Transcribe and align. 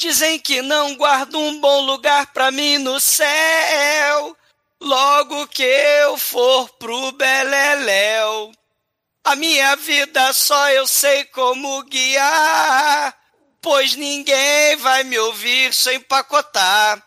Dizem 0.00 0.38
que 0.38 0.62
não 0.62 0.94
guardo 0.94 1.36
um 1.40 1.60
bom 1.60 1.80
lugar 1.80 2.28
pra 2.28 2.52
mim 2.52 2.78
no 2.78 3.00
céu. 3.00 4.36
Logo 4.80 5.48
que 5.48 5.64
eu 5.64 6.16
for 6.16 6.68
pro 6.78 7.10
Beleléu. 7.10 8.52
A 9.24 9.34
minha 9.34 9.74
vida 9.74 10.32
só 10.32 10.70
eu 10.70 10.86
sei 10.86 11.24
como 11.24 11.82
guiar, 11.82 13.12
pois 13.60 13.96
ninguém 13.96 14.76
vai 14.76 15.02
me 15.02 15.18
ouvir 15.18 15.74
sem 15.74 15.96
empacotar. 15.96 17.02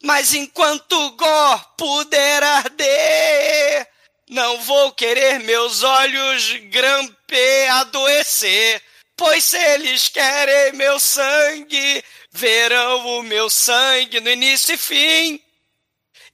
Mas 0.00 0.32
enquanto 0.32 1.10
Gó 1.10 1.58
puder 1.76 2.40
arder, 2.44 3.88
não 4.30 4.62
vou 4.62 4.92
querer 4.92 5.40
meus 5.40 5.82
olhos 5.82 6.52
grampe 6.70 7.66
adoecer, 7.72 8.80
pois 9.16 9.44
se 9.44 9.56
eles 9.56 10.08
querem 10.08 10.74
meu 10.74 11.00
sangue, 11.00 12.04
verão 12.30 13.18
o 13.18 13.22
meu 13.22 13.48
sangue 13.48 14.20
no 14.20 14.30
início 14.30 14.74
e 14.74 14.78
fim. 14.78 15.40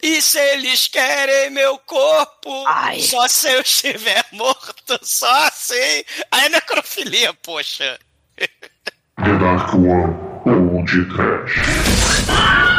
E 0.03 0.21
se 0.21 0.39
eles 0.39 0.89
querem 0.89 1.51
meu 1.51 1.79
corpo, 1.79 2.65
Ai. 2.67 3.01
só 3.01 3.29
se 3.29 3.49
eu 3.49 3.61
estiver 3.61 4.25
morto, 4.33 4.99
só 5.03 5.33
assim. 5.47 6.05
Aí 6.31 6.47
é 6.47 6.49
necrofilia, 6.49 7.33
poxa. 7.35 7.99
The 8.37 9.39
Dark 9.39 9.75
One 9.75 10.33
ou 10.45 10.85
de 10.85 11.05
Trash. 11.15 12.72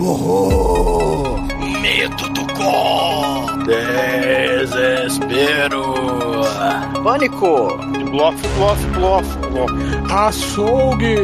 Horror! 0.00 1.38
Medo 1.82 2.28
do 2.30 2.46
Gó. 2.54 3.44
Desespero. 4.56 5.84
Pânico! 7.04 7.68
Blof, 8.10 8.34
blof, 8.56 8.86
blof, 8.94 9.36
blof. 9.50 9.72
Açougue! 10.10 11.16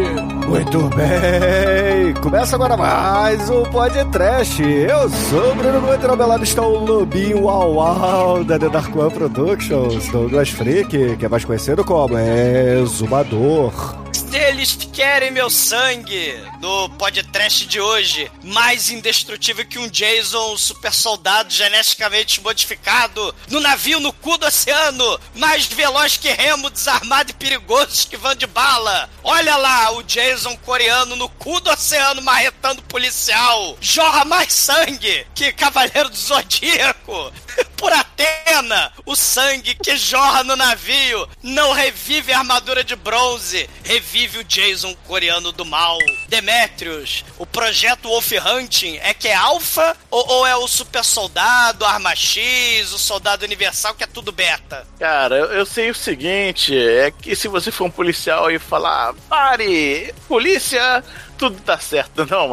Muito 0.47 0.91
bem! 0.91 2.13
Começa 2.23 2.57
agora 2.57 2.77
mais 2.77 3.49
um 3.49 3.63
podcast. 3.63 4.63
Eu 4.63 5.09
sou 5.09 5.53
o 5.53 5.55
Bruno 5.55 5.81
Muito 5.81 6.07
ao 6.07 6.17
meu 6.17 6.27
lado 6.27 6.45
está 6.45 6.61
o 6.61 6.85
Lobinho 6.85 7.45
Uau 7.45 7.77
Uau 7.77 8.45
da 8.45 8.59
The 8.59 8.69
Dark 8.69 8.95
One 8.95 9.11
Productions, 9.11 10.07
Douglas 10.09 10.51
Freak, 10.51 11.17
que 11.17 11.25
é 11.25 11.29
mais 11.29 11.47
conhecido 11.47 11.83
como 11.83 12.19
Exumador. 12.19 14.06
Eles 14.37 14.77
querem 14.93 15.31
meu 15.31 15.49
sangue 15.49 16.39
no 16.61 16.91
podcast 16.91 17.65
de 17.65 17.81
hoje, 17.81 18.31
mais 18.45 18.91
indestrutível 18.91 19.65
que 19.65 19.79
um 19.79 19.89
Jason 19.89 20.59
super 20.59 20.93
soldado 20.93 21.51
geneticamente 21.51 22.43
modificado, 22.43 23.35
no 23.49 23.61
navio 23.61 23.99
no 23.99 24.13
cu 24.13 24.37
do 24.37 24.45
oceano, 24.47 25.19
mais 25.35 25.65
veloz 25.65 26.19
que 26.19 26.29
Remo, 26.29 26.69
desarmado 26.69 27.31
e 27.31 27.35
perigoso 27.35 28.07
que 28.09 28.19
vão 28.19 28.35
de 28.35 28.47
bala. 28.47 29.09
Olha 29.25 29.57
lá, 29.57 29.93
o 29.93 30.03
Jason 30.03 30.55
coreano 30.59 31.17
no 31.17 31.31
cu 31.31 31.59
do 31.61 31.71
oceano 31.71 32.21
marretando 32.21 32.83
policial. 32.83 33.79
Jorra 33.81 34.27
mais 34.27 34.53
sangue 34.53 35.27
que 35.35 35.51
Cavaleiro 35.51 36.11
do 36.11 36.17
Zodíaco. 36.17 37.33
Por 37.77 37.93
Atena, 37.93 38.93
o 39.05 39.15
sangue 39.15 39.75
que 39.75 39.97
jorra 39.97 40.43
no 40.43 40.57
navio 40.57 41.29
não 41.43 41.73
revive 41.73 42.33
a 42.33 42.39
armadura 42.39 42.83
de 42.83 42.97
bronze, 42.97 43.69
revive 43.85 44.39
o 44.39 44.45
Jason 44.45 44.95
coreano 45.07 45.53
do 45.53 45.65
mal. 45.65 45.99
Demetrius, 46.29 47.25
o 47.39 47.47
projeto 47.47 48.09
Wolf 48.09 48.33
Hunting 48.33 48.99
é 49.03 49.13
que 49.13 49.29
é 49.29 49.35
alfa 49.35 49.97
ou, 50.11 50.27
ou 50.29 50.47
é 50.47 50.57
o 50.57 50.67
super 50.67 51.05
soldado, 51.05 51.85
arma 51.85 52.15
X, 52.15 52.93
o 52.93 52.99
soldado 52.99 53.45
universal 53.45 53.95
que 53.95 54.05
é 54.05 54.07
tudo 54.07 54.33
beta? 54.33 54.87
Cara, 54.99 55.37
eu, 55.37 55.47
eu 55.53 55.67
sei 55.67 55.91
o 55.91 55.95
seguinte: 55.95 56.77
é 56.77 57.11
que 57.11 57.37
se 57.37 57.49
você 57.49 57.71
for 57.71 57.85
um 57.85 57.91
policial 57.91 58.51
e 58.51 58.59
falar, 58.59 59.15
pare, 59.29 60.15
polícia, 60.27 61.05
tudo 61.37 61.61
tá 61.61 61.79
certo, 61.79 62.25
não, 62.31 62.51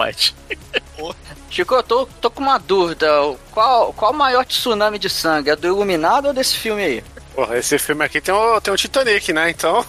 Chico, 1.50 1.76
eu 1.76 1.84
tô, 1.84 2.06
tô 2.20 2.32
com 2.32 2.42
uma 2.42 2.58
dúvida. 2.58 3.08
Qual, 3.52 3.94
qual 3.94 4.12
o 4.12 4.16
maior 4.16 4.46
tsunami 4.46 4.98
de 4.98 5.10
sangue? 5.10 5.50
É 5.50 5.56
do 5.56 5.68
Iluminado 5.68 6.28
ou 6.28 6.34
desse 6.34 6.56
filme 6.56 6.84
aí? 6.84 7.04
Porra, 7.36 7.58
esse 7.58 7.78
filme 7.80 8.06
aqui 8.06 8.22
tem 8.22 8.34
o, 8.34 8.62
tem 8.62 8.74
o 8.74 8.78
Titanic, 8.78 9.34
né? 9.34 9.50
Então, 9.50 9.84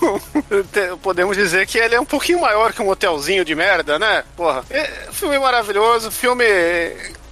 podemos 1.02 1.36
dizer 1.36 1.66
que 1.66 1.78
ele 1.78 1.94
é 1.94 2.00
um 2.00 2.06
pouquinho 2.06 2.40
maior 2.40 2.72
que 2.72 2.80
um 2.80 2.88
hotelzinho 2.88 3.44
de 3.44 3.54
merda, 3.54 3.98
né? 3.98 4.24
Porra, 4.34 4.64
é, 4.70 5.08
filme 5.12 5.38
maravilhoso, 5.38 6.10
filme 6.10 6.44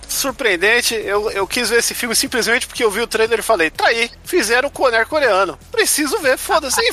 surpreendente. 0.07 0.95
Eu, 0.95 1.31
eu 1.31 1.47
quis 1.47 1.71
ver 1.71 1.79
esse 1.79 1.95
filme 1.95 2.15
simplesmente 2.15 2.67
porque 2.67 2.85
eu 2.85 2.91
vi 2.91 3.01
o 3.01 3.07
trailer 3.07 3.39
e 3.39 3.43
falei, 3.43 3.71
tá 3.71 3.87
aí, 3.87 4.11
fizeram 4.25 4.69
o 4.69 4.73
Conner 4.73 5.07
coreano. 5.07 5.59
Preciso 5.71 6.19
ver, 6.19 6.37
foda-se. 6.37 6.81
E 6.81 6.93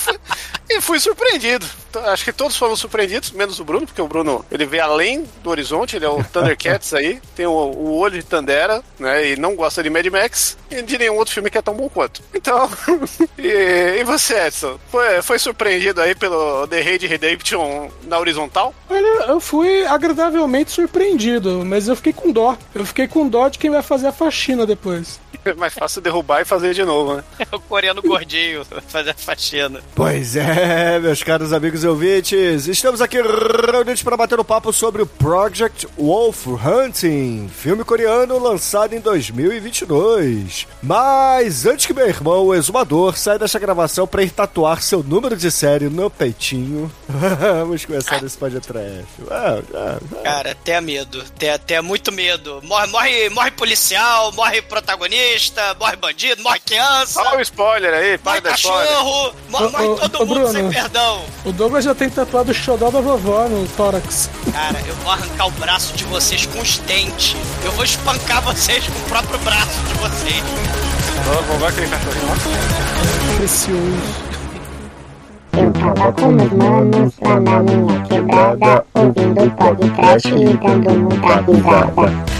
e 0.70 0.80
fui 0.80 1.00
surpreendido. 1.00 1.66
Acho 2.06 2.26
que 2.26 2.34
todos 2.34 2.58
foram 2.58 2.76
surpreendidos, 2.76 3.32
menos 3.32 3.60
o 3.60 3.64
Bruno, 3.64 3.86
porque 3.86 4.02
o 4.02 4.08
Bruno, 4.08 4.46
ele 4.52 4.66
vê 4.66 4.80
além 4.80 5.26
do 5.44 5.50
horizonte, 5.50 5.96
ele 5.96 6.06
é 6.06 6.10
o 6.10 6.24
Thundercats 6.32 6.94
aí, 6.94 7.22
tem 7.36 7.46
o, 7.46 7.52
o 7.52 7.98
olho 7.98 8.18
de 8.18 8.26
Tandera, 8.26 8.84
né? 9.00 9.32
E 9.32 9.36
não 9.36 9.56
gosta 9.56 9.82
de 9.82 9.90
Mad 9.90 10.06
Max 10.08 10.58
e 10.70 10.82
de 10.82 10.98
nenhum 10.98 11.16
outro 11.16 11.34
filme 11.34 11.50
que 11.50 11.58
é 11.58 11.62
tão 11.62 11.74
bom 11.74 11.90
quanto. 11.90 12.22
Então, 12.34 12.70
e, 13.38 14.00
e 14.00 14.04
você, 14.04 14.48
Edson? 14.48 14.80
Foi, 14.90 15.22
foi 15.22 15.40
surpreendido 15.40 16.02
aí 16.02 16.14
pelo 16.16 16.68
The 16.68 16.82
Raid 16.82 17.08
Redemption 17.08 17.90
na 18.04 18.20
horizontal? 18.20 18.74
Olha, 18.90 19.26
eu 19.28 19.40
fui 19.40 19.86
agradavelmente 19.86 20.72
surpreendido, 20.72 21.64
mas 21.66 21.88
eu 21.88 21.96
fiquei 21.96 22.14
com 22.14 22.32
dó. 22.32 22.58
Eu 22.74 22.86
fiquei 22.86 23.08
com 23.08 23.28
dó 23.28 23.50
de 23.50 23.58
quem 23.58 23.70
vai 23.70 23.82
fazer 23.82 24.08
a 24.08 24.12
faxina 24.12 24.66
depois. 24.66 25.20
É 25.46 25.54
mais 25.54 25.74
fácil 25.74 26.02
derrubar 26.02 26.42
e 26.42 26.46
fazer 26.46 26.74
de 26.74 26.84
novo, 26.84 27.16
né? 27.16 27.24
É 27.40 27.48
o 27.56 27.60
coreano 27.60 28.02
gordinho 28.02 28.66
fazer 28.88 29.12
a 29.12 29.14
faxina. 29.14 29.80
Pois 29.96 30.36
é, 30.36 31.00
meus 31.00 31.24
caros 31.24 31.54
amigos 31.54 31.79
e 31.84 31.88
ouvintes, 31.88 32.68
estamos 32.68 33.02
aqui 33.02 33.18
reunidos 33.22 34.04
para 34.04 34.18
bater 34.18 34.40
um 34.40 34.44
papo 34.44 34.74
sobre 34.74 35.02
o 35.02 35.06
Project 35.06 35.88
Wolf 35.98 36.48
Hunting, 36.48 37.50
filme 37.54 37.84
coreano 37.84 38.40
lançado 38.40 38.94
em 38.94 39.00
2022. 39.00 40.68
Mas 40.82 41.66
antes 41.66 41.86
que 41.86 41.94
meu 41.94 42.08
irmão, 42.08 42.46
o 42.46 42.56
exumador, 42.56 43.18
saia 43.18 43.40
desta 43.40 43.60
gravação 43.60 44.08
para 44.08 44.24
ir 44.24 44.32
tatuar 44.32 44.82
seu 44.82 45.04
número 45.04 45.36
de 45.38 45.52
série 45.52 45.90
no 45.90 46.10
peitinho, 46.10 46.92
vamos 47.08 47.86
começar 47.86 48.24
esse 48.24 48.38
podcast. 48.38 49.06
Ah, 49.30 49.60
ah, 49.74 49.98
ah. 50.16 50.22
Cara, 50.24 50.52
até 50.52 50.82
medo. 50.82 51.22
Até, 51.22 51.54
até 51.54 51.82
muito 51.82 52.12
medo. 52.12 52.62
Morre, 52.64 52.88
morre, 52.88 53.30
morre 53.30 53.52
policial, 53.52 54.32
morre 54.34 54.62
protagonista, 54.62 55.76
morre 55.80 55.96
bandido, 55.96 56.42
morre 56.42 56.60
criança, 56.60 57.22
Olha 57.22 57.38
o 57.38 57.42
spoiler 57.42 57.94
aí, 57.94 58.20
morre 58.24 58.42
para 58.42 58.50
da 58.52 58.56
spoiler. 58.56 58.88
cachorro, 58.88 59.34
morre, 59.50 59.68
morre 59.70 60.10
todo 60.10 60.26
mundo 60.26 60.52
sem 60.52 60.70
perdão. 60.70 61.26
O 61.46 61.52
Douglas 61.52 61.69
já 61.82 61.94
tem 61.94 62.10
tatuado 62.10 62.52
o 62.52 62.54
xodó 62.54 62.90
da 62.90 63.00
vovó 63.00 63.48
no 63.48 63.68
tórax. 63.70 64.30
Cara, 64.52 64.80
eu 64.88 64.96
vou 64.96 65.12
arrancar 65.12 65.48
o 65.48 65.52
braço 65.52 65.96
de 65.96 66.04
vocês 66.06 66.46
com 66.46 66.60
os 66.60 66.80
dentes. 66.80 67.36
Eu 67.64 67.72
vou 67.74 67.84
espancar 67.86 68.42
vocês 68.42 68.86
com 68.88 69.00
o 69.00 69.04
próprio 69.04 69.40
braço 69.40 69.80
de 69.88 69.94
vocês. 69.96 70.44
Vamos 71.26 71.60
ver 71.62 71.68
aquele 71.68 71.88
cachorrinho 71.88 72.28
lá. 72.28 73.38
Precioso. 73.38 74.30
Eu 75.54 75.72
tava 75.74 76.14
com 76.14 76.32
meus 76.32 76.52
manos 76.52 77.14
lá 77.22 77.40
na 77.40 77.64
minha 77.64 78.02
quebrada, 78.02 78.86
ouvindo 78.94 79.44
o 79.44 79.52
podcast 79.52 80.28
e 80.28 80.58
dando 80.58 81.00
muita 81.00 81.42
risada. 81.42 82.39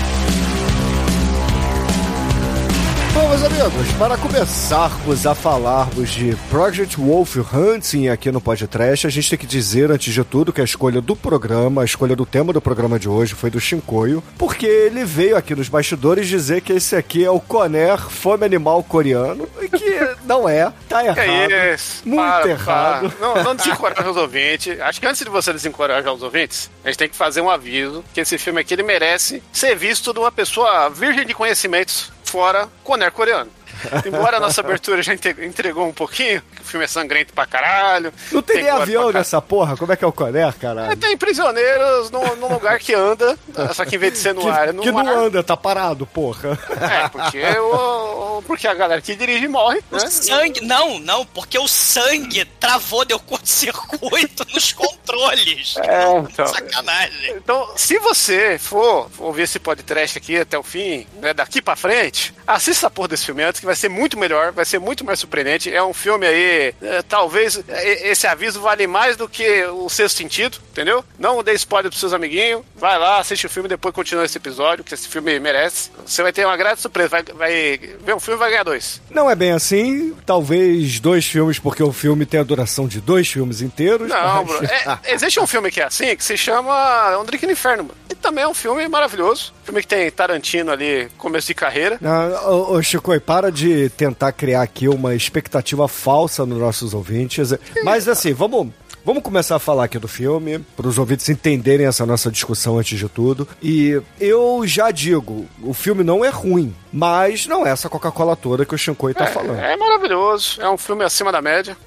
Meus 3.30 3.44
amigos, 3.44 3.92
para 4.00 4.18
começarmos 4.18 5.28
a 5.28 5.36
falarmos 5.36 6.10
de 6.10 6.36
Project 6.50 6.98
Wolf 6.98 7.36
Hunting 7.54 8.08
aqui 8.08 8.32
no 8.32 8.42
podcast, 8.42 9.06
a 9.06 9.10
gente 9.10 9.30
tem 9.30 9.38
que 9.38 9.46
dizer, 9.46 9.92
antes 9.92 10.12
de 10.12 10.24
tudo, 10.24 10.52
que 10.52 10.62
a 10.62 10.64
escolha 10.64 11.00
do 11.00 11.16
programa, 11.16 11.84
a 11.84 11.86
escolha 11.86 12.16
do 12.16 12.26
tema 12.26 12.52
do 12.52 12.60
programa 12.60 12.98
de 12.98 13.08
hoje 13.08 13.36
foi 13.36 13.52
do 13.52 13.60
Shinkoio, 13.60 14.24
porque 14.36 14.66
ele 14.66 15.06
veio 15.06 15.38
aqui 15.38 15.54
nos 15.54 15.70
bastidores 15.70 16.28
dizer 16.28 16.62
que 16.62 16.74
esse 16.74 16.96
aqui 16.96 17.24
é 17.24 17.30
o 17.30 17.40
Conner 17.40 18.00
Fome 18.00 18.46
Animal 18.46 18.82
Coreano, 18.82 19.48
e 19.62 19.70
que 19.70 20.00
não 20.26 20.50
é, 20.50 20.74
tá 20.88 21.06
errado. 21.06 21.20
É 21.52 21.76
isso? 21.76 22.02
Muito 22.10 22.20
Para, 22.20 22.50
errado. 22.50 23.12
para. 23.12 23.28
Não, 23.28 23.44
não 23.44 23.56
desencoraja 23.56 24.10
os 24.10 24.18
ouvintes. 24.18 24.80
Acho 24.80 25.00
que 25.00 25.06
antes 25.06 25.24
de 25.24 25.30
você 25.30 25.54
desencorajar 25.54 26.12
os 26.12 26.24
ouvintes, 26.24 26.72
a 26.84 26.88
gente 26.88 26.98
tem 26.98 27.10
que 27.10 27.16
fazer 27.16 27.42
um 27.42 27.50
aviso 27.50 28.04
que 28.12 28.22
esse 28.22 28.40
filme 28.40 28.60
aqui 28.60 28.74
ele 28.74 28.82
merece 28.82 29.44
ser 29.54 29.76
visto 29.76 30.12
de 30.14 30.20
uma 30.20 30.32
pessoa 30.32 30.90
virgem 30.90 31.28
de 31.28 31.36
conhecimentos 31.36 32.12
fora 32.30 32.70
Conner 32.84 33.12
coreano. 33.12 33.50
Embora 34.06 34.38
a 34.38 34.40
nossa 34.40 34.62
abertura 34.62 35.02
já 35.02 35.14
entregou 35.14 35.88
um 35.88 35.94
pouquinho, 35.94 36.42
o 36.60 36.64
filme 36.64 36.86
é 36.86 36.88
sangrento 36.88 37.34
pra 37.34 37.46
caralho. 37.46 38.14
Não 38.32 38.42
tem 38.42 38.58
nem 38.58 38.66
gore 38.72 38.82
avião 38.82 39.12
nessa 39.12 39.42
porra, 39.42 39.76
como 39.78 39.92
é 39.92 39.96
que 39.96 40.04
é 40.04 40.08
o 40.08 40.12
Conner, 40.12 40.48
É, 40.48 40.52
caralho? 40.52 40.96
tem 40.98 41.18
prisioneiros 41.18 42.12
num, 42.12 42.36
num 42.36 42.54
lugar 42.54 42.80
que 42.80 42.94
anda, 42.94 43.38
só 43.74 43.86
que 43.86 43.96
em 43.96 44.00
vez 44.00 44.14
de 44.14 44.20
ser 44.20 44.34
no 44.34 44.42
Que, 44.42 44.50
ar, 44.50 44.70
é 44.70 44.72
no 44.72 44.82
que 44.82 44.92
mar. 44.92 45.04
não 45.04 45.26
anda, 45.26 45.44
tá 45.44 45.56
parado, 45.58 46.06
porra. 46.06 46.58
É, 46.70 47.08
porque 47.10 47.42
o, 47.60 48.42
porque 48.46 48.68
a 48.68 48.74
galera 48.74 49.02
que 49.02 49.16
dirige 49.16 49.48
morre, 49.48 49.82
O 49.92 49.96
né? 49.98 50.10
sangue. 50.10 50.62
Não, 50.62 51.00
não, 51.00 51.26
porque 51.26 51.58
o 51.58 51.68
sangue 51.68 52.46
travou, 52.60 53.06
deu 53.06 53.20
curto-circuito 53.20 54.46
nos 54.54 54.74
controles. 54.74 55.76
É, 55.90 56.18
então. 56.20 56.46
Sacanagem. 56.48 57.34
Então, 57.36 57.74
se 57.76 57.98
você 58.00 58.58
for 58.60 59.10
ouvir 59.18 59.44
esse 59.44 59.60
podcast 59.60 60.18
aqui 60.18 60.38
até 60.38 60.58
o 60.58 60.64
fim, 60.64 61.08
né, 61.22 61.34
daqui 61.34 61.62
pra 61.62 61.76
frente, 61.76 62.34
assista 62.46 62.88
a 62.88 62.90
porra 62.90 63.10
desse 63.10 63.26
filme 63.26 63.44
antes, 63.44 63.59
que 63.60 63.66
vai 63.66 63.76
ser 63.76 63.90
muito 63.90 64.18
melhor, 64.18 64.52
vai 64.52 64.66
ser 64.66 64.80
muito 64.80 65.06
mais 65.06 65.20
surpreendente. 65.20 65.74
É 65.74 65.84
um 65.84 65.94
filme 65.94 66.26
aí, 66.26 66.74
é, 66.82 67.02
talvez 67.02 67.62
é, 67.68 68.10
esse 68.10 68.28
aviso 68.28 68.62
vale 68.62 68.88
mais 68.88 69.16
do 69.16 69.28
que 69.28 69.64
o 69.66 69.90
sexto 69.90 70.18
sentido, 70.18 70.60
entendeu? 70.80 71.04
Não 71.18 71.44
dê 71.44 71.54
spoiler 71.54 71.90
pros 71.90 72.00
seus 72.00 72.14
amiguinhos, 72.14 72.62
vai 72.76 72.98
lá, 72.98 73.20
assiste 73.20 73.46
o 73.46 73.50
filme 73.50 73.68
e 73.68 73.70
depois 73.70 73.94
continua 73.94 74.24
esse 74.24 74.38
episódio, 74.38 74.84
que 74.84 74.94
esse 74.94 75.08
filme 75.08 75.38
merece. 75.40 75.92
Você 76.06 76.24
vai 76.24 76.32
ter 76.32 76.46
uma 76.46 76.56
grande 76.56 76.80
surpresa, 76.80 77.10
vai, 77.10 77.24
vai 77.24 77.78
ver 77.78 78.16
um 78.16 78.20
filme 78.20 78.38
e 78.38 78.40
vai 78.40 78.50
ganhar 78.52 78.64
dois. 78.64 79.02
Não 79.10 79.30
é 79.30 79.36
bem 79.36 79.52
assim, 79.52 80.16
talvez 80.26 81.00
dois 81.00 81.26
filmes, 81.26 81.60
porque 81.60 81.84
o 81.84 81.92
filme 81.92 82.26
tem 82.26 82.40
a 82.40 82.44
duração 82.44 82.88
de 82.88 83.02
dois 83.02 83.28
filmes 83.28 83.62
inteiros. 83.62 84.08
Não, 84.08 84.46
mas- 84.46 84.48
Bruno. 84.48 84.68
É, 84.68 85.00
existe 85.14 85.40
um 85.40 85.48
filme 85.48 85.70
que 85.70 85.82
é 85.82 85.86
assim, 85.86 86.16
que 86.16 86.24
se 86.24 86.38
chama 86.38 87.18
Um 87.20 87.26
Drink 87.26 87.46
no 87.46 87.52
Inferno. 87.52 87.84
mano. 87.84 87.96
E 88.10 88.16
também 88.16 88.44
é 88.44 88.48
um 88.48 88.54
filme 88.54 88.88
maravilhoso. 88.88 89.54
Filme 89.64 89.82
que 89.82 89.88
tem 89.88 90.10
Tarantino 90.10 90.72
ali, 90.72 91.10
começo 91.18 91.48
de 91.48 91.54
carreira. 91.54 91.98
Não, 92.02 92.52
ô, 92.52 92.74
ô, 92.74 92.82
Chico, 92.82 93.20
para 93.20 93.52
de 93.52 93.90
tentar 93.90 94.32
criar 94.32 94.62
aqui 94.62 94.88
uma 94.88 95.14
expectativa 95.14 95.88
falsa 95.88 96.46
nos 96.46 96.58
nossos 96.58 96.94
ouvintes. 96.94 97.54
Mas 97.84 98.08
assim, 98.08 98.34
vamos. 98.34 98.70
Vamos 99.06 99.24
começar 99.24 99.56
a 99.56 99.60
falar 99.60 99.86
aqui 99.86 99.98
do 99.98 100.08
filme, 100.08 100.60
para 100.76 100.88
os 100.88 100.98
ouvintes 100.98 101.28
entenderem 101.30 101.88
essa 101.88 102.06
nossa 102.06 102.30
discussão 102.30 102.78
antes 102.78 103.00
de 103.00 103.08
tudo. 103.08 103.48
E 103.62 104.00
eu 104.20 104.62
já 104.66 104.92
digo, 104.92 105.48
o 105.64 105.74
filme 105.74 106.04
não 106.04 106.24
é 106.24 106.30
ruim, 106.30 106.76
mas 106.92 107.48
não 107.48 107.66
é 107.66 107.72
essa 107.72 107.90
Coca-Cola 107.90 108.36
toda 108.36 108.66
que 108.66 108.76
o 108.76 108.78
Shinkoi 108.78 109.14
tá 109.14 109.26
falando. 109.28 109.60
É, 109.60 109.74
é 109.74 109.78
maravilhoso. 109.78 110.62
É 110.62 110.70
um 110.70 110.78
filme 110.78 111.04
acima 111.04 111.32
da 111.32 111.42
média. 111.42 111.78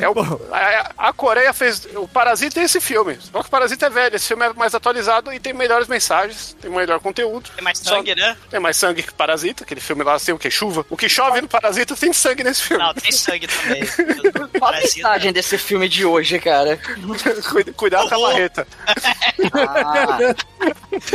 É 0.00 0.08
o- 0.08 0.14
a, 0.52 1.08
a 1.08 1.12
Coreia 1.12 1.52
fez. 1.52 1.86
O 1.96 2.06
Parasita 2.06 2.60
é 2.60 2.64
esse 2.64 2.80
filme. 2.80 3.18
Só 3.20 3.40
que 3.42 3.48
o 3.48 3.50
Parasita 3.50 3.86
é 3.86 3.90
velho. 3.90 4.16
Esse 4.16 4.28
filme 4.28 4.44
é 4.46 4.52
mais 4.52 4.74
atualizado 4.74 5.32
e 5.32 5.40
tem 5.40 5.52
melhores 5.52 5.88
mensagens, 5.88 6.56
tem 6.60 6.70
melhor 6.70 7.00
conteúdo. 7.00 7.50
Tem 7.54 7.64
mais 7.64 7.78
Só- 7.78 7.96
sangue, 7.96 8.14
né? 8.14 8.36
Tem 8.50 8.60
mais 8.60 8.76
sangue 8.76 9.02
que 9.02 9.12
Parasita, 9.14 9.64
aquele 9.64 9.80
filme 9.80 10.02
lá, 10.04 10.14
assim, 10.14 10.32
o 10.32 10.38
que? 10.38 10.50
Chuva. 10.50 10.84
O 10.90 10.96
que 10.96 11.08
chove 11.08 11.40
no 11.40 11.48
Parasita 11.48 11.96
tem 11.96 12.12
sangue 12.12 12.44
nesse 12.44 12.62
filme. 12.62 12.82
Não, 12.82 12.92
tem 12.94 13.10
sangue 13.12 13.46
também. 13.48 13.82
Qual 14.58 14.72
a 14.72 14.76
mensagem 14.76 15.32
desse 15.32 15.56
filme 15.58 15.88
de 15.88 16.04
hoje, 16.04 16.38
cara? 16.38 16.78
Cuida- 17.50 17.72
Cuidado 17.72 18.08
com 18.08 18.14
a 18.14 18.18
marreta. 18.28 18.66
Ah, 19.54 20.18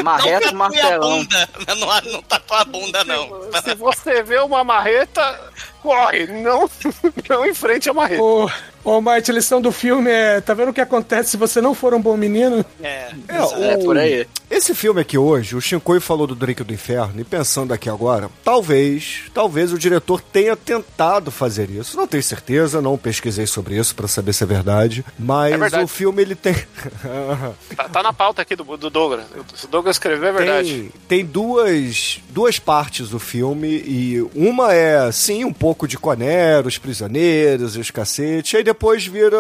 marreta, 0.04 0.52
não 0.52 0.66
a 0.66 0.70
martelão. 0.70 1.00
bunda. 1.20 1.50
Não, 1.68 2.12
não 2.12 2.22
tatua 2.24 2.62
a 2.62 2.66
bunda, 2.66 3.04
não. 3.04 3.50
Se 3.64 3.76
você 3.76 4.24
vê 4.24 4.40
uma 4.40 4.64
marreta, 4.64 5.52
corre. 5.88 6.28
Não, 6.28 6.70
não 7.30 7.46
enfrente 7.46 7.90
a 7.90 7.94
marreta. 7.94 8.22
Ô, 8.22 8.50
ô 8.92 9.02
Marte, 9.02 9.32
a 9.32 9.34
lição 9.34 9.62
do 9.62 9.72
filme 9.72 10.10
é: 10.10 10.42
tá 10.42 10.54
vendo 10.54 10.70
o 10.70 10.74
que 10.74 10.82
acontece 10.82 11.32
se 11.32 11.38
você 11.38 11.62
não 11.62 11.74
for 11.74 11.94
um 11.94 12.02
bom 12.02 12.16
menino? 12.18 12.66
É. 12.82 13.12
É, 13.28 13.36
É, 13.38 13.78
o- 13.78 13.84
por 13.84 13.98
aí. 13.98 14.26
Esse 14.50 14.74
filme 14.74 15.02
aqui 15.02 15.18
hoje, 15.18 15.58
o 15.58 15.62
Shinkoi 15.62 16.00
falou 16.00 16.26
do 16.26 16.34
Drake 16.34 16.64
do 16.64 16.74
Inferno, 16.74 17.20
e 17.20 17.24
pensando 17.26 17.74
aqui 17.74 17.90
agora, 17.90 18.30
talvez, 18.46 19.24
talvez 19.34 19.74
o 19.74 19.78
diretor 19.78 20.22
tenha 20.22 20.56
tentado 20.56 21.30
fazer 21.32 21.70
isso. 21.70 21.98
Não 21.98 22.08
tenho 22.08 22.24
certeza, 22.24 22.82
não 22.82 22.98
pesquisei 22.98 23.46
sobre 23.46 23.76
isso 23.78 23.94
pra 23.94 24.08
saber 24.08 24.32
se 24.32 24.44
é 24.44 24.48
verdade, 24.48 25.04
mas 25.20 25.54
É 25.54 25.58
verdade. 25.58 25.84
o 25.84 25.88
filme 25.88 26.22
ele 26.22 26.34
tem 26.34 26.56
Tá, 27.76 27.90
tá 27.90 28.02
na 28.04 28.14
pauta 28.14 28.42
aqui 28.42 28.56
do, 28.56 28.64
do 28.78 28.90
Douglas. 28.90 29.26
Se 29.54 29.66
o 29.66 29.68
Douglas 29.68 29.96
escreveu, 29.98 30.30
é 30.30 30.32
verdade. 30.32 30.92
tem, 31.08 31.20
tem 31.20 31.26
duas 31.26 32.20
duas 32.30 32.58
partes 32.58 33.10
do 33.10 33.20
filme 33.20 33.68
e 33.68 34.26
uma 34.34 34.74
é 34.74 35.12
sim 35.12 35.44
um 35.44 35.52
pouco 35.54 35.88
de 35.88 35.98
Conner, 35.98 36.66
os 36.66 36.78
prisioneiros 36.78 37.76
e 37.76 37.80
os 37.82 37.92
cacete, 37.92 38.56
aí 38.56 38.64
depois 38.64 38.77
vira 39.08 39.38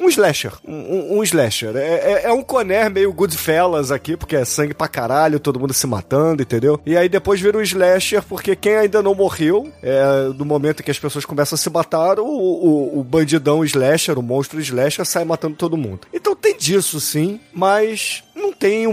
um 0.00 0.08
slasher, 0.08 0.52
um, 0.66 1.18
um- 1.18 1.22
slasher. 1.22 1.76
É, 1.76 1.80
é, 1.80 2.20
é 2.24 2.32
um 2.32 2.42
Conner 2.42 2.90
meio 2.90 3.12
Goodfellas 3.12 3.90
aqui, 3.90 4.16
porque 4.16 4.36
é 4.36 4.44
sangue 4.44 4.74
pra 4.74 4.88
caralho, 4.88 5.38
todo 5.40 5.60
mundo 5.60 5.72
se 5.74 5.86
matando, 5.86 6.42
entendeu? 6.42 6.80
E 6.86 6.96
aí 6.96 7.08
depois 7.08 7.40
vira 7.40 7.58
um 7.58 7.62
slasher, 7.62 8.22
porque 8.22 8.56
quem 8.56 8.76
ainda 8.76 9.02
não 9.02 9.14
morreu, 9.14 9.70
é, 9.82 10.30
no 10.36 10.44
momento 10.44 10.80
em 10.80 10.84
que 10.84 10.90
as 10.90 10.98
pessoas 10.98 11.24
começam 11.24 11.54
a 11.56 11.58
se 11.58 11.70
matar, 11.70 12.18
o, 12.18 12.24
o, 12.26 13.00
o 13.00 13.04
bandidão 13.04 13.64
slasher, 13.64 14.18
o 14.18 14.22
monstro 14.22 14.60
slasher 14.60 15.04
sai 15.04 15.24
matando 15.24 15.56
todo 15.56 15.76
mundo. 15.76 16.00
Então 16.12 16.34
tem 16.34 16.56
disso 16.56 17.00
sim, 17.00 17.40
mas 17.52 18.22
não 18.40 18.52
tem 18.52 18.86
o 18.86 18.92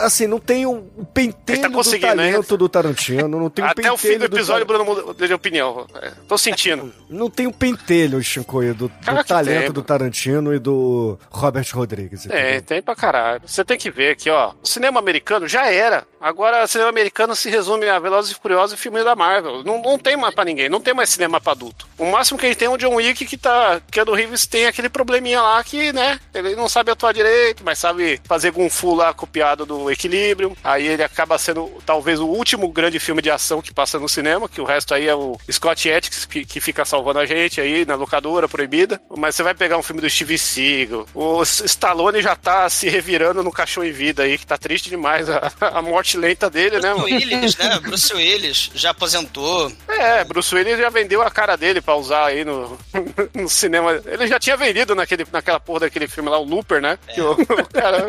assim, 0.00 0.26
não 0.26 0.38
tem 0.38 0.66
o, 0.66 0.82
pentelho 1.12 1.62
tá 1.62 1.68
do 1.68 1.90
né? 1.90 1.98
talento 1.98 2.56
do 2.56 2.68
Tarantino, 2.68 3.28
não 3.28 3.50
tem 3.50 3.64
o 3.64 3.68
Até 3.72 3.90
o 3.90 3.96
fim 3.96 4.18
do 4.18 4.24
episódio, 4.24 4.64
o 4.64 4.66
Tar- 4.66 4.84
Bruno 4.84 5.06
muda 5.06 5.26
de 5.26 5.34
opinião. 5.34 5.86
É, 6.00 6.12
tô 6.28 6.36
sentindo. 6.36 6.92
Não 7.08 7.28
tem 7.28 7.46
o 7.46 7.52
pentelho, 7.52 8.22
Shinkoio, 8.22 8.74
do, 8.74 8.88
do 8.88 9.24
talento 9.24 9.64
tem, 9.64 9.72
do. 9.72 9.82
Tarantino 9.82 10.54
e 10.54 10.58
do 10.58 11.18
Robert 11.30 11.66
Rodrigues. 11.72 12.26
É, 12.30 12.60
tem 12.60 12.80
pra 12.80 12.96
caralho. 12.96 13.42
Você 13.46 13.62
tem 13.64 13.76
que 13.76 13.90
ver 13.90 14.12
aqui, 14.12 14.30
ó. 14.30 14.52
O 14.62 14.66
cinema 14.66 14.98
americano 14.98 15.46
já 15.46 15.70
era. 15.70 16.06
Agora, 16.18 16.64
o 16.64 16.66
cinema 16.66 16.88
americano 16.88 17.36
se 17.36 17.50
resume 17.50 17.88
a 17.88 17.98
Velozes 17.98 18.32
e 18.32 18.34
Furiosos 18.34 18.78
e 18.78 18.80
filmes 18.80 19.04
da 19.04 19.14
Marvel. 19.14 19.62
Não, 19.62 19.82
não 19.82 19.98
tem 19.98 20.16
mais 20.16 20.34
pra 20.34 20.44
ninguém. 20.44 20.68
Não 20.68 20.80
tem 20.80 20.94
mais 20.94 21.10
cinema 21.10 21.40
pra 21.40 21.52
adulto. 21.52 21.86
O 21.98 22.06
máximo 22.06 22.38
que 22.38 22.46
a 22.46 22.48
gente 22.48 22.58
tem 22.58 22.66
é 22.66 22.70
o 22.70 22.78
John 22.78 22.94
Wick, 22.94 23.26
que 23.26 23.36
tá... 23.36 23.80
Que 23.90 24.00
é 24.00 24.04
do 24.04 24.14
Reeves, 24.14 24.46
tem 24.46 24.66
aquele 24.66 24.88
probleminha 24.88 25.42
lá 25.42 25.62
que, 25.62 25.92
né? 25.92 26.18
Ele 26.32 26.54
não 26.54 26.68
sabe 26.68 26.90
atuar 26.90 27.12
direito, 27.12 27.62
mas 27.64 27.78
sabe 27.78 28.20
fazer 28.24 28.52
Kung 28.52 28.70
Fu 28.72 28.94
lá 28.94 29.12
copiado 29.12 29.64
do 29.64 29.90
Equilíbrio. 29.90 30.56
Aí 30.64 30.86
ele 30.86 31.02
acaba 31.02 31.38
sendo, 31.38 31.70
talvez, 31.84 32.18
o 32.18 32.26
último 32.26 32.68
grande 32.68 32.98
filme 32.98 33.22
de 33.22 33.30
ação 33.30 33.62
que 33.62 33.72
passa 33.72 33.98
no 33.98 34.08
cinema, 34.08 34.48
que 34.48 34.60
o 34.60 34.64
resto 34.64 34.94
aí 34.94 35.06
é 35.06 35.14
o 35.14 35.38
Scott 35.50 35.88
Ethics, 35.88 36.24
que, 36.24 36.44
que 36.44 36.60
fica 36.60 36.84
salvando 36.84 37.18
a 37.18 37.26
gente 37.26 37.60
aí 37.60 37.84
na 37.84 37.94
locadora 37.94 38.48
proibida. 38.48 39.00
Mas 39.16 39.34
você 39.34 39.42
vai 39.42 39.54
pegar 39.54 39.78
um 39.78 39.82
filme 39.82 40.00
do 40.00 40.10
Steve 40.10 40.38
Seagal. 40.38 41.06
O 41.14 41.42
Stallone 41.42 42.22
já 42.22 42.34
tá 42.34 42.68
se 42.68 42.88
revirando 42.88 43.42
no 43.42 43.52
cachorro 43.52 43.86
em 43.86 43.92
vida 43.92 44.22
aí, 44.22 44.38
que 44.38 44.46
tá 44.46 44.56
triste 44.56 44.88
demais 44.90 45.28
a, 45.28 45.52
a 45.60 45.82
morte 45.82 46.16
lenta 46.16 46.48
dele, 46.48 46.80
né, 46.80 46.94
Bruce? 46.94 47.12
Willis, 47.12 47.56
né? 47.56 47.80
Bruce 47.80 48.14
Willis 48.14 48.70
já 48.74 48.90
aposentou. 48.90 49.72
É, 49.88 50.24
Bruce 50.24 50.54
Willis 50.54 50.78
já 50.78 50.88
vendeu 50.88 51.22
a 51.22 51.30
cara 51.30 51.56
dele 51.56 51.80
pra 51.80 51.96
usar 51.96 52.26
aí 52.26 52.44
no, 52.44 52.78
no 53.34 53.48
cinema. 53.48 54.00
Ele 54.06 54.26
já 54.26 54.38
tinha 54.38 54.56
vendido 54.56 54.94
naquele, 54.94 55.26
naquela 55.30 55.60
porra 55.60 55.80
daquele 55.80 56.08
filme 56.08 56.28
lá, 56.28 56.38
o 56.38 56.44
Looper, 56.44 56.80
né? 56.80 56.98
Que 57.14 57.20
o, 57.20 57.32
o 57.32 57.68
cara 57.72 58.08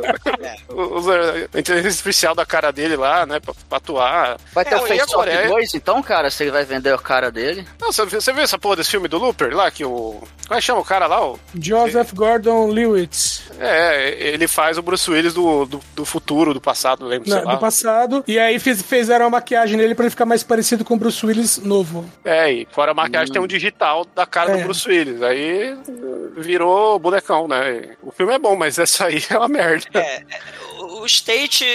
usa 0.69 1.47
a 1.53 1.59
inteligência 1.59 1.89
artificial 1.89 2.35
da 2.35 2.45
cara 2.45 2.71
dele 2.71 2.95
lá, 2.95 3.25
né? 3.25 3.39
Pra, 3.39 3.53
pra 3.69 3.77
atuar. 3.77 4.38
Vai 4.53 4.63
ter 4.65 4.75
É, 4.75 4.77
o 4.77 4.85
Face 4.88 5.13
Coreia? 5.13 5.47
2, 5.47 5.73
então, 5.75 6.01
cara? 6.01 6.29
Você 6.29 6.50
vai 6.51 6.65
vender 6.65 6.94
a 6.94 6.97
cara 6.97 7.31
dele? 7.31 7.65
Não, 7.79 7.91
você, 7.91 8.05
você 8.05 8.31
viu 8.33 8.44
essa 8.44 8.57
porra 8.57 8.77
desse 8.77 8.91
filme 8.91 9.07
do 9.07 9.17
Looper 9.17 9.55
lá? 9.55 9.69
Que 9.71 9.83
o. 9.85 10.21
Como 10.45 10.55
é 10.55 10.55
que 10.55 10.61
chama 10.61 10.81
o 10.81 10.85
cara 10.85 11.07
lá? 11.07 11.25
O, 11.25 11.39
Joseph 11.59 12.11
Gordon 12.13 12.67
Lewitt. 12.67 13.44
é, 13.59 14.11
ele 14.19 14.47
faz 14.47 14.77
o 14.77 14.81
Bruce 14.81 15.09
Willis 15.09 15.33
do, 15.33 15.65
do, 15.65 15.81
do 15.95 16.05
futuro, 16.05 16.53
do 16.53 16.59
passado, 16.61 17.05
lembro, 17.05 17.29
lá. 17.29 17.53
do 17.55 17.59
passado. 17.59 18.23
E 18.27 18.38
aí 18.38 18.59
fiz, 18.59 18.81
fizeram 18.81 19.25
a 19.25 19.29
maquiagem 19.29 19.77
nele 19.77 19.95
pra 19.95 20.03
ele 20.05 20.09
ficar 20.09 20.25
mais 20.25 20.44
parecido 20.44 20.83
com 20.83 20.95
o 20.95 20.97
Bruce 20.97 21.25
Willis 21.25 21.57
novo. 21.60 22.05
É, 22.25 22.51
e 22.51 22.67
fora 22.72 22.91
a 22.91 22.93
maquiagem 22.93 23.31
tem 23.31 23.41
um 23.41 23.48
digital 23.48 24.05
da 24.13 24.25
cara 24.25 24.51
É. 24.51 24.57
do 24.57 24.63
Bruce 24.65 24.88
Willis. 24.88 25.22
Aí 25.22 25.77
virou 26.38 27.00
bonecão, 27.00 27.48
né? 27.48 27.95
O 28.01 28.12
filme 28.12 28.33
é 28.33 28.39
bom, 28.39 28.55
mas 28.55 28.77
essa 28.77 29.05
aí 29.05 29.24
é 29.29 29.38
uma 29.38 29.48
merda. 29.48 29.88
O 30.79 31.05
State, 31.05 31.65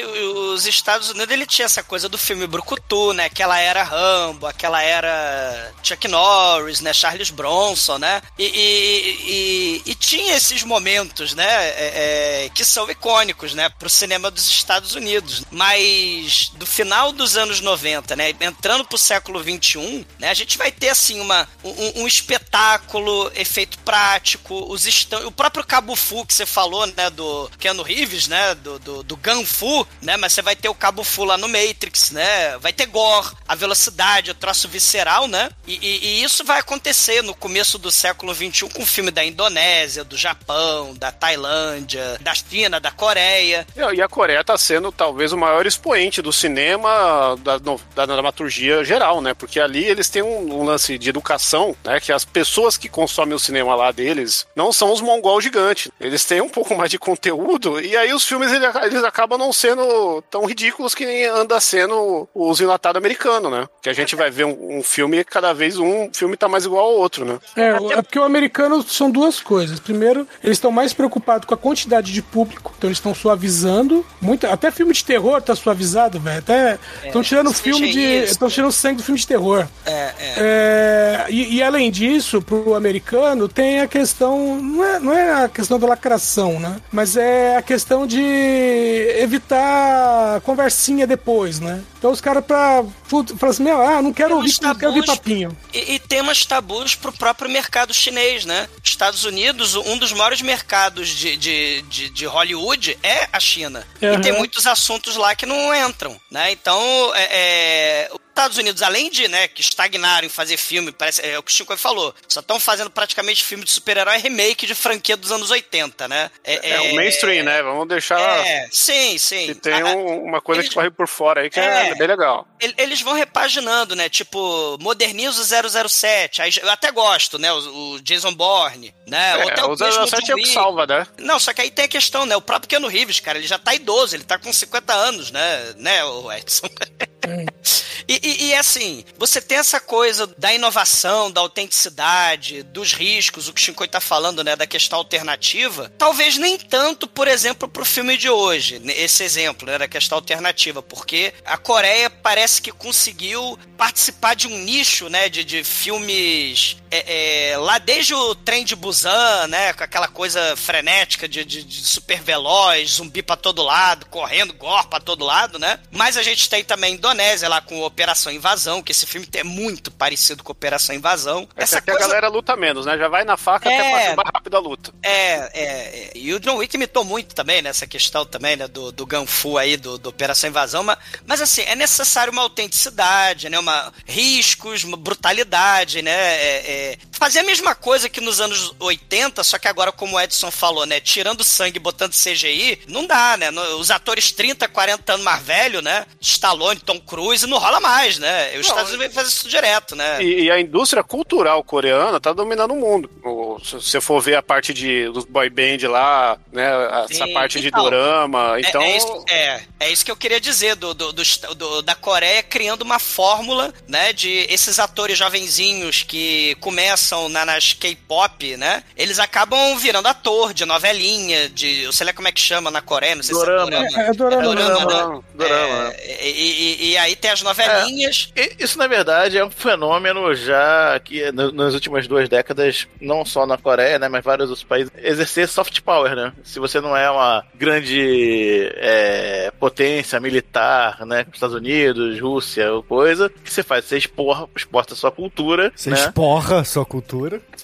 os 0.53 0.67
Estados 0.67 1.11
Unidos, 1.11 1.31
ele 1.33 1.47
tinha 1.47 1.67
essa 1.67 1.83
coisa 1.83 2.09
do 2.09 2.19
filme 2.19 2.47
Brucutu, 2.47 3.13
né? 3.13 3.25
Aquela 3.27 3.59
era 3.59 3.83
Rambo, 3.83 4.47
aquela 4.47 4.83
era 4.83 5.73
Chuck 5.83 6.07
Norris, 6.09 6.81
né? 6.81 6.93
Charles 6.93 7.31
Bronson, 7.31 7.99
né? 7.99 8.21
E, 8.39 8.45
e- 8.45 9.31
e- 9.31 9.83
e 9.91 9.95
tinha 9.95 10.37
esses 10.37 10.63
momentos, 10.63 11.35
né? 11.35 11.45
é, 11.47 12.45
é, 12.45 12.51
que 12.55 12.65
são 12.65 12.91
icônicos, 12.91 13.55
né? 13.55 13.69
Pro 13.71 13.89
cinema 13.89 14.31
dos 14.31 14.47
Estados 14.49 14.95
Unidos. 14.95 15.43
Mas 15.51 16.51
do 16.55 16.67
final 16.67 17.13
dos 17.13 17.37
anos 17.37 17.61
90, 17.61 18.15
né? 18.17 18.31
Entrando 18.41 18.85
pro 18.85 18.99
século 18.99 19.43
21, 19.43 20.05
né? 20.19 20.31
A 20.31 20.35
gente 20.35 20.59
vai 20.59 20.71
ter, 20.73 20.91
assim, 20.91 21.21
uma, 21.21 21.49
um, 21.65 22.03
um 22.03 22.07
espetáculo, 22.07 23.31
efeito 23.35 23.79
prático, 23.81 24.55
os 24.73 24.87
o 25.25 25.31
próprio 25.33 25.65
Cabo 25.65 25.95
Fu 25.97 26.25
que 26.27 26.35
você 26.35 26.47
falou, 26.47 26.87
né? 26.87 27.11
Do 27.11 27.51
Keanu 27.59 27.83
Reeves, 27.83 28.29
né? 28.29 28.55
Do, 28.59 28.79
do, 28.79 29.03
do 29.03 29.17
Gun 29.17 29.45
Fu, 29.47 29.87
né? 30.03 30.17
Mas 30.17 30.33
você 30.33 30.43
vai 30.43 30.57
ter 30.57 30.69
o 30.69 30.75
Cabo 30.75 31.05
Fu 31.05 31.25
lá 31.25 31.37
no 31.39 31.49
Matrix, 31.49 32.11
né? 32.11 32.59
Vai 32.59 32.73
ter 32.73 32.87
gore, 32.87 33.29
a 33.47 33.55
velocidade, 33.55 34.31
o 34.31 34.35
troço 34.35 34.69
visceral, 34.69 35.27
né? 35.29 35.51
E, 35.67 35.75
e- 35.75 35.99
e 36.05 36.25
isso 36.25 36.45
vai 36.45 36.59
acontecer 36.59 37.23
no 37.23 37.35
começo 37.35 37.79
do 37.79 37.91
século 37.91 38.35
XXI 38.35 38.49
2021 38.49 38.69
com 38.71 38.87
filme 38.87 39.11
da 39.11 39.25
Indonésia, 39.25 40.05
do 40.05 40.17
Japão, 40.17 40.95
da 40.95 41.13
Tailândia, 41.13 42.19
da 42.21 42.35
China, 42.35 42.81
da 42.81 42.91
Coreia. 42.91 43.67
E 43.77 44.03
a 44.03 44.09
Coreia 44.09 44.43
tá 44.45 44.57
sendo 44.57 44.91
talvez 44.91 45.33
o 45.33 45.37
maior 45.39 45.67
expoente 45.67 46.21
do 46.23 46.33
cinema, 46.33 47.37
da, 47.41 47.59
da 47.59 48.07
dramaturgia 48.07 48.85
geral, 48.85 49.21
né? 49.21 49.35
Porque 49.35 49.61
ali 49.61 49.85
eles 49.85 50.09
têm 50.09 50.23
um, 50.23 50.61
um, 50.61 50.65
lance 50.65 50.99
de 50.99 51.09
educação, 51.09 51.77
né? 51.85 52.01
Que 52.01 52.13
as 52.13 52.25
pessoas 52.25 52.77
que 52.77 52.89
consomem 52.89 53.35
o 53.35 53.39
cinema 53.39 53.75
lá 53.75 53.91
deles 53.93 54.47
não 54.55 54.73
são 54.73 54.93
os 54.93 55.01
mongol 55.01 55.41
gigantes. 55.41 55.91
Eles 56.01 56.25
têm 56.25 56.41
um 56.41 56.49
pouco 56.49 56.75
mais 56.77 56.91
de 56.91 56.99
conteúdo 56.99 57.81
e 57.81 57.97
aí 57.97 58.13
os 58.13 58.25
filmes 58.25 58.48
eles 58.53 59.05
acabam 59.05 59.39
não 59.39 59.53
sendo 59.53 60.23
tão 60.31 60.45
ridículos 60.45 60.95
que 60.95 61.07
nem 61.07 61.27
anda 61.27 61.61
sendo 61.61 62.29
os 62.35 62.61
enlatados 62.61 62.99
americanos, 62.99 63.51
né? 63.51 63.67
Que 63.83 63.89
a 63.89 63.93
gente 63.93 64.15
vai 64.17 64.31
ver 64.31 64.45
um, 64.45 64.79
um 64.79 64.83
filme 64.83 65.19
e 65.19 65.25
cada 65.25 65.53
vez 65.53 65.79
um 65.79 66.11
filme 66.13 66.37
tá 66.37 66.49
mais 66.49 66.65
igual 66.65 66.85
ao 66.85 66.95
outro, 66.95 67.25
né? 67.25 67.39
É, 67.57 67.99
é 67.99 68.03
porque 68.03 68.19
o 68.19 68.25
americano 68.25 68.83
são 68.83 69.11
duas 69.11 69.41
coisas. 69.41 69.81
Primeiro, 69.81 70.27
eles 70.43 70.57
estão 70.57 70.71
mais 70.71 70.93
preocupados 70.93 71.47
com 71.47 71.55
a 71.55 71.57
quantidade 71.57 72.13
de 72.13 72.23
público, 72.23 72.73
então 72.77 72.89
eles 72.89 72.99
estão 72.99 73.15
suavizando. 73.15 74.05
Muito, 74.21 74.47
até 74.47 74.71
filme 74.71 74.93
de 74.93 75.05
terror 75.05 75.41
tá 75.43 75.55
suavizado, 75.55 76.21
velho. 76.21 76.39
Até 76.39 76.79
estão 77.05 77.21
é, 77.21 77.25
tirando 77.25 77.53
filme 77.53 77.91
de. 77.91 78.01
Estão 78.25 78.49
tirando 78.49 78.73
sangue 78.73 78.97
do 78.97 79.03
filme 79.03 79.19
de 79.19 79.27
terror. 79.27 79.67
É, 79.85 79.93
é. 79.93 80.35
é 80.37 81.27
e, 81.29 81.57
e, 81.57 81.63
além 81.63 81.91
disso, 81.91 82.41
pro 82.41 82.75
americano, 82.75 83.49
tem 83.49 83.81
a 83.81 83.89
questão. 83.89 84.61
Não 84.61 84.85
é, 84.85 85.01
não 85.01 85.13
é 85.13 85.45
a 85.45 85.49
questão 85.49 85.79
da 85.79 85.87
lacração, 85.87 86.59
né? 86.61 86.77
Mas 86.93 87.17
é 87.17 87.57
a 87.57 87.63
questão 87.63 88.07
de 88.07 88.21
evitar 88.29 90.41
conversinha 90.43 91.07
depois, 91.07 91.61
né? 91.61 91.83
Então 91.99 92.13
os 92.13 92.21
caras 92.21 92.45
pra. 92.45 92.85
Falam 93.05 93.51
assim, 93.51 93.63
meu, 93.63 93.83
ah, 93.83 94.01
não 94.01 94.13
quero 94.13 94.37
ouvir, 94.37 94.55
não 94.63 94.75
quero 94.75 94.93
ouvir 94.93 95.05
papinho. 95.05 95.57
E, 95.75 95.95
e 95.95 95.99
temas 95.99 96.47
tabus 96.47 96.95
pro 96.95 97.13
próprio 97.13 97.51
mercado 97.51 97.93
chinês, 97.93 98.45
né? 98.45 98.69
Estados 98.83 99.25
Unidos, 99.25 99.75
um 99.75 99.99
dos 99.99 100.13
maiores 100.13 100.41
mercados 100.41 101.09
de, 101.09 101.37
de, 101.37 101.83
de, 101.83 102.11
de 102.11 102.27
Hollywood 102.27 102.97
é 103.03 103.29
a 103.33 103.41
China. 103.41 103.87
Uhum. 104.01 104.15
E 104.15 104.21
tem 104.21 104.33
muitos 104.33 104.67
assuntos 104.67 105.17
lá 105.17 105.35
que 105.35 105.45
não 105.45 105.75
entram, 105.75 106.19
né? 106.31 106.53
Então, 106.53 106.81
é, 107.15 107.29
é 107.31 108.11
Estados 108.39 108.57
Unidos, 108.57 108.83
além 108.83 109.11
de, 109.11 109.27
né, 109.27 109.49
que 109.49 109.61
estagnaram 109.61 110.25
em 110.25 110.31
fazer 110.31 110.57
filme, 110.57 110.93
parece, 110.93 111.27
é 111.27 111.37
o 111.37 111.43
que 111.43 111.51
o 111.51 111.55
Chico 111.55 111.77
falou, 111.77 112.15
só 112.29 112.39
estão 112.39 112.61
fazendo 112.61 112.89
praticamente 112.89 113.45
filme 113.45 113.65
de 113.65 113.71
super-herói 113.71 114.19
remake 114.19 114.65
de 114.65 114.77
franquia 114.77 115.17
dos 115.17 115.33
anos 115.33 115.51
80, 115.51 116.07
né? 116.07 116.31
É, 116.45 116.71
é 116.71 116.81
o 116.83 116.95
mainstream, 116.95 117.45
né? 117.45 117.61
Vamos 117.65 117.89
deixar. 117.89 118.47
É, 118.47 118.69
sim, 118.71 119.19
sim. 119.19 119.47
Que 119.49 119.55
tem 119.57 119.83
um, 119.83 120.23
uma 120.23 120.41
coisa 120.41 120.61
eles, 120.61 120.69
que 120.69 120.75
corre 120.77 120.89
por 120.89 121.09
fora 121.09 121.41
aí 121.41 121.51
que 121.51 121.59
é, 121.59 121.88
é 121.91 121.95
bem 121.95 122.07
legal. 122.07 122.47
Eles 122.77 123.01
vão 123.01 123.15
repaginando, 123.15 123.95
né? 123.95 124.09
Tipo, 124.09 124.77
moderniza 124.81 125.41
o 125.41 125.89
007. 125.89 126.43
Aí, 126.43 126.53
eu 126.63 126.71
até 126.71 126.91
gosto, 126.91 127.39
né? 127.39 127.53
O, 127.53 127.95
o 127.95 128.01
Jason 128.01 128.33
Bourne, 128.33 128.95
né? 129.07 129.41
É, 129.41 129.51
até 129.51 129.65
o, 129.65 129.73
o 129.73 129.77
007 129.77 130.31
é 130.31 130.35
o 130.35 130.39
que 130.39 130.47
salva, 130.47 130.87
né? 130.87 131.07
Não, 131.19 131.39
só 131.39 131.53
que 131.53 131.61
aí 131.61 131.71
tem 131.71 131.85
a 131.85 131.89
questão, 131.89 132.27
né? 132.27 132.37
O 132.37 132.43
próprio 132.43 132.69
Keanu 132.69 132.89
Reeves, 132.89 133.21
cara, 133.21 133.39
ele 133.39 133.47
já 133.47 133.59
tá 133.59 133.75
idoso, 133.75 134.15
ele 134.15 134.25
tá 134.25 134.39
com 134.39 134.53
50 134.53 134.93
anos, 134.93 135.31
né? 135.31 135.75
Né, 135.77 136.05
o 136.05 136.31
Edson? 136.33 136.69
e, 138.09 138.21
e, 138.23 138.45
e, 138.47 138.55
assim, 138.55 139.05
você 139.19 139.41
tem 139.41 139.59
essa 139.59 139.79
coisa 139.79 140.27
da 140.39 140.53
inovação, 140.53 141.31
da 141.31 141.43
autenticidade, 141.43 142.63
dos 142.63 142.95
riscos, 142.95 143.49
o 143.49 143.53
que 143.53 143.61
o 143.61 143.65
Shinkoi 143.65 143.87
tá 143.87 144.01
falando, 144.01 144.43
né, 144.43 144.57
da 144.57 144.67
questão 144.67 144.99
alternativa. 144.99 145.93
Talvez 145.99 146.39
nem 146.39 146.57
tanto, 146.57 147.07
por 147.07 147.29
exemplo, 147.29 147.69
pro 147.69 147.85
filme 147.85 148.17
de 148.17 148.31
hoje, 148.31 148.81
esse 148.97 149.23
exemplo, 149.23 149.67
né, 149.67 149.77
da 149.77 149.87
questão 149.87 150.17
alternativa, 150.17 150.83
porque 150.83 151.35
a 151.45 151.59
Coreia 151.59 152.09
parece 152.09 152.63
que 152.63 152.73
conseguiu 152.73 153.59
participar 153.77 154.35
de 154.35 154.47
um 154.47 154.57
nicho, 154.59 155.11
né, 155.11 155.29
de, 155.29 155.45
de 155.45 155.63
filmes 155.63 156.79
é, 156.91 157.51
é, 157.53 157.59
lá 157.59 157.79
desde 157.79 158.15
o 158.15 158.35
trem 158.35 158.65
de 158.65 158.77
Busan, 158.77 159.47
né, 159.49 159.73
com 159.73 159.85
aquela 159.85 160.09
coisa 160.09 160.57
frenética 160.57 161.29
de, 161.29 161.45
de, 161.45 161.65
de 161.65 161.87
super 161.87 162.21
veloz, 162.21 162.93
zumbi 162.93 163.23
para 163.23 163.37
todo 163.37 163.63
lado, 163.63 164.07
correndo, 164.07 164.53
gore 164.55 164.87
pra 164.89 165.01
todo 165.01 165.25
lado, 165.25 165.59
né? 165.59 165.79
Mas 165.91 166.17
a 166.17 166.23
gente 166.23 166.49
tem 166.49 166.65
também 166.65 166.95
Indonésia 166.95 167.49
lá 167.49 167.61
com 167.61 167.83
Operação 167.83 168.33
Invasão, 168.33 168.83
que 168.83 168.93
esse 168.93 169.07
filme 169.07 169.29
é 169.35 169.45
muito 169.45 169.91
parecido 169.91 170.43
com 170.43 170.53
Operação 170.53 170.95
Invasão. 170.95 171.49
Essa 171.57 171.79
Essa 171.79 171.83
coisa... 171.83 172.05
a 172.05 172.09
galera 172.09 172.29
luta 172.29 172.57
menos, 172.57 172.87
né? 172.87 172.97
Já 172.97 173.09
vai 173.09 173.25
na 173.25 173.37
faca 173.37 173.71
é... 173.71 173.79
até 173.79 174.15
pra 174.15 174.17
mais 174.17 174.31
rápido 174.35 174.57
a 174.57 174.61
luta. 174.61 174.93
É, 175.03 175.13
é, 175.13 175.63
é, 175.63 176.13
E 176.15 176.33
o 176.33 176.41
John 176.41 176.57
Wick 176.57 176.75
imitou 176.77 177.05
muito 177.05 177.35
também 177.35 177.63
nessa 177.63 177.87
questão 177.87 178.25
também, 178.25 178.57
né? 178.57 178.69
Do, 178.69 178.93
do 178.93 179.07
Ganfu 179.07 179.59
aí, 179.59 179.77
do, 179.77 179.99
do 179.99 180.09
Operação 180.09 180.51
Invasão. 180.51 180.83
Mas, 180.83 180.99
mas 181.27 181.41
assim, 181.41 181.63
é 181.63 181.75
necessário 181.75 182.33
uma 182.33 182.43
autenticidade, 182.43 183.49
né? 183.49 183.59
Uma 183.59 183.93
riscos, 184.07 184.85
uma 184.85 184.97
brutalidade, 184.97 186.03
né? 186.03 186.11
É, 186.13 186.78
é... 186.79 187.08
Fazer 187.19 187.41
a 187.41 187.45
mesma 187.45 187.75
coisa 187.75 188.09
que 188.09 188.21
nos 188.21 188.41
anos 188.41 188.73
80, 188.79 189.43
só 189.43 189.59
que 189.59 189.67
agora, 189.67 189.91
como 189.91 190.15
o 190.15 190.21
Edson 190.21 190.53
falou, 190.53 190.87
né? 190.87 191.01
Tirando 191.01 191.43
sangue 191.43 191.77
e 191.77 191.81
botando 191.81 192.13
CGI, 192.13 192.83
não 192.87 193.09
dá, 193.09 193.37
né? 193.37 193.51
Os 193.51 193.91
atores 193.91 194.31
30, 194.31 194.69
40 194.69 195.15
anos 195.15 195.25
mais 195.25 195.43
velhos, 195.43 195.83
né? 195.83 196.07
Stallone, 196.21 196.79
Tom 196.79 197.01
Cruise, 197.01 197.45
não 197.45 197.59
rola 197.59 197.81
mais, 197.81 198.19
né? 198.19 198.57
Os 198.57 198.67
Estados 198.67 198.93
Unidos 198.93 199.17
fazem 199.17 199.33
isso 199.33 199.49
direto, 199.49 199.97
né? 199.97 200.23
E, 200.23 200.45
e, 200.45 200.51
a 200.51 200.61
indústria 200.61 201.03
cultural 201.03 201.65
coreana 201.65 202.21
tá 202.21 202.33
dominando 202.33 202.73
o 202.73 202.77
mundo. 202.77 203.11
O, 203.25 203.59
se 203.65 203.73
você 203.73 204.01
for 204.01 204.21
ver 204.21 204.37
a 204.37 204.43
parte 204.43 204.73
de, 204.73 205.09
dos 205.09 205.25
boy 205.25 205.51
band 205.51 205.89
lá, 205.89 206.39
né? 206.53 206.69
Essa 207.11 207.27
Sim, 207.27 207.33
parte 207.33 207.59
então, 207.59 207.83
de 207.83 207.91
dorama, 207.91 208.57
é, 208.57 208.61
então... 208.61 208.81
É, 208.81 208.93
é, 208.93 208.97
isso, 208.97 209.25
é, 209.29 209.61
é, 209.81 209.91
isso, 209.91 210.05
que 210.05 210.11
eu 210.13 210.17
queria 210.17 210.41
dizer, 210.41 210.77
do, 210.77 210.95
do, 210.95 211.13
do, 211.13 211.83
da 211.83 211.97
Coreia 211.97 212.45
criando 212.45 212.83
uma 212.83 213.01
fórmula, 213.01 213.75
né? 213.89 214.13
De 214.13 214.47
esses 214.49 214.79
atores 214.79 215.19
jovenzinhos 215.19 216.05
que 216.05 216.55
começam 216.61 217.08
na, 217.29 217.45
nas 217.45 217.73
K-pop, 217.73 218.57
né? 218.57 218.83
Eles 218.97 219.19
acabam 219.19 219.77
virando 219.79 220.09
ator 220.09 220.53
de 220.53 220.65
novelinha, 220.65 221.49
de... 221.49 221.85
Eu 221.85 221.93
sei 221.93 222.07
lá 222.07 222.13
como 222.13 222.29
é 222.29 222.33
que 222.33 222.41
chama 222.41 222.71
na 222.71 222.81
Coreia, 222.81 223.15
não 223.15 223.23
sei 223.23 223.35
dorama. 223.35 223.71
se 223.71 223.77
é 223.77 223.81
dorama. 223.81 224.03
É, 224.03 224.09
é 224.09 224.13
dorama. 224.13 224.43
É 224.43 224.45
dorama, 224.45 224.81
dorama, 224.81 225.15
né? 225.17 225.23
dorama. 225.35 225.93
É, 225.95 226.29
e, 226.29 226.31
e, 226.31 226.91
e, 226.91 226.99
aí 226.99 227.17
tem 227.17 227.31
as 227.31 227.43
novelinhas. 227.43 228.33
É, 228.35 228.53
isso, 228.59 228.79
na 228.79 228.87
verdade, 228.87 229.39
é 229.39 229.45
um 229.45 229.51
fenômeno 229.51 230.35
já 230.35 230.99
que 231.01 231.31
nas 231.33 231.75
últimas 231.75 232.07
duas 232.07 232.29
décadas, 232.29 232.87
não 233.01 233.25
só 233.25 233.47
na 233.47 233.57
Coreia, 233.57 233.99
né, 233.99 234.09
mas 234.09 234.25
vários 234.25 234.51
outros 234.51 234.67
países, 234.67 234.93
exercer 234.97 235.49
soft 235.49 235.81
power, 235.81 236.15
né? 236.15 236.33
Se 236.43 236.59
você 236.59 236.81
não 236.81 236.97
é 236.97 237.11
uma 237.11 237.45
grande 237.55 238.71
é, 238.77 239.53
potência 239.59 240.21
militar, 240.21 241.05
né, 241.07 241.25
como 241.25 241.35
Estados 241.35 241.57
Unidos, 241.57 242.21
Rússia 242.21 242.73
ou 242.73 242.83
coisa, 242.83 243.27
o 243.27 243.31
que 243.31 243.53
você 243.53 243.63
faz? 243.63 243.85
Você 243.85 243.99
exporta, 243.99 244.49
exporta 244.57 244.95
a 244.95 244.97
sua 244.97 245.11
cultura. 245.11 245.73
Você 245.75 245.91
né? 245.91 245.97
esporra 245.97 246.61
a 246.61 246.65
sua 246.65 246.85
cultura. 246.85 246.98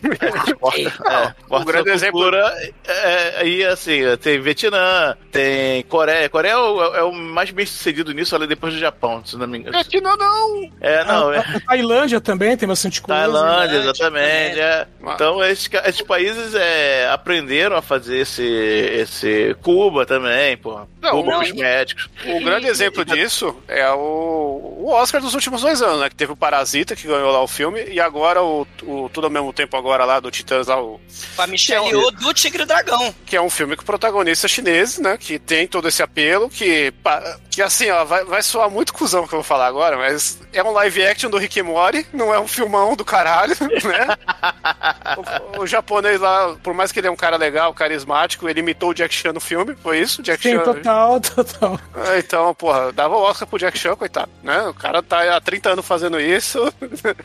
É, 0.05 0.50
exporta, 0.50 0.81
é, 0.81 1.57
um 1.57 1.64
grande 1.64 1.91
exemplo. 1.91 2.35
É, 2.87 3.35
aí, 3.38 3.64
assim, 3.64 4.00
tem 4.21 4.41
Vietnã, 4.41 5.17
tem 5.31 5.83
Coreia. 5.85 6.29
Coreia 6.29 6.53
é 6.53 6.57
o, 6.57 6.95
é 6.95 7.03
o 7.03 7.12
mais 7.12 7.50
bem 7.50 7.67
sucedido 7.67 8.12
nisso, 8.12 8.35
ali 8.35 8.47
depois 8.47 8.75
do 8.75 8.81
Japão, 8.81 9.25
se 9.25 9.37
não 9.37 9.47
me 9.47 9.59
engano. 9.59 9.73
Vietnã 9.73 10.17
não! 10.17 10.71
É, 10.81 11.05
não. 11.05 11.29
A, 11.31 11.37
é... 11.37 11.38
a 11.38 11.61
Tailândia 11.61 12.21
também 12.21 12.57
tem 12.57 12.69
bastante 12.69 13.00
coisa. 13.00 13.21
Tailândia, 13.21 13.76
exatamente. 13.79 14.61
É. 14.61 14.87
Então, 15.03 15.45
esses, 15.45 15.69
esses 15.87 16.03
países 16.03 16.55
é, 16.55 17.09
aprenderam 17.11 17.76
a 17.76 17.83
fazer 17.83 18.19
esse, 18.19 18.43
esse 18.43 19.57
Cuba 19.62 20.07
também, 20.07 20.57
pô. 20.57 20.81
Não, 21.00 21.11
Cuba 21.11 21.38
os 21.41 21.53
médicos. 21.53 22.09
O 22.26 22.43
grande 22.43 22.67
exemplo 22.67 23.05
disso 23.05 23.57
é 23.69 23.88
o, 23.91 24.76
o 24.79 24.91
Oscar 24.91 25.21
dos 25.21 25.35
últimos 25.35 25.62
dois 25.62 25.83
anos, 25.83 26.00
né? 26.00 26.09
Que 26.09 26.17
teve 26.17 26.33
o 26.33 26.37
Parasita, 26.37 26.97
que 26.97 27.07
ganhou 27.07 27.31
lá 27.31 27.43
o 27.43 27.49
filme, 27.49 27.85
e 27.88 28.00
agora 28.00 28.43
o, 28.43 28.67
o 28.83 29.09
Tudo 29.12 29.24
ao 29.25 29.31
mesmo 29.31 29.52
tempo 29.52 29.76
agora 29.76 30.04
lá 30.04 30.21
do 30.21 30.31
Titãs 30.31 30.66
lá, 30.66 30.81
o. 30.81 31.00
Com 31.37 31.43
a 31.43 31.47
Michelle 31.47 31.90
é 31.90 31.97
um, 31.97 32.11
do 32.12 32.35
Tigre 32.35 32.64
Dragão. 32.64 33.14
Que 33.26 33.37
é 33.37 33.40
um 33.40 33.50
filme 33.50 33.76
com 33.76 33.85
protagonistas 33.85 34.50
chineses, 34.50 34.99
né? 34.99 35.16
Que 35.16 35.38
tem 35.38 35.66
todo 35.66 35.88
esse 35.88 36.02
apelo, 36.02 36.49
que, 36.49 36.93
que 37.50 37.62
assim, 37.62 37.90
ó, 37.90 38.04
vai, 38.04 38.25
vai 38.25 38.43
soar 38.43 38.71
muito 38.71 38.93
cuzão 38.93 39.26
que 39.26 39.35
eu 39.35 39.38
vou 39.38 39.45
falar 39.45 39.66
agora, 39.66 39.97
mas 39.97 40.40
é 40.52 40.62
um 40.62 40.73
live 40.73 41.07
action 41.07 41.31
do 41.31 41.38
Rick 41.38 41.61
Morty, 41.62 42.07
não 42.12 42.33
é 42.33 42.38
um 42.38 42.47
filmão 42.47 42.97
do 42.97 43.04
caralho, 43.04 43.54
né? 43.61 44.16
o, 45.57 45.62
o, 45.62 45.66
japonês 45.66 46.21
lá, 46.21 46.57
por 46.62 46.75
mais 46.75 46.93
que 46.93 47.00
ele 47.00 47.09
é 47.09 47.11
um 47.11 47.16
cara 47.16 47.37
legal, 47.37 47.73
carismático, 47.75 48.49
ele 48.49 48.61
imitou 48.61 48.90
o 48.90 48.95
Jack 48.95 49.14
Chan 49.14 49.33
no 49.33 49.40
filme, 49.40 49.75
foi 49.83 49.99
isso? 49.99 50.23
Jack 50.23 50.43
Sim, 50.43 50.57
Chan. 50.57 50.62
total, 50.62 51.21
total. 51.21 51.81
É, 52.12 52.19
então, 52.19 52.54
porra, 52.54 52.93
dava 52.93 53.16
o 53.16 53.23
Oscar 53.23 53.47
pro 53.47 53.59
Jack 53.59 53.78
Chan, 53.78 53.97
coitado, 53.97 54.31
né? 54.43 54.62
O 54.62 54.75
cara 54.75 55.02
tá 55.02 55.37
há 55.37 55.40
30 55.40 55.71
anos 55.71 55.87
fazendo 55.87 56.21
isso. 56.21 56.73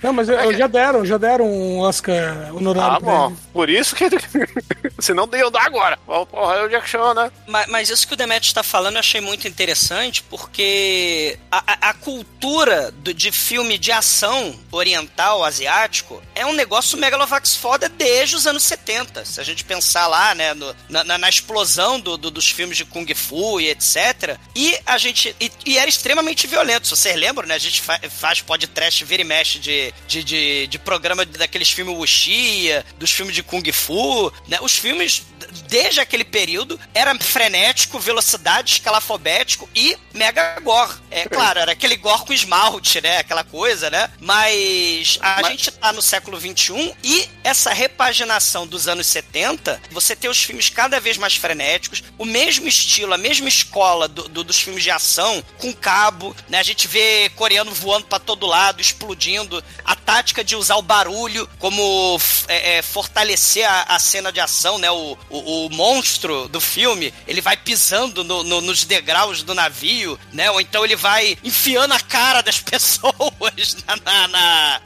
Não, 0.01 0.13
mas 0.13 0.29
é, 0.29 0.53
já 0.53 0.67
deram, 0.67 1.05
já 1.05 1.17
deram 1.17 1.45
um 1.45 1.79
Oscar 1.89 2.55
honorário 2.55 2.95
Ah, 2.95 2.99
bom, 2.99 3.27
ele. 3.27 3.37
por 3.51 3.69
isso 3.69 3.95
que 3.95 4.05
se 4.99 5.13
não 5.13 5.27
deu 5.27 5.49
dar 5.49 5.65
agora. 5.65 5.97
Porra, 6.05 6.55
é 6.55 6.63
o 6.63 6.69
Jack 6.69 6.89
Chan, 6.89 7.13
né? 7.13 7.31
Mas, 7.47 7.67
mas 7.67 7.89
isso 7.89 8.07
que 8.07 8.13
o 8.13 8.17
Demet 8.17 8.45
está 8.45 8.63
falando 8.63 8.95
eu 8.95 8.99
achei 8.99 9.21
muito 9.21 9.47
interessante, 9.47 10.23
porque 10.23 11.37
a, 11.51 11.57
a, 11.57 11.89
a 11.89 11.93
cultura 11.93 12.91
do, 12.91 13.13
de 13.13 13.31
filme 13.31 13.77
de 13.77 13.91
ação 13.91 14.57
oriental, 14.71 15.43
asiático, 15.43 16.21
é 16.35 16.45
um 16.45 16.53
negócio 16.53 16.97
megalovax 16.97 17.55
foda 17.55 17.89
desde 17.89 18.35
os 18.35 18.47
anos 18.47 18.63
70. 18.63 19.25
Se 19.25 19.41
a 19.41 19.43
gente 19.43 19.63
pensar 19.63 20.07
lá, 20.07 20.33
né, 20.35 20.53
no, 20.53 20.75
na, 20.87 21.17
na, 21.17 21.29
explosão 21.29 21.99
do, 21.99 22.17
do, 22.17 22.31
dos 22.31 22.49
filmes 22.49 22.77
de 22.77 22.85
Kung 22.85 23.13
Fu 23.13 23.59
e 23.59 23.69
etc. 23.69 24.37
E 24.55 24.77
a 24.85 24.97
gente. 24.97 25.35
E, 25.39 25.51
e 25.65 25.77
era 25.77 25.89
extremamente 25.89 26.47
violento. 26.47 26.87
Se 26.87 26.95
vocês 26.95 27.15
lembram, 27.15 27.47
né? 27.47 27.55
A 27.55 27.59
gente 27.59 27.81
fa, 27.81 27.99
faz 28.09 28.41
podcast 28.41 29.03
vira 29.03 29.21
e 29.21 29.25
mexe 29.25 29.59
de, 29.59 29.93
de, 30.07 30.23
de, 30.23 30.67
de 30.67 30.79
programa 30.79 31.25
daqueles 31.25 31.71
filmes 31.79 31.95
Wuxia, 31.97 32.85
dos 32.97 33.09
filmes 33.11 33.33
de 33.33 33.41
Kung 33.41 33.63
Fu, 33.71 34.31
né? 34.47 34.57
Os 34.61 34.75
filmes, 34.77 35.23
desde 35.69 36.01
aquele 36.01 36.25
período, 36.25 36.77
era 36.93 37.17
frenético, 37.19 37.97
velocidade, 37.99 38.73
escalafobético 38.73 39.69
e 39.73 39.95
mega 40.13 40.59
gore. 40.59 40.93
É 41.09 41.25
claro, 41.25 41.59
era 41.59 41.71
aquele 41.71 41.95
gore 41.95 42.25
com 42.25 42.33
esmalte, 42.33 42.99
né? 43.01 43.17
Aquela 43.19 43.43
coisa, 43.45 43.89
né? 43.89 44.09
Mas 44.19 45.17
a 45.21 45.41
Mas- 45.41 45.47
gente 45.51 45.71
tá 45.71 45.93
no 45.93 46.01
século 46.01 46.37
XXI 46.39 46.93
e 47.03 47.27
essa 47.43 47.71
repaginação 47.73 48.67
dos 48.67 48.87
anos 48.87 49.07
70, 49.07 49.81
você 49.91 50.15
tem 50.15 50.29
os 50.29 50.43
filmes 50.43 50.69
cada 50.69 50.99
vez 50.99 51.17
mais 51.17 51.35
frenéticos, 51.35 52.03
o 52.17 52.25
mesmo 52.25 52.67
estilo, 52.67 53.13
a 53.13 53.17
mesma 53.17 53.47
escola 53.47 54.07
do- 54.07 54.27
do- 54.27 54.43
dos 54.43 54.59
filmes 54.59 54.83
de 54.83 54.91
ação, 54.91 55.41
com 55.57 55.73
cabo, 55.73 56.35
né? 56.49 56.59
A 56.59 56.63
gente 56.63 56.87
vê 56.87 57.29
coreano 57.35 57.71
voando 57.73 58.05
pra 58.07 58.19
todo 58.19 58.45
lado, 58.45 58.81
explodindo, 58.81 59.63
a 59.85 59.95
tática 59.95 60.43
de 60.43 60.55
usar 60.55 60.75
o 60.75 60.81
barulho 60.81 61.47
como 61.59 61.68
f- 62.17 62.45
é, 62.47 62.77
é, 62.77 62.81
fortalecer 62.81 63.65
a, 63.69 63.83
a 63.83 63.99
cena 63.99 64.31
de 64.31 64.39
ação, 64.39 64.77
né? 64.77 64.89
O, 64.91 65.17
o, 65.29 65.65
o 65.65 65.69
monstro 65.69 66.47
do 66.47 66.59
filme, 66.61 67.13
ele 67.27 67.41
vai 67.41 67.55
pisando 67.57 68.23
no- 68.23 68.43
no- 68.43 68.61
nos 68.61 68.83
degraus 68.85 69.43
do 69.43 69.53
navio, 69.53 70.19
né? 70.33 70.49
Ou 70.51 70.59
então 70.61 70.83
ele 70.85 70.95
vai 70.95 71.37
enfiando 71.43 71.93
a 71.93 71.99
cara 71.99 72.41
das 72.41 72.59
pessoas 72.61 73.77
na, 73.87 73.95
na- 73.97 74.27
na- 74.27 74.81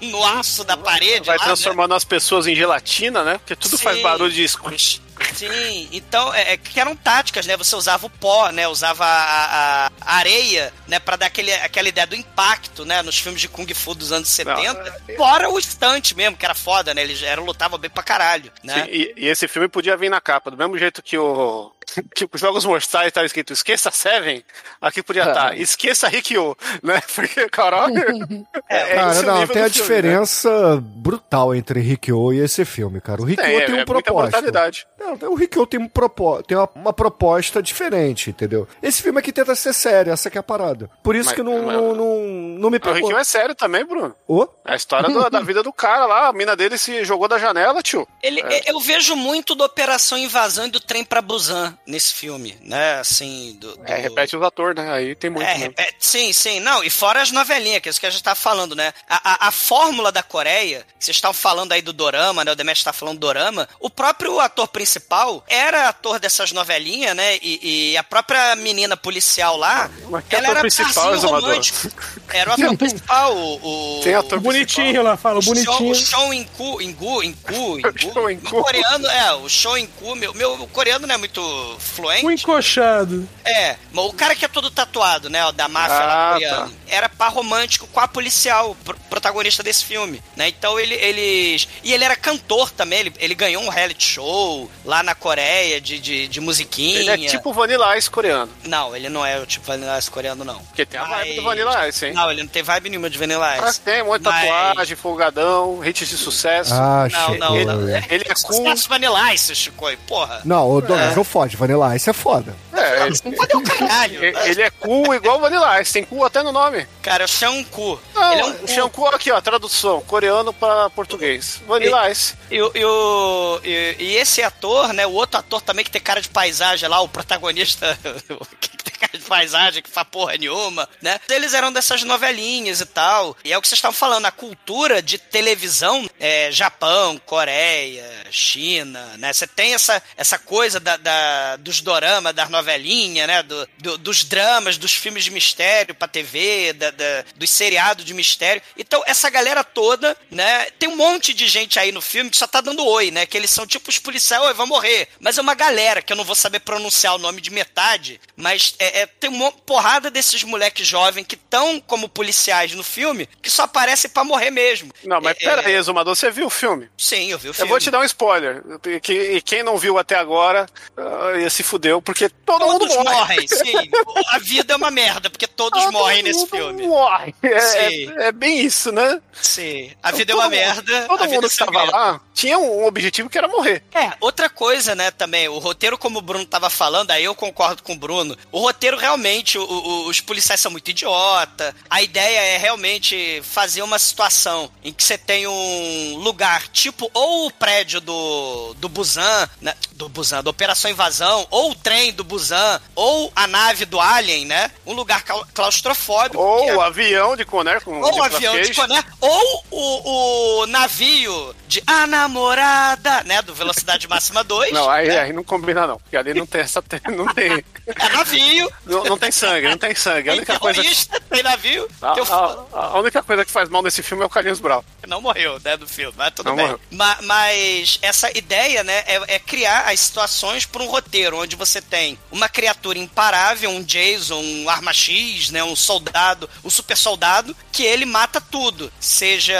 no 0.00 0.24
aço 0.24 0.64
da 0.64 0.76
parede. 0.76 1.26
Vai 1.26 1.36
lá, 1.38 1.44
né? 1.44 1.46
transformando 1.48 1.94
as 1.94 2.04
pessoas 2.04 2.46
em 2.46 2.54
gelatina, 2.54 3.22
né? 3.24 3.38
Porque 3.38 3.54
tudo 3.56 3.78
faz 3.78 3.96
Sim. 3.96 4.02
barulho 4.02 4.32
de 4.32 4.46
squish. 4.48 5.00
Sim, 5.34 5.88
então 5.92 6.32
é, 6.34 6.52
é 6.52 6.56
que 6.56 6.78
eram 6.78 6.94
táticas, 6.96 7.46
né? 7.46 7.56
Você 7.56 7.74
usava 7.76 8.06
o 8.06 8.10
pó, 8.10 8.50
né? 8.50 8.66
Usava 8.68 9.04
a, 9.04 9.86
a- 9.86 9.90
a 10.00 10.16
areia, 10.16 10.72
né? 10.86 10.98
Pra 10.98 11.16
dar 11.16 11.26
aquele, 11.26 11.52
aquela 11.52 11.88
ideia 11.88 12.06
do 12.06 12.16
impacto, 12.16 12.84
né? 12.84 13.02
Nos 13.02 13.18
filmes 13.18 13.40
de 13.40 13.48
Kung 13.48 13.66
Fu 13.74 13.94
dos 13.94 14.12
anos 14.12 14.28
70. 14.28 15.02
Fora 15.16 15.48
o 15.50 15.60
stunt 15.60 16.12
mesmo, 16.14 16.36
que 16.36 16.44
era 16.44 16.54
foda, 16.54 16.94
né? 16.94 17.02
Eles 17.02 17.20
lutavam 17.38 17.78
bem 17.78 17.90
pra 17.90 18.02
caralho, 18.02 18.50
né? 18.62 18.84
Sim, 18.84 18.90
e, 18.90 19.14
e 19.16 19.26
esse 19.26 19.46
filme 19.48 19.68
podia 19.68 19.96
vir 19.96 20.10
na 20.10 20.20
capa, 20.20 20.50
do 20.50 20.56
mesmo 20.56 20.76
jeito 20.78 21.02
que 21.02 21.16
o. 21.18 21.72
Que 22.14 22.28
os 22.32 22.40
jogos 22.40 22.64
mortais 22.64 23.12
tá 23.12 23.24
escrito 23.24 23.52
esqueça 23.52 23.90
Seven, 23.90 24.44
aqui 24.80 25.02
podia 25.02 25.24
estar 25.28 25.56
esqueça 25.58 26.08
Rikyo, 26.08 26.56
né? 26.82 27.00
Porque, 27.14 27.48
caralho. 27.48 28.46
É, 28.68 28.94
Cara, 28.94 29.12
esse 29.12 29.22
o 29.22 29.26
não, 29.26 29.46
tem 29.46 29.62
a 29.62 29.64
né? 29.64 29.68
diferença 29.70 30.82
brutal 30.82 31.54
entre 31.54 31.80
Rikyo 31.80 32.32
e 32.32 32.40
esse 32.40 32.64
filme, 32.64 33.00
cara. 33.00 33.22
O 33.22 33.24
Rikyo 33.24 33.44
Tem, 33.44 33.64
tem, 33.66 33.74
é, 33.74 33.78
um 33.78 33.80
é 33.80 33.84
propósito. 33.84 34.32
brutalidade. 34.32 34.86
Não, 34.98 35.32
o 35.32 35.34
Rikyo 35.34 35.66
tem, 35.66 35.80
um 35.80 35.88
propó 35.88 36.42
tem 36.42 36.56
uma, 36.56 36.68
uma 36.74 36.92
proposta 36.92 37.62
diferente, 37.62 38.30
entendeu? 38.30 38.66
Esse 38.82 39.02
filme 39.02 39.18
aqui 39.18 39.32
tenta 39.32 39.54
ser 39.54 39.72
sério, 39.72 40.12
essa 40.12 40.28
que 40.30 40.36
é 40.36 40.40
a 40.40 40.42
parada. 40.42 40.90
Por 41.02 41.14
isso 41.14 41.26
Mas- 41.26 41.36
que 41.36 41.42
não, 41.42 41.62
mas- 41.62 41.76
não, 41.76 41.94
não, 41.94 42.16
não 42.58 42.70
me 42.70 42.76
O 42.78 42.80
pegou. 42.80 42.94
Rikyo 42.94 43.16
é 43.16 43.24
sério 43.24 43.54
também, 43.54 43.84
Bruno. 43.84 44.14
Ô? 44.26 44.44
É 44.64 44.72
a 44.72 44.76
história 44.76 45.08
do- 45.08 45.30
da 45.30 45.40
vida 45.40 45.62
do 45.62 45.72
cara 45.72 46.06
lá, 46.06 46.28
a 46.28 46.32
mina 46.32 46.56
dele 46.56 46.76
se 46.76 47.04
jogou 47.04 47.28
da 47.28 47.38
janela, 47.38 47.82
tio. 47.82 48.06
Ele, 48.22 48.42
Eu 48.66 48.80
vejo 48.80 49.14
muito 49.16 49.54
da 49.54 49.64
Operação 49.64 50.18
Invasão 50.18 50.66
e 50.66 50.70
do 50.70 50.80
Trem 50.80 51.04
pra 51.04 51.22
Busan 51.22 51.75
nesse 51.86 52.14
filme, 52.14 52.56
né? 52.62 52.94
Assim, 53.00 53.56
do, 53.60 53.76
do- 53.76 53.86
É, 53.86 53.96
repete 53.96 54.36
os 54.36 54.42
atores, 54.42 54.76
né? 54.82 54.92
Aí 54.92 55.14
tem 55.14 55.30
muito. 55.30 55.46
É, 55.46 55.52
mesmo. 55.54 55.64
repete- 55.66 55.96
sim, 55.98 56.32
sim. 56.32 56.60
Não, 56.60 56.82
e 56.84 56.90
fora 56.90 57.20
as 57.22 57.30
novelinhas, 57.30 57.80
que 57.80 57.88
é 57.88 57.90
isso 57.90 58.00
que 58.00 58.06
a 58.06 58.10
gente 58.10 58.22
tá 58.22 58.34
falando, 58.34 58.74
né? 58.74 58.92
A, 59.08 59.46
a, 59.46 59.48
a 59.48 59.50
fórmula 59.50 60.10
da 60.12 60.22
Coreia, 60.22 60.86
que 60.98 61.04
vocês 61.04 61.16
estão 61.16 61.32
falando 61.32 61.72
aí 61.72 61.82
do 61.82 61.92
Dorama, 61.92 62.44
né? 62.44 62.52
O 62.52 62.56
Demet 62.56 62.82
tá 62.84 62.92
falando 62.92 63.16
do 63.18 63.20
Dorama. 63.26 63.68
O 63.80 63.90
próprio 63.90 64.38
ator 64.40 64.68
principal 64.68 65.44
era 65.48 65.88
ator 65.88 66.18
dessas 66.18 66.52
novelinhas, 66.52 67.14
né? 67.16 67.36
E, 67.42 67.92
e 67.92 67.96
a 67.96 68.02
própria 68.04 68.54
menina 68.56 68.96
policial 68.96 69.56
lá, 69.56 69.90
Mas 70.08 70.24
que 70.24 70.34
ela 70.36 70.44
ator 70.44 70.50
era 70.56 70.60
principal, 70.60 71.18
romântico. 71.18 71.90
Era 72.32 72.50
o 72.50 72.52
ator 72.54 72.76
principal, 72.76 73.36
o... 73.36 73.98
o 73.98 74.00
Tem 74.02 74.14
ator 74.14 74.40
Bonitinho 74.40 75.02
lá, 75.02 75.16
fala, 75.16 75.38
o 75.38 75.42
bonitinho. 75.42 75.90
o 75.90 75.94
show 75.94 76.32
em 76.32 76.44
cu, 76.44 76.80
em 76.82 76.92
gu, 76.92 77.22
em 77.22 77.32
cu, 77.32 77.78
em 77.78 77.82
Show 77.98 78.12
gu. 78.12 78.30
em 78.30 78.36
Meu 78.36 78.50
cu. 78.50 78.62
coreano, 78.62 79.06
é, 79.08 79.32
o 79.34 79.48
show 79.48 79.76
em 79.78 79.86
cu, 79.86 80.14
meu, 80.14 80.32
meu 80.34 80.66
coreano 80.72 81.06
não 81.06 81.14
é 81.14 81.18
muito 81.18 81.40
fluente. 81.78 82.24
Um 82.26 82.30
encoxado. 82.30 83.28
É, 83.44 83.76
mas 83.92 84.04
o 84.06 84.12
cara 84.12 84.34
que 84.34 84.44
é 84.44 84.48
todo 84.48 84.70
tatuado, 84.70 85.28
né, 85.30 85.44
o 85.46 85.52
da 85.52 85.68
máfia 85.68 85.94
lá 85.98 86.30
Ah, 86.30 86.32
coreana, 86.34 86.72
era 86.88 87.08
par 87.08 87.32
romântico 87.32 87.86
com 87.88 88.00
a 88.00 88.08
policial, 88.08 88.76
pro- 88.84 88.96
protagonista 89.10 89.62
desse 89.62 89.84
filme, 89.84 90.22
né? 90.36 90.48
Então 90.48 90.78
ele, 90.78 90.94
eles... 90.94 91.68
E 91.82 91.92
ele 91.92 92.04
era 92.04 92.16
cantor 92.16 92.70
também, 92.70 93.00
ele, 93.00 93.12
ele 93.18 93.34
ganhou 93.34 93.62
um 93.62 93.68
reality 93.68 94.04
show 94.04 94.70
lá 94.84 95.02
na 95.02 95.14
Coreia 95.14 95.80
de, 95.80 95.98
de, 95.98 96.28
de 96.28 96.40
musiquinha. 96.40 96.98
Ele 97.00 97.10
é 97.26 97.28
tipo 97.28 97.52
Vanilla 97.52 97.96
Ice 97.96 98.10
coreano. 98.10 98.50
Não, 98.64 98.94
ele 98.94 99.08
não 99.08 99.24
é 99.24 99.38
o 99.38 99.46
tipo 99.46 99.66
Vanilla 99.66 99.98
Ice 99.98 100.10
coreano, 100.10 100.44
não. 100.44 100.58
Porque 100.60 100.84
tem 100.86 100.98
a 101.00 101.04
vibe 101.04 101.34
do 101.36 101.42
Mas- 101.42 101.44
Vanilla 101.58 101.88
Ice, 101.88 102.06
hein? 102.06 102.12
Não, 102.14 102.30
ele 102.30 102.42
não 102.42 102.48
tem 102.48 102.62
vibe 102.62 102.90
nenhuma 102.90 103.08
de 103.10 103.18
Vanilla 103.18 103.56
Mas 103.60 103.70
Ice. 103.72 103.80
tem, 103.80 104.02
um 104.02 104.06
monte 104.06 104.22
de 104.22 104.28
Mas- 104.28 104.48
tatuagem, 104.48 104.96
folgadão, 104.96 105.84
hits 105.84 106.08
de 106.08 106.16
sucesso. 106.16 106.74
Ah, 106.74 107.08
Não, 107.10 107.34
não, 107.36 107.64
não. 107.64 107.88
Ele 107.88 108.24
é 108.28 108.34
cool. 108.34 108.56
Sucesso 108.56 108.88
Vanilla 108.88 109.32
Ice, 109.34 109.54
Chico, 109.54 109.86
porra. 110.06 110.40
Não, 110.44 110.68
o 110.70 110.80
Douglas, 110.80 111.14
não 111.16 111.24
fode. 111.24 111.55
Vanilla 111.56 111.96
Ice 111.96 112.10
é 112.10 112.12
foda. 112.12 112.54
É, 112.86 113.06
ele, 113.06 113.36
Cadê 113.36 113.56
o 113.56 113.62
caralho? 113.62 114.24
ele 114.24 114.62
é 114.62 114.70
cool 114.70 115.14
igual 115.14 115.40
Vanilla 115.40 115.80
Ice, 115.80 115.92
tem 115.92 116.04
cool 116.04 116.24
até 116.24 116.42
no 116.42 116.52
nome. 116.52 116.86
Cara, 117.02 117.24
é 117.24 117.26
o 117.26 117.28
Shang-Ku. 117.28 118.00
Não, 118.14 118.32
Ele 118.32 118.40
é 118.40 118.44
um 118.44 118.52
cu. 118.54 118.68
Shampoo 118.68 119.06
aqui, 119.08 119.30
ó, 119.30 119.40
tradução, 119.40 120.00
coreano 120.02 120.52
para 120.52 120.90
português. 120.90 121.60
Vanilla 121.66 122.10
Ice. 122.10 122.34
E, 122.50 122.60
o- 122.60 122.72
e 122.74 122.84
o- 122.84 123.60
e- 123.64 123.96
e 123.98 124.16
esse 124.16 124.42
ator, 124.42 124.92
né? 124.92 125.06
O 125.06 125.12
outro 125.12 125.38
ator 125.38 125.60
também 125.60 125.84
que 125.84 125.90
tem 125.90 126.00
cara 126.00 126.20
de 126.20 126.28
paisagem 126.28 126.88
lá, 126.88 127.00
o 127.00 127.08
protagonista 127.08 127.98
que 128.60 128.68
tem 128.82 128.94
cara 128.94 129.12
de 129.18 129.24
paisagem, 129.24 129.82
que 129.82 129.90
faz 129.90 130.06
porra 130.10 130.36
nenhuma, 130.36 130.88
né? 131.02 131.18
Eles 131.28 131.54
eram 131.54 131.72
dessas 131.72 132.02
novelinhas 132.02 132.80
e 132.80 132.86
tal. 132.86 133.36
E 133.44 133.52
é 133.52 133.58
o 133.58 133.62
que 133.62 133.68
vocês 133.68 133.78
estavam 133.78 133.96
falando, 133.96 134.26
a 134.26 134.30
cultura 134.32 135.00
de 135.02 135.18
televisão, 135.18 136.08
é, 136.18 136.50
Japão, 136.50 137.20
Coreia, 137.24 138.04
China, 138.30 139.14
né? 139.18 139.32
Você 139.32 139.46
tem 139.46 139.74
essa, 139.74 140.02
essa 140.16 140.38
coisa 140.38 140.78
da, 140.80 140.96
da- 140.96 141.56
dos 141.56 141.80
doramas, 141.80 142.34
das 142.34 142.48
novelinhas, 142.76 143.26
né? 143.26 143.42
Do, 143.42 143.68
do- 143.78 143.98
dos 143.98 144.24
dramas, 144.24 144.76
dos 144.78 144.92
filmes 144.92 145.24
de 145.24 145.30
mistério 145.30 145.94
pra 145.94 146.06
TV, 146.08 146.72
da, 146.74 146.90
da- 146.90 147.24
dos 147.36 147.50
seriados 147.50 148.04
de 148.04 148.14
mistério. 148.14 148.62
Então, 148.76 149.02
essa 149.06 149.28
galera 149.30 149.64
toda, 149.64 150.16
né? 150.30 150.66
Tem 150.78 150.88
um 150.88 150.96
monte 150.96 151.32
de 151.34 151.46
gente 151.46 151.78
aí 151.78 151.92
no 151.92 152.00
filme 152.00 152.30
que 152.30 152.36
só 152.38 152.46
tá 152.46 152.60
dando 152.60 152.84
oi, 152.86 153.10
né? 153.10 153.26
Que 153.26 153.36
eles 153.36 153.50
são 153.50 153.66
tipo 153.66 153.90
os 153.90 153.98
policiais, 153.98 154.42
oi, 154.44 154.54
vai 154.54 154.66
morrer. 154.66 155.08
Mas 155.20 155.38
é 155.38 155.40
uma 155.40 155.54
galera 155.54 156.02
que 156.02 156.12
eu 156.12 156.16
não 156.16 156.24
vou 156.24 156.34
saber 156.34 156.60
pronunciar 156.60 157.14
o 157.14 157.18
nome 157.18 157.40
de 157.40 157.50
metade, 157.50 158.20
mas 158.36 158.74
é, 158.78 159.02
é- 159.02 159.06
tem 159.06 159.30
uma 159.30 159.50
porrada 159.52 160.10
desses 160.10 160.42
moleques 160.44 160.86
jovens 160.86 161.26
que 161.26 161.34
estão 161.34 161.80
como 161.80 162.08
policiais 162.08 162.72
no 162.72 162.82
filme 162.82 163.28
que 163.42 163.50
só 163.50 163.62
aparecem 163.62 164.10
pra 164.10 164.24
morrer 164.24 164.50
mesmo. 164.50 164.92
Não, 165.04 165.20
mas 165.20 165.36
É, 165.40 165.44
pera 165.44 165.62
é, 165.62 165.66
aí, 165.66 165.74
Exumador, 165.74 166.14
você 166.14 166.30
viu 166.30 166.46
o 166.46 166.50
filme? 166.50 166.88
Sim, 166.98 167.30
eu 167.30 167.38
vi 167.38 167.48
o 167.48 167.50
Eu 167.50 167.54
filme. 167.54 167.68
vou 167.68 167.80
te 167.80 167.90
dar 167.90 168.00
um 168.00 168.04
spoiler. 168.04 168.62
E 168.86 169.00
que- 169.00 169.40
quem 169.42 169.62
não 169.62 169.76
viu 169.78 169.98
até 169.98 170.16
agora, 170.16 170.66
ah, 170.96 171.50
se 171.50 171.62
fudeu, 171.62 172.00
porque 172.02 172.28
todo 172.28 172.65
Todos 172.66 172.96
mundo 172.96 173.04
morre. 173.04 173.16
morrem, 173.36 173.48
sim. 173.48 173.90
A 174.32 174.38
vida 174.38 174.72
é 174.72 174.76
uma 174.76 174.90
merda, 174.90 175.30
porque 175.30 175.46
todos 175.46 175.82
Todo 175.82 175.92
morrem 175.92 176.22
nesse 176.22 176.46
filme. 176.46 176.86
Morre. 176.86 177.34
É, 177.42 177.94
é- 177.94 178.28
é 178.28 178.32
bem 178.32 178.60
isso, 178.60 178.90
né? 178.92 179.20
Sim. 179.32 179.90
A 180.02 180.10
vida 180.12 180.32
Todo 180.32 180.42
é 180.42 180.44
uma 180.46 180.50
mundo- 180.50 180.58
merda. 180.58 181.02
Todo 181.08 181.20
a 181.22 181.26
vida 181.26 181.34
mundo 181.34 181.46
é 181.46 181.48
que 181.50 181.56
tava 181.56 181.72
sangrenta. 181.72 181.96
lá 181.96 182.20
tinha 182.36 182.58
um 182.58 182.84
objetivo 182.86 183.30
que 183.30 183.38
era 183.38 183.48
morrer. 183.48 183.82
É, 183.94 184.12
outra 184.20 184.50
coisa, 184.50 184.94
né, 184.94 185.10
também, 185.10 185.48
o 185.48 185.58
roteiro, 185.58 185.96
como 185.96 186.18
o 186.18 186.22
Bruno 186.22 186.44
tava 186.44 186.68
falando, 186.68 187.10
aí 187.10 187.24
eu 187.24 187.34
concordo 187.34 187.82
com 187.82 187.94
o 187.94 187.96
Bruno, 187.98 188.36
o 188.52 188.60
roteiro 188.60 188.98
realmente, 188.98 189.58
o- 189.58 189.64
o- 189.64 190.06
os 190.08 190.20
policiais 190.20 190.60
são 190.60 190.70
muito 190.70 190.90
idiota, 190.90 191.74
a 191.88 192.02
ideia 192.02 192.38
é 192.40 192.58
realmente 192.58 193.40
fazer 193.42 193.80
uma 193.80 193.98
situação 193.98 194.70
em 194.84 194.92
que 194.92 195.02
você 195.02 195.16
tem 195.16 195.46
um 195.46 196.16
lugar, 196.18 196.68
tipo, 196.68 197.10
ou 197.14 197.46
o 197.46 197.50
prédio 197.50 198.02
do, 198.02 198.74
do 198.74 198.88
Busan, 198.90 199.48
né, 199.62 199.74
do 199.92 200.06
Busan, 200.10 200.44
da 200.44 200.50
Operação 200.50 200.90
Invasão, 200.90 201.46
ou 201.50 201.70
o 201.70 201.74
trem 201.74 202.12
do 202.12 202.22
Busan, 202.22 202.80
ou 202.94 203.32
a 203.34 203.46
nave 203.46 203.86
do 203.86 203.98
Alien, 203.98 204.44
né, 204.44 204.70
um 204.84 204.92
lugar 204.92 205.24
clau- 205.24 205.46
claustrofóbico. 205.54 206.36
Ou 206.42 206.68
é- 206.68 206.76
o 206.76 206.80
avião 206.82 207.34
de 207.34 207.46
Conner 207.46 207.82
com 207.82 207.98
ou 207.98 208.14
o 208.18 208.22
avião 208.22 208.60
de. 208.60 208.74
Coné, 208.74 209.02
ou 209.22 209.64
o, 209.70 210.60
o 210.62 210.66
navio 210.66 211.54
de 211.66 211.82
A 211.86 212.06
Namorada, 212.26 213.22
né? 213.24 213.40
Do 213.42 213.54
Velocidade 213.54 214.06
Máxima 214.08 214.42
2. 214.44 214.72
Não, 214.72 214.90
aí, 214.90 215.10
aí 215.16 215.32
não 215.32 215.44
combina 215.44 215.86
não, 215.86 215.98
porque 215.98 216.16
ali 216.16 216.34
não 216.34 216.44
tem 216.46 216.60
essa... 216.60 216.82
Não 217.16 217.32
tem, 217.32 217.64
É 217.86 218.08
navio. 218.10 218.70
não, 218.84 219.04
não 219.04 219.18
tem 219.18 219.30
sangue, 219.30 219.68
não 219.68 219.78
tem 219.78 219.94
sangue. 219.94 220.28
A 220.28 220.32
Tem 220.32 220.38
única 220.40 220.58
coisa... 220.58 220.80
terrorista, 220.80 221.20
tem 221.30 221.42
navio. 221.42 221.88
A, 222.02 222.12
tem 222.12 222.22
o 222.22 222.32
a- 222.32 222.66
a 222.72 222.98
única 222.98 223.22
coisa 223.22 223.44
que 223.44 223.50
faz 223.50 223.68
mal 223.68 223.82
nesse 223.82 224.02
filme 224.02 224.22
é 224.22 224.26
o 224.26 224.28
Carlinhos 224.28 224.58
Brau. 224.60 224.84
Não 225.06 225.20
morreu, 225.20 225.60
né, 225.64 225.76
do 225.76 225.86
filme, 225.86 226.12
mas 226.16 226.32
tudo 226.34 226.48
Não 226.48 226.56
bem. 226.56 226.64
morreu. 226.64 226.80
Ma- 226.90 227.18
mas 227.22 227.98
essa 228.02 228.36
ideia, 228.36 228.82
né, 228.82 229.04
é, 229.06 229.36
é 229.36 229.38
criar 229.38 229.88
as 229.88 230.00
situações 230.00 230.66
para 230.66 230.82
um 230.82 230.86
roteiro 230.88 231.38
onde 231.38 231.54
você 231.56 231.80
tem 231.80 232.18
uma 232.30 232.48
criatura 232.48 232.98
imparável, 232.98 233.70
um 233.70 233.82
Jason, 233.82 234.40
um 234.40 234.68
arma 234.68 234.92
X, 234.92 235.50
né, 235.50 235.62
um 235.62 235.76
soldado, 235.76 236.48
um 236.64 236.70
super 236.70 236.96
soldado, 236.96 237.56
que 237.72 237.84
ele 237.84 238.04
mata 238.04 238.40
tudo. 238.40 238.92
Seja 239.00 239.56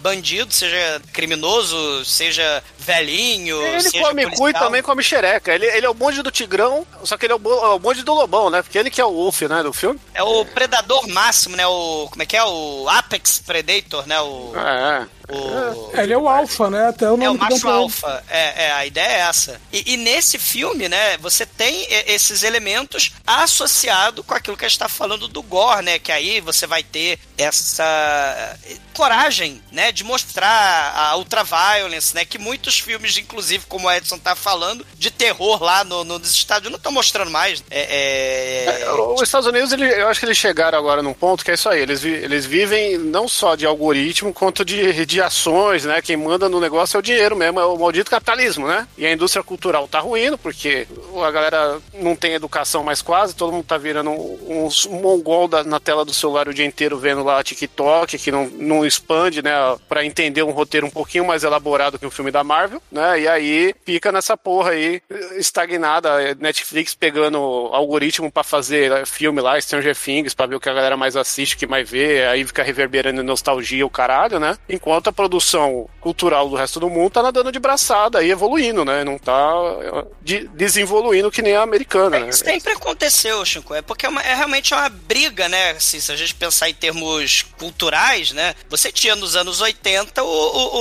bandido, 0.00 0.52
seja 0.52 1.00
criminoso, 1.12 2.04
seja 2.06 2.62
velhinho, 2.78 3.60
Ele 3.60 3.80
seja 3.80 4.04
come 4.04 4.30
cu 4.30 4.48
e 4.48 4.52
também 4.52 4.82
come 4.82 5.02
xereca. 5.02 5.54
Ele, 5.54 5.66
ele 5.66 5.86
é 5.86 5.88
o 5.88 5.94
bonde 5.94 6.22
do 6.22 6.30
Tigrão, 6.30 6.86
só 7.04 7.16
que 7.16 7.26
ele 7.26 7.32
é 7.32 7.36
o, 7.36 7.40
é 7.40 7.68
o 7.74 7.78
bonde 7.78 8.02
do 8.02 8.14
Lobão, 8.14 8.48
né? 8.50 8.62
Porque 8.62 8.78
ele 8.78 8.90
que 8.90 9.00
é 9.00 9.04
o 9.04 9.12
Wolf, 9.12 9.42
né, 9.42 9.62
do 9.62 9.72
filme. 9.72 10.00
É 10.14 10.22
o 10.22 10.44
predador 10.44 11.08
máximo, 11.08 11.56
né? 11.56 11.66
O. 11.66 12.08
Como 12.10 12.22
é 12.22 12.26
que 12.26 12.36
é? 12.36 12.44
O 12.44 12.88
Apex 12.88 13.38
Predator, 13.44 14.06
né? 14.06 14.20
O. 14.20 14.52
É, 14.56 15.06
O... 15.28 15.90
É, 15.96 16.02
ele 16.04 16.12
é 16.12 16.18
o 16.18 16.28
alfa, 16.28 16.70
né? 16.70 16.88
Até 16.88 17.06
o 17.06 17.10
nome 17.16 17.24
É 17.24 17.30
o 17.30 17.38
macho 17.38 17.68
alfa. 17.68 18.22
É, 18.28 18.66
é, 18.66 18.72
a 18.72 18.86
ideia 18.86 19.06
é 19.08 19.20
essa. 19.20 19.60
E, 19.72 19.94
e 19.94 19.96
nesse 19.96 20.38
filme, 20.38 20.88
né, 20.88 21.16
você 21.18 21.44
tem 21.44 21.86
esses 22.06 22.42
elementos 22.42 23.12
associado 23.26 24.22
com 24.22 24.34
aquilo 24.34 24.56
que 24.56 24.64
a 24.64 24.68
gente 24.68 24.78
tá 24.78 24.88
falando 24.88 25.26
do 25.28 25.42
gore, 25.42 25.84
né? 25.84 25.98
Que 25.98 26.12
aí 26.12 26.40
você 26.40 26.66
vai 26.66 26.82
ter 26.82 27.18
essa 27.36 28.56
coragem, 28.94 29.60
né, 29.70 29.92
de 29.92 30.02
mostrar 30.04 30.94
a 30.96 31.16
ultraviolence, 31.16 32.14
né? 32.14 32.24
Que 32.24 32.38
muitos 32.38 32.78
filmes, 32.78 33.16
inclusive, 33.18 33.64
como 33.68 33.88
o 33.88 33.92
Edson 33.92 34.18
tá 34.18 34.34
falando, 34.34 34.86
de 34.96 35.10
terror 35.10 35.62
lá 35.62 35.84
no, 35.84 36.02
no- 36.04 36.18
nos 36.18 36.30
Estados 36.30 36.62
Unidos 36.66 36.72
não 36.72 36.78
estão 36.78 36.92
mostrando 36.92 37.30
mais. 37.30 37.62
É, 37.70 37.80
é- 37.80 38.82
É, 38.82 38.90
Os 38.92 39.22
Estados 39.22 39.46
Unidos, 39.46 39.72
ele- 39.72 39.84
eu 40.00 40.08
acho 40.08 40.20
que 40.20 40.26
eles 40.26 40.38
chegaram 40.38 40.78
agora 40.78 41.02
num 41.02 41.12
ponto 41.12 41.44
que 41.44 41.50
é 41.50 41.54
isso 41.54 41.68
aí. 41.68 41.80
Eles, 41.80 42.00
vi- 42.00 42.14
eles 42.14 42.46
vivem 42.46 42.96
não 42.98 43.28
só 43.28 43.54
de 43.54 43.66
algoritmo, 43.66 44.32
quanto 44.32 44.64
de, 44.64 45.04
de 45.04 45.15
ações, 45.20 45.84
né? 45.84 46.00
Quem 46.02 46.16
manda 46.16 46.48
no 46.48 46.60
negócio 46.60 46.96
é 46.96 47.00
o 47.00 47.02
dinheiro 47.02 47.36
mesmo, 47.36 47.60
é 47.60 47.64
o 47.64 47.76
maldito 47.78 48.10
capitalismo, 48.10 48.66
né? 48.66 48.86
E 48.96 49.06
a 49.06 49.12
indústria 49.12 49.42
cultural 49.42 49.86
tá 49.88 50.00
ruindo, 50.00 50.36
porque 50.38 50.86
a 51.24 51.30
galera 51.30 51.78
não 51.94 52.14
tem 52.16 52.32
educação 52.34 52.82
mais 52.84 53.02
quase, 53.02 53.34
todo 53.34 53.52
mundo 53.52 53.64
tá 53.64 53.76
virando 53.78 54.10
um, 54.10 54.68
um 54.88 55.00
mongol 55.00 55.48
da- 55.48 55.64
na 55.64 55.80
tela 55.80 56.04
do 56.04 56.12
celular 56.14 56.48
o 56.48 56.54
dia 56.54 56.64
inteiro 56.64 56.98
vendo 56.98 57.22
lá 57.22 57.42
TikTok, 57.42 58.18
que 58.18 58.30
não, 58.32 58.46
não 58.46 58.84
expande, 58.86 59.42
né? 59.42 59.52
Pra 59.88 60.04
entender 60.04 60.42
um 60.42 60.50
roteiro 60.50 60.86
um 60.86 60.90
pouquinho 60.90 61.26
mais 61.26 61.44
elaborado 61.44 61.98
que 61.98 62.06
um 62.06 62.10
filme 62.10 62.30
da 62.30 62.44
Marvel, 62.44 62.80
né? 62.90 63.20
E 63.20 63.28
aí 63.28 63.74
fica 63.84 64.10
nessa 64.12 64.36
porra 64.36 64.70
aí, 64.70 65.00
estagnada. 65.36 66.34
Netflix 66.38 66.94
pegando 66.94 67.38
algoritmo 67.72 68.30
pra 68.30 68.42
fazer 68.42 68.90
né, 68.90 69.06
filme 69.06 69.40
lá, 69.40 69.60
Stranger 69.60 69.96
Things, 69.96 70.34
pra 70.34 70.46
ver 70.46 70.56
o 70.56 70.60
que 70.60 70.68
a 70.68 70.74
galera 70.74 70.96
mais 70.96 71.16
assiste, 71.16 71.54
o 71.54 71.58
que 71.58 71.66
mais 71.66 71.88
vê, 71.88 72.26
aí 72.26 72.44
fica 72.44 72.62
reverberando 72.62 73.22
nostalgia 73.22 73.86
o 73.86 73.90
caralho, 73.90 74.38
né? 74.38 74.56
Enquanto 74.68 75.05
a 75.08 75.12
produção 75.12 75.88
cultural 76.00 76.48
do 76.48 76.56
resto 76.56 76.78
do 76.80 76.88
mundo 76.88 77.10
tá 77.10 77.22
nadando 77.22 77.50
de 77.52 77.58
braçada 77.58 78.18
aí, 78.18 78.30
evoluindo, 78.30 78.84
né? 78.84 79.02
Não 79.04 79.18
tá 79.18 79.52
eh, 79.82 80.04
de- 80.22 80.48
desenvoluindo 80.48 81.30
que 81.30 81.42
nem 81.42 81.56
a 81.56 81.62
americana, 81.62 82.18
né? 82.20 82.32
Sempre 82.32 82.72
aconteceu, 82.72 83.44
Chico. 83.44 83.74
É 83.74 83.82
porque 83.82 84.06
é, 84.06 84.08
uma- 84.08 84.22
é 84.22 84.34
realmente 84.34 84.72
uma 84.74 84.88
briga, 84.88 85.48
né? 85.48 85.70
Assim, 85.72 85.98
se 86.00 86.12
a 86.12 86.16
gente 86.16 86.34
pensar 86.34 86.68
em 86.68 86.74
termos 86.74 87.42
culturais, 87.58 88.32
né? 88.32 88.54
Você 88.68 88.92
tinha 88.92 89.16
nos 89.16 89.34
anos 89.36 89.60
80 89.60 90.22
o, 90.22 90.26
o- 90.26 90.76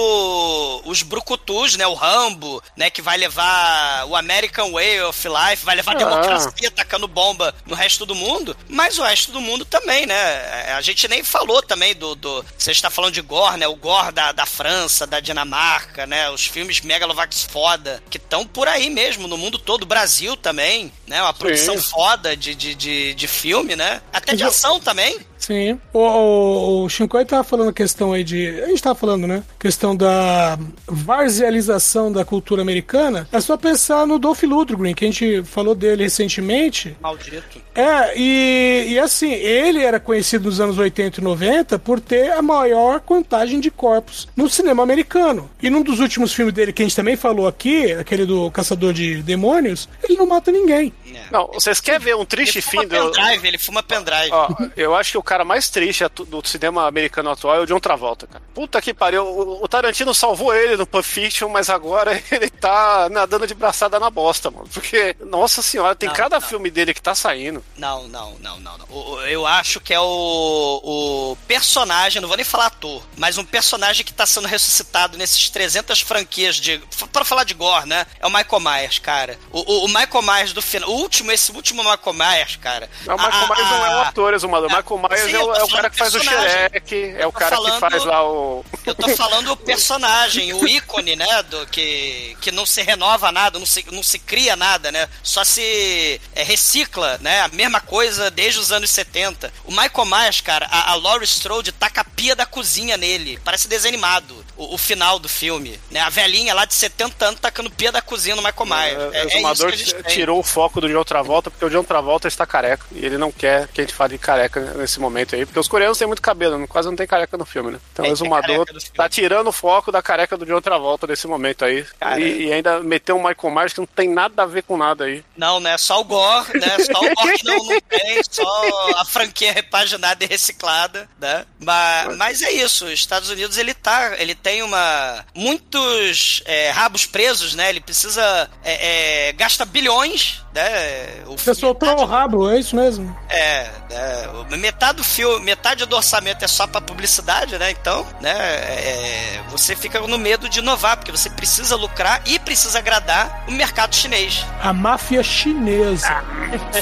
o- 0.85 0.89
os 0.89 1.01
brucutus, 1.03 1.75
né? 1.75 1.87
O 1.87 1.93
Rambo, 1.93 2.61
né? 2.77 2.89
Que 2.89 3.01
vai 3.01 3.17
levar 3.17 4.05
o 4.07 4.15
American 4.15 4.71
Way 4.71 5.01
of 5.03 5.27
Life, 5.27 5.65
vai 5.65 5.75
levar 5.75 5.93
a 5.93 5.95
Ah. 5.95 5.97
democracia 5.97 6.67
atacando 6.67 7.07
bomba 7.07 7.53
no 7.65 7.75
resto 7.75 8.05
do 8.05 8.13
mundo. 8.15 8.55
Mas 8.69 8.97
o 8.99 9.03
resto 9.03 9.31
do 9.31 9.41
mundo 9.41 9.65
também, 9.65 10.05
né? 10.05 10.73
A 10.75 10.81
gente 10.81 11.07
nem 11.07 11.23
falou 11.23 11.61
também 11.61 11.95
do... 11.95 12.15
do 12.15 12.45
você 12.57 12.71
está 12.71 12.89
falando 12.89 13.13
de 13.13 13.21
gore, 13.21 13.57
né? 13.57 13.67
O 13.67 13.75
gore 13.75 14.11
da, 14.15 14.31
da 14.31 14.45
França, 14.45 15.05
da 15.05 15.19
Dinamarca, 15.19 16.07
né? 16.07 16.29
Os 16.29 16.47
filmes 16.47 16.79
Megalovax 16.79 17.43
foda, 17.43 18.01
que 18.09 18.17
estão 18.17 18.47
por 18.47 18.67
aí 18.67 18.89
mesmo, 18.89 19.27
no 19.27 19.37
mundo 19.37 19.59
todo. 19.59 19.85
Brasil 19.85 20.35
também, 20.37 20.91
né? 21.05 21.21
Uma 21.21 21.33
produção 21.33 21.75
foda 21.79 22.35
de, 22.35 22.55
de, 22.55 22.73
de, 22.73 23.13
de 23.13 23.27
filme, 23.27 23.75
né? 23.75 24.01
Até 24.11 24.33
de 24.33 24.43
ação 24.43 24.79
também. 24.79 25.19
Sim. 25.37 25.79
O, 25.93 25.99
o, 25.99 26.83
o 26.85 26.89
Shinkoi 26.89 27.25
tava 27.25 27.43
falando 27.43 27.69
a 27.69 27.73
questão 27.73 28.13
aí 28.13 28.23
de. 28.23 28.47
A 28.61 28.67
gente 28.67 28.81
tava 28.81 28.95
falando, 28.95 29.27
né? 29.27 29.43
Questão 29.59 29.95
da 29.95 30.57
varzialização 30.87 32.11
da 32.11 32.23
cultura 32.25 32.61
americana. 32.61 33.27
É 33.31 33.39
só 33.39 33.57
pensar 33.57 34.05
no 34.05 34.17
Dolph 34.19 34.43
Lundgren, 34.43 34.93
que 34.93 35.05
a 35.05 35.07
gente 35.07 35.43
falou 35.43 35.75
dele 35.75 36.03
recentemente. 36.03 36.95
Maldito. 37.01 37.61
É, 37.73 38.17
e, 38.17 38.87
e 38.91 38.99
assim, 38.99 39.31
ele 39.33 39.83
era 39.83 39.99
conhecido 39.99 40.45
nos 40.45 40.59
anos 40.59 40.77
80 40.77 41.19
e 41.19 41.23
90 41.23 41.79
por 41.79 41.99
ter 41.99 42.31
a 42.31 42.41
maior 42.41 42.99
contagem 43.01 43.59
de 43.59 43.69
corpos 43.69 44.27
no 44.35 44.49
cinema 44.49 44.81
americano. 44.83 45.49
E 45.61 45.69
num 45.69 45.81
dos 45.81 45.99
últimos 45.99 46.33
filmes 46.33 46.53
dele, 46.53 46.71
que 46.71 46.81
a 46.81 46.85
gente 46.85 46.95
também 46.95 47.15
falou 47.15 47.47
aqui, 47.47 47.91
aquele 47.93 48.25
do 48.25 48.49
Caçador 48.51 48.93
de 48.93 49.21
Demônios, 49.23 49.89
ele 50.03 50.17
não 50.17 50.25
mata 50.25 50.51
ninguém. 50.51 50.93
Não, 51.31 51.47
vocês 51.53 51.81
querem 51.81 51.99
ver 51.99 52.15
um 52.15 52.25
triste 52.25 52.57
Ele 52.57 52.61
fim 52.61 52.87
do. 52.87 52.87
pendrive, 52.87 53.47
ele 53.47 53.57
fuma 53.57 53.83
pendrive. 53.83 54.31
Ó, 54.31 54.49
eu 54.77 54.95
acho 54.95 55.11
que 55.11 55.17
o 55.17 55.23
cara 55.23 55.34
mais 55.43 55.69
triste 55.69 56.03
do 56.27 56.45
cinema 56.47 56.87
americano 56.87 57.29
atual 57.31 57.55
é 57.55 57.59
o 57.59 57.65
John 57.65 57.79
Travolta, 57.79 58.27
cara. 58.27 58.43
Puta 58.53 58.81
que 58.81 58.93
pariu. 58.93 59.25
O, 59.25 59.63
o 59.63 59.67
Tarantino 59.67 60.13
salvou 60.13 60.53
ele 60.53 60.77
no 60.77 60.85
Pulp 60.87 61.03
Fiction, 61.03 61.49
mas 61.49 61.69
agora 61.69 62.21
ele 62.31 62.49
tá 62.49 63.09
nadando 63.09 63.47
de 63.47 63.53
braçada 63.53 63.99
na 63.99 64.09
bosta, 64.09 64.49
mano. 64.51 64.67
Porque, 64.73 65.15
nossa 65.25 65.61
senhora, 65.61 65.95
tem 65.95 66.07
Não, 66.07 66.15
cada 66.15 66.39
não. 66.39 66.47
filme 66.47 66.69
dele 66.69 66.93
que 66.93 67.01
tá 67.01 67.15
saindo. 67.15 67.63
Não, 67.77 68.07
não, 68.07 68.35
não, 68.39 68.59
não. 68.59 68.77
não. 68.77 69.21
Eu 69.27 69.45
acho 69.45 69.79
que 69.79 69.93
é 69.93 69.99
o, 69.99 70.81
o 70.83 71.37
personagem, 71.47 72.21
não 72.21 72.27
vou 72.27 72.37
nem 72.37 72.45
falar 72.45 72.67
ator, 72.67 73.03
mas 73.17 73.37
um 73.37 73.43
personagem 73.45 74.05
que 74.05 74.13
tá 74.13 74.25
sendo 74.25 74.47
ressuscitado 74.47 75.17
nesses 75.17 75.49
300 75.49 76.01
franquias 76.01 76.55
de. 76.57 76.81
Pra 77.11 77.25
falar 77.25 77.43
de 77.43 77.53
gore, 77.53 77.87
né? 77.87 78.05
É 78.19 78.25
o 78.27 78.29
Michael 78.29 78.59
Myers, 78.61 78.99
cara. 78.99 79.37
O, 79.51 79.59
o- 79.59 79.85
o 79.85 79.87
Michael 79.87 80.21
Myers 80.21 80.53
do 80.53 80.61
final. 80.61 80.89
O 80.89 80.93
último, 80.95 81.31
esse 81.31 81.51
último 81.51 81.83
Michael 81.83 82.13
Myers, 82.13 82.55
cara. 82.57 82.89
Não, 83.05 83.15
o 83.15 83.17
Michael 83.17 83.33
A- 83.35 83.45
a- 83.45 83.55
Myers 83.55 83.69
não 83.69 83.85
é 83.85 83.95
o 83.95 83.99
ator, 84.01 84.33
exumador. 84.33 84.69
O 84.71 84.75
Michael 84.75 84.97
Myers 84.99 85.14
Ah, 85.15 85.27
sim, 85.27 85.33
é, 85.35 85.43
o, 85.43 85.53
é 85.55 85.63
o 85.63 85.67
cara 85.69 85.89
que 85.89 85.97
faz 85.97 86.13
o 86.15 86.19
xereque, 86.23 87.15
é 87.17 87.25
o 87.27 87.31
cara 87.31 87.51
que 87.55 87.55
falando- 87.63 87.79
faz 87.79 88.03
lá 88.05 88.27
o. 88.29 88.65
Eu 88.85 88.95
tô 88.95 89.09
falando 89.09 89.51
o 89.51 89.57
personagem, 89.57 90.53
o 90.53 90.67
ícone, 90.67 91.15
né? 91.15 91.43
Do, 91.43 91.65
que, 91.67 92.35
que 92.41 92.51
não 92.51 92.65
se 92.65 92.81
renova 92.81 93.31
nada, 93.31 93.57
não 93.59 93.65
se, 93.65 93.85
não 93.91 94.03
se 94.03 94.19
cria 94.19 94.55
nada, 94.55 94.91
né? 94.91 95.07
Só 95.23 95.43
se 95.43 96.21
é, 96.35 96.43
recicla, 96.43 97.17
né? 97.21 97.41
A 97.41 97.47
mesma 97.47 97.79
coisa 97.81 98.29
desde 98.31 98.59
os 98.59 98.71
anos 98.71 98.89
70. 98.89 99.51
O 99.65 99.71
Michael 99.71 100.05
Myers, 100.05 100.41
cara, 100.41 100.67
a, 100.69 100.91
a 100.91 100.95
Laurie 100.95 101.25
Strode 101.25 101.71
taca 101.71 102.01
a 102.01 102.05
pia 102.05 102.35
da 102.35 102.45
cozinha 102.45 102.97
nele. 102.97 103.39
Parece 103.43 103.67
desenho 103.67 103.93
animado. 103.93 104.45
O, 104.57 104.75
o 104.75 104.77
final 104.77 105.19
do 105.19 105.27
filme, 105.27 105.79
né? 105.91 105.99
A 105.99 106.09
velhinha 106.09 106.53
lá 106.53 106.65
de 106.65 106.73
70 106.73 107.25
anos 107.25 107.39
tacando 107.39 107.69
pia 107.69 107.91
da 107.91 108.01
cozinha 108.01 108.35
no 108.35 108.41
Michael 108.41 108.65
Myers. 108.65 108.97
É, 108.97 109.03
É, 109.03 109.07
o 109.07 109.13
é 109.13 109.25
isso 109.27 109.35
exumador 109.37 109.71
que 109.71 109.93
têm. 110.03 110.15
tirou 110.15 110.39
o 110.39 110.43
foco 110.43 110.79
do 110.81 110.87
John 110.89 111.03
Travolta, 111.03 111.51
porque 111.51 111.65
o 111.65 111.69
John 111.69 111.83
Travolta 111.83 112.27
está 112.27 112.45
careca. 112.45 112.85
E 112.91 113.05
ele 113.05 113.17
não 113.17 113.31
quer 113.31 113.67
que 113.67 113.81
a 113.81 113.83
gente 113.83 113.93
fale 113.93 114.13
de 114.13 114.19
careca 114.19 114.59
nesse 114.75 114.99
momento 114.99 115.04
aí, 115.35 115.45
porque 115.45 115.59
os 115.59 115.67
coreanos 115.67 115.97
têm 115.97 116.07
muito 116.07 116.21
cabelo, 116.21 116.67
quase 116.67 116.87
não 116.87 116.95
tem 116.95 117.07
careca 117.07 117.37
no 117.37 117.45
filme, 117.45 117.71
né? 117.71 117.79
Então 117.93 118.03
Tem, 118.03 118.11
o 118.11 118.15
tem 118.17 118.25
exumador 118.25 118.65
filme. 118.65 118.81
tá 118.95 119.09
tirando 119.09 119.47
o 119.47 119.51
foco 119.51 119.91
da 119.91 120.01
careca 120.01 120.37
do 120.37 120.45
John 120.45 120.61
Travolta 120.61 121.07
nesse 121.07 121.27
momento 121.27 121.65
aí. 121.65 121.85
E, 122.17 122.45
e 122.45 122.53
ainda 122.53 122.79
meteu 122.81 123.15
um 123.15 123.23
Michael 123.27 123.53
Myers 123.53 123.73
que 123.73 123.79
não 123.79 123.87
tem 123.87 124.09
nada 124.09 124.43
a 124.43 124.45
ver 124.45 124.63
com 124.63 124.77
nada 124.77 125.05
aí. 125.05 125.23
Não, 125.37 125.59
né? 125.59 125.77
Só 125.77 126.01
o 126.01 126.03
gore, 126.03 126.59
né? 126.59 126.77
Só 126.79 126.99
o 126.99 127.15
gore 127.15 127.37
que 127.37 127.45
não, 127.45 127.57
não 127.57 127.81
tem, 127.81 128.21
só 128.29 128.91
a 128.97 129.05
franquia 129.05 129.51
repaginada 129.51 130.23
e 130.23 130.27
reciclada, 130.27 131.09
né? 131.19 131.45
Mas, 131.59 132.17
mas 132.17 132.41
é 132.41 132.51
isso, 132.51 132.85
os 132.85 132.91
Estados 132.93 133.29
Unidos 133.29 133.57
ele 133.57 133.73
tá, 133.73 134.15
ele 134.17 134.35
tem 134.35 134.63
uma 134.63 135.25
muitos 135.33 136.41
é, 136.45 136.69
rabos 136.69 137.05
presos, 137.05 137.53
né? 137.55 137.69
Ele 137.69 137.79
precisa 137.81 138.49
é, 138.63 139.29
é, 139.29 139.33
gasta 139.33 139.65
bilhões, 139.65 140.43
né? 140.55 141.23
O 141.27 141.37
Você 141.37 141.53
soltou 141.53 141.99
o 141.99 142.05
rabo, 142.05 142.49
é 142.49 142.57
isso 142.57 142.75
mesmo? 142.75 143.15
é, 143.29 143.67
né, 143.89 144.57
metade 144.57 144.97
do 144.97 145.03
filme, 145.03 145.43
metade 145.45 145.85
do 145.85 145.95
orçamento 145.95 146.43
é 146.43 146.47
só 146.47 146.65
pra 146.65 146.79
publicidade, 146.79 147.57
né? 147.59 147.71
Então, 147.71 148.05
né, 148.21 148.31
é, 148.31 149.41
você 149.49 149.75
fica 149.75 149.99
no 149.99 150.17
medo 150.17 150.47
de 150.47 150.59
inovar, 150.59 150.95
porque 150.97 151.11
você 151.11 151.29
precisa 151.29 151.75
lucrar 151.75 152.21
e 152.25 152.39
precisa 152.39 152.79
agradar 152.79 153.43
o 153.47 153.51
mercado 153.51 153.93
chinês. 153.93 154.45
A 154.61 154.71
máfia 154.71 155.21
chinesa. 155.21 156.23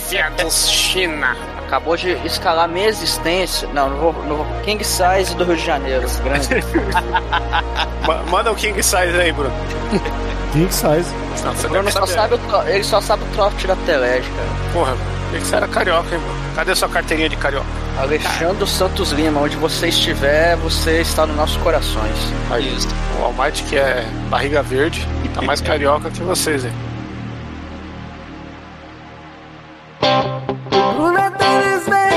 Fiados 0.07 0.69
China. 0.69 1.35
Acabou 1.65 1.97
de 1.97 2.11
escalar 2.25 2.67
minha 2.67 2.87
existência. 2.87 3.67
Não, 3.69 3.89
não 3.89 3.97
vou, 3.97 4.13
não 4.25 4.37
vou. 4.37 4.45
King 4.63 4.83
Size 4.83 5.35
do 5.35 5.43
Rio 5.43 5.55
de 5.55 5.65
Janeiro, 5.65 6.07
grande. 6.23 6.47
Ma- 8.05 8.23
Manda 8.29 8.51
o 8.51 8.55
King 8.55 8.81
Size 8.83 8.95
aí, 9.19 9.31
Bruno. 9.31 9.53
King 10.51 10.71
size. 10.71 11.09
Não, 11.43 11.53
Bruno 11.69 11.91
só 11.91 12.05
sabe 12.05 12.35
o 12.35 12.67
ele 12.67 12.83
só 12.83 13.01
sabe 13.01 13.23
o 13.23 13.27
trote 13.33 13.62
da 13.67 13.75
Telege, 13.75 14.29
cara. 14.29 14.47
Porra, 14.73 14.97
tem 15.31 15.41
que 15.41 15.47
você 15.47 15.55
era 15.55 15.67
carioca, 15.67 16.13
hein, 16.13 16.21
Bruno? 16.21 16.39
Cadê 16.55 16.75
sua 16.75 16.89
carteirinha 16.89 17.29
de 17.29 17.37
carioca? 17.37 17.67
Alexandre 17.97 18.67
Santos 18.67 19.11
Lima, 19.11 19.41
onde 19.41 19.55
você 19.57 19.87
estiver, 19.87 20.55
você 20.57 21.01
está 21.01 21.25
nos 21.25 21.35
nossos 21.35 21.57
corações. 21.57 22.15
Aí, 22.51 22.75
o 23.19 23.23
Almighty, 23.23 23.63
que 23.63 23.75
é 23.77 24.05
barriga 24.29 24.61
verde, 24.63 25.07
tá 25.33 25.41
mais 25.41 25.61
carioca 25.61 26.09
que 26.09 26.21
vocês, 26.21 26.65
hein? 26.65 26.73
Bruna 30.69 31.31
Tênis 31.31 31.85
verde, 31.85 32.13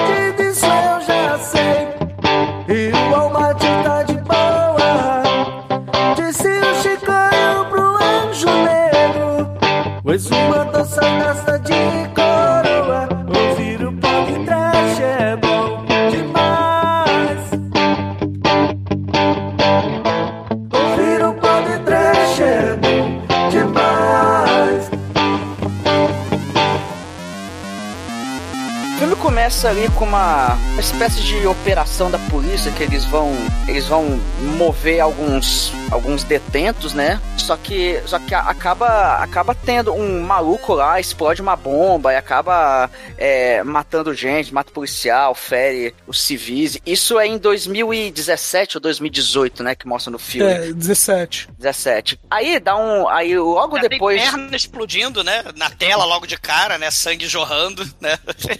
começa 29.46 29.68
ali 29.68 29.88
com 29.90 30.04
uma, 30.04 30.54
uma 30.72 30.80
espécie 30.80 31.22
de 31.22 31.46
operação 31.46 32.10
da 32.10 32.18
polícia 32.18 32.72
que 32.72 32.82
eles 32.82 33.04
vão 33.04 33.32
eles 33.68 33.86
vão 33.86 34.18
mover 34.58 34.98
alguns 34.98 35.72
alguns 35.90 36.24
detentos, 36.24 36.94
né? 36.94 37.20
Só 37.36 37.56
que 37.56 38.00
só 38.06 38.18
que 38.18 38.34
acaba 38.34 39.16
acaba 39.16 39.54
tendo 39.54 39.92
um 39.92 40.20
maluco 40.20 40.74
lá, 40.74 40.98
explode 40.98 41.40
uma 41.40 41.54
bomba 41.56 42.12
e 42.12 42.16
acaba 42.16 42.90
é, 43.16 43.62
matando 43.62 44.12
gente, 44.14 44.52
mata 44.52 44.72
policial, 44.72 45.34
fere 45.34 45.94
os 46.06 46.20
civis. 46.20 46.78
Isso 46.84 47.18
é 47.18 47.26
em 47.26 47.38
2017 47.38 48.76
ou 48.76 48.80
2018, 48.80 49.62
né, 49.62 49.74
que 49.74 49.86
mostra 49.86 50.10
no 50.10 50.18
filme. 50.18 50.50
É, 50.50 50.72
17. 50.72 51.48
17. 51.58 52.18
Aí 52.30 52.58
dá 52.58 52.76
um 52.76 53.08
aí 53.08 53.38
logo 53.38 53.76
Já 53.76 53.88
depois 53.88 54.20
Tem 54.20 54.30
perna 54.30 54.56
explodindo, 54.56 55.22
né? 55.22 55.44
Na 55.56 55.70
tela, 55.70 56.04
logo 56.04 56.26
de 56.26 56.36
cara, 56.36 56.78
né? 56.78 56.90
Sangue 56.90 57.26
jorrando, 57.26 57.88
né? 58.00 58.18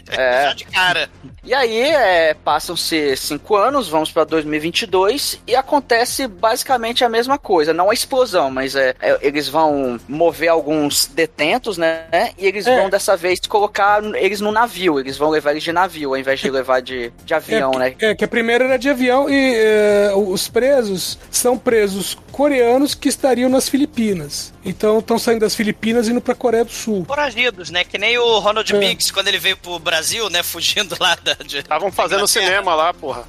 É. 0.09 0.43
Já 0.49 0.53
de 0.55 0.65
cara. 0.65 1.11
E 1.45 1.55
aí, 1.55 1.79
é, 1.79 2.35
passam-se 2.35 3.17
cinco 3.17 3.55
anos, 3.55 3.89
vamos 3.89 4.11
para 4.11 4.25
2022 4.25 5.41
e 5.47 5.55
acontece 5.55 6.27
basicamente 6.27 7.05
a 7.05 7.09
mesma 7.17 7.39
coisa. 7.39 7.73
Não 7.73 7.91
a 7.91 7.95
explosão, 7.95 8.51
mas 8.51 8.77
é, 8.77 8.95
é, 9.01 9.19
eles 9.23 9.49
vão 9.49 9.99
mover 10.09 10.49
alguns 10.49 11.07
detentos, 11.07 11.79
né? 11.79 12.05
E 12.39 12.47
eles 12.47 12.67
É. 12.67 12.77
vão 12.77 12.91
dessa 12.91 13.17
vez 13.17 13.41
colocar 13.49 14.03
eles 14.17 14.41
no 14.41 14.53
navio. 14.53 15.01
Eles 15.01 15.17
vão 15.17 15.31
levar 15.31 15.53
eles 15.53 15.63
de 15.63 15.73
navio 15.73 16.11
ao 16.11 16.17
invés 16.17 16.41
de 16.41 16.51
levar 16.51 16.81
de, 16.81 17.13
de 17.25 17.35
avião, 17.35 17.73
é, 17.75 17.79
né? 17.79 17.95
É, 18.01 18.15
que 18.15 18.25
a 18.25 18.29
primeira 18.29 18.65
era 18.65 18.79
de 18.79 18.89
avião 18.89 19.29
e 19.29 19.55
é, 19.57 20.13
os 20.15 20.49
presos 20.49 21.19
são 21.31 21.57
presos 21.57 22.17
coreanos 22.37 22.95
que 22.95 23.09
estariam 23.09 23.49
nas 23.49 23.67
Filipinas. 23.67 24.53
Então 24.63 24.99
estão 24.99 25.19
saindo 25.19 25.41
das 25.41 25.55
Filipinas 25.55 26.07
e 26.07 26.11
indo 26.11 26.21
pra 26.21 26.35
Coreia 26.35 26.67
do 26.67 26.71
Sul. 26.71 27.03
Foragidos, 27.07 27.71
né? 27.71 27.83
Que 27.83 27.97
nem 27.97 28.19
o 28.19 28.39
Ronald 28.41 28.71
É. 28.75 28.79
Biggs, 28.79 29.11
quando 29.11 29.29
ele 29.29 29.39
veio 29.39 29.57
pro 29.57 29.79
Brasil, 29.79 30.29
né? 30.29 30.43
Fugindo 30.45 30.95
lá 31.01 31.17
da. 31.25 31.35
Estavam 31.47 31.91
fazendo 31.91 32.19
Inglaterra. 32.19 32.47
cinema 32.47 32.75
lá, 32.75 32.93
porra. 32.93 33.25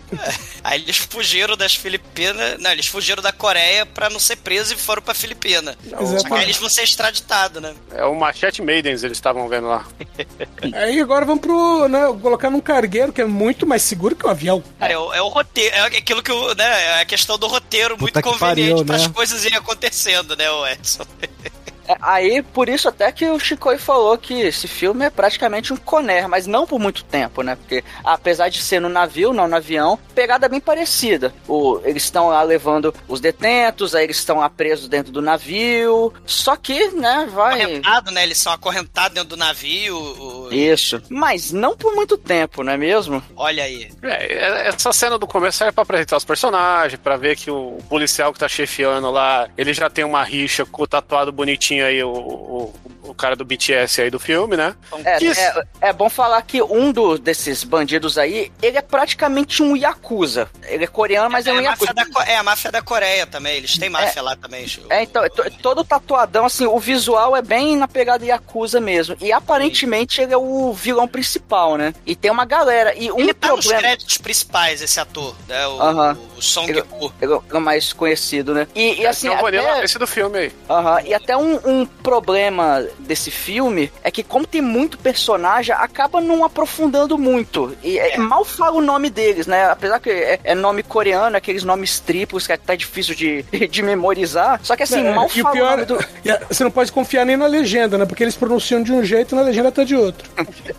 Aí 0.61 0.81
eles 0.81 0.97
fugiram 0.97 1.55
das 1.55 1.73
Filipinas. 1.73 2.59
Não, 2.59 2.69
eles 2.71 2.87
fugiram 2.87 3.23
da 3.23 3.31
Coreia 3.31 3.85
pra 3.85 4.09
não 4.09 4.19
ser 4.19 4.35
presos 4.35 4.73
e 4.73 4.75
foram 4.75 5.01
pra 5.01 5.13
Filipina. 5.13 5.77
Só 5.89 5.95
que 5.95 6.03
aí 6.03 6.03
Exatamente. 6.15 6.43
eles 6.43 6.57
vão 6.57 6.69
ser 6.69 6.83
extraditados, 6.83 7.61
né? 7.61 7.73
É 7.93 8.03
o 8.03 8.13
Machete 8.13 8.61
Maidens 8.61 9.03
eles 9.03 9.17
estavam 9.17 9.47
vendo 9.47 9.67
lá. 9.67 9.85
Aí 10.73 10.99
agora 10.99 11.23
vamos 11.25 11.41
pro. 11.41 11.87
Né, 11.87 11.99
colocar 12.21 12.49
num 12.49 12.59
cargueiro 12.59 13.13
que 13.13 13.21
é 13.21 13.25
muito 13.25 13.65
mais 13.65 13.81
seguro 13.83 14.15
que 14.15 14.25
um 14.25 14.29
avião. 14.29 14.61
Cara, 14.79 14.91
é 14.93 14.97
o, 14.97 15.13
é 15.13 15.21
o 15.21 15.27
roteiro, 15.27 15.73
é 15.75 15.79
aquilo 15.85 16.21
que 16.21 16.31
o, 16.31 16.53
né, 16.55 16.65
é 16.97 17.01
a 17.01 17.05
questão 17.05 17.37
do 17.37 17.47
roteiro 17.47 17.95
muito 17.97 18.13
Puta 18.13 18.21
que 18.21 18.29
conveniente 18.29 18.71
pariu, 18.71 18.85
para 18.85 18.96
as 18.97 19.07
coisas 19.07 19.45
irem 19.45 19.57
acontecendo, 19.57 20.35
né, 20.35 20.45
Edson? 20.65 21.05
É, 21.87 21.95
Aí, 22.01 22.41
por 22.41 22.69
isso 22.69 22.87
até 22.89 23.11
que 23.11 23.25
o 23.29 23.39
Chicoi 23.39 23.77
falou 23.77 24.17
que 24.17 24.33
esse 24.41 24.67
filme 24.67 25.05
é 25.05 25.09
praticamente 25.09 25.73
um 25.73 25.77
Conner, 25.77 26.27
mas 26.29 26.45
não 26.47 26.65
por 26.67 26.79
muito 26.79 27.03
tempo, 27.03 27.41
né? 27.41 27.55
Porque 27.55 27.83
apesar 28.03 28.49
de 28.49 28.61
ser 28.61 28.79
no 28.79 28.89
navio, 28.89 29.33
não 29.33 29.47
no 29.47 29.55
avião, 29.55 29.97
pegada 30.15 30.47
bem 30.49 30.59
parecida. 30.59 31.33
O, 31.47 31.79
eles 31.83 32.03
estão 32.03 32.27
lá 32.29 32.41
levando 32.43 32.93
os 33.07 33.19
detentos, 33.19 33.93
aí 33.95 34.03
eles 34.03 34.17
estão 34.17 34.37
lá 34.39 34.49
presos 34.49 34.87
dentro 34.87 35.11
do 35.11 35.21
navio. 35.21 36.13
Só 36.25 36.55
que, 36.55 36.89
né, 36.89 37.27
vai. 37.33 37.61
Acorrentado, 37.61 38.11
né? 38.11 38.23
Eles 38.23 38.37
são 38.37 38.51
acorrentados 38.53 39.13
dentro 39.13 39.29
do 39.29 39.37
navio. 39.37 39.97
o- 39.97 40.49
Isso. 40.53 41.01
Mas 41.09 41.51
não 41.51 41.75
por 41.75 41.93
muito 41.95 42.17
tempo, 42.17 42.63
não 42.63 42.73
é 42.73 42.77
mesmo? 42.77 43.21
Olha 43.35 43.63
aí. 43.63 43.89
É, 44.03 44.67
essa 44.69 44.91
cena 44.93 45.17
do 45.17 45.27
começo 45.27 45.63
é 45.63 45.71
pra 45.71 45.83
apresentar 45.83 46.17
os 46.17 46.25
personagens, 46.25 46.99
pra 47.01 47.17
ver 47.17 47.35
que 47.35 47.49
o 47.51 47.77
policial 47.89 48.33
que 48.33 48.39
tá 48.39 48.47
chefiando 48.47 49.09
lá, 49.11 49.47
ele 49.57 49.73
já 49.73 49.89
tem 49.89 50.03
uma 50.05 50.23
rixa 50.23 50.65
com 50.65 50.83
o 50.83 50.87
tatuado 50.87 51.31
bonitinho 51.31 51.76
aí, 51.85 52.03
o, 52.03 52.09
o, 52.09 52.73
o 53.03 53.13
cara 53.13 53.35
do 53.35 53.45
BTS 53.45 54.01
aí 54.01 54.09
do 54.09 54.19
filme, 54.19 54.55
né? 54.57 54.75
É, 55.05 55.17
Que- 55.17 55.27
é, 55.29 55.63
é 55.81 55.93
bom 55.93 56.09
falar 56.09 56.41
que 56.41 56.61
um 56.61 56.91
do- 56.91 57.17
desses 57.17 57.63
bandidos 57.63 58.17
aí, 58.17 58.51
ele 58.61 58.77
é 58.77 58.81
praticamente 58.81 59.61
um 59.63 59.75
Yakuza. 59.75 60.49
Ele 60.63 60.83
é 60.83 60.87
coreano, 60.87 61.29
mas 61.29 61.45
é, 61.47 61.49
é, 61.51 61.53
um 61.53 61.61
Yakuza. 61.61 61.93
da, 61.93 62.05
é 62.27 62.37
a 62.37 62.43
máfia 62.43 62.71
da 62.71 62.81
Coreia 62.81 63.25
também. 63.25 63.57
Eles 63.57 63.77
têm 63.77 63.89
máfia 63.89 64.21
lá 64.21 64.35
também. 64.35 64.67
Chico. 64.67 64.87
É, 64.91 65.03
então, 65.03 65.23
é 65.23 65.29
to- 65.29 65.49
todo 65.61 65.83
tatuadão, 65.83 66.45
assim, 66.45 66.65
o 66.65 66.79
visual 66.79 67.35
é 67.35 67.41
bem 67.41 67.75
na 67.77 67.87
pegada 67.87 68.25
Yakuza 68.25 68.79
mesmo. 68.79 69.15
E 69.21 69.31
aparentemente 69.31 70.21
ele 70.21 70.33
é 70.33 70.37
o 70.37 70.73
vilão 70.73 71.07
principal, 71.07 71.75
né? 71.77 71.93
E 72.05 72.15
tem 72.15 72.29
uma 72.31 72.45
galera. 72.45 72.93
E 72.95 73.11
um 73.11 73.19
Ele 73.19 73.33
tá 73.33 73.49
nos 73.49 73.59
problema. 73.65 73.81
créditos 73.81 74.17
principais, 74.17 74.81
esse 74.81 74.99
ator, 74.99 75.35
né? 75.47 75.67
O, 75.67 75.81
Aham. 75.81 76.17
o 76.37 76.41
Song 76.41 76.69
Ele- 76.69 76.81
Ku. 76.81 77.11
Ele 77.21 77.33
é 77.33 77.57
o 77.57 77.61
mais 77.61 77.91
conhecido, 77.93 78.53
né? 78.53 78.67
E, 78.75 79.01
e 79.01 79.07
assim, 79.07 79.29
Tem 79.29 79.37
o 79.37 79.41
Vanilla 79.41 79.71
até, 79.71 79.83
esse 79.85 79.97
do 79.99 80.07
filme 80.07 80.37
aí. 80.39 80.51
Aham, 80.69 81.01
e 81.05 81.13
até 81.13 81.35
um, 81.35 81.59
um 81.67 81.85
problema 81.85 82.85
desse 82.99 83.29
filme 83.31 83.91
é 84.03 84.09
que, 84.09 84.23
como 84.23 84.45
tem 84.47 84.61
muito 84.61 84.97
personagem, 84.97 85.75
acaba 85.75 86.21
não 86.21 86.43
aprofundando 86.45 87.17
muito. 87.17 87.75
E 87.83 87.99
é, 87.99 88.17
mal 88.17 88.43
fala 88.45 88.77
o 88.77 88.81
nome 88.81 89.09
deles, 89.09 89.45
né? 89.47 89.65
Apesar 89.69 89.99
que 89.99 90.09
é, 90.09 90.39
é 90.43 90.55
nome 90.55 90.83
coreano, 90.83 91.35
aqueles 91.37 91.63
nomes 91.63 91.99
triplos 91.99 92.45
que 92.45 92.51
é 92.53 92.55
até 92.55 92.75
difícil 92.75 93.13
de, 93.15 93.43
de 93.67 93.83
memorizar. 93.83 94.59
Só 94.63 94.75
que 94.75 94.83
assim, 94.83 95.05
É, 95.05 95.13
mal 95.13 95.25
o 95.25 95.29
fala 95.29 95.49
o 95.49 95.51
pior, 95.51 95.71
nome 95.71 95.85
do. 95.85 95.95
a- 95.99 96.39
você 96.49 96.63
não 96.63 96.71
pode 96.71 96.91
confiar 96.91 97.25
nem 97.25 97.37
na 97.37 97.47
legenda, 97.47 97.97
né? 97.97 98.05
Porque 98.05 98.23
eles 98.23 98.35
pronunciam 98.35 98.81
de 98.81 98.91
um 98.91 99.03
jeito 99.03 99.33
e 99.33 99.35
na 99.35 99.41
legenda 99.41 99.71
tá 99.71 99.83
de 99.83 99.95
outro. 99.95 100.29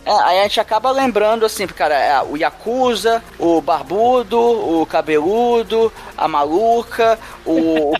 É, 0.05 0.11
aí 0.23 0.39
a 0.39 0.43
gente 0.43 0.59
acaba 0.59 0.91
lembrando, 0.91 1.45
assim, 1.45 1.67
cara, 1.67 1.95
é, 1.95 2.21
o 2.21 2.35
Yakuza, 2.37 3.23
o 3.37 3.61
Barbudo, 3.61 4.39
o 4.39 4.85
Cabeludo, 4.85 5.91
a 6.17 6.27
Maluca, 6.27 7.17
o, 7.45 7.93
o 7.93 7.95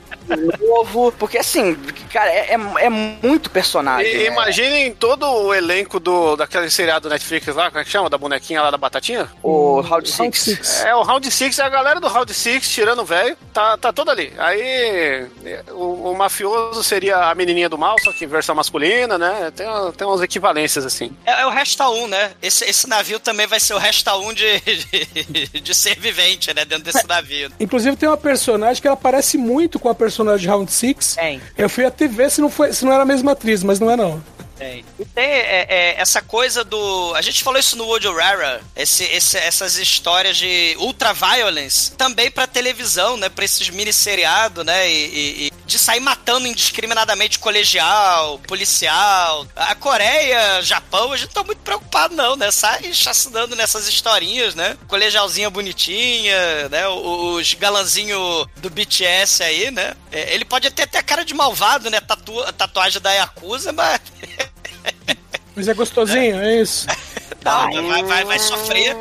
Novo, 0.68 1.12
porque 1.18 1.38
assim, 1.38 1.76
cara, 2.12 2.30
é, 2.32 2.54
é, 2.54 2.58
é 2.86 2.90
muito 2.90 3.50
personagem. 3.50 4.12
E, 4.12 4.18
né? 4.18 4.26
imaginem 4.26 4.94
todo 4.94 5.26
o 5.26 5.54
elenco 5.54 6.00
do, 6.00 6.36
daquele 6.36 6.70
seriado 6.70 7.10
Netflix 7.10 7.48
lá, 7.48 7.70
como 7.70 7.82
é 7.82 7.84
que 7.84 7.92
chama? 7.92 8.10
Da 8.10 8.18
bonequinha 8.18 8.62
lá 8.62 8.72
da 8.72 8.78
batatinha? 8.78 9.30
O 9.44 9.82
Round 9.82 10.00
Round 10.00 10.38
Six. 10.38 10.40
Six. 10.40 10.86
É, 10.86 10.96
o 10.96 11.02
Round 11.02 11.30
Six, 11.30 11.60
a 11.60 11.70
galera 11.70 12.00
do 12.00 12.08
Round 12.08 12.34
Six, 12.34 12.70
tirando 12.70 13.02
o 13.02 13.06
velho, 13.06 13.36
tá, 13.54 13.78
tá 13.78 13.92
todo 13.92 14.10
ali. 14.10 14.32
Aí 14.38 14.62
é, 14.62 15.64
o, 15.72 16.12
o 16.12 16.18
mafioso 16.18 16.84
seria 16.84 17.30
a 17.30 17.36
menininha 17.36 17.70
do 17.70 17.78
mal, 17.78 17.96
só 18.02 18.12
que 18.12 18.26
em 18.26 18.28
versão 18.28 18.56
masculina, 18.56 19.18
né? 19.18 19.52
Tem, 19.56 19.68
tem 19.98 20.08
umas 20.08 20.22
equivalências 20.22 20.86
assim. 20.86 21.12
É, 21.26 21.42
é 21.42 21.46
o 21.46 21.50
Resta 21.50 21.90
1, 21.90 22.08
né? 22.08 22.32
Esse, 22.42 22.66
esse 22.66 22.88
navio 22.88 23.20
também 23.20 23.48
vai 23.48 23.60
ser 23.60 23.74
o 23.74 23.78
Resta 23.78 24.16
1 24.16 24.34
de, 24.34 24.60
de, 25.30 25.62
de 25.62 25.76
ser 25.76 26.00
vivente, 26.00 26.54
né? 26.54 26.66
Dentro 26.66 26.86
desse 26.86 27.06
navio. 27.08 27.52
Inclusive 27.60 27.98
tem 27.98 28.08
uma 28.08 28.18
personagem 28.18 28.82
que 28.82 28.88
ela 28.88 28.98
parece 28.98 29.38
muito 29.38 29.80
com 29.80 29.90
a 29.90 29.96
personagem 29.96 30.42
de 30.42 30.48
Round 30.48 30.72
Six. 30.72 31.16
Tem. 31.16 31.42
Eu 31.58 31.70
fui 31.70 31.86
até 31.86 32.08
ver 32.08 32.32
se 32.32 32.42
não, 32.42 32.50
foi, 32.50 32.69
se 32.74 32.86
não 32.86 32.94
era 32.94 33.04
a 33.04 33.06
mesma 33.06 33.32
atriz, 33.32 33.64
mas 33.64 33.80
não 33.80 33.90
é 33.90 33.96
não. 33.96 34.22
Tem. 34.60 34.84
E 35.00 35.06
tem 35.06 35.24
é, 35.26 35.66
é, 35.70 35.96
essa 36.02 36.22
coisa 36.22 36.66
do. 36.66 37.14
A 37.16 37.22
gente 37.22 37.42
falou 37.44 37.58
isso 37.58 37.78
no 37.78 37.86
Woody 37.86 38.10
Rara, 38.10 38.62
esse, 38.76 39.06
esse, 39.06 39.38
essas 39.38 39.78
histórias 39.78 40.36
de 40.36 40.76
ultra-violence, 40.80 41.92
também 41.94 42.30
pra 42.30 42.46
televisão, 42.46 43.16
né? 43.16 43.30
Pra 43.30 43.46
esses 43.46 43.70
mini-seriados, 43.70 44.66
né? 44.66 44.90
E, 44.92 45.06
e- 45.06 45.48
e 45.48 45.52
de 45.66 45.80
sair 45.80 46.00
matando 46.02 46.48
indiscriminadamente 46.48 47.40
colegial, 47.40 48.38
policial. 48.40 49.48
A 49.56 49.76
Coreia, 49.76 50.62
Japão, 50.62 51.14
a 51.14 51.18
gente 51.18 51.28
não 51.28 51.34
tá 51.36 51.44
muito 51.44 51.60
preocupado, 51.60 52.14
não, 52.16 52.36
né? 52.36 52.52
Sai 52.52 52.94
chacinando 52.94 53.56
nessas 53.56 53.88
historinhas, 53.88 54.56
né? 54.56 54.76
Colegialzinha 54.88 55.50
bonitinha, 55.50 56.68
né? 56.70 56.86
Os 56.88 57.54
galanzinho 57.54 58.46
do 58.58 58.70
BTS 58.70 59.42
aí, 59.44 59.72
né? 59.72 59.94
É, 60.12 60.34
Ele 60.34 60.44
pode 60.44 60.68
até 60.68 60.86
ter 60.86 60.98
a 60.98 61.04
cara 61.04 61.24
de 61.24 61.34
malvado, 61.34 61.90
né? 61.90 62.02
Tatu, 62.02 62.34
tatuagem 62.54 63.00
da 63.02 63.14
Yakuza, 63.14 63.72
mas. 63.72 64.02
Mas 65.60 65.68
é 65.68 65.74
gostosinho, 65.74 66.40
é 66.40 66.62
isso. 66.62 66.88
Não, 67.44 67.90
vai, 67.90 68.02
vai, 68.04 68.24
vai 68.24 68.40
sofrer. 68.40 68.96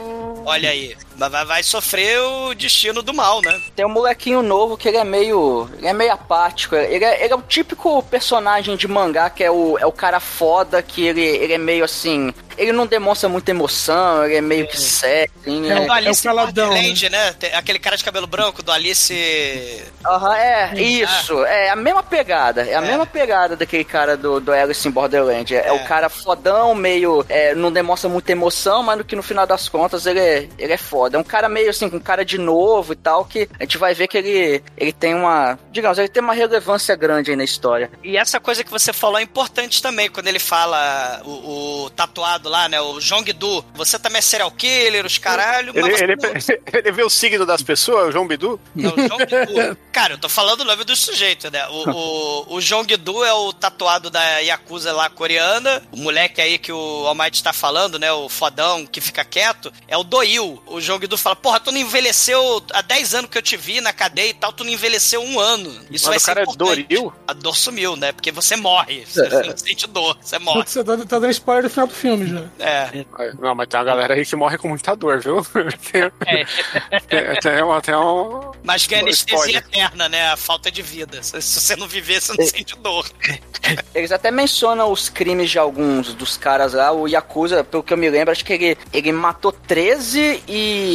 Olha 0.45 0.71
aí. 0.71 0.97
Vai, 1.19 1.29
vai- 1.29 1.45
vai 1.45 1.63
sofrer 1.63 2.19
o 2.21 2.55
destino 2.55 3.03
do 3.03 3.13
mal, 3.13 3.43
né? 3.43 3.61
Tem 3.75 3.85
um 3.85 3.89
molequinho 3.91 4.41
novo 4.43 4.77
que 4.77 4.89
ele 4.89 4.97
é 4.97 5.05
meio. 5.05 5.69
Ele 5.79 5.89
é 5.89 5.93
meio 5.93 6.13
apático. 6.13 6.75
Ele 6.77 7.05
é, 7.05 7.25
ele 7.25 7.33
é 7.33 7.37
o 7.37 7.43
típico 7.43 8.03
personagem 8.05 8.77
de 8.77 8.87
mangá 8.87 9.29
que 9.29 9.43
é 9.43 9.51
o, 9.51 9.77
é 9.79 9.85
o 9.87 9.93
cara 9.93 10.21
foda, 10.21 10.81
que 10.83 11.05
ele, 11.07 11.23
ele 11.25 11.53
é 11.53 11.59
meio 11.59 11.85
assim. 11.85 12.33
Ele 12.57 12.73
não 12.73 12.87
demonstra 12.89 13.29
muita 13.29 13.53
emoção, 13.53 14.25
ele 14.25 14.35
é 14.35 14.41
meio 14.41 14.67
que 14.67 14.77
sério, 14.81 15.31
assim, 15.41 15.65
É 15.71 15.75
né? 15.75 15.87
o- 15.87 15.93
Alice 15.93 16.27
é 16.27 16.31
o 16.33 16.35
caladão, 16.35 16.67
Borderland, 16.71 17.09
né? 17.09 17.33
Tem 17.39 17.55
Aquele 17.55 17.79
cara 17.79 17.97
de 17.97 18.03
cabelo 18.03 18.27
branco 18.27 18.65
do 18.65 18.73
Alice. 18.73 19.85
Aham, 20.05 20.37
é, 20.37 20.75
isso. 20.81 21.45
É 21.45 21.71
a 21.71 21.77
mesma 21.77 22.03
pegada. 22.03 22.63
É 22.63 22.75
a 22.75 22.81
mesma 22.81 23.07
pegada 23.07 23.55
daquele 23.57 23.85
cara 23.85 24.17
do, 24.17 24.41
do 24.41 24.53
Alice 24.53 24.87
in 24.87 24.91
Borderland. 24.91 25.55
É, 25.55 25.69
é 25.69 25.73
o 25.73 25.85
cara 25.87 26.09
fodão, 26.09 26.75
meio. 26.75 27.25
é, 27.29 27.55
não 27.55 27.71
demonstra 27.71 28.09
muita 28.11 28.33
emoção, 28.33 28.83
mas 28.83 28.99
no 28.99 29.05
que 29.05 29.15
no 29.15 29.23
final 29.23 29.47
das 29.47 29.69
contas 29.69 30.05
ele 30.07 30.19
é, 30.21 30.49
ele 30.59 30.73
é 30.73 30.77
foda. 30.77 31.08
Foda. 31.09 31.17
É 31.17 31.21
um 31.21 31.25
cara 31.25 31.49
meio 31.49 31.71
assim, 31.71 31.89
com 31.89 31.99
cara 31.99 32.25
de 32.25 32.39
novo 32.39 32.93
e 32.93 32.97
tal, 32.97 33.25
que 33.25 33.49
a 33.59 33.63
gente 33.63 33.79
vai 33.79 33.95
ver 33.95 34.07
que 34.07 34.19
ele, 34.19 34.63
ele 34.77 34.93
tem 34.93 35.15
uma. 35.15 35.59
Digamos, 35.73 35.99
ele 35.99 36.09
tem 36.09 36.23
uma 36.23 36.35
relevância 36.35 36.95
grande 36.95 37.31
aí 37.31 37.37
na 37.37 37.45
história. 37.45 37.91
E 38.05 38.17
essa 38.17 38.39
coisa 38.39 38.63
que 38.63 38.71
você 38.71 38.93
falou 38.93 39.19
é 39.19 39.23
importante 39.23 39.83
também, 39.83 40.11
quando 40.11 40.29
ele 40.29 40.39
fala 40.39 41.23
o, 41.25 41.85
o 41.85 41.91
tatuado 41.91 42.49
lá, 42.49 42.69
né? 42.69 42.81
O 42.81 43.01
Jong-Du. 43.01 43.65
Você 43.75 43.99
também 43.99 44.19
é 44.19 44.23
serial 44.23 44.51
killer, 44.51 45.05
os 45.07 45.19
caralho. 45.19 45.73
Ele, 45.75 45.83
mas 45.83 46.01
ele, 46.01 46.15
ele 46.73 46.93
vê 46.93 47.03
o 47.03 47.11
signo 47.11 47.47
das 47.47 47.63
pessoas, 47.63 48.09
o 48.09 48.13
João 48.13 48.27
Bidu? 48.27 48.61
Não, 48.75 48.91
o. 48.91 49.77
Cara, 49.93 50.15
eu 50.15 50.19
tô 50.19 50.29
falando 50.29 50.61
o 50.61 50.65
nome 50.65 50.85
do 50.85 50.95
sujeito, 50.95 51.51
né? 51.51 51.67
O, 51.69 51.91
o, 51.91 52.57
o 52.57 52.61
Jong-Du 52.61 53.25
é 53.25 53.33
o 53.33 53.53
tatuado 53.53 54.11
da 54.11 54.39
Yakuza 54.39 54.93
lá 54.93 55.11
coreana. 55.11 55.83
O 55.91 55.97
moleque 55.97 56.41
aí 56.41 56.59
que 56.59 56.73
o 56.73 57.07
Almighty 57.07 57.43
tá 57.43 57.53
falando, 57.53 57.99
né? 57.99 58.13
O 58.13 58.29
fodão 58.29 58.87
que 58.87 59.01
fica 59.01 59.25
quieto. 59.25 59.73
É 59.89 59.97
o 59.97 60.05
Doil. 60.05 60.63
O 60.67 60.81
Jong-Du 60.99 61.17
fala: 61.17 61.37
Porra, 61.37 61.61
tu 61.61 61.71
não 61.73 61.79
envelheceu 61.79 62.63
há 62.73 62.83
10 62.83 63.15
anos 63.15 63.31
que 63.31 63.39
eu 63.39 63.43
te 63.43 63.57
vi 63.57 63.81
na 63.81 63.93
cadeia 63.93 64.31
e 64.31 64.35
tal, 64.35 64.53
tu 64.53 64.65
não 64.65 64.71
envelheceu 64.71 65.23
um 65.23 65.39
ano. 65.39 65.71
Isso 65.91 66.07
vai 66.07 66.15
Mas 66.15 66.23
o 66.23 66.25
ser 66.25 66.31
cara 66.35 66.41
é 66.41 66.43
importante. 66.45 66.83
Doril? 66.89 67.13
A 67.27 67.33
dor 67.33 67.57
sumiu, 67.57 67.97
né? 67.97 68.13
Porque 68.13 68.31
você 68.33 68.57
morre. 68.57 69.05
Você 69.07 69.29
não 69.29 69.57
sente 69.57 69.87
dor, 69.87 70.17
você 70.21 70.39
morre. 70.39 70.65
Você 70.67 70.85
tá, 70.85 70.97
tá 70.97 71.19
dando 71.19 71.31
spoiler 71.31 71.65
do 71.65 71.71
final 71.71 71.87
do 71.87 71.95
filme 71.95 72.27
já. 72.27 72.45
É. 72.65 73.05
Não, 73.39 73.55
mas 73.55 73.69
tem 73.69 73.79
uma 73.79 73.85
galera 73.87 74.15
aí 74.15 74.25
que 74.25 74.37
morre 74.37 74.59
com 74.59 74.69
muita 74.69 74.95
dor, 74.95 75.21
viu? 75.21 75.39
Tem, 75.93 76.11
É. 76.27 77.01
tem, 77.01 77.41
tem 77.41 77.63
uma, 77.63 77.81
tem 77.81 77.95
um... 77.95 78.53
Mas 78.63 78.87
ganha 78.87 79.03
anestesia 79.03 79.35
Spoiler. 79.37 79.57
eterna, 79.59 80.09
né? 80.09 80.29
A 80.29 80.37
falta 80.37 80.71
de 80.71 80.83
vida. 80.83 81.23
Se, 81.23 81.41
se 81.41 81.61
você 81.61 81.77
não 81.77 81.87
viver, 81.89 82.21
você 82.21 82.33
não 82.39 82.47
sente 82.47 82.77
dor. 82.79 83.09
Eles 83.95 84.13
até 84.13 84.31
mencionam 84.31 84.91
os 84.93 85.09
crimes 85.09 85.51
de 85.51 85.59
alguns 85.59 86.15
dos 86.15 86.37
caras 86.37 86.73
lá. 86.75 86.93
O 86.93 87.07
Yakuza, 87.07 87.65
pelo 87.65 87.83
que 87.83 87.93
eu 87.93 87.97
me 87.97 88.09
lembro, 88.11 88.33
acho 88.33 88.45
que 88.45 88.53
ele, 88.53 88.79
ele 88.93 89.13
matou 89.13 89.53
13 89.53 90.43
e 90.49 90.88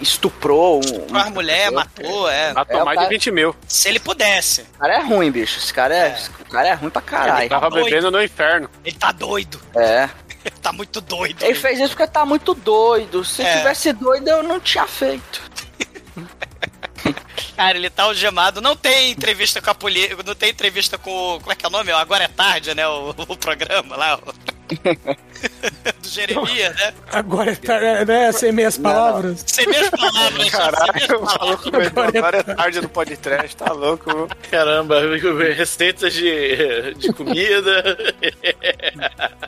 estuprou 0.00 0.76
um. 0.78 0.80
Estuprou 0.80 1.20
as 1.20 1.30
mulher, 1.30 1.70
matou, 1.70 2.28
é. 2.30 2.52
Matou 2.52 2.80
É, 2.80 2.84
mais 2.84 2.96
cara- 2.96 3.08
de 3.08 3.14
20 3.14 3.30
mil. 3.30 3.54
Se 3.66 3.88
ele 3.88 3.98
pudesse. 4.00 4.62
O 4.76 4.78
cara 4.78 4.94
é 4.94 5.00
ruim, 5.02 5.30
bicho. 5.30 5.58
Esse 5.58 5.72
cara 5.72 5.94
é, 5.94 6.16
O 6.40 6.50
cara 6.50 6.68
é 6.68 6.72
ruim 6.74 6.90
pra 6.90 7.00
Ele 7.02 7.10
caralho. 7.10 7.48
tava 7.48 7.70
doido. 7.70 7.84
bebendo 7.84 8.10
no 8.10 8.22
inferno. 8.22 8.68
Ele 8.84 8.96
tá 8.96 9.12
doido. 9.12 9.60
É. 9.76 10.08
Ele 10.44 10.54
tá 10.62 10.72
muito 10.72 11.00
doido. 11.00 11.42
Ele 11.42 11.54
fez 11.54 11.78
isso 11.78 11.90
porque 11.90 12.06
tá 12.06 12.24
muito 12.24 12.54
doido. 12.54 13.24
Se 13.24 13.42
É. 13.42 13.58
tivesse 13.58 13.92
doido, 13.92 14.28
eu 14.28 14.42
não 14.42 14.58
tinha 14.60 14.86
feito. 14.86 15.42
Cara, 17.56 17.76
ele 17.76 17.90
tá 17.90 18.04
algemado. 18.04 18.60
Não 18.60 18.74
tem 18.76 19.10
entrevista 19.10 19.60
com 19.60 19.70
a 19.70 19.74
polícia. 19.74 20.16
Não 20.24 20.34
tem 20.34 20.50
entrevista 20.50 20.96
com. 20.98 21.10
o- 21.36 21.40
Como 21.40 21.52
é 21.52 21.54
que 21.54 21.64
é 21.64 21.68
o 21.68 21.72
nome? 21.72 21.90
Agora 21.92 22.24
é 22.24 22.28
tarde, 22.28 22.74
né? 22.74 22.86
O, 22.88 23.10
o 23.10 23.36
programa 23.36 23.96
lá. 23.96 24.16
o- 24.18 24.52
Do 26.00 26.08
Jeremias, 26.08 26.74
né? 26.76 26.94
Agora 27.12 27.54
tá, 27.56 27.78
né, 28.06 28.32
sem 28.32 28.52
meias 28.52 28.78
palavras. 28.78 29.44
Sem 29.46 29.66
minhas 29.66 29.90
palavras. 29.90 30.32
minhas 30.34 30.54
o 31.10 31.18
palavras. 31.18 31.38
maluco 31.40 31.70
veio 31.70 31.92
agora 32.18 32.38
é 32.38 32.42
tarde 32.42 32.80
do 32.80 32.88
podcast, 32.88 33.56
tá 33.56 33.72
louco? 33.72 34.10
viu? 34.10 34.28
Caramba, 34.50 35.00
receitas 35.54 36.14
de, 36.14 36.94
de 36.94 37.12
comida. 37.12 37.96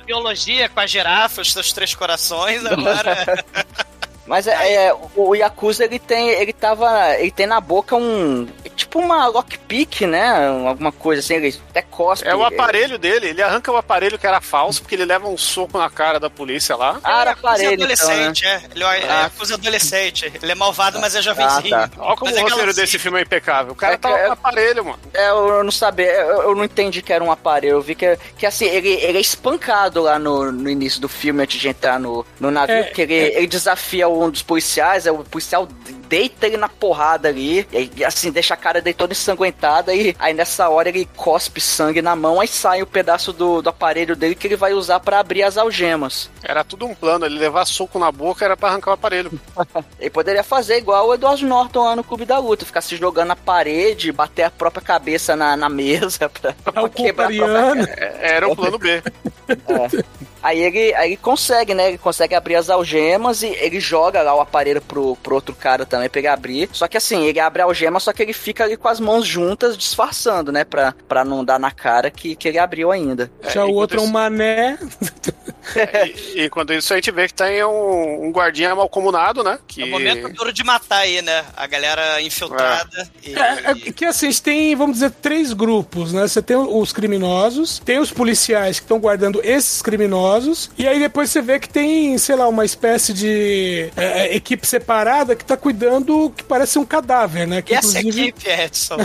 Biologia 0.04 0.68
com 0.68 0.80
a 0.80 0.86
girafa, 0.86 1.40
os 1.42 1.52
seus 1.52 1.72
três 1.72 1.94
corações. 1.94 2.64
Agora. 2.66 3.44
Mas 4.26 4.46
é, 4.46 4.86
é, 4.86 4.96
o 5.14 5.34
Yakuza 5.34 5.84
ele 5.84 5.98
tem, 5.98 6.30
ele 6.30 6.52
tava, 6.52 7.14
ele 7.18 7.30
tem 7.30 7.46
na 7.46 7.60
boca 7.60 7.94
um, 7.94 8.46
tipo 8.74 8.98
uma 8.98 9.26
lockpick, 9.26 10.02
né? 10.06 10.48
Alguma 10.66 10.90
coisa 10.92 11.20
assim, 11.20 11.34
ele 11.34 11.54
até 11.70 11.82
cospe. 11.82 12.26
É 12.26 12.34
o 12.34 12.44
aparelho 12.44 12.98
dele, 12.98 13.28
ele 13.28 13.42
arranca 13.42 13.70
o 13.70 13.76
aparelho 13.76 14.18
que 14.18 14.26
era 14.26 14.40
falso, 14.40 14.80
porque 14.80 14.94
ele 14.94 15.04
leva 15.04 15.28
um 15.28 15.36
soco 15.36 15.76
na 15.78 15.90
cara 15.90 16.18
da 16.18 16.30
polícia 16.30 16.74
lá. 16.74 16.98
Ah, 17.04 17.20
era 17.20 17.30
Ele 17.30 17.30
é 17.30 17.32
aparelho, 17.32 17.64
então, 17.74 17.86
né? 17.86 17.94
adolescente, 17.94 18.46
é. 18.46 18.62
Ele 18.74 18.84
é, 18.84 19.10
Ah. 19.10 19.24
acusa 19.26 19.54
adolescente. 19.54 20.32
Ele 20.42 20.52
é 20.52 20.54
malvado, 20.54 20.98
mas 21.00 21.14
é 21.14 21.22
jovenzinho. 21.22 21.74
Ah, 21.74 21.90
Olha 21.98 22.16
como 22.16 22.30
Mas 22.30 22.40
é 22.40 22.44
o 22.44 22.48
roteiro 22.48 22.74
desse 22.74 22.98
filme 22.98 23.18
é 23.18 23.22
impecável. 23.22 23.72
O 23.72 23.76
cara 23.76 23.94
É 23.94 23.96
tá 23.98 24.26
com 24.26 24.32
aparelho, 24.32 24.84
mano. 24.84 24.98
É, 25.12 25.28
eu 25.30 25.62
não 25.62 25.70
sabia, 25.72 26.06
eu, 26.06 26.42
eu 26.42 26.54
não 26.54 26.64
entendi 26.64 27.02
que 27.02 27.12
era 27.12 27.22
um 27.22 27.30
aparelho. 27.30 27.72
Eu 27.74 27.82
vi 27.82 27.94
que, 27.94 28.18
que 28.38 28.46
assim, 28.46 28.64
ele, 28.66 28.88
ele 28.94 29.18
é 29.18 29.20
espancado 29.20 30.02
lá 30.02 30.18
no, 30.18 30.50
no 30.50 30.70
início 30.70 31.00
do 31.00 31.08
filme, 31.08 31.42
antes 31.42 31.60
de 31.60 31.68
entrar 31.68 31.98
no, 32.00 32.24
no 32.40 32.50
navio, 32.50 32.76
É, 32.76 32.82
porque 32.84 33.02
ele, 33.02 33.14
ele 33.14 33.46
desafia 33.46 34.08
um 34.22 34.30
dos 34.30 34.42
policiais, 34.42 35.06
é, 35.06 35.12
o 35.12 35.24
policial 35.24 35.66
deita 36.08 36.46
ele 36.46 36.56
na 36.56 36.68
porrada 36.68 37.28
ali, 37.28 37.66
e 37.72 37.76
aí, 37.76 38.04
assim, 38.04 38.30
deixa 38.30 38.54
a 38.54 38.56
cara 38.56 38.80
dele 38.80 38.94
toda 38.94 39.12
ensanguentada, 39.12 39.94
e 39.94 40.14
aí 40.18 40.34
nessa 40.34 40.68
hora 40.68 40.88
ele 40.88 41.08
cospe 41.16 41.60
sangue 41.60 42.02
na 42.02 42.14
mão, 42.14 42.40
aí 42.40 42.48
sai 42.48 42.82
o 42.82 42.86
pedaço 42.86 43.32
do, 43.32 43.62
do 43.62 43.68
aparelho 43.70 44.14
dele 44.14 44.34
que 44.34 44.46
ele 44.46 44.56
vai 44.56 44.72
usar 44.72 45.00
pra 45.00 45.18
abrir 45.18 45.42
as 45.42 45.56
algemas. 45.56 46.30
Era 46.42 46.62
tudo 46.62 46.86
um 46.86 46.94
plano, 46.94 47.24
ele 47.24 47.38
levar 47.38 47.64
soco 47.64 47.98
na 47.98 48.12
boca 48.12 48.44
era 48.44 48.56
pra 48.56 48.68
arrancar 48.68 48.90
o 48.90 48.94
aparelho. 48.94 49.32
Ele 49.98 50.10
poderia 50.10 50.42
fazer 50.42 50.76
igual 50.76 51.08
o 51.08 51.14
Edward 51.14 51.44
Norton 51.44 51.84
lá 51.84 51.96
no 51.96 52.04
Clube 52.04 52.26
da 52.26 52.38
Luta, 52.38 52.66
ficar 52.66 52.80
se 52.80 52.96
jogando 52.96 53.28
na 53.28 53.36
parede, 53.36 54.12
bater 54.12 54.42
a 54.42 54.50
própria 54.50 54.82
cabeça 54.82 55.34
na, 55.34 55.56
na 55.56 55.68
mesa 55.68 56.28
pra, 56.28 56.50
É 56.50 56.70
pra 56.70 56.82
o 56.82 56.90
quebrar 56.90 57.32
a 57.32 57.34
própria. 57.34 57.94
É, 57.96 58.34
Era 58.34 58.48
o 58.48 58.54
plano 58.54 58.78
B. 58.78 59.02
Aí 60.44 60.60
ele, 60.60 60.94
aí 60.94 61.08
ele 61.08 61.16
consegue, 61.16 61.72
né? 61.72 61.88
Ele 61.88 61.96
consegue 61.96 62.34
abrir 62.34 62.56
as 62.56 62.68
algemas 62.68 63.42
e 63.42 63.46
ele 63.46 63.80
joga 63.80 64.20
lá 64.20 64.34
o 64.34 64.42
aparelho 64.42 64.82
pro, 64.82 65.16
pro 65.16 65.36
outro 65.36 65.54
cara 65.54 65.86
também 65.86 66.06
pra 66.06 66.18
ele 66.18 66.28
abrir. 66.28 66.68
Só 66.70 66.86
que 66.86 66.98
assim, 66.98 67.24
ele 67.24 67.40
abre 67.40 67.62
a 67.62 67.64
algema, 67.64 67.98
só 67.98 68.12
que 68.12 68.22
ele 68.22 68.34
fica 68.34 68.62
ali 68.62 68.76
com 68.76 68.86
as 68.86 69.00
mãos 69.00 69.26
juntas, 69.26 69.74
disfarçando, 69.74 70.52
né? 70.52 70.62
Pra, 70.62 70.94
pra 71.08 71.24
não 71.24 71.42
dar 71.42 71.58
na 71.58 71.70
cara 71.70 72.10
que, 72.10 72.36
que 72.36 72.46
ele 72.46 72.58
abriu 72.58 72.90
ainda. 72.90 73.32
Já 73.48 73.64
o 73.64 73.70
enquanto 73.70 73.80
outro 73.80 74.00
é 74.00 74.02
um 74.02 74.06
mané. 74.06 74.78
E, 76.34 76.40
e 76.40 76.46
enquanto 76.46 76.72
isso 76.72 76.92
a 76.92 76.96
gente 76.96 77.10
vê 77.10 77.26
que 77.26 77.34
tem 77.34 77.64
um, 77.64 78.26
um 78.26 78.32
guardinha 78.32 78.74
malcomunado, 78.74 79.42
né? 79.42 79.58
Que... 79.66 79.82
É 79.82 79.84
o 79.84 79.88
momento 79.88 80.28
duro 80.32 80.52
de 80.52 80.62
matar 80.64 80.98
aí, 80.98 81.22
né? 81.22 81.44
A 81.56 81.66
galera 81.66 82.20
infiltrada. 82.22 83.08
E, 83.22 83.34
É, 83.34 83.70
é 83.88 83.92
que 83.92 84.04
assim, 84.04 84.30
você 84.30 84.42
tem, 84.42 84.74
vamos 84.76 84.94
dizer, 84.96 85.10
três 85.10 85.52
grupos, 85.52 86.12
né? 86.12 86.26
Você 86.26 86.42
tem 86.42 86.56
os 86.56 86.92
criminosos, 86.92 87.78
tem 87.84 87.98
os 87.98 88.10
policiais 88.10 88.78
que 88.78 88.84
estão 88.84 88.98
guardando 88.98 89.40
esses 89.44 89.80
criminosos, 89.82 90.70
e 90.76 90.86
aí 90.86 90.98
depois 90.98 91.30
você 91.30 91.40
vê 91.40 91.58
que 91.58 91.68
tem, 91.68 92.16
sei 92.18 92.36
lá, 92.36 92.48
uma 92.48 92.64
espécie 92.64 93.12
de 93.12 93.90
é, 93.96 94.26
é, 94.26 94.36
equipe 94.36 94.66
separada 94.66 95.34
que 95.36 95.44
tá 95.44 95.56
cuidando 95.56 96.32
que 96.36 96.42
parece 96.44 96.78
um 96.78 96.84
cadáver, 96.84 97.46
né? 97.46 97.62
Que 97.62 97.72
E 97.72 97.76
essa 97.76 97.98
inclusive. 97.98 98.28
equipe, 98.28 98.48
Edson, 98.50 98.96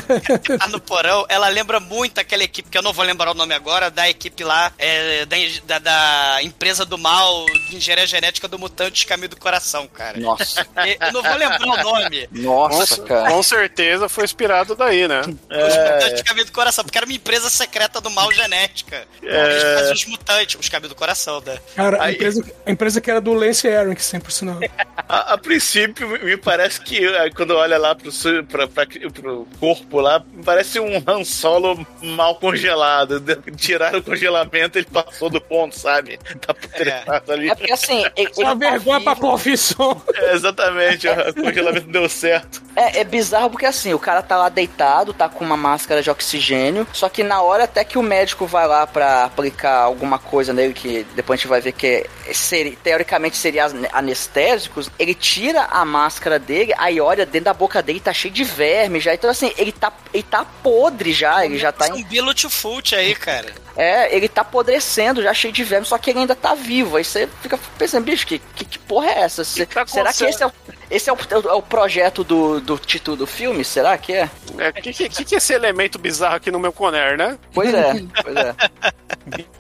que 0.44 0.58
tá 0.58 0.68
no 0.68 0.80
porão, 0.80 1.26
ela 1.30 1.48
lembra 1.50 1.80
muito 1.80 2.20
aquela 2.20 2.44
equipe, 2.44 2.70
que 2.70 2.78
eu 2.78 2.82
não 2.82 2.94
vou 2.94 3.06
lembrar 3.06 3.32
o 3.32 3.34
nome 3.36 3.54
agora, 3.54 3.90
da 3.90 4.10
equipe 4.10 4.44
lá, 4.44 4.72
é, 4.78 5.26
da, 5.26 5.38
da- 5.66 5.80
da 5.80 6.44
empresa 6.50 6.86
do 6.86 6.98
mal 6.98 7.46
de 7.70 7.78
engenharia 7.78 8.06
genética 8.08 8.48
do 8.48 8.60
Mutantes 8.60 9.04
Caminho 9.06 9.30
do 9.30 9.38
Coração, 9.38 9.88
cara. 9.88 10.20
Nossa, 10.20 10.66
E- 10.86 10.98
Eu 11.00 11.14
não 11.14 11.22
vou 11.24 11.36
lembrar 11.36 11.62
o 11.68 11.84
nome. 11.84 12.28
nossa, 12.32 12.98
Com, 12.98 13.04
cara. 13.08 13.30
com 13.32 13.44
certeza 13.44 14.10
foi 14.10 14.24
inspirado 14.26 14.76
daí, 14.76 15.08
né? 15.08 15.22
Os 15.22 15.28
Mutantes 15.30 16.22
Caminho 16.24 16.46
do 16.46 16.52
Coração, 16.52 16.84
porque 16.84 16.98
era 16.98 17.06
uma 17.06 17.14
empresa 17.16 17.50
secreta 17.50 18.02
do 18.02 18.10
mal 18.10 18.32
genética. 18.34 19.08
Eles 19.22 19.64
faziam 19.64 19.94
os 19.94 20.06
mutantes, 20.06 20.60
os 20.60 20.70
Caminho 20.70 20.90
do 20.90 20.96
Coração, 20.96 21.42
né? 21.46 21.58
Cara, 21.76 21.98
a 21.98 22.06
Aí- 22.06 22.16
empresa, 22.16 22.44
a 22.66 22.72
empresa 22.72 23.02
que 23.02 23.10
era 23.12 23.22
do 23.22 23.34
Lance 23.34 23.68
Erickson, 23.68 24.20
por 24.20 24.32
sinal. 24.32 24.60
A, 25.08 25.34
a 25.34 25.38
princípio, 25.38 26.08
me- 26.08 26.38
parece 26.38 26.82
que 26.82 27.06
eh, 27.06 27.30
quando 27.36 27.52
olha 27.56 27.78
lá 27.78 27.96
pro, 27.96 28.12
pra, 28.50 28.68
pra, 28.68 28.86
pro 29.14 29.48
corpo 29.60 30.00
lá, 30.00 30.24
parece 30.44 30.80
um 30.80 31.04
Han 31.08 31.24
Solo 31.24 31.86
mal 32.02 32.36
congelado. 32.36 33.20
Tiraram 33.58 34.00
o 34.00 34.04
congelamento, 34.04 34.78
ele 34.78 34.88
passou 34.92 35.30
do 35.30 35.40
ponto, 35.42 35.78
sabe? 35.78 36.20
Tá 36.40 36.54
putrefado 36.54 37.32
ali. 37.32 37.50
É 37.50 37.56
porque 37.56 37.72
assim, 37.72 38.00
ele, 38.16 38.30
ele 38.38 38.44
Uma 38.44 38.46
tá 38.58 38.70
vergonha 38.72 39.02
pra 39.02 39.14
vivo. 39.14 39.28
profissão. 39.28 40.02
É, 40.16 40.34
exatamente, 40.34 41.08
o 41.08 41.34
congelamento 41.44 41.88
deu 41.88 42.08
certo. 42.10 42.62
É, 42.76 43.00
é 43.02 43.04
bizarro 43.04 43.50
porque 43.50 43.66
assim, 43.66 43.94
o 43.94 44.00
cara 44.00 44.22
tá 44.22 44.38
lá 44.38 44.50
deitado, 44.50 45.14
tá 45.14 45.28
com 45.28 45.44
uma 45.44 45.58
máscara 45.58 46.02
de 46.02 46.10
oxigênio, 46.10 46.88
só 46.94 47.10
que 47.10 47.24
na 47.24 47.42
hora 47.42 47.66
até 47.66 47.84
que 47.84 47.98
o 47.98 48.02
médico 48.04 48.46
vai 48.46 48.66
lá 48.68 48.88
pra 48.88 49.26
aplicar 49.26 49.80
alguma 49.82 50.18
coisa 50.18 50.54
nele, 50.54 50.74
que 50.74 51.06
depois 51.16 51.38
a 51.38 51.42
gente 51.42 51.50
vai 51.50 51.62
ver 51.62 51.72
que 51.74 51.88
é- 52.26 52.34
seria, 52.34 52.76
teoricamente 52.82 53.36
seria 53.38 53.68
anestésicos, 53.92 54.90
ele 54.98 55.14
tira 55.14 55.64
a 55.66 55.84
máscara 55.86 56.40
dele, 56.40 56.74
aí 56.78 57.00
olha 57.02 57.26
dentro 57.26 57.46
da 57.46 57.54
boca 57.54 57.82
dele 57.82 58.00
tá 58.00 58.14
cheio 58.14 58.34
de 58.34 58.44
verme 58.44 59.00
já, 59.00 59.14
então 59.14 59.30
assim, 59.30 59.52
ele 59.58 59.72
tá, 59.72 59.92
ele 60.14 60.24
tá 60.24 60.46
podre 60.64 61.12
já, 61.12 61.46
ele 61.46 61.58
já 61.58 61.72
tá 61.72 61.86
é 61.88 61.90
em, 61.90 61.94
um 61.94 62.04
Bilo 62.04 62.34
Fult 62.50 62.94
aí, 62.94 63.14
cara. 63.16 63.48
É, 63.80 64.14
ele 64.14 64.28
tá 64.28 64.42
apodrecendo, 64.42 65.24
já 65.24 65.34
cheio 65.34 65.54
de 65.54 65.64
verme, 65.64 65.86
só 65.86 65.98
que 65.98 66.10
ele 66.10 66.20
ainda 66.20 66.36
tá 66.36 66.54
vivo. 66.54 66.98
Aí 66.98 67.04
você 67.06 67.28
fica 67.42 67.58
pensando, 67.78 68.04
bicho, 68.04 68.28
que, 68.28 68.40
que, 68.40 68.66
que 68.66 68.80
porra 68.80 69.08
é 69.08 69.20
essa? 69.22 69.44
Cê- 69.46 69.66
tá 69.66 69.88
será 69.88 70.12
que 70.14 70.26
esse 70.26 70.44
é, 70.44 70.48
o, 70.48 70.52
esse 70.90 71.10
é 71.10 71.14
o, 71.14 71.18
é 71.50 71.54
o 71.54 71.62
projeto 71.62 72.24
do, 72.24 72.60
do 72.60 72.78
título 72.78 73.18
do 73.18 73.28
filme? 73.28 73.64
Será 73.64 73.98
que 73.98 74.14
é? 74.14 74.30
O 74.54 74.82
que, 74.82 74.94
que, 74.94 75.10
que 75.10 75.26
que 75.26 75.36
é 75.36 75.38
esse 75.38 75.54
elemento 75.54 75.98
bizarro 76.00 76.36
aqui 76.36 76.52
no 76.52 76.60
meu 76.60 76.72
Conner, 76.72 77.18
né? 77.18 77.38
Pois 77.54 77.74
é, 77.74 77.94
pois 78.24 78.36
é. 78.36 78.56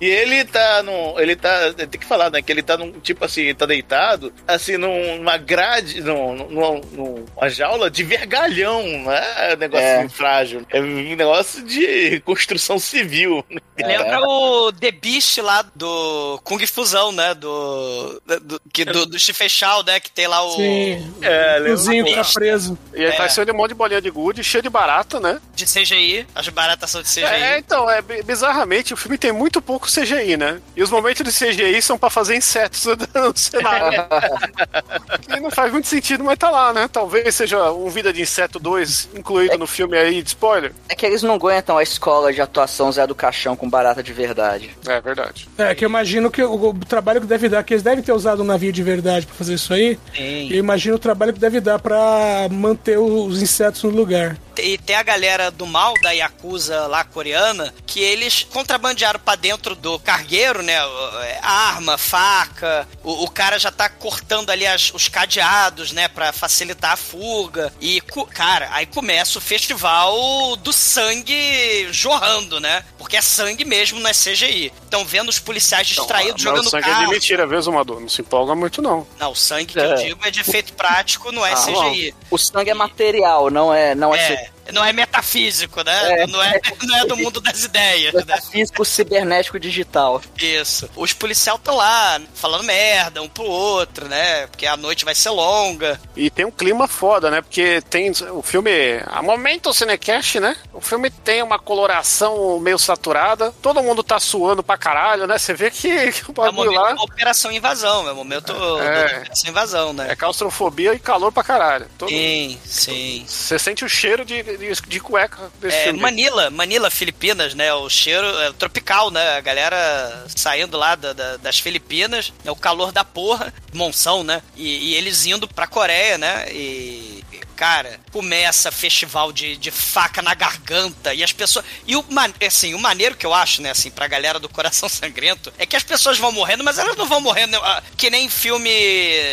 E 0.01 0.05
ele 0.07 0.45
tá 0.45 0.81
num. 0.83 1.19
Ele 1.19 1.35
tá. 1.35 1.73
Tem 1.73 1.99
que 1.99 2.05
falar, 2.05 2.29
né? 2.31 2.41
Que 2.41 2.51
ele 2.51 2.63
tá 2.63 2.77
num. 2.77 2.91
Tipo 2.93 3.25
assim, 3.25 3.53
tá 3.53 3.65
deitado, 3.65 4.33
assim, 4.47 4.77
numa 4.77 5.37
grade, 5.37 6.01
num, 6.01 6.35
num, 6.49 6.81
numa 6.91 7.49
jaula 7.49 7.89
de 7.89 8.03
vergalhão, 8.03 8.81
não 8.83 9.11
é 9.11 9.53
um 9.53 9.57
negocinho 9.57 9.87
É. 10.05 10.09
frágil. 10.09 10.65
É 10.71 10.79
um 10.81 11.15
negócio 11.15 11.63
de 11.63 12.19
construção 12.21 12.79
civil. 12.79 13.45
Lembra 13.77 14.21
o 14.21 14.71
The 14.71 14.91
Beast 14.91 15.37
lá 15.39 15.63
do 15.75 16.39
Kung 16.43 16.65
Fusão, 16.65 17.11
né? 17.11 17.33
Do. 17.33 18.21
Do, 18.41 18.61
que, 18.73 18.85
do, 18.85 19.05
do 19.05 19.19
Chifechal, 19.19 19.83
né? 19.83 19.99
Que 19.99 20.11
tem 20.11 20.27
lá 20.27 20.43
o. 20.43 20.51
Sim. 20.55 21.13
É, 21.21 21.59
O 21.61 21.65
cozinho 21.71 22.05
fica 22.05 22.17
Besta. 22.17 22.39
preso. 22.39 22.77
E 22.93 22.97
ele 23.01 23.07
É. 23.07 23.11
tá 23.17 23.27
de 23.43 23.51
um 23.51 23.55
monte 23.55 23.69
de 23.69 23.75
bolinha 23.75 24.01
de 24.01 24.09
gude, 24.09 24.43
cheio 24.43 24.61
de 24.63 24.69
barata, 24.69 25.19
né? 25.19 25.39
De 25.55 25.65
CGI. 25.65 26.27
As 26.35 26.47
baratas 26.49 26.89
são 26.89 27.01
de 27.01 27.07
CGI. 27.09 27.23
É, 27.25 27.57
então, 27.57 27.89
é, 27.89 28.01
bi- 28.01 28.21
bizarramente, 28.23 28.93
o 28.93 28.97
filme 28.97 29.17
tem 29.17 29.31
muito 29.31 29.61
pouco 29.61 29.87
CGI, 29.87 30.35
né? 30.37 30.59
E 30.75 30.83
os 30.83 30.89
momentos 30.89 31.23
de 31.23 31.31
CGI 31.31 31.81
são 31.81 31.97
pra 31.97 32.09
fazer 32.09 32.35
insetos 32.35 32.85
no 33.13 33.35
cenário. 33.35 34.05
e 35.35 35.39
não 35.39 35.51
faz 35.51 35.71
muito 35.71 35.87
sentido, 35.87 36.23
mas 36.23 36.37
tá 36.37 36.49
lá, 36.49 36.73
né? 36.73 36.87
Talvez 36.91 37.33
seja 37.35 37.71
um 37.71 37.89
Vida 37.89 38.11
de 38.13 38.21
Inseto 38.21 38.59
2 38.59 39.09
incluído 39.15 39.57
no 39.57 39.67
filme 39.67 39.97
aí 39.97 40.21
de 40.21 40.29
spoiler. 40.29 40.73
É 40.87 40.95
que 40.95 41.05
eles 41.05 41.23
não 41.23 41.33
aguentam 41.35 41.77
a 41.77 41.83
escola 41.83 42.31
de 42.33 42.41
atuação 42.41 42.91
Zé 42.91 43.05
do 43.07 43.15
Caixão 43.15 43.55
com 43.55 43.69
barata 43.69 44.01
de 44.03 44.13
verdade. 44.13 44.69
É 44.87 44.99
verdade. 45.01 45.47
É, 45.57 45.73
que 45.75 45.83
eu 45.85 45.89
imagino 45.89 46.29
que 46.31 46.41
o, 46.43 46.69
o 46.69 46.73
trabalho 46.85 47.21
que 47.21 47.27
deve 47.27 47.49
dar, 47.49 47.63
que 47.63 47.73
eles 47.73 47.83
devem 47.83 48.03
ter 48.03 48.11
usado 48.11 48.41
um 48.41 48.45
navio 48.45 48.71
de 48.71 48.83
verdade 48.83 49.25
pra 49.25 49.35
fazer 49.35 49.53
isso 49.55 49.73
aí. 49.73 49.97
Sim. 50.15 50.49
Eu 50.51 50.57
imagino 50.57 50.95
o 50.95 50.99
trabalho 51.09 51.33
que 51.33 51.39
deve 51.39 51.59
dar 51.59 51.79
pra 51.79 52.47
manter 52.51 52.99
os 52.99 53.41
insetos 53.41 53.81
no 53.83 53.89
lugar. 53.89 54.37
E 54.61 54.77
tem 54.77 54.95
a 54.95 55.03
galera 55.03 55.49
do 55.51 55.65
mal 55.65 55.93
da 56.01 56.11
Yakuza 56.11 56.87
lá 56.87 57.03
coreana 57.03 57.73
que 57.85 57.99
eles 57.99 58.43
contrabandearam 58.51 59.19
pra 59.19 59.35
dentro 59.35 59.75
do 59.75 59.97
cargueiro, 59.99 60.61
né? 60.61 60.75
é, 61.23 61.39
Arma, 61.41 61.97
faca. 61.97 62.87
O, 63.03 63.23
o 63.23 63.29
cara 63.29 63.57
já 63.59 63.71
tá 63.71 63.89
cortando 63.89 64.49
ali 64.49 64.65
as- 64.67 64.91
os 64.93 65.07
cadeados, 65.07 65.91
né? 65.91 66.07
Pra 66.07 66.31
facilitar 66.33 66.91
a 66.93 66.97
fuga. 66.97 67.73
E, 67.81 68.01
cara, 68.33 68.69
aí 68.71 68.85
começa 68.85 69.37
o 69.37 69.41
festival 69.41 70.55
do 70.57 70.71
sangue 70.73 71.87
jorrando, 71.91 72.59
né? 72.59 72.83
Porque 72.97 73.17
é 73.17 73.21
sangue 73.21 73.65
mesmo, 73.65 73.99
não 73.99 74.09
é 74.09 74.13
CGI. 74.13 74.71
Estão 74.83 75.05
vendo 75.05 75.29
os 75.29 75.39
policiais 75.39 75.87
distraídos 75.87 76.43
Mas 76.43 76.43
jogando 76.43 76.67
o 76.67 76.69
sangue 76.69 76.87
é 76.89 76.91
carro. 76.91 77.05
de 77.05 77.11
mentira, 77.11 77.47
viu, 77.47 77.61
Zumador? 77.61 77.99
Não 77.99 78.09
se 78.09 78.21
empolga 78.21 78.55
muito, 78.55 78.81
não. 78.81 79.07
Não, 79.19 79.31
o 79.31 79.35
sangue 79.35 79.73
que 79.73 79.79
É. 79.79 79.85
eu 79.85 79.95
digo 79.95 80.19
é 80.25 80.31
de 80.31 80.39
efeito 80.41 80.73
prático, 80.73 81.31
não 81.31 81.45
é 81.45 81.53
Ah, 81.53 81.55
CGI. 81.55 82.13
O 82.29 82.37
sangue 82.37 82.69
é 82.69 82.73
material, 82.73 83.49
não 83.49 83.73
é, 83.73 83.95
não 83.95 84.13
é, 84.13 84.19
É, 84.33 84.48
não 84.71 84.83
é 84.83 84.91
metafísico, 84.93 85.83
né? 85.83 86.21
É. 86.23 86.27
Não, 86.27 86.41
é, 86.41 86.59
não 86.83 86.97
é 86.97 87.05
do 87.05 87.17
mundo 87.17 87.39
das 87.41 87.63
ideias, 87.63 88.13
né? 88.25 88.39
físico 88.51 88.83
cibernético 88.85 89.59
digital. 89.59 90.21
Isso. 90.37 90.89
Os 90.95 91.13
policiais 91.13 91.57
estão 91.57 91.75
lá, 91.75 92.19
falando 92.33 92.63
merda 92.63 93.21
um 93.21 93.27
pro 93.29 93.43
outro, 93.43 94.07
né? 94.07 94.47
Porque 94.47 94.65
a 94.65 94.77
noite 94.77 95.05
vai 95.05 95.15
ser 95.15 95.29
longa. 95.29 95.99
E 96.15 96.29
tem 96.29 96.45
um 96.45 96.51
clima 96.51 96.87
foda, 96.87 97.29
né? 97.31 97.41
Porque 97.41 97.81
tem 97.89 98.11
o 98.31 98.41
filme. 98.41 98.71
A 99.07 99.21
momento 99.21 99.73
Cinecast, 99.73 100.39
né? 100.39 100.55
O 100.73 100.81
filme 100.81 101.09
tem 101.09 101.41
uma 101.43 101.59
coloração 101.59 102.59
meio 102.59 102.77
saturada. 102.79 103.53
Todo 103.61 103.81
mundo 103.83 104.03
tá 104.03 104.19
suando 104.19 104.63
pra 104.63 104.77
caralho, 104.77 105.27
né? 105.27 105.37
Você 105.37 105.53
vê 105.53 105.69
que, 105.71 105.89
que 106.11 106.23
o 106.23 106.27
É 106.27 106.31
o 106.31 106.33
bagulho 106.33 106.71
momento 106.71 106.97
lá 106.97 107.03
Operação 107.03 107.51
Invasão, 107.51 108.07
é 108.07 108.11
o 108.11 108.15
momento 108.15 108.51
É. 108.81 109.05
Operação 109.19 109.49
Invasão, 109.49 109.93
né? 109.93 110.07
é 110.11 110.15
claustrofobia 110.15 110.93
e 110.93 110.99
calor 110.99 111.31
pra 111.31 111.43
caralho. 111.43 111.87
Todo- 111.97 112.09
Sim, 112.09 112.59
sim. 112.65 113.25
Você 113.27 113.57
sente 113.59 113.83
o 113.85 113.89
cheiro 113.89 114.23
de, 114.25 114.41
de, 114.59 114.99
cueca 114.99 115.51
desse 115.59 115.89
É. 115.89 115.93
Manila, 115.93 116.49
Manila, 116.49 116.89
Filipinas, 116.91 117.53
né? 117.55 117.73
O 117.73 117.89
cheiro 117.89 118.27
é, 118.41 118.51
tropical, 118.53 119.09
né? 119.09 119.37
A 119.37 119.41
galera 119.41 120.25
saindo 120.35 120.77
lá 120.77 120.95
da- 120.95 121.13
da- 121.13 121.37
das 121.37 121.59
Filipinas, 121.59 122.31
é 122.45 122.51
o 122.51 122.55
calor 122.55 122.91
da 122.91 123.03
porra, 123.03 123.53
monção, 123.73 124.23
né? 124.23 124.41
E, 124.55 124.89
e 124.91 124.95
eles 124.95 125.25
indo 125.25 125.47
pra 125.47 125.65
Coreia, 125.67 126.17
né? 126.17 126.45
E. 126.51 127.23
Cara, 127.59 127.99
começa 128.13 128.71
festival 128.71 129.33
de, 129.33 129.57
de 129.57 129.69
faca 129.69 130.21
na 130.21 130.33
garganta 130.33 131.13
e 131.13 131.21
as 131.21 131.33
pessoas. 131.33 131.65
E 131.85 131.93
o, 131.93 132.05
assim, 132.47 132.73
o 132.73 132.79
maneiro 132.79 133.17
que 133.17 133.25
eu 133.25 133.33
acho, 133.33 133.61
né, 133.61 133.69
assim, 133.69 133.91
pra 133.91 134.07
galera 134.07 134.39
do 134.39 134.47
coração 134.47 134.87
sangrento, 134.87 135.51
é 135.57 135.65
que 135.65 135.75
as 135.75 135.83
pessoas 135.83 136.17
vão 136.17 136.31
morrendo, 136.31 136.63
mas 136.63 136.77
elas 136.77 136.95
não 136.95 137.05
vão 137.05 137.19
morrendo 137.19 137.57
ah, 137.57 137.83
que 137.97 138.09
nem 138.09 138.29
filme, 138.29 138.71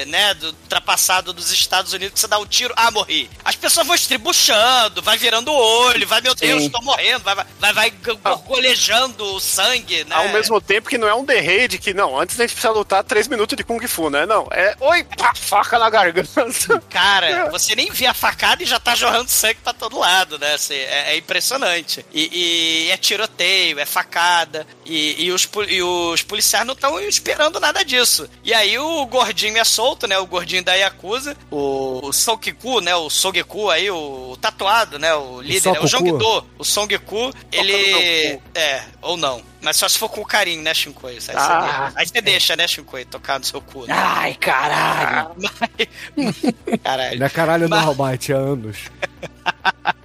né, 0.08 0.34
do 0.34 0.48
ultrapassado 0.48 1.32
dos 1.32 1.52
Estados 1.52 1.92
Unidos, 1.92 2.14
que 2.14 2.18
você 2.18 2.26
dá 2.26 2.36
um 2.40 2.46
tiro, 2.46 2.74
ah, 2.76 2.90
morri. 2.90 3.30
As 3.44 3.54
pessoas 3.54 3.86
vão 3.86 3.94
estribuchando, 3.94 5.00
vai 5.02 5.16
virando 5.16 5.52
o 5.52 5.56
olho, 5.56 6.04
vai, 6.08 6.20
meu 6.20 6.34
Deus, 6.34 6.64
Sim. 6.64 6.70
tô 6.70 6.82
morrendo, 6.82 7.22
vai, 7.22 7.36
vai, 7.36 7.46
vai, 7.60 7.72
vai 7.72 7.90
gorgolejando 8.16 9.36
o 9.36 9.38
sangue, 9.38 10.02
né? 10.02 10.16
Ao 10.16 10.30
mesmo 10.30 10.60
tempo 10.60 10.88
que 10.88 10.98
não 10.98 11.06
é 11.06 11.14
um 11.14 11.24
Raid 11.24 11.78
que, 11.78 11.94
não, 11.94 12.18
antes 12.18 12.34
a 12.40 12.42
gente 12.42 12.54
precisa 12.54 12.72
lutar 12.72 13.04
3 13.04 13.28
minutos 13.28 13.56
de 13.56 13.62
Kung 13.62 13.86
Fu, 13.86 14.10
né? 14.10 14.26
Não, 14.26 14.48
é, 14.50 14.74
oi, 14.80 15.04
pá, 15.16 15.32
faca 15.32 15.78
na 15.78 15.88
garganta. 15.88 16.82
Cara, 16.90 17.48
você 17.54 17.76
nem 17.76 17.88
vê 17.92 18.06
a 18.06 18.15
facada 18.16 18.62
e 18.62 18.66
já 18.66 18.78
tá 18.78 18.94
jorrando 18.94 19.30
sangue 19.30 19.60
pra 19.62 19.72
todo 19.72 19.98
lado, 19.98 20.38
né? 20.38 20.54
Assim, 20.54 20.74
é, 20.74 21.12
é 21.12 21.16
impressionante. 21.16 22.04
E, 22.12 22.86
e 22.86 22.90
é 22.90 22.96
tiroteio, 22.96 23.78
é 23.78 23.86
facada. 23.86 24.66
E, 24.84 25.24
e 25.24 25.32
os, 25.32 25.48
e 25.68 25.82
os 25.82 26.22
policiais 26.22 26.66
não 26.66 26.74
estão 26.74 26.98
esperando 27.00 27.60
nada 27.60 27.84
disso. 27.84 28.28
E 28.42 28.52
aí 28.52 28.78
o 28.78 29.06
gordinho 29.06 29.58
é 29.58 29.64
solto, 29.64 30.06
né? 30.06 30.18
O 30.18 30.26
gordinho 30.26 30.64
da 30.64 30.74
Yakuza, 30.74 31.36
o, 31.50 32.06
o 32.06 32.12
Sokiku, 32.12 32.80
né? 32.80 32.94
O 32.96 33.10
Sogeku 33.10 33.70
aí, 33.70 33.90
o, 33.90 34.36
tatuado, 34.40 34.98
né? 34.98 35.14
O 35.14 35.40
líder, 35.40 35.72
né? 35.72 35.80
o. 35.80 35.86
Jongdo. 35.86 36.46
O 36.58 36.64
Songku, 36.64 37.32
ele. 37.52 38.40
É, 38.54 38.82
ou 39.02 39.16
não. 39.16 39.42
Mas 39.60 39.76
só 39.76 39.88
se 39.88 39.98
for 39.98 40.08
com 40.08 40.24
carinho, 40.24 40.62
né, 40.62 40.72
Shinkoi? 40.72 41.14
Aí, 41.14 41.20
você 41.20 41.32
Ah. 41.34 41.60
deixa- 41.60 41.92
aí 41.96 42.06
você 42.06 42.20
deixa, 42.20 42.56
né, 42.56 42.68
Shinkoi, 42.68 43.04
tocar 43.04 43.38
no 43.38 43.44
seu 43.44 43.60
cu. 43.60 43.86
Né? 43.86 43.94
Ai, 43.96 44.34
caralho. 44.34 45.34
Caralho. 46.84 47.18
Não 47.18 47.26
é 47.26 47.30
caralho 47.30 47.68
Mas- 47.68 47.80
não, 47.82 47.88
Albite, 47.88 48.32
há 48.32 48.36
anos. 48.36 48.78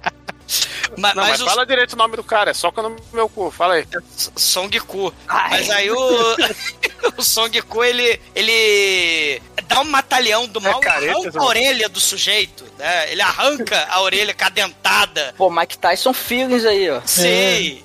Ma- 1.01 1.13
Não, 1.13 1.23
mas 1.23 1.31
mas 1.31 1.41
o 1.41 1.45
fala 1.45 1.65
direito 1.65 1.93
o 1.93 1.97
nome 1.97 2.15
do 2.15 2.23
cara, 2.23 2.51
é 2.51 2.53
só 2.53 2.71
no 2.75 2.95
meu 3.11 3.27
cu, 3.27 3.49
fala 3.51 3.75
aí. 3.75 3.87
S- 4.15 4.31
Songku. 4.35 5.13
Ai. 5.27 5.49
Mas 5.49 5.69
aí 5.69 5.91
o, 5.91 5.97
o 7.17 7.23
Songku, 7.23 7.83
ele, 7.83 8.19
ele 8.35 9.41
dá 9.67 9.81
um 9.81 9.85
matalhão 9.85 10.47
do 10.47 10.61
mal 10.61 10.79
e 10.79 10.83
careta, 10.83 11.11
arranca 11.19 11.39
a 11.39 11.43
orelha 11.45 11.89
do 11.89 11.99
sujeito, 11.99 12.65
né? 12.77 13.11
Ele 13.11 13.21
arranca 13.21 13.87
a 13.89 14.01
orelha 14.01 14.33
cadentada. 14.33 15.33
Pô, 15.37 15.49
Mike 15.49 15.77
Tyson 15.77 16.13
feelings 16.13 16.65
aí, 16.65 16.89
ó. 16.89 17.01
Sim, 17.05 17.23
e, 17.25 17.81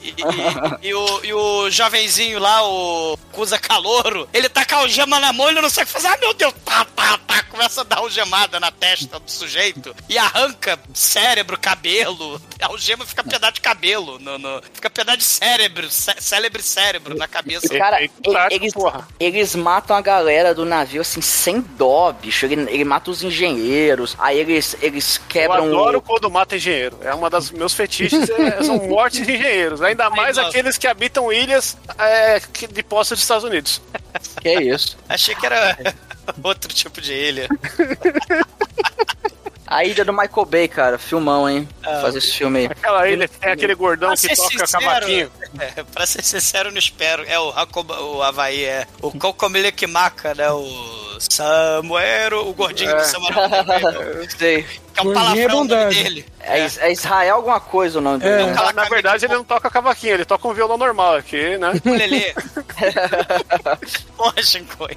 e- 0.83 0.89
e 0.89 0.95
o, 0.95 1.25
e 1.25 1.33
o 1.33 1.71
jovenzinho 1.71 2.39
lá, 2.39 2.63
o 2.69 3.17
Cusa 3.33 3.59
Calouro, 3.59 4.29
ele 4.33 4.49
tá 4.49 4.65
com 4.65 4.75
a 4.75 4.79
algema 4.79 5.19
na 5.21 5.33
mão, 5.33 5.49
ele 5.49 5.61
não 5.61 5.71
sabe 5.71 5.91
fazer. 5.91 6.09
Ah, 6.09 6.17
meu 6.19 6.35
Deus, 6.35 6.53
tá, 6.65 6.85
tá, 6.85 7.19
tá. 7.27 7.43
Começa 7.45 7.81
a 7.81 7.85
dar 7.85 7.99
algemada 7.99 8.61
na 8.61 8.71
testa 8.71 9.19
do 9.19 9.31
sujeito 9.31 9.95
e 10.11 10.19
arranca 10.19 10.79
cérebro, 10.93 11.59
cabelo. 11.59 12.39
A 12.61 12.67
algema 12.67 13.06
fica 13.07 13.25
pedaço 13.25 13.55
de 13.55 13.61
cabelo, 13.61 14.19
no, 14.19 14.39
no- 14.39 14.61
fica 14.75 14.91
pedaço 14.91 15.19
de 15.19 15.25
cérebro, 15.25 15.91
cé- 15.91 16.17
célebre 16.19 16.63
cérebro 16.63 17.17
na 17.17 17.27
cabeça. 17.29 17.69
Cara, 17.79 18.03
e- 18.03 18.09
prático, 18.09 18.63
eles, 18.65 18.73
porra. 18.75 19.09
eles 19.19 19.55
matam 19.55 19.97
a 19.97 20.01
galera 20.01 20.55
do 20.55 20.65
navio 20.65 21.01
assim, 21.01 21.21
sem 21.21 21.61
dó, 21.61 22.13
bicho. 22.13 22.45
Ele, 22.47 22.55
ele 22.71 22.85
mata 22.85 23.11
os 23.11 23.23
engenheiros, 23.23 24.15
aí 24.19 24.39
eles, 24.39 24.77
eles 24.81 25.17
Eu 25.17 25.23
quebram 25.29 25.65
adoro 25.67 25.99
o. 25.99 26.03
quando 26.03 26.31
mata 26.31 26.57
engenheiro. 26.57 26.99
É 27.03 27.15
uma 27.15 27.31
das 27.31 27.51
meus 27.51 27.73
fetiches, 27.75 28.29
é- 28.29 28.63
são 28.63 28.77
mortes 28.89 29.25
de 29.27 29.33
engenheiros. 29.35 29.81
Ainda 29.83 30.11
mais 30.11 30.37
nossa. 30.37 30.49
aqueles 30.49 30.77
que 30.77 30.87
habitam 30.87 31.33
ilhas 31.33 31.77
é, 31.99 32.41
de 32.71 32.83
posse 32.83 33.15
dos 33.15 33.23
Estados 33.23 33.45
Unidos. 33.45 33.81
Que 34.41 34.49
é 34.49 34.63
isso? 34.63 34.97
Achei 35.09 35.35
que 35.35 35.47
era 35.47 35.77
outro 36.43 36.73
tipo 36.73 37.01
de 37.01 37.13
ilha. 37.13 37.49
A 39.67 39.85
ilha 39.85 40.05
do 40.05 40.13
Michael 40.13 40.47
Bay, 40.47 40.69
cara. 40.69 40.99
Filmão, 40.99 41.49
hein? 41.49 41.69
Ah, 41.83 42.01
Fazer 42.03 42.19
esse 42.19 42.33
filme 42.33 42.61
aí. 42.61 42.67
Aquela 42.67 43.09
ilha 43.09 43.29
tem 43.29 43.51
aquele 43.51 43.75
gordão 43.75 44.09
Pra 44.11 44.17
que 44.17 44.37
toca 44.37 44.49
sincero, 44.67 44.85
cavaquinho. 44.85 45.31
é, 45.59 45.83
pra 45.83 46.07
ser 46.07 46.23
sincero, 46.23 46.69
eu 46.69 46.73
não 46.73 46.79
espero. 46.79 47.25
É 47.27 47.39
o, 47.39 47.49
Hakoba, 47.51 48.01
o 48.01 48.23
Havaí, 48.23 48.65
é. 48.65 48.87
O 49.03 49.11
Kokomile 49.11 49.73
Kimaka, 49.73 50.35
né? 50.35 50.51
O 50.51 51.19
Samuero, 51.19 52.49
o 52.49 52.53
gordinho 52.55 52.95
do 52.97 53.05
Samuel. 53.05 53.35
Sei. 54.39 54.65
Que 54.97 55.07
é 55.07 55.09
um 55.09 55.11
é 55.11 55.15
palavrão 55.15 55.57
bondade. 55.59 56.03
dele. 56.03 56.27
É, 56.41 56.65
Is- 56.65 56.79
é 56.79 56.91
Israel 56.93 57.37
alguma 57.37 57.61
coisa 57.61 57.99
o 57.99 58.03
nome 58.03 58.25
É. 58.25 58.37
dele. 58.39 58.47
né? 58.51 58.53
Na, 58.55 58.73
na 58.73 58.85
verdade, 58.85 59.25
ele 59.27 59.35
não 59.35 59.45
toca 59.45 59.69
cavaquinho, 59.71 60.15
ele 60.15 60.25
toca 60.25 60.47
um 60.49 60.55
violão 60.55 60.79
normal 60.79 61.17
aqui, 61.17 61.59
né? 61.59 61.73
Porra, 64.17 64.43
Shinkoi. 64.43 64.97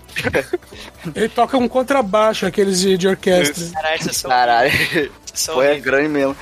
Ele 1.15 1.29
toca 1.29 1.57
um 1.57 1.67
contrabaixo, 1.67 2.45
aqueles 2.45 2.79
de, 2.79 2.97
de 2.97 3.07
orquestra. 3.07 3.65
Caralho, 3.73 4.01
vocês 4.03 4.17
são, 4.17 4.29
Caralho. 4.29 4.71
é 4.99 5.09
Foi 5.35 5.67
é 5.67 5.79
grande 5.79 6.09
mesmo. 6.09 6.35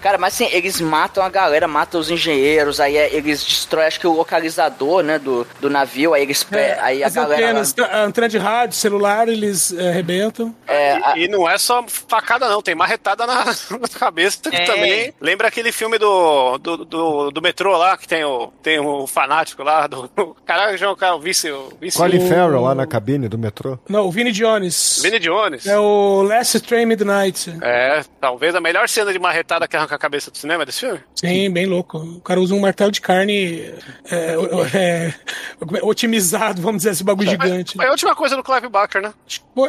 Cara, 0.00 0.18
mas 0.18 0.34
assim, 0.34 0.46
eles 0.52 0.80
matam 0.82 1.24
a 1.24 1.30
galera, 1.30 1.66
matam 1.66 1.98
os 1.98 2.10
engenheiros, 2.10 2.78
aí 2.78 2.94
é- 2.94 3.14
eles 3.14 3.42
destroem, 3.42 3.86
acho 3.86 3.98
que 3.98 4.06
o 4.06 4.12
localizador, 4.12 5.02
né, 5.02 5.18
do, 5.18 5.46
do 5.60 5.70
navio, 5.70 6.12
aí 6.12 6.22
eles 6.22 6.46
É, 6.52 6.78
aí 6.78 7.02
a 7.02 7.08
galera... 7.08 7.42
antenas, 7.42 7.74
a 7.90 8.00
antena 8.02 8.28
de 8.28 8.36
rádio, 8.36 8.76
celular, 8.76 9.28
eles 9.28 9.72
é, 9.72 9.88
arrebentam. 9.88 10.54
É, 10.66 10.92
a- 11.02 11.14
E, 11.16 11.26
não 11.26 11.48
é 11.48 11.56
só 11.56 11.82
facada, 11.88 12.46
não. 12.50 12.60
Tem 12.60 12.74
marretada 13.04 13.26
na, 13.26 13.44
na 13.78 13.88
cabeça 13.88 14.50
que 14.50 14.56
É. 14.56 14.64
também. 14.64 15.14
Lembra 15.20 15.48
aquele 15.48 15.70
filme 15.70 15.98
do, 15.98 16.58
do, 16.58 16.84
do, 16.84 17.30
do 17.30 17.42
metrô 17.42 17.76
lá, 17.76 17.96
que 17.96 18.08
tem 18.08 18.24
o, 18.24 18.48
tem 18.62 18.78
o 18.80 19.06
fanático 19.06 19.62
lá. 19.62 19.86
Do, 19.86 20.08
caralho, 20.46 20.76
João, 20.78 20.96
cara, 20.96 21.14
o 21.14 21.20
vice. 21.20 21.50
O 21.50 21.68
vice 21.80 21.96
Colin 21.96 22.18
O- 22.24 22.28
Farrell 22.28 22.60
lá 22.62 22.74
na 22.74 22.86
cabine 22.86 23.28
do 23.28 23.36
metrô. 23.38 23.78
Não, 23.88 24.06
o 24.06 24.10
Vini 24.10 24.32
Jones. 24.32 25.00
Vini 25.02 25.18
Jones. 25.18 25.66
É 25.66 25.78
o 25.78 26.22
Last 26.22 26.60
Train 26.60 26.86
Midnight. 26.86 27.54
É, 27.60 28.02
talvez 28.20 28.54
a 28.54 28.60
melhor 28.60 28.88
cena 28.88 29.12
de 29.12 29.18
marretada 29.18 29.68
que 29.68 29.76
arranca 29.76 29.94
a 29.94 29.98
cabeça 29.98 30.30
do 30.30 30.38
cinema 30.38 30.64
desse 30.64 30.80
filme. 30.80 31.00
Sim, 31.14 31.50
bem 31.50 31.66
louco. 31.66 31.98
O 31.98 32.20
cara 32.20 32.40
usa 32.40 32.54
um 32.54 32.60
martelo 32.60 32.90
de 32.90 33.00
carne 33.00 33.72
é, 34.10 34.34
é, 34.74 35.14
otimizado, 35.82 36.60
vamos 36.62 36.78
dizer, 36.78 36.90
esse 36.90 37.04
bagulho 37.04 37.28
gigante. 37.28 37.76
Foi 37.76 37.86
a 37.86 37.90
última 37.90 38.14
coisa 38.14 38.36
do 38.36 38.42
Clive 38.42 38.68
Barker, 38.68 39.02
né? 39.02 39.12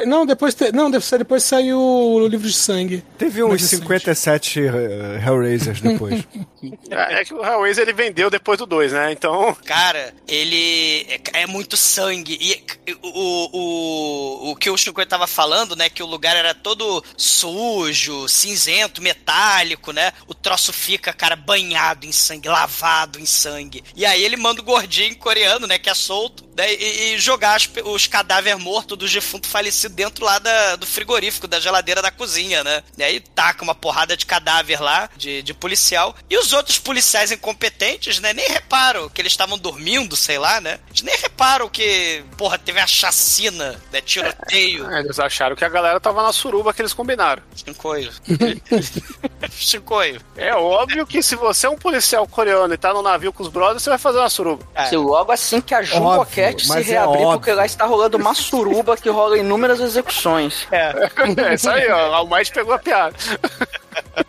Não, 0.05 0.25
depois, 0.25 0.53
te- 0.55 0.71
não, 0.71 0.89
depois 0.89 1.43
saiu 1.43 1.79
o 1.79 2.27
livro 2.27 2.47
de 2.47 2.53
sangue. 2.53 3.03
Teve 3.25 3.43
uns 3.43 3.49
Mais 3.49 3.61
recente. 3.61 3.81
57 3.81 4.59
eh, 4.59 5.23
Hellraisers 5.25 5.81
depois. 5.81 6.23
É, 6.89 7.21
é 7.21 7.25
que 7.25 7.31
o 7.31 7.45
Hellraiser 7.45 7.83
ele 7.83 7.93
vendeu 7.93 8.27
depois 8.27 8.57
do 8.57 8.65
2, 8.65 8.91
né? 8.91 9.11
Então. 9.11 9.55
Cara, 9.65 10.15
ele 10.27 11.05
é, 11.07 11.41
é 11.41 11.47
muito 11.47 11.77
sangue. 11.77 12.37
E 12.41 12.91
o, 13.03 13.49
o, 13.53 14.51
o 14.51 14.55
que 14.55 14.69
o 14.69 14.77
Chico 14.77 15.05
tava 15.05 15.27
falando, 15.27 15.75
né? 15.75 15.89
Que 15.89 16.01
o 16.01 16.07
lugar 16.07 16.35
era 16.35 16.55
todo 16.55 17.03
sujo, 17.15 18.27
cinzento, 18.27 18.99
metálico, 18.99 19.91
né? 19.91 20.11
O 20.27 20.33
troço 20.33 20.73
fica, 20.73 21.13
cara, 21.13 21.35
banhado 21.35 22.07
em 22.07 22.11
sangue, 22.11 22.49
lavado 22.49 23.19
em 23.19 23.27
sangue. 23.27 23.83
E 23.95 24.03
aí 24.03 24.23
ele 24.23 24.37
manda 24.37 24.61
o 24.61 24.65
gordinho 24.65 25.15
coreano, 25.17 25.67
né? 25.67 25.77
Que 25.77 25.91
é 25.91 25.93
solto, 25.93 26.44
né, 26.55 26.73
e, 26.73 27.13
e 27.13 27.19
jogar 27.19 27.55
as 27.55 27.69
os 27.83 28.07
cadáveres 28.07 28.59
mortos 28.61 28.97
do 28.97 29.07
defunto 29.07 29.47
falecido 29.47 29.93
dentro 29.95 30.23
lá 30.23 30.39
da- 30.39 30.75
do 30.75 30.85
frigorífico, 30.85 31.47
da 31.47 31.59
geladeira 31.59 32.01
da 32.01 32.11
cozinha, 32.11 32.63
né? 32.63 32.83
E 32.97 33.03
aí 33.03 33.19
taca 33.19 33.63
uma 33.63 33.75
porrada 33.75 34.15
de 34.15 34.25
cadáver 34.25 34.81
lá, 34.81 35.09
de, 35.17 35.41
de 35.41 35.53
policial. 35.53 36.15
E 36.29 36.37
os 36.37 36.53
outros 36.53 36.79
policiais 36.79 37.31
incompetentes, 37.31 38.19
né? 38.19 38.33
Nem 38.33 38.47
reparam 38.49 39.09
que 39.09 39.21
eles 39.21 39.33
estavam 39.33 39.57
dormindo, 39.57 40.15
sei 40.15 40.37
lá, 40.37 40.61
né? 40.61 40.79
Eles 40.89 41.01
nem 41.01 41.17
reparam 41.17 41.67
que, 41.69 42.23
porra, 42.37 42.57
teve 42.57 42.79
a 42.79 42.87
chacina, 42.87 43.81
né? 43.91 44.01
Tiroteio. 44.01 44.89
Eles 44.95 45.19
acharam 45.19 45.55
que 45.55 45.65
a 45.65 45.69
galera 45.69 45.99
tava 45.99 46.23
na 46.23 46.31
suruba 46.31 46.73
que 46.73 46.81
eles 46.81 46.93
combinaram. 46.93 47.43
Shinkoio. 47.55 48.11
Shinkoio. 49.49 50.21
É 50.35 50.53
óbvio 50.55 51.05
que 51.05 51.21
se 51.21 51.35
você 51.35 51.67
é 51.67 51.69
um 51.69 51.77
policial 51.77 52.27
coreano 52.27 52.73
e 52.73 52.77
tá 52.77 52.93
no 52.93 53.01
navio 53.01 53.31
com 53.31 53.43
os 53.43 53.49
brothers, 53.49 53.83
você 53.83 53.89
vai 53.89 53.99
fazer 53.99 54.19
uma 54.19 54.29
suruba. 54.29 54.65
É. 54.73 54.85
Se 54.85 54.95
logo 54.95 55.31
assim 55.31 55.61
que 55.61 55.73
a 55.73 55.77
Óbvio, 55.79 55.93
Jumbocat 55.95 56.65
se 56.65 56.77
é 56.77 56.81
reabrir, 56.81 57.23
porque 57.23 57.33
óbvio. 57.51 57.55
lá 57.55 57.65
está 57.65 57.85
rolando 57.85 58.17
uma 58.17 58.33
suruba 58.33 58.97
que 58.97 59.09
rola 59.09 59.37
inúmeras 59.37 59.79
execuções. 59.79 60.67
É 60.75 61.53
isso 61.53 61.69
aí, 61.69 61.89
ó. 61.89 62.23
O 62.23 62.29
Mike 62.29 62.51
pegou 62.53 62.73
a 62.73 62.79
piada. 62.79 63.15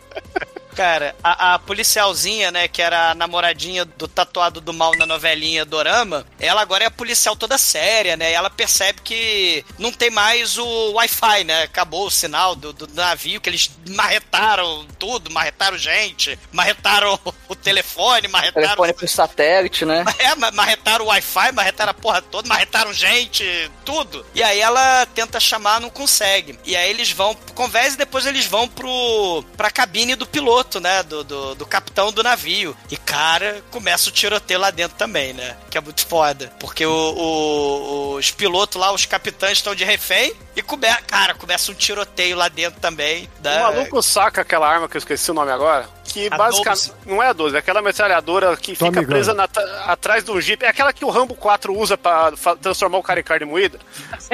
Cara, 0.77 1.15
a, 1.23 1.55
a 1.55 1.59
policialzinha, 1.59 2.51
né, 2.51 2.67
que 2.67 2.83
era 2.83 3.09
a 3.09 3.15
namoradinha 3.15 3.83
do 3.83 4.07
tatuado 4.07 4.61
do 4.61 4.71
mal 4.71 4.95
na 4.95 5.07
novelinha 5.07 5.65
Dorama, 5.65 6.23
ela 6.39 6.61
agora 6.61 6.83
é 6.83 6.87
a 6.87 6.91
policial 6.91 7.35
toda 7.35 7.57
séria, 7.57 8.15
né? 8.15 8.29
E 8.29 8.35
ela 8.35 8.47
percebe 8.47 9.01
que 9.01 9.65
não 9.79 9.91
tem 9.91 10.11
mais 10.11 10.55
o 10.59 10.91
Wi-Fi, 10.93 11.43
né? 11.45 11.63
Acabou 11.63 12.05
o 12.05 12.11
sinal 12.11 12.55
do, 12.55 12.71
do 12.71 12.87
navio, 12.93 13.41
que 13.41 13.49
eles 13.49 13.71
marretaram 13.89 14.85
tudo, 14.99 15.31
marretaram 15.31 15.79
gente, 15.79 16.37
marretaram 16.51 17.19
o 17.49 17.55
telefone, 17.55 18.27
marretaram. 18.27 18.67
Telefone 18.67 18.93
por 18.93 19.09
satélite, 19.09 19.83
né? 19.83 20.05
É, 20.19 20.35
ma- 20.35 20.51
marretaram 20.51 21.05
o 21.05 21.07
Wi-Fi, 21.07 21.53
marretaram 21.53 21.89
a 21.89 21.93
porra 21.95 22.21
toda, 22.21 22.47
marretaram 22.47 22.93
gente, 22.93 23.43
tudo. 23.83 24.23
E 24.35 24.43
aí 24.43 24.59
ela 24.59 25.07
tenta 25.07 25.39
chamar, 25.39 25.79
não 25.81 25.89
consegue. 25.89 26.59
E 26.65 26.75
aí 26.75 26.89
eles 26.89 27.11
vão, 27.11 27.33
conversa 27.55 27.95
e 27.95 27.97
depois 27.97 28.27
eles 28.27 28.45
vão 28.45 28.67
pro, 28.67 29.43
pra 29.55 29.71
cabine 29.71 30.15
do 30.15 30.27
piloto, 30.27 30.66
né? 30.79 31.03
Do, 31.03 31.23
do, 31.23 31.55
do 31.55 31.65
capitão 31.65 32.11
do 32.11 32.21
navio. 32.23 32.75
E, 32.91 32.97
cara, 32.97 33.61
começa 33.71 34.09
o 34.09 34.11
tiroteio 34.11 34.59
lá 34.59 34.69
dentro 34.71 34.97
também, 34.97 35.33
né? 35.33 35.55
Que 35.69 35.77
é 35.77 35.81
muito 35.81 36.05
foda. 36.05 36.51
Porque 36.59 36.85
o, 36.85 36.91
o- 36.91 38.15
os 38.15 38.31
pilotos 38.31 38.79
lá, 38.79 38.91
os 38.93 39.05
capitães 39.05 39.57
estão 39.59 39.73
de 39.75 39.83
refém. 39.83 40.33
E, 40.57 40.61
come, 40.63 40.87
cara, 41.05 41.35
começa 41.35 41.71
um 41.71 41.75
tiroteio 41.75 42.35
lá 42.35 42.49
dentro 42.49 42.79
também. 42.81 43.29
O 43.37 43.41
Da, 43.43 43.59
maluco 43.59 44.01
saca 44.01 44.41
aquela 44.41 44.67
arma 44.67 44.89
que 44.89 44.97
eu 44.97 44.99
esqueci 44.99 45.29
o 45.29 45.33
nome 45.33 45.51
agora. 45.51 45.87
Que 46.03 46.27
A 46.31 46.37
basicamente. 46.37 46.87
12. 46.87 46.93
Não 47.05 47.21
é 47.21 47.27
a 47.27 47.33
12, 47.33 47.55
é 47.55 47.59
aquela 47.59 47.81
metralhadora 47.81 48.55
que 48.57 48.75
Tommy 48.77 48.91
fica 48.91 49.01
gun. 49.01 49.07
presa 49.11 49.33
na 49.33 49.47
atrás 49.85 50.23
do 50.23 50.39
Jeep. 50.41 50.63
É 50.65 50.69
aquela 50.69 50.91
que 50.93 51.03
o 51.05 51.09
Rambo 51.09 51.35
4 51.35 51.77
usa 51.77 51.97
pra 51.97 52.31
transformar 52.61 52.97
o 52.97 53.03
cara 53.03 53.19
em 53.19 53.23
carne 53.23 53.45
moída. 53.45 53.77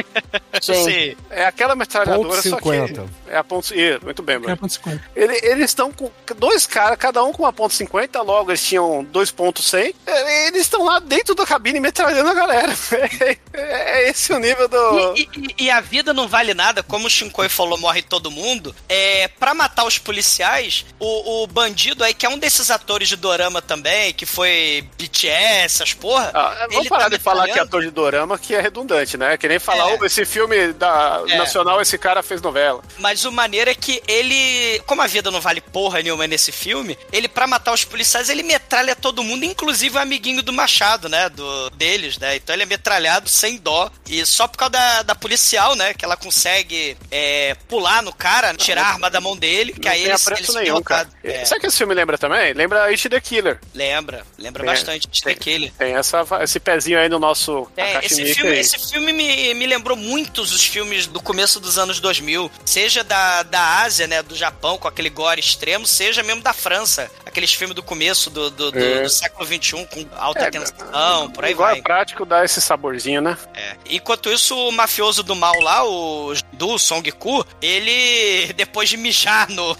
Sim. 0.61 0.83
Sim. 0.85 1.17
É 1.29 1.45
aquela 1.45 1.75
metralhadora, 1.75 2.27
Ponto 2.41 2.49
só 2.49 2.57
que. 2.57 2.63
50. 2.63 3.05
É 3.27 3.37
a 3.37 3.43
ponto. 3.43 3.73
Ih, 3.75 3.99
muito 4.03 4.21
bem, 4.21 4.35
É, 4.35 4.39
mano. 4.39 4.57
ponto 4.57 4.71
50. 4.73 5.03
Ele- 5.15 5.39
eles 5.43 5.65
estão 5.71 5.91
com 5.91 6.09
dois 6.37 6.65
caras, 6.67 6.97
cada 6.97 7.23
um 7.23 7.33
com 7.33 7.43
uma 7.43 7.51
ponto 7.51 7.73
.50, 7.73 8.21
logo 8.23 8.51
eles 8.51 8.63
tinham 8.63 9.03
dois 9.03 9.31
pontos 9.31 9.65
100. 9.69 9.95
É, 10.05 10.47
Eles 10.47 10.61
estão 10.61 10.83
lá 10.85 10.99
dentro 10.99 11.33
da 11.35 11.45
cabine 11.45 11.79
metralhando 11.79 12.29
a 12.29 12.33
galera. 12.33 12.71
É, 13.55 14.05
é 14.05 14.09
esse 14.09 14.31
o 14.33 14.39
nível 14.39 14.67
do... 14.67 15.15
E, 15.15 15.29
e- 15.37 15.65
e 15.65 15.69
a 15.71 15.79
vida 15.79 16.12
não 16.13 16.27
vale 16.27 16.53
nada, 16.53 16.81
como 16.83 17.07
o 17.07 17.09
Shinkoi 17.09 17.49
falou, 17.49 17.77
morre 17.79 18.01
todo 18.01 18.31
mundo. 18.31 18.75
É, 18.87 19.27
pra 19.27 19.53
matar 19.53 19.85
os 19.85 19.97
policiais, 19.97 20.85
o, 20.99 21.43
o 21.43 21.47
bandido 21.47 22.03
aí, 22.03 22.13
que 22.13 22.25
é 22.25 22.29
um 22.29 22.37
desses 22.37 22.69
atores 22.71 23.07
de 23.09 23.15
dorama 23.15 23.61
também, 23.61 24.13
que 24.13 24.25
foi 24.25 24.87
BTS, 24.97 25.63
essas 25.65 25.93
porra. 25.93 26.31
Ah, 26.33 26.55
vamos 26.69 26.77
ele 26.81 26.89
parar 26.89 27.03
tá 27.09 27.09
de 27.17 27.19
falar 27.23 27.47
que 27.47 27.57
é 27.57 27.61
ator 27.61 27.81
de 27.83 27.89
dorama, 27.91 28.37
que 28.37 28.53
é 28.55 28.61
redundante, 28.61 29.17
né? 29.17 29.37
Que 29.37 29.47
nem 29.47 29.59
falar, 29.59 29.89
É. 29.91 29.97
"Oh, 29.99 30.05
esse 30.05 30.25
filme 30.25 30.73
da 30.73 31.21
É. 31.27 31.37
nacional, 31.37 31.81
esse 31.81 31.97
cara 31.97 32.21
fez 32.23 32.41
novela. 32.41 32.81
Mas 32.99 33.25
o 33.25 33.31
maneiro 33.31 33.69
é 33.69 33.75
que 33.75 34.01
ele, 34.07 34.79
como 34.85 35.01
a 35.01 35.07
vida 35.07 35.31
não 35.31 35.41
vale 35.41 35.61
porra 35.61 36.01
nenhuma 36.01 36.27
nesse 36.27 36.51
filme, 36.51 36.97
ele, 37.11 37.27
pra 37.27 37.47
matar 37.47 37.73
os 37.73 37.83
policiais, 37.83 38.29
ele 38.29 38.43
metralha 38.43 38.95
todo 38.95 39.23
mundo, 39.23 39.43
inclusive 39.45 39.97
o 39.97 40.01
amiguinho 40.01 40.41
do 40.43 40.53
Machado, 40.53 41.07
né? 41.09 41.29
Do, 41.29 41.69
deles, 41.71 42.17
né? 42.17 42.35
Então 42.35 42.53
ele 42.55 42.63
é 42.63 42.65
metralhado 42.65 43.29
sem 43.29 43.57
dó. 43.57 43.89
E 44.07 44.25
só 44.25 44.47
por 44.47 44.57
causa 44.57 44.71
da, 44.71 45.03
da 45.03 45.15
policial, 45.15 45.75
né? 45.75 45.93
Que 46.03 46.05
ela 46.05 46.17
consegue 46.17 46.97
é, 47.09 47.55
pular 47.69 48.01
no 48.03 48.13
cara, 48.13 48.53
tirar 48.55 48.83
a 48.83 48.87
arma 48.89 49.09
da 49.09 49.21
mão 49.21 49.37
dele, 49.37 49.71
que 49.71 49.87
aí 49.87 50.03
tem 50.03 50.11
ele, 50.11 50.21
ele 50.37 50.45
se 50.45 50.53
nenhum, 50.53 50.83
cara. 50.83 51.07
É, 51.23 51.45
Sabe 51.45 51.59
o 51.59 51.61
que 51.61 51.67
esse 51.67 51.77
filme 51.77 51.93
lembra 51.93 52.17
também? 52.17 52.51
Lembra 52.51 52.83
It 52.87 53.07
the 53.07 53.21
Killer. 53.21 53.57
lembra, 53.73 54.25
lembra 54.37 54.63
É, 54.63 54.65
bastante 54.65 55.07
daquele. 55.23 55.69
Tem 55.77 55.95
essa, 55.95 56.25
esse 56.41 56.59
pezinho 56.59 56.99
aí 56.99 57.07
no 57.07 57.19
nosso 57.19 57.71
É, 57.77 58.05
esse 58.05 58.35
filme, 58.35 58.51
esse 58.59 58.77
filme 58.91 59.13
me, 59.13 59.53
me 59.53 59.65
lembrou 59.65 59.95
muitos 59.95 60.51
os 60.51 60.65
filmes 60.65 61.07
do 61.07 61.21
começo 61.21 61.57
dos 61.57 61.77
anos 61.77 62.01
2000. 62.01 62.51
Seja 62.65 63.01
da, 63.01 63.43
da 63.43 63.77
Ásia, 63.79 64.05
né, 64.05 64.21
do 64.21 64.35
Japão, 64.35 64.77
com 64.77 64.89
aquele 64.89 65.09
gore 65.09 65.39
extremo, 65.39 65.87
seja 65.87 66.21
mesmo 66.21 66.41
da 66.41 66.51
França. 66.51 67.09
Aqueles 67.33 67.51
filmes 67.51 67.73
do 67.75 67.81
começo 67.81 68.29
do, 68.29 68.51
do, 68.51 68.71
do- 68.71 68.77
É. 68.77 69.01
do 69.01 69.09
século 69.09 69.43
XXI, 69.43 69.87
com 69.87 70.05
alta 70.15 70.41
É, 70.41 70.51
tensão, 70.51 71.31
por 71.31 71.43
aí 71.43 71.51
Igual 71.51 71.69
vai. 71.71 71.79
é 71.79 71.81
prático 71.81 72.23
dá 72.27 72.45
esse 72.45 72.61
saborzinho, 72.61 73.21
né? 73.23 73.35
É. 73.55 73.75
Enquanto 73.89 74.29
isso, 74.31 74.55
o 74.55 74.71
mafioso 74.71 75.23
do 75.23 75.35
mal 75.35 75.59
lá, 75.59 75.83
o 75.83 76.31
do 76.51 76.77
Song-Ku, 76.77 77.43
ele, 77.59 78.53
depois 78.53 78.87
de 78.87 78.97
mijar 78.97 79.49
no... 79.49 79.75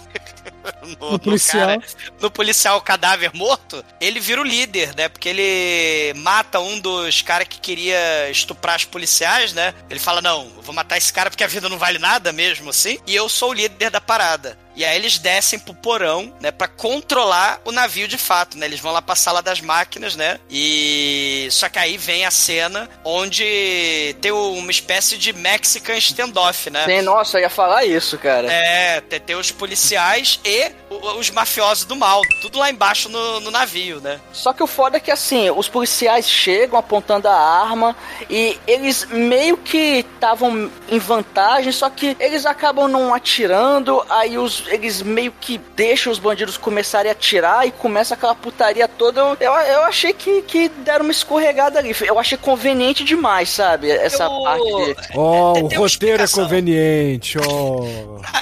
no, 1.00 1.14
O 1.14 1.18
policial. 1.18 1.66
cara, 1.66 1.82
no 2.20 2.30
policial 2.30 2.80
cadáver 2.80 3.30
morto, 3.34 3.84
ele 4.00 4.20
vira 4.20 4.40
o 4.40 4.44
líder, 4.44 4.94
né? 4.94 5.08
Porque 5.08 5.28
ele 5.28 6.14
mata 6.20 6.60
um 6.60 6.78
dos 6.78 7.22
caras 7.22 7.48
que 7.48 7.58
queria 7.58 8.30
estuprar 8.30 8.76
os 8.76 8.84
policiais, 8.84 9.52
né? 9.52 9.74
Ele 9.90 10.00
fala: 10.00 10.20
Não, 10.20 10.50
eu 10.56 10.62
vou 10.62 10.74
matar 10.74 10.96
esse 10.96 11.12
cara 11.12 11.30
porque 11.30 11.44
a 11.44 11.48
vida 11.48 11.68
não 11.68 11.78
vale 11.78 11.98
nada 11.98 12.32
mesmo 12.32 12.70
assim. 12.70 12.98
E 13.06 13.14
eu 13.14 13.28
sou 13.28 13.50
o 13.50 13.54
líder 13.54 13.90
da 13.90 14.00
parada. 14.00 14.58
E 14.76 14.84
aí 14.84 14.96
eles 14.96 15.18
descem 15.18 15.58
pro 15.58 15.72
porão, 15.72 16.34
né, 16.40 16.50
Pra 16.50 16.66
controlar 16.66 17.60
o 17.64 17.70
navio 17.70 18.08
de 18.08 18.18
fato, 18.18 18.58
né? 18.58 18.66
Eles 18.66 18.80
vão 18.80 18.92
lá 18.92 19.00
pra 19.00 19.14
sala 19.14 19.40
das 19.40 19.60
máquinas, 19.60 20.16
né? 20.16 20.38
E 20.50 21.46
só 21.50 21.68
que 21.68 21.78
aí 21.78 21.96
vem 21.96 22.24
a 22.24 22.30
cena 22.30 22.88
onde 23.04 24.16
tem 24.20 24.32
uma 24.32 24.70
espécie 24.70 25.16
de 25.16 25.32
Mexican 25.32 25.96
standoff, 25.96 26.70
né? 26.70 26.84
Sim, 26.86 27.02
nossa, 27.02 27.38
eu 27.38 27.42
ia 27.42 27.50
falar 27.50 27.84
isso, 27.84 28.18
cara. 28.18 28.52
É, 28.52 29.00
tem, 29.00 29.20
tem 29.20 29.36
os 29.36 29.50
policiais 29.50 30.33
e 30.44 30.72
os 31.18 31.30
mafiosos 31.30 31.84
do 31.84 31.96
mal, 31.96 32.20
tudo 32.40 32.58
lá 32.58 32.70
embaixo 32.70 33.08
no, 33.08 33.40
no 33.40 33.50
navio, 33.50 34.00
né? 34.00 34.20
Só 34.32 34.52
que 34.52 34.62
o 34.62 34.66
foda 34.66 34.96
é 34.96 35.00
que 35.00 35.10
assim, 35.10 35.50
os 35.50 35.68
policiais 35.68 36.28
chegam 36.28 36.78
apontando 36.78 37.28
a 37.28 37.34
arma 37.34 37.96
e 38.30 38.58
eles 38.66 39.06
meio 39.06 39.56
que 39.56 40.04
estavam 40.14 40.70
em 40.88 40.98
vantagem, 40.98 41.72
só 41.72 41.90
que 41.90 42.16
eles 42.20 42.46
acabam 42.46 42.88
não 42.88 43.12
atirando, 43.14 44.04
aí 44.08 44.38
os, 44.38 44.64
eles 44.68 45.02
meio 45.02 45.32
que 45.40 45.58
deixam 45.76 46.12
os 46.12 46.18
bandidos 46.18 46.56
começarem 46.56 47.10
a 47.10 47.12
atirar 47.12 47.66
e 47.66 47.70
começa 47.70 48.14
aquela 48.14 48.34
putaria 48.34 48.88
toda. 48.88 49.20
Eu, 49.20 49.52
eu, 49.52 49.82
achei 49.84 50.12
que, 50.12 50.42
que 50.42 50.68
deram 50.68 51.04
uma 51.04 51.12
escorregada 51.12 51.78
ali. 51.78 51.94
Eu 52.02 52.18
achei 52.18 52.38
conveniente 52.38 53.04
demais, 53.04 53.50
sabe? 53.50 53.90
Essa 53.90 54.24
Eu- 54.24 54.42
parte 54.42 54.64
de. 54.64 54.96
Ó, 55.16 55.52
tem- 55.54 55.78
o 55.78 55.80
roteiro 55.82 56.22
é 56.22 56.28
conveniente, 56.28 57.38
ó. 57.38 57.84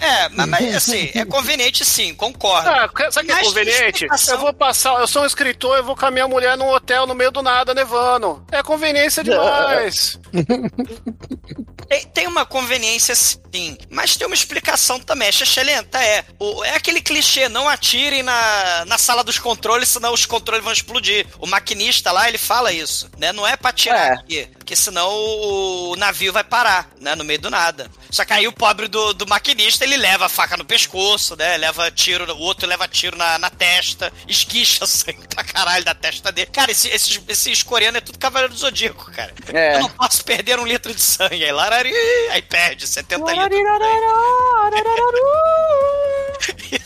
É, 0.01 0.29
mas, 0.31 0.49
mas, 0.49 0.77
assim, 0.77 1.11
é 1.15 1.25
conveniente 1.25 1.82
sim, 1.85 2.15
concordo. 2.15 2.69
Ah, 2.69 2.89
sabe 3.11 3.27
o 3.27 3.27
que 3.27 3.33
é 3.33 3.35
Mas 3.37 3.49
conveniente? 3.49 4.07
Eu 4.29 4.39
vou 4.39 4.53
passar, 4.53 5.01
eu 5.01 5.07
sou 5.07 5.23
um 5.23 5.27
escritor, 5.27 5.77
eu 5.77 5.85
vou 5.85 5.97
com 5.97 6.07
a 6.07 6.11
minha 6.11 6.27
mulher 6.29 6.57
num 6.57 6.69
hotel 6.69 7.07
no 7.07 7.15
meio 7.15 7.31
do 7.31 7.43
nada, 7.43 7.75
nevando. 7.75 8.45
É 8.51 8.63
conveniência 8.63 9.23
demais. 9.25 10.19
Tem, 11.93 12.07
tem 12.07 12.27
uma 12.27 12.47
conveniência 12.47 13.15
sim, 13.15 13.77
mas 13.91 14.17
tem 14.17 14.27
uma 14.27 14.35
explicação 14.35 14.99
também. 14.99 15.29
A 15.29 15.33
Xexelenta 15.33 16.03
é. 16.03 16.25
O, 16.39 16.65
é 16.65 16.75
aquele 16.75 17.03
clichê, 17.03 17.51
não 17.51 17.69
atirem 17.69 18.23
na, 18.23 18.85
na 18.87 18.97
sala 18.97 19.23
dos 19.23 19.39
controles, 19.39 19.91
senão 19.91 20.15
os 20.15 20.25
controles 20.25 20.65
vão 20.65 20.73
explodir. 20.73 21.27
O 21.39 21.47
maquinista 21.47 22.11
lá, 22.11 22.27
ele 22.29 22.39
fala 22.39 22.73
isso, 22.73 23.11
né? 23.19 23.31
Não 23.31 23.47
é 23.47 23.55
pra 23.55 23.69
atirar 23.69 24.09
É. 24.09 24.13
aqui, 24.15 24.49
porque 24.57 24.75
senão 24.75 25.07
o, 25.11 25.91
o 25.91 25.97
navio 25.97 26.33
vai 26.33 26.43
parar, 26.43 26.89
né? 26.99 27.15
No 27.15 27.25
meio 27.25 27.41
do 27.41 27.51
nada. 27.51 27.91
Só 28.11 28.25
que 28.25 28.33
aí 28.33 28.49
o 28.49 28.53
pobre 28.53 28.89
do, 28.89 29.13
do 29.13 29.27
maquinista, 29.27 29.85
ele 29.85 29.99
leva 29.99 30.25
a 30.27 30.31
faca 30.31 30.57
no 30.57 30.65
pescoço, 30.65 31.37
né? 31.37 31.59
Leva 31.59 31.91
tiro, 31.91 32.33
o 32.35 32.39
outro 32.39 32.67
leva 32.67 32.89
tiro 32.89 33.19
na, 33.19 33.39
na 33.39 33.51
testa, 33.51 34.11
esquicha 34.27 34.85
sangue 34.89 35.29
pra 35.29 35.45
caralho 35.45 35.85
da 35.85 35.95
testa 35.95 36.33
dele. 36.33 36.49
Cara, 36.51 36.71
esse, 36.71 36.89
esses, 36.89 37.21
esses 37.29 37.63
coreanos 37.63 37.99
é 37.99 38.01
tudo 38.01 38.19
cavaleiro 38.19 38.55
do 38.55 38.59
zodíaco, 38.59 39.11
cara. 39.13 39.35
É. 39.53 39.75
Eu 39.77 39.81
não 39.81 39.91
posso 39.91 40.25
perder 40.25 40.59
um 40.59 40.65
litro 40.67 40.95
de 40.95 41.03
sangue. 41.03 41.45
Aí, 41.45 41.53
larari, 41.91 42.29
aí 42.31 42.43
perde 42.43 42.87
70 42.87 43.33
litros. 43.33 43.59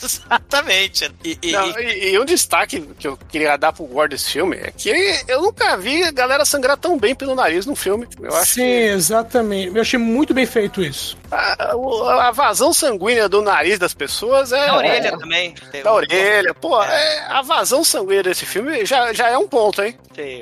Exatamente. 0.03 1.11
E, 1.23 1.37
e- 1.41 1.51
Não, 1.51 1.79
e, 1.79 2.09
e 2.11 2.19
um 2.19 2.25
destaque 2.25 2.81
que 2.99 3.07
eu 3.07 3.17
queria 3.17 3.57
dar 3.57 3.73
pro 3.73 3.85
Gore 3.85 4.09
desse 4.09 4.29
filme 4.29 4.55
é 4.57 4.71
que 4.71 4.89
eu 5.27 5.41
nunca 5.41 5.75
vi 5.77 6.03
a 6.03 6.11
galera 6.11 6.45
sangrar 6.45 6.77
tão 6.77 6.97
bem 6.97 7.15
pelo 7.15 7.35
nariz 7.35 7.65
num 7.65 7.75
filme. 7.75 8.07
Eu 8.21 8.35
acho 8.35 8.55
Sim, 8.55 8.61
que 8.61 8.71
exatamente. 8.89 9.75
Eu 9.75 9.81
achei 9.81 9.99
muito 9.99 10.33
bem 10.33 10.45
feito 10.45 10.81
isso. 10.83 11.17
a, 11.31 12.27
a 12.27 12.31
vazão 12.31 12.73
sanguínea 12.73 13.27
do 13.27 13.41
nariz 13.41 13.79
das 13.79 13.93
pessoas 13.93 14.51
é. 14.51 14.65
da 14.67 14.75
orelha 14.77 15.17
também. 15.17 15.53
Tem 15.71 15.83
Da 15.83 15.93
orelha, 15.93 16.53
pô, 16.53 16.81
é, 16.83 17.25
a 17.29 17.41
vazão 17.41 17.83
sanguínea 17.83 18.23
desse 18.23 18.45
filme 18.45 18.85
já, 18.85 19.11
já 19.13 19.29
é 19.29 19.37
um 19.37 19.47
ponto, 19.47 19.81
hein? 19.81 19.97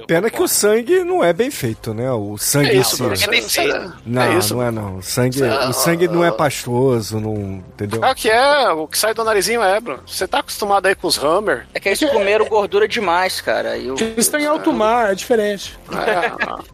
Pena 0.08 0.30
que 0.30 0.42
o 0.42 0.48
sangue 0.48 1.04
não 1.04 1.24
é 1.24 1.34
bem 1.34 1.52
feito, 1.52 1.94
né? 1.94 2.10
O 2.12 2.38
sangue 2.38 2.70
É 2.70 2.76
em 2.76 2.80
isso, 2.82 2.96
si. 3.16 3.24
É 3.24 3.28
bem 3.28 3.42
feito. 3.42 3.94
Não, 4.06 4.22
é 4.22 4.38
isso. 4.38 4.56
não 4.56 4.64
é 4.64 4.72
não. 4.72 4.98
O 4.98 5.04
sangue, 5.04 5.42
o 5.44 5.74
sangue 5.74 6.08
não 6.08 6.24
é 6.24 6.32
pastoso, 6.32 7.20
não. 7.20 7.36
Entendeu? 7.74 8.00
Ah, 8.04 8.16
que 8.16 8.30
é, 8.30 8.70
o 8.72 8.88
que 8.88 8.98
sai 8.98 9.14
do 9.14 9.24
narizinho 9.24 9.62
é, 9.62 9.80
Bruno. 9.80 10.02
Você 10.06 10.28
tá 10.28 10.40
acostumado 10.40 10.86
aí 10.86 10.96
com 10.96 11.08
os 11.08 11.18
Hammer? 11.22 11.66
É 11.74 11.80
que 11.80 11.90
eles 11.90 12.00
comeram 12.12 12.46
gordura 12.46 12.88
demais, 12.88 13.42
cara. 13.42 13.72
Aí 13.72 13.90
o- 13.92 13.96
Eles 14.00 14.26
estão 14.26 14.40
em 14.40 14.46
alto 14.46 14.72
mar, 14.72 15.12
é 15.12 15.16
diferente. 15.16 15.78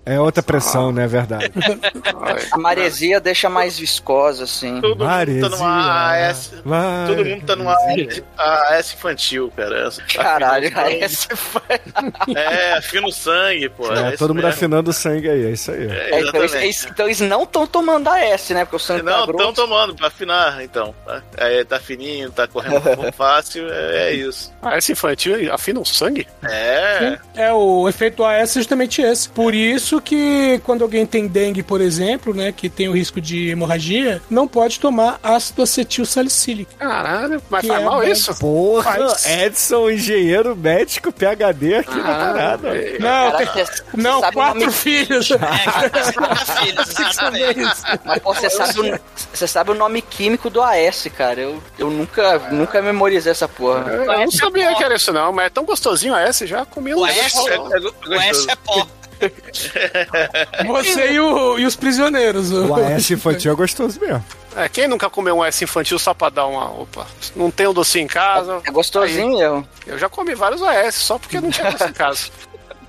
É, 0.05 0.13
É 0.15 0.19
outra 0.19 0.43
pressão, 0.43 0.91
né? 0.91 1.03
É 1.03 1.07
verdade. 1.07 1.51
a 2.51 2.57
maresia 2.57 3.19
deixa 3.19 3.49
mais 3.49 3.77
viscosa, 3.79 4.43
assim. 4.43 4.79
Todo 4.81 4.91
mundo 4.91 5.05
Maresia. 5.05 5.41
tá 5.41 5.49
numa 5.49 6.11
AS. 6.29 6.53
Vai. 6.63 7.07
Todo 7.07 7.25
mundo 7.25 7.45
tá 7.45 7.55
numa 7.55 7.75
AS 8.37 8.93
infantil, 8.93 9.51
cara. 9.55 9.89
Caralho, 10.13 10.69
o 10.69 10.87
esse 10.89 11.27
foi. 11.35 11.61
É, 12.35 12.81
afina 12.91 13.07
o 13.07 13.11
sangue, 13.11 13.69
pô. 13.69 13.91
É, 13.93 14.09
isso 14.09 14.17
todo 14.17 14.29
mundo 14.29 14.43
mesmo. 14.43 14.49
afinando 14.49 14.89
o 14.89 14.93
sangue 14.93 15.29
aí, 15.29 15.45
é 15.45 15.49
isso 15.51 15.71
aí. 15.71 15.87
É, 15.87 15.91
É, 15.91 16.07
então, 16.07 16.17
eles, 16.19 16.25
exatamente. 16.33 16.63
eles- 16.63 16.85
então 16.91 17.05
eles 17.07 17.19
não 17.21 17.43
estão 17.43 17.67
tomando 17.67 18.09
a 18.09 18.19
S, 18.19 18.53
né? 18.53 18.65
Porque 18.65 18.75
o 18.75 18.79
sangue 18.79 19.03
tá 19.03 19.11
Não, 19.11 19.25
estão 19.31 19.53
tomando 19.53 19.95
pra 19.95 20.07
afinar, 20.07 20.63
então. 20.63 20.93
Aí 21.37 21.63
tá 21.65 21.79
fininho, 21.79 22.31
tá 22.31 22.47
correndo 22.47 22.81
fácil, 23.13 23.67
é, 23.71 24.09
é 24.09 24.13
isso. 24.13 24.51
Ah, 24.61 24.77
esse 24.77 24.91
infantil 24.91 25.53
afina 25.53 25.79
o 25.79 25.85
sangue? 25.85 26.27
É, 26.43 27.17
É, 27.35 27.53
o 27.53 27.87
efeito 27.87 28.23
AS 28.23 28.51
é 28.55 28.59
justamente 28.59 29.01
esse. 29.01 29.29
Por 29.29 29.53
isso 29.55 29.99
que 30.01 30.59
quando 30.63 30.81
alguém 30.83 31.05
tem 31.05 31.27
dengue, 31.27 31.63
por 31.63 31.81
exemplo, 31.81 32.33
né, 32.33 32.51
que 32.51 32.69
tem 32.69 32.87
o 32.87 32.91
risco 32.91 33.19
de 33.21 33.49
hemorragia, 33.49 34.21
não 34.29 34.47
pode 34.47 34.79
tomar 34.79 35.19
ácido 35.23 35.61
acetil 35.63 36.05
salicílico. 36.05 36.73
Caralho, 36.77 37.41
mas 37.49 37.65
faz 37.65 37.81
é 37.81 37.85
mal 37.85 38.03
isso? 38.03 38.37
Porra. 38.39 38.97
Edson, 39.45 39.89
engenheiro 39.89 40.55
médico, 40.55 41.11
PHD 41.11 41.75
aqui 41.75 41.95
na 41.95 42.03
parada. 42.03 42.69
Não, 42.99 43.31
Caraca, 43.31 43.53
tem- 43.53 43.65
você 43.65 43.83
não 43.95 44.19
sabe 44.19 44.31
o 44.31 44.39
quatro 44.39 44.59
nome- 44.59 44.71
filhos. 44.71 45.31
É, 45.31 46.61
filhos, 46.61 46.89
exatamente. 46.99 47.59
Mas 48.05 48.19
pô, 48.19 48.33
você 48.33 48.49
sabe, 48.49 48.79
o, 48.79 48.99
você 49.33 49.47
sabe 49.47 49.71
o 49.71 49.73
nome 49.73 50.01
químico 50.01 50.49
do 50.49 50.61
AS, 50.61 51.07
cara. 51.17 51.39
Eu, 51.41 51.61
eu 51.77 51.89
nunca, 51.89 52.39
nunca 52.51 52.81
memorizei 52.81 53.31
essa 53.31 53.47
porra. 53.47 53.81
Eu 53.91 54.05
não 54.05 54.31
sabia 54.31 54.73
que 54.75 54.83
era 54.83 54.95
isso 54.95 55.11
não, 55.13 55.31
mas 55.31 55.45
é 55.47 55.49
tão 55.49 55.63
gostosinho 55.65 56.13
a 56.15 56.21
S, 56.21 56.45
já 56.47 56.65
comi 56.65 56.93
um 56.95 56.99
O 56.99 57.05
S, 57.07 57.37
é, 57.49 57.55
é 57.55 57.59
o 57.59 57.73
S 57.73 57.81
gostoso. 57.81 58.49
é 58.49 58.55
pó. 58.55 58.87
Você 60.67 61.11
e, 61.11 61.19
o- 61.19 61.59
e 61.59 61.65
os 61.65 61.75
prisioneiros. 61.75 62.51
O 62.51 62.73
AS 62.75 63.11
infantil 63.11 63.51
é 63.51 63.55
gostoso 63.55 63.99
mesmo. 63.99 64.23
É, 64.55 64.67
quem 64.67 64.87
nunca 64.87 65.09
comeu 65.09 65.37
um 65.37 65.45
S 65.45 65.63
infantil 65.63 65.97
só 65.99 66.13
pra 66.13 66.29
dar 66.29 66.45
uma. 66.47 66.69
Opa, 66.81 67.05
não 67.35 67.49
tem 67.51 67.67
um 67.67 67.73
docinho 67.73 68.05
em 68.05 68.07
casa? 68.07 68.61
É 68.65 68.71
gostosinho 68.71 69.37
mesmo. 69.37 69.67
Eu 69.85 69.97
já 69.97 70.09
comi 70.09 70.33
vários 70.35 70.61
AS 70.63 70.95
só 70.95 71.17
porque 71.19 71.39
não 71.39 71.49
tinha 71.51 71.71
doce 71.71 71.83
em 71.85 71.93
casa. 71.93 72.29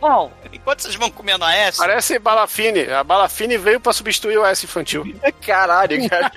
Bom, 0.02 0.32
enquanto 0.52 0.80
vocês 0.82 0.96
vão 0.96 1.08
comendo 1.12 1.44
a 1.44 1.54
S, 1.54 1.78
Parece 1.78 2.18
balafine. 2.18 2.90
A 2.90 3.04
balafine 3.04 3.56
veio 3.56 3.78
pra 3.78 3.92
substituir 3.92 4.36
o 4.36 4.44
S 4.44 4.66
infantil. 4.66 5.04
Caralho, 5.46 6.08
cara. 6.10 6.28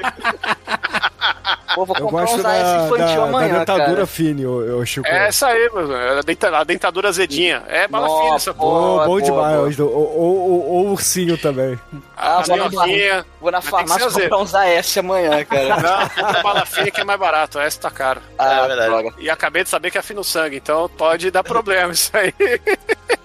Pô, 1.74 1.84
vou 1.84 1.96
Eu 1.98 2.04
comprar 2.04 2.22
gosto 2.22 2.36
uns 2.38 2.44
da, 2.44 2.52
AS 2.52 2.86
infantil 2.86 3.08
da, 3.08 3.16
da 3.16 3.24
amanhã, 3.24 3.60
dentadura 3.60 3.94
cara. 3.96 4.06
fine, 4.06 4.44
Chico. 4.86 5.08
É 5.08 5.28
essa 5.30 5.48
aí, 5.48 5.68
mano. 5.74 5.96
É 5.96 6.20
a, 6.20 6.22
denta- 6.22 6.58
a 6.60 6.64
dentadura 6.64 7.10
azedinha. 7.10 7.64
É 7.68 7.88
balafine 7.88 8.36
essa 8.36 8.54
porra. 8.54 8.78
Ô, 8.78 8.82
boa, 8.98 9.06
bom 9.08 9.20
demais. 9.22 9.80
Ou, 9.80 9.92
ou 9.92 10.88
ursinho 10.92 11.36
também. 11.36 11.78
Ah, 12.16 12.38
A 12.38 12.42
vou 12.44 12.58
na, 12.58 12.70
minhoquinha. 12.70 13.26
vou 13.42 13.52
na 13.52 13.62
farmácia 13.62 14.12
comprar 14.12 14.38
uns 14.38 14.54
AS 14.54 14.98
amanhã, 15.00 15.44
cara. 15.44 15.76
Não, 16.36 16.44
balafine 16.44 16.92
que 16.92 17.02
é 17.02 17.04
mais 17.04 17.20
barato. 17.20 17.60
S 17.60 17.80
tá 17.80 17.90
caro. 17.90 18.22
Ah, 18.38 18.68
verdade. 18.68 18.90
droga. 18.90 19.14
E 19.18 19.28
acabei 19.28 19.64
de 19.64 19.70
saber 19.70 19.90
que 19.90 19.98
afina 19.98 20.22
o 20.22 20.24
sangue, 20.24 20.58
então 20.58 20.88
pode 20.88 21.32
dar 21.32 21.44
problema 21.44 21.92
isso 21.94 22.12
aí. 22.16 22.32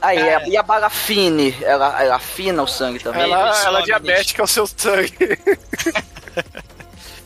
Aí, 0.00 0.18
é, 0.18 0.48
e 0.48 0.56
a 0.56 0.62
balafine? 0.62 1.56
Ela, 1.60 2.02
ela 2.02 2.16
afina 2.16 2.62
o 2.62 2.66
sangue 2.66 3.00
também? 3.00 3.22
Ela, 3.22 3.64
ela 3.64 3.80
é 3.80 3.82
diabética, 3.82 4.42
é 4.42 4.44
o 4.44 4.46
seu 4.46 4.66
sangue. 4.66 5.12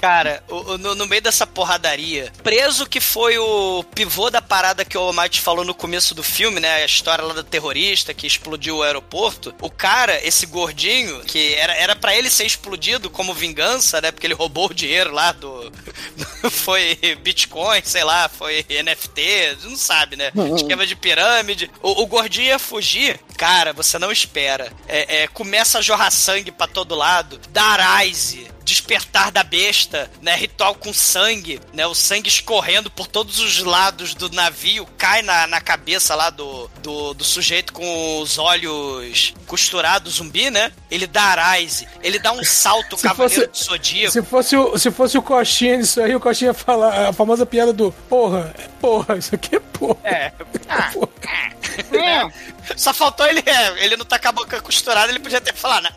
Cara, 0.03 0.43
o- 0.49 0.73
o- 0.73 0.79
no, 0.79 0.97
no 0.97 1.07
meio 1.07 1.23
dessa 1.23 1.47
porradaria, 1.47 2.33
preso 2.43 2.87
que 2.89 3.01
foi 3.01 3.39
o 3.39 3.85
pivô 3.95 4.31
da 4.31 4.43
parada 4.43 4.85
que 4.85 4.99
o 4.99 5.01
Almighty 5.01 5.41
falou 5.41 5.65
no 5.65 5.73
começo 5.73 6.13
do 6.13 6.25
filme, 6.25 6.59
né? 6.59 6.83
A 6.83 6.85
história 6.85 7.23
lá 7.25 7.33
do 7.33 7.45
terrorista 7.45 8.13
que 8.13 8.27
explodiu 8.27 8.79
o 8.79 8.83
aeroporto. 8.83 9.55
O 9.63 9.71
cara, 9.71 10.19
esse 10.27 10.45
gordinho, 10.45 11.21
que 11.21 11.55
era, 11.55 11.73
era 11.77 11.95
para 11.95 12.17
ele 12.17 12.29
ser 12.31 12.45
explodido 12.45 13.09
como 13.09 13.33
vingança, 13.33 14.01
né? 14.01 14.11
Porque 14.11 14.27
ele 14.27 14.35
roubou 14.35 14.67
o 14.69 14.75
dinheiro 14.75 15.13
lá 15.13 15.31
do. 15.31 15.71
foi 16.51 16.99
Bitcoin, 17.23 17.81
sei 17.85 18.03
lá, 18.03 18.29
foi 18.29 18.67
NFT, 18.69 19.59
não 19.63 19.77
sabe, 19.77 20.17
né? 20.17 20.33
Esquema 20.57 20.85
de 20.85 20.97
pirâmide. 20.97 21.71
O, 21.81 22.03
o 22.03 22.07
gordinho 22.09 22.47
ia 22.49 22.59
fugir. 22.59 23.21
Cara, 23.37 23.73
você 23.73 24.01
não 24.01 24.11
espera. 24.11 24.73
É, 24.89 25.23
é, 25.23 25.29
começa 25.29 25.79
a 25.79 25.83
jorrar 25.83 26.11
sangue 26.11 26.51
pra 26.51 26.67
todo 26.67 26.97
lado. 26.97 27.41
Darise. 27.51 28.51
Despertar 28.65 29.31
da 29.31 29.43
besta, 29.43 30.11
né? 30.21 30.35
Ritual 30.35 30.75
com 30.75 30.93
sangue, 30.93 31.61
né? 31.73 31.87
O 31.87 31.95
sangue 31.95 32.29
escorrendo 32.29 32.91
por 32.91 33.07
todos 33.07 33.39
os 33.39 33.59
lados 33.63 34.15
do 34.15 34.31
navio, 34.31 34.87
cai 34.97 35.23
na, 35.23 35.47
na 35.47 35.61
cabeça 35.61 36.15
lá 36.15 36.31
do, 36.31 36.69
do, 36.83 37.15
do 37.15 37.25
sujeito 37.25 37.73
com 37.73 38.21
os 38.21 38.39
olhos 38.39 39.35
costurados, 39.47 40.15
zumbi, 40.15 40.51
né? 40.51 40.73
Ele 40.91 41.07
dá 41.07 41.23
Arise, 41.23 41.87
ele 42.03 42.19
dá 42.19 42.33
um 42.33 42.45
salto 42.45 42.97
Se 42.99 43.03
cavaleiro 43.03 43.49
fosse- 43.49 43.65
do 43.65 43.71
Zodíaco. 43.73 44.13
Se 44.13 44.23
fosse, 44.23 44.57
o, 44.57 44.79
se 44.79 44.91
fosse 44.91 45.19
o 45.19 45.23
Coxinha 45.23 45.79
disso 45.79 46.01
aí, 46.01 46.15
o 46.15 46.21
Coxinha 46.21 46.51
ia 46.51 46.55
falar 46.55 47.09
a 47.09 47.13
famosa 47.13 47.45
piada 47.47 47.73
do 47.73 47.93
porra, 48.09 48.55
é 48.59 48.69
porra, 48.81 49.17
isso 49.17 49.35
aqui 49.35 49.57
é 49.57 49.61
porra. 49.61 49.99
É. 50.05 50.33
Só 52.77 52.93
faltou 52.95 53.27
ele, 53.27 53.43
é, 53.47 53.85
ele 53.85 53.97
não 53.97 54.05
tá 54.05 54.19
com 54.19 54.29
a 54.29 54.33
boca 54.33 54.61
costurada, 54.61 55.11
ele 55.11 55.19
podia 55.21 55.41
ter 55.41 55.55
falado, 55.55 55.85
né? 55.85 55.91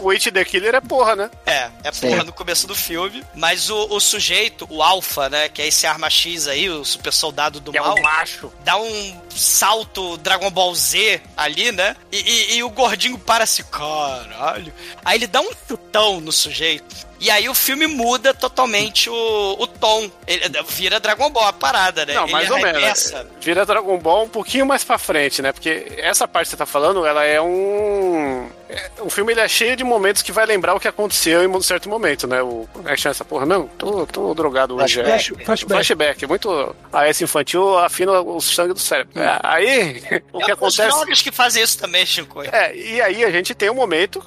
O, 0.00 0.06
o 0.06 0.10
It 0.10 0.30
the 0.30 0.44
Killer 0.44 0.74
é 0.74 0.80
porra, 0.80 1.14
né? 1.14 1.30
É, 1.44 1.70
é 1.84 1.90
porra 1.90 2.24
no 2.24 2.32
começo 2.32 2.66
do 2.66 2.74
filme. 2.74 3.22
Mas 3.34 3.68
o, 3.68 3.86
o 3.90 4.00
sujeito, 4.00 4.66
o 4.70 4.82
Alpha, 4.82 5.28
né? 5.28 5.48
Que 5.48 5.60
é 5.62 5.66
esse 5.66 5.86
arma 5.86 6.08
X 6.08 6.46
aí, 6.46 6.70
o 6.70 6.84
super 6.84 7.12
soldado 7.12 7.60
do 7.60 7.72
Que 7.72 7.78
é 7.78 7.80
mal. 7.80 7.96
um 7.98 8.02
macho. 8.02 8.52
Dá 8.64 8.76
um 8.78 9.20
salto 9.28 10.16
Dragon 10.18 10.50
Ball 10.50 10.74
Z 10.74 11.20
ali, 11.36 11.72
né? 11.72 11.94
E, 12.10 12.18
e- 12.18 12.56
e 12.56 12.62
o 12.62 12.70
gordinho 12.70 13.18
para 13.18 13.44
assim, 13.44 13.62
caralho. 13.64 14.72
Aí 15.04 15.18
ele 15.18 15.26
dá 15.26 15.40
um 15.40 15.50
chutão 15.68 16.20
no 16.20 16.32
sujeito. 16.32 17.11
E 17.22 17.30
aí 17.30 17.48
o 17.48 17.54
filme 17.54 17.86
muda 17.86 18.34
totalmente 18.34 19.08
o, 19.08 19.56
o 19.56 19.64
tom. 19.68 20.10
Ele 20.26 20.42
vira 20.68 20.98
Dragon 20.98 21.30
Ball 21.30 21.46
a 21.46 21.52
parada, 21.52 22.04
né? 22.04 22.14
Não, 22.14 22.24
ele 22.24 22.32
mais 22.32 22.50
ou 22.50 22.58
menos. 22.58 23.14
Vira 23.40 23.64
Dragon 23.64 23.96
Ball 23.96 24.24
um 24.24 24.28
pouquinho 24.28 24.66
mais 24.66 24.82
pra 24.82 24.98
frente, 24.98 25.40
né? 25.40 25.52
Porque 25.52 25.92
essa 25.98 26.26
parte 26.26 26.46
que 26.46 26.50
você 26.50 26.56
tá 26.56 26.66
falando, 26.66 27.06
ela 27.06 27.22
é 27.22 27.40
um. 27.40 28.50
É, 28.72 28.90
o 29.02 29.10
filme 29.10 29.32
ele 29.32 29.40
é 29.40 29.48
cheio 29.48 29.76
de 29.76 29.84
momentos 29.84 30.22
que 30.22 30.32
vai 30.32 30.46
lembrar 30.46 30.74
o 30.74 30.80
que 30.80 30.88
aconteceu 30.88 31.42
em 31.42 31.46
um 31.46 31.60
certo 31.62 31.88
momento, 31.88 32.26
né? 32.26 32.42
O, 32.42 32.66
como 32.72 32.88
é 32.88 32.94
que 32.94 33.00
chama 33.00 33.10
essa 33.12 33.24
porra? 33.24 33.46
Não, 33.46 33.66
tô, 33.66 34.06
tô 34.06 34.34
drogado 34.34 34.76
hoje. 34.76 35.00
é. 35.00 35.04
Flashback. 35.04 35.44
Flashback. 35.44 35.72
Flashback, 35.74 36.26
muito. 36.26 36.76
A 36.92 37.08
esse 37.08 37.24
infantil 37.24 37.78
afina 37.78 38.20
o 38.20 38.40
sangue 38.40 38.72
do 38.74 38.80
cérebro. 38.80 39.20
É, 39.20 39.38
aí, 39.42 40.02
o 40.32 40.38
que 40.38 40.50
É 40.50 40.54
os 40.54 40.58
acontece. 40.58 40.88
drogas 40.88 41.22
que 41.22 41.30
fazem 41.30 41.62
isso 41.62 41.78
também, 41.78 42.04
Chico. 42.06 42.42
É, 42.42 42.74
e 42.76 43.00
aí 43.00 43.24
a 43.24 43.30
gente 43.30 43.54
tem 43.54 43.70
um 43.70 43.74
momento 43.74 44.22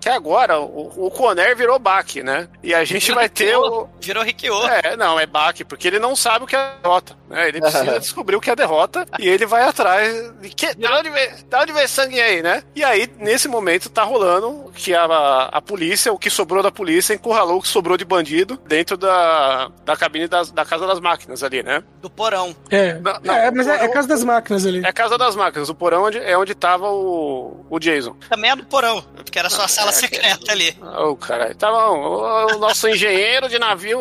que 0.00 0.08
agora 0.08 0.60
o, 0.60 1.06
o 1.06 1.10
Conner 1.10 1.56
virou 1.56 1.78
Bach, 1.78 2.14
né? 2.22 2.48
E 2.62 2.74
a 2.74 2.84
gente 2.84 3.10
vai 3.12 3.28
ter 3.28 3.56
o. 3.56 3.88
Virou 4.00 4.22
Rikyo. 4.22 4.54
É, 4.82 4.96
não, 4.96 5.18
é 5.18 5.26
Bach, 5.26 5.56
porque 5.68 5.88
ele 5.88 5.98
não 5.98 6.14
sabe 6.14 6.44
o 6.44 6.48
que 6.48 6.54
é 6.56 6.70
derrota. 6.82 7.16
Né? 7.28 7.48
Ele 7.48 7.60
precisa 7.60 7.98
descobrir 8.00 8.36
o 8.36 8.40
que 8.40 8.50
é 8.50 8.56
derrota 8.56 9.06
e 9.18 9.28
ele 9.28 9.46
vai 9.46 9.62
atrás 9.62 10.32
de 10.40 10.48
que, 10.50 10.74
da, 10.74 10.98
onde 10.98 11.10
vem, 11.10 11.28
da 11.48 11.62
onde 11.62 11.72
vem 11.72 11.86
sangue 11.86 12.20
aí, 12.20 12.42
né? 12.42 12.62
E 12.74 12.82
aí, 12.84 13.08
nesse 13.18 13.48
momento, 13.48 13.88
tá 13.90 14.02
rolando 14.02 14.70
que 14.74 14.94
a, 14.94 15.04
a 15.52 15.60
polícia, 15.60 16.12
o 16.12 16.18
que 16.18 16.30
sobrou 16.30 16.62
da 16.62 16.70
polícia, 16.70 17.12
encurralou 17.14 17.58
o 17.58 17.62
que 17.62 17.68
sobrou 17.68 17.96
de 17.96 18.04
bandido 18.04 18.58
dentro 18.66 18.96
da, 18.96 19.70
da 19.84 19.96
cabine 19.96 20.28
das- 20.28 20.50
da 20.50 20.64
Casa 20.64 20.86
das 20.86 21.00
Máquinas 21.00 21.42
ali, 21.42 21.62
né? 21.62 21.82
Do 22.00 22.08
porão. 22.10 22.54
É, 22.70 22.94
Não, 22.94 23.18
não, 23.22 23.34
é 23.34 23.50
mas 23.50 23.66
é, 23.66 23.84
é 23.84 23.88
o- 23.88 23.92
casa 23.92 24.08
das 24.08 24.24
máquinas 24.24 24.64
ali. 24.66 24.82
É 24.84 24.88
a 24.88 24.92
Casa 24.92 25.18
das 25.18 25.34
Máquinas, 25.36 25.68
o 25.68 25.74
porão 25.74 26.04
onde, 26.04 26.18
é 26.18 26.36
onde 26.38 26.54
tava 26.54 26.88
o, 26.90 27.64
o 27.68 27.78
Jason. 27.78 28.14
Também 28.28 28.50
é 28.50 28.56
do 28.56 28.64
porão, 28.64 29.02
porque 29.16 29.38
era 29.38 29.50
só 29.50 29.62
a 29.62 29.68
sala 29.68 29.92
secreta 29.92 30.50
ali. 30.52 30.76
Ô, 31.00 31.16
caralho. 31.16 31.54
Tá 31.56 31.70
bom. 31.70 31.98
O, 31.98 32.54
o 32.56 32.58
nosso 32.58 32.88
engenheiro 32.88 33.48
de 33.48 33.58
navio 33.58 33.98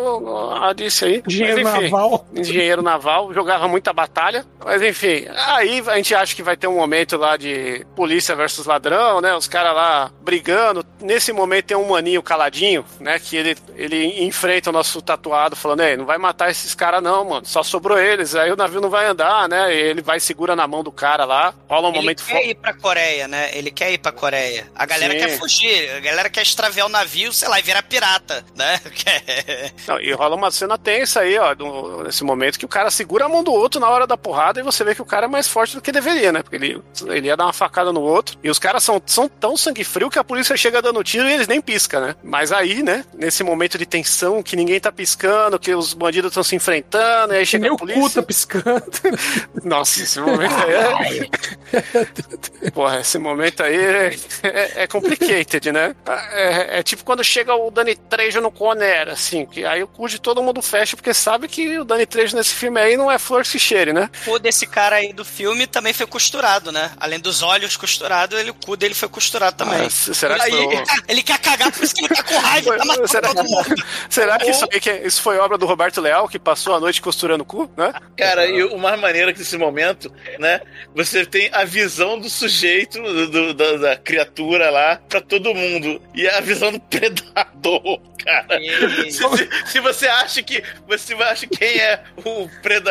ah, 0.62 0.74
disse 0.74 1.06
aí. 1.06 1.24
Engenheiro 1.28 1.64
Mas, 1.64 1.74
enfim, 1.76 1.84
naval. 1.92 2.28
Engenheiro 2.36 2.82
naval, 2.82 3.16
jogava 3.34 3.68
muita 3.68 3.91
batalha. 3.93 4.45
Mas 4.63 4.82
enfim, 4.82 5.26
aí 5.55 5.84
a 5.88 5.95
gente 5.97 6.13
acha 6.15 6.36
que 6.36 6.43
vai 6.43 6.55
ter 6.57 6.68
um 6.68 6.76
momento 6.76 7.18
lá 7.18 7.38
de 7.38 7.86
polícia 7.95 8.36
versus 8.36 8.65
ladrão, 8.65 9.22
né? 9.22 9.36
Os 9.36 9.47
caras 9.47 9.74
lá 9.76 10.11
brigando. 10.22 10.86
Nesse 11.01 11.32
momento 11.32 11.65
tem 11.65 11.78
um 11.78 11.88
maninho 11.89 12.22
caladinho, 12.24 12.84
né? 12.99 13.20
Que 13.20 13.36
ele, 13.38 13.57
ele 13.76 14.24
enfrenta 14.24 14.70
o 14.70 14.74
nosso 14.74 15.01
tatuado, 15.01 15.55
falando: 15.55 15.82
Ei, 15.84 15.95
não 15.97 16.05
vai 16.05 16.18
matar 16.18 16.49
esses 16.49 16.74
caras, 16.76 17.01
não, 17.01 17.24
mano. 17.26 17.45
Só 17.45 17.63
sobrou 17.63 17.97
eles. 17.99 18.36
Aí 18.36 18.51
o 18.51 18.55
navio 18.55 18.82
não 18.82 18.89
vai 18.89 19.05
andar, 19.05 19.47
né? 19.47 19.74
E 19.74 19.78
ele 19.80 20.01
vai 20.01 20.20
segura 20.20 20.55
na 20.55 20.68
mão 20.68 20.84
do 20.84 20.91
cara 20.91 21.26
lá. 21.26 21.53
Rola 21.70 21.88
um 21.88 21.91
Ele 21.91 21.99
momento 21.99 22.24
quer 22.26 22.41
fo- 22.43 22.49
ir 22.49 22.55
pra 22.55 22.74
Coreia, 22.74 23.28
né? 23.28 23.49
Ele 23.53 23.72
quer 23.72 23.91
ir 23.91 23.97
pra 23.97 24.11
Coreia. 24.11 24.68
A 24.76 24.86
galera 24.86 25.13
Sim. 25.13 25.20
quer 25.20 25.38
fugir, 25.38 25.91
a 25.91 25.99
galera 25.99 26.30
quer 26.30 26.41
extraviar 26.41 26.86
o 26.86 26.89
navio, 26.89 27.32
sei 27.34 27.47
lá, 27.47 27.59
e 27.59 27.63
virar 27.63 27.82
pirata, 27.84 28.43
né? 28.55 28.80
Não, 29.88 29.99
e 29.99 30.11
rola 30.13 30.36
uma 30.36 30.51
cena 30.51 30.78
tensa 30.78 31.22
aí, 31.22 31.38
ó, 31.38 31.53
do- 31.53 32.03
nesse 32.03 32.24
momento 32.24 32.57
que 32.59 32.65
o 32.65 32.70
cara 32.70 32.89
segura 33.08 33.26
a 33.26 33.30
mão 33.30 33.41
do 33.41 33.53
outro 33.53 33.80
na 33.80 33.88
hora 33.89 34.05
da 34.05 34.18
porrada 34.18 34.60
e 34.60 34.64
você 34.64 34.84
vê 34.84 34.93
que 34.93 35.01
o 35.01 35.05
cara 35.05 35.28
é 35.28 35.30
mais 35.30 35.47
forte 35.47 35.74
do 35.76 35.82
que 35.82 35.93
deveria, 35.93 36.34
né? 36.34 36.43
Porque 36.43 36.58
ele, 36.58 36.84
ele 37.08 37.28
ia 37.28 37.38
dar 37.38 37.45
uma 37.45 37.53
facada 37.53 37.93
no 37.93 38.01
outro. 38.01 38.38
E 38.43 38.49
os 38.49 38.60
caras 38.60 38.84
são, 38.84 39.01
são 39.05 39.30
tão 39.30 39.55
sangue 39.55 39.86
frio 39.86 40.10
que 40.10 40.20
a 40.20 40.24
polícia 40.26 40.58
chega 40.58 40.82
dando 40.82 41.01
tiro 41.05 41.30
e 41.30 41.32
eles 41.32 41.47
nem 41.47 41.62
piscam, 41.62 42.01
né? 42.01 42.16
Mas 42.22 42.51
aí, 42.51 42.84
né, 42.84 43.05
nesse 43.14 43.45
momento 43.45 43.78
de 43.78 43.86
tensão, 43.86 44.43
que 44.43 44.58
ninguém 44.58 44.78
tá 44.78 44.91
piscando, 44.91 45.58
que 45.58 45.74
os 45.74 45.93
bandidos 45.93 46.32
estão 46.32 46.43
se 46.43 46.53
enfrentando, 46.53 47.34
e 47.34 47.38
aí 47.38 47.45
chega 47.45 47.64
nem 47.64 47.74
a 47.74 47.78
polícia. 47.78 48.01
cu 48.01 48.10
tá 48.10 48.24
piscando. 48.24 48.84
Nossa, 49.64 50.03
esse 50.03 50.20
momento 50.20 50.55
aí 50.66 50.74
é. 50.74 52.72
Porra, 52.72 52.99
esse 52.99 53.18
momento 53.18 53.64
aí 53.64 53.78
é, 53.78 54.16
é, 54.43 54.84
é 54.84 54.88
complicated, 54.88 55.72
né? 55.72 55.95
É, 56.34 56.80
é 56.80 56.84
tipo 56.84 57.05
quando 57.05 57.24
chega 57.24 57.55
o 57.55 57.72
Danny 57.72 57.95
Trejo 57.95 58.41
no 58.41 58.51
Conner, 58.51 59.08
assim, 59.08 59.45
que 59.45 59.64
aí 59.64 59.82
o 59.82 59.88
cu 59.88 60.10
de 60.10 60.20
todo 60.20 60.43
mundo 60.43 60.62
fecha, 60.62 60.97
porque 60.97 61.14
sabe 61.14 61.47
que 61.47 61.80
o 61.80 61.86
Danny 61.86 62.05
Trejo 62.05 62.36
nesse 62.36 62.53
filme 62.53 62.82
aí 62.82 62.97
não 62.98 63.12
é 63.12 63.18
flor 63.20 63.43
que 63.43 63.48
se 63.50 63.60
cheire, 63.60 63.93
né? 63.93 64.10
O 64.22 64.32
cu 64.32 64.39
desse 64.39 64.66
cara 64.68 64.98
aí 64.98 65.14
do 65.14 65.24
filme 65.24 65.66
também 65.68 65.93
foi 65.93 66.06
costurado, 66.08 66.72
né? 66.72 66.91
Além 67.00 67.20
dos 67.20 67.41
olhos 67.41 67.78
costurados, 67.78 68.38
ele, 68.39 68.50
o 68.52 68.54
cu 68.54 68.76
dele 68.76 68.93
foi 68.93 69.08
costurado 69.08 69.56
também. 69.58 69.86
Ah, 69.86 69.89
será 69.89 70.36
que 70.36 70.41
aí, 70.41 70.52
foi 70.52 70.84
ele 71.08 71.24
quer 71.24 71.39
cagar, 71.39 71.72
por 71.72 71.84
isso 71.84 71.93
que 71.93 72.06
ele 72.06 72.16
tá 72.16 72.24
com 72.24 72.38
raiva, 72.38 72.78
tá 72.78 72.86
matando 72.86 73.08
Será, 73.08 73.28
todo 73.34 73.43
mundo. 73.43 73.76
será 74.10 74.38
que 74.38 74.50
isso, 74.50 74.66
aí 74.72 74.80
que- 74.80 75.02
isso 75.06 75.22
foi 75.22 75.38
obra 75.38 75.58
do 75.58 75.66
Roberto 75.66 76.02
Leal, 76.02 76.28
que 76.28 76.39
passou 76.39 76.76
a 76.76 76.80
noite 76.80 77.02
costurando 77.02 77.43
o 77.43 77.45
cu, 77.45 77.70
né? 77.78 77.93
Cara, 78.18 78.45
e 78.48 78.64
o 78.64 78.78
mais 78.78 79.00
maneiro 79.00 79.30
é 79.30 79.34
que 79.34 79.39
nesse 79.39 79.58
momento, 79.58 80.12
né, 80.39 80.62
você 80.95 81.26
tem 81.26 81.50
a 81.54 81.64
visão 81.64 82.20
do 82.20 82.30
sujeito, 82.30 83.02
do- 83.02 83.28
do- 83.30 83.54
da, 83.54 83.78
da 83.78 83.95
criatura 83.95 84.70
lá, 84.70 85.00
pra 85.08 85.22
todo 85.22 85.54
mundo. 85.54 86.02
E 86.16 86.28
a 86.28 86.39
visão 86.41 86.72
do 86.72 86.80
predador, 86.80 88.00
cara. 88.24 88.60
E- 88.60 89.12
Se, 89.12 89.20
se- 89.24 89.50
se 89.68 89.80
você 89.80 90.08
acha 90.08 90.41
que. 90.41 90.64
Você 90.88 91.14
acha 91.16 91.48
quem 91.48 91.78
é 91.80 92.02
o 92.26 92.50
predador, 92.62 92.87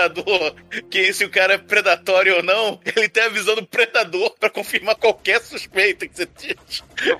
quem 0.90 1.12
se 1.12 1.24
o 1.24 1.30
cara 1.30 1.54
é 1.54 1.58
predatório 1.58 2.36
ou 2.36 2.42
não, 2.42 2.80
ele 2.96 3.08
tem 3.08 3.24
a 3.24 3.28
visão 3.28 3.54
do 3.54 3.66
predador 3.66 4.34
pra 4.38 4.50
confirmar 4.50 4.96
qualquer 4.96 5.40
suspeita 5.42 6.06
que 6.06 6.16
você 6.16 6.26
tinha. 6.26 6.56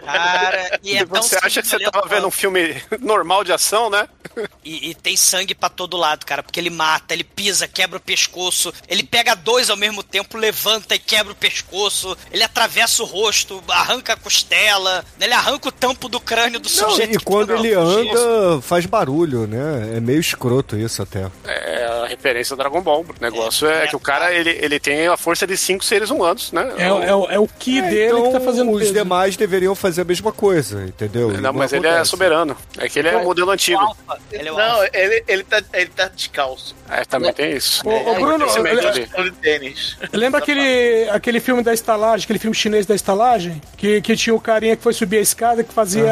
Cara, 0.04 0.80
e 0.82 0.96
é 0.96 1.04
tão 1.04 1.22
você 1.22 1.38
acha 1.42 1.62
que 1.62 1.68
você 1.68 1.78
tava 1.90 2.08
vendo 2.08 2.26
um 2.26 2.30
filme 2.30 2.82
normal 3.00 3.44
de 3.44 3.52
ação, 3.52 3.90
né? 3.90 4.08
E, 4.64 4.90
e 4.90 4.94
tem 4.94 5.16
sangue 5.16 5.54
pra 5.54 5.68
todo 5.68 5.96
lado, 5.96 6.24
cara, 6.24 6.42
porque 6.42 6.58
ele 6.60 6.70
mata, 6.70 7.14
ele 7.14 7.24
pisa, 7.24 7.68
quebra 7.68 7.98
o 7.98 8.00
pescoço, 8.00 8.72
ele 8.88 9.02
pega 9.02 9.34
dois 9.34 9.70
ao 9.70 9.76
mesmo 9.76 10.02
tempo, 10.02 10.36
levanta 10.36 10.94
e 10.94 10.98
quebra 10.98 11.32
o 11.32 11.36
pescoço, 11.36 12.16
ele 12.30 12.42
atravessa 12.42 13.02
o 13.02 13.06
rosto, 13.06 13.62
arranca 13.68 14.12
a 14.14 14.16
costela, 14.16 15.04
né, 15.18 15.26
ele 15.26 15.34
arranca 15.34 15.68
o 15.68 15.72
tampo 15.72 16.08
do 16.08 16.20
crânio 16.20 16.60
do 16.60 16.68
Não, 16.68 16.90
sujeito. 16.90 17.14
e 17.14 17.18
que 17.18 17.24
quando 17.24 17.52
ele 17.54 17.72
anda, 17.74 18.60
faz 18.62 18.86
barulho, 18.86 19.46
né? 19.46 19.96
É 19.96 20.00
meio 20.00 20.20
escroto 20.20 20.76
isso 20.76 21.02
até. 21.02 21.30
É 21.44 21.65
referência 22.08 22.54
ao 22.54 22.58
Dragon 22.58 22.80
Ball. 22.80 23.02
O 23.02 23.22
negócio 23.22 23.68
é, 23.68 23.84
É. 23.84 23.86
que 23.86 23.96
o 23.96 24.00
cara, 24.00 24.32
ele, 24.32 24.50
ele 24.60 24.78
tem 24.80 25.06
a 25.06 25.16
força 25.16 25.46
de 25.46 25.56
cinco 25.56 25.84
seres 25.84 26.10
humanos, 26.10 26.52
né? 26.52 26.72
É, 26.78 26.92
o- 26.92 27.02
é, 27.02 27.14
o- 27.14 27.30
é 27.32 27.38
o 27.38 27.46
ki 27.48 27.80
dele 27.82 28.06
então, 28.18 28.26
que 28.26 28.32
tá 28.32 28.40
fazendo 28.40 28.70
os 28.72 28.80
peso. 28.80 28.92
demais 28.94 29.36
deveriam 29.36 29.74
fazer 29.74 30.02
a 30.02 30.04
mesma 30.04 30.32
coisa, 30.32 30.84
entendeu? 30.84 31.30
Não, 31.32 31.52
mas 31.52 31.72
ele 31.72 31.86
é 31.86 31.90
acontece. 31.90 32.10
soberano. 32.10 32.56
É 32.78 32.88
que 32.88 32.98
ele 32.98 33.08
é 33.08 33.16
o 33.16 33.24
modelo 33.24 33.48
O 33.48 33.50
antigo. 33.50 33.80
alfa, 33.80 34.18
ele 34.32 34.48
é 34.48 34.52
o 34.52 34.56
Não, 34.56 34.84
ele, 34.92 35.24
ele, 35.28 35.44
tá, 35.44 35.62
ele 35.74 35.90
tá 35.90 36.08
descalço. 36.08 36.74
É, 36.90 37.04
também 37.04 37.32
tem 37.32 37.52
isso. 37.52 37.82
Ô, 37.86 37.90
ô, 37.90 38.14
É, 38.14 38.18
Bruno. 38.20 38.46
Lembra 40.12 40.38
aquele, 40.40 41.08
aquele 41.10 41.40
filme 41.40 41.62
da 41.62 41.72
estalagem, 41.74 42.24
aquele 42.24 42.38
filme 42.38 42.54
chinês 42.54 42.86
da 42.86 42.94
estalagem? 42.94 43.60
Que, 43.76 44.00
que 44.00 44.16
tinha 44.16 44.34
o 44.34 44.40
carinha 44.40 44.76
que 44.76 44.82
foi 44.82 44.92
subir 44.92 45.18
a 45.18 45.20
escada 45.20 45.62
que 45.64 45.72
fazia. 45.72 46.06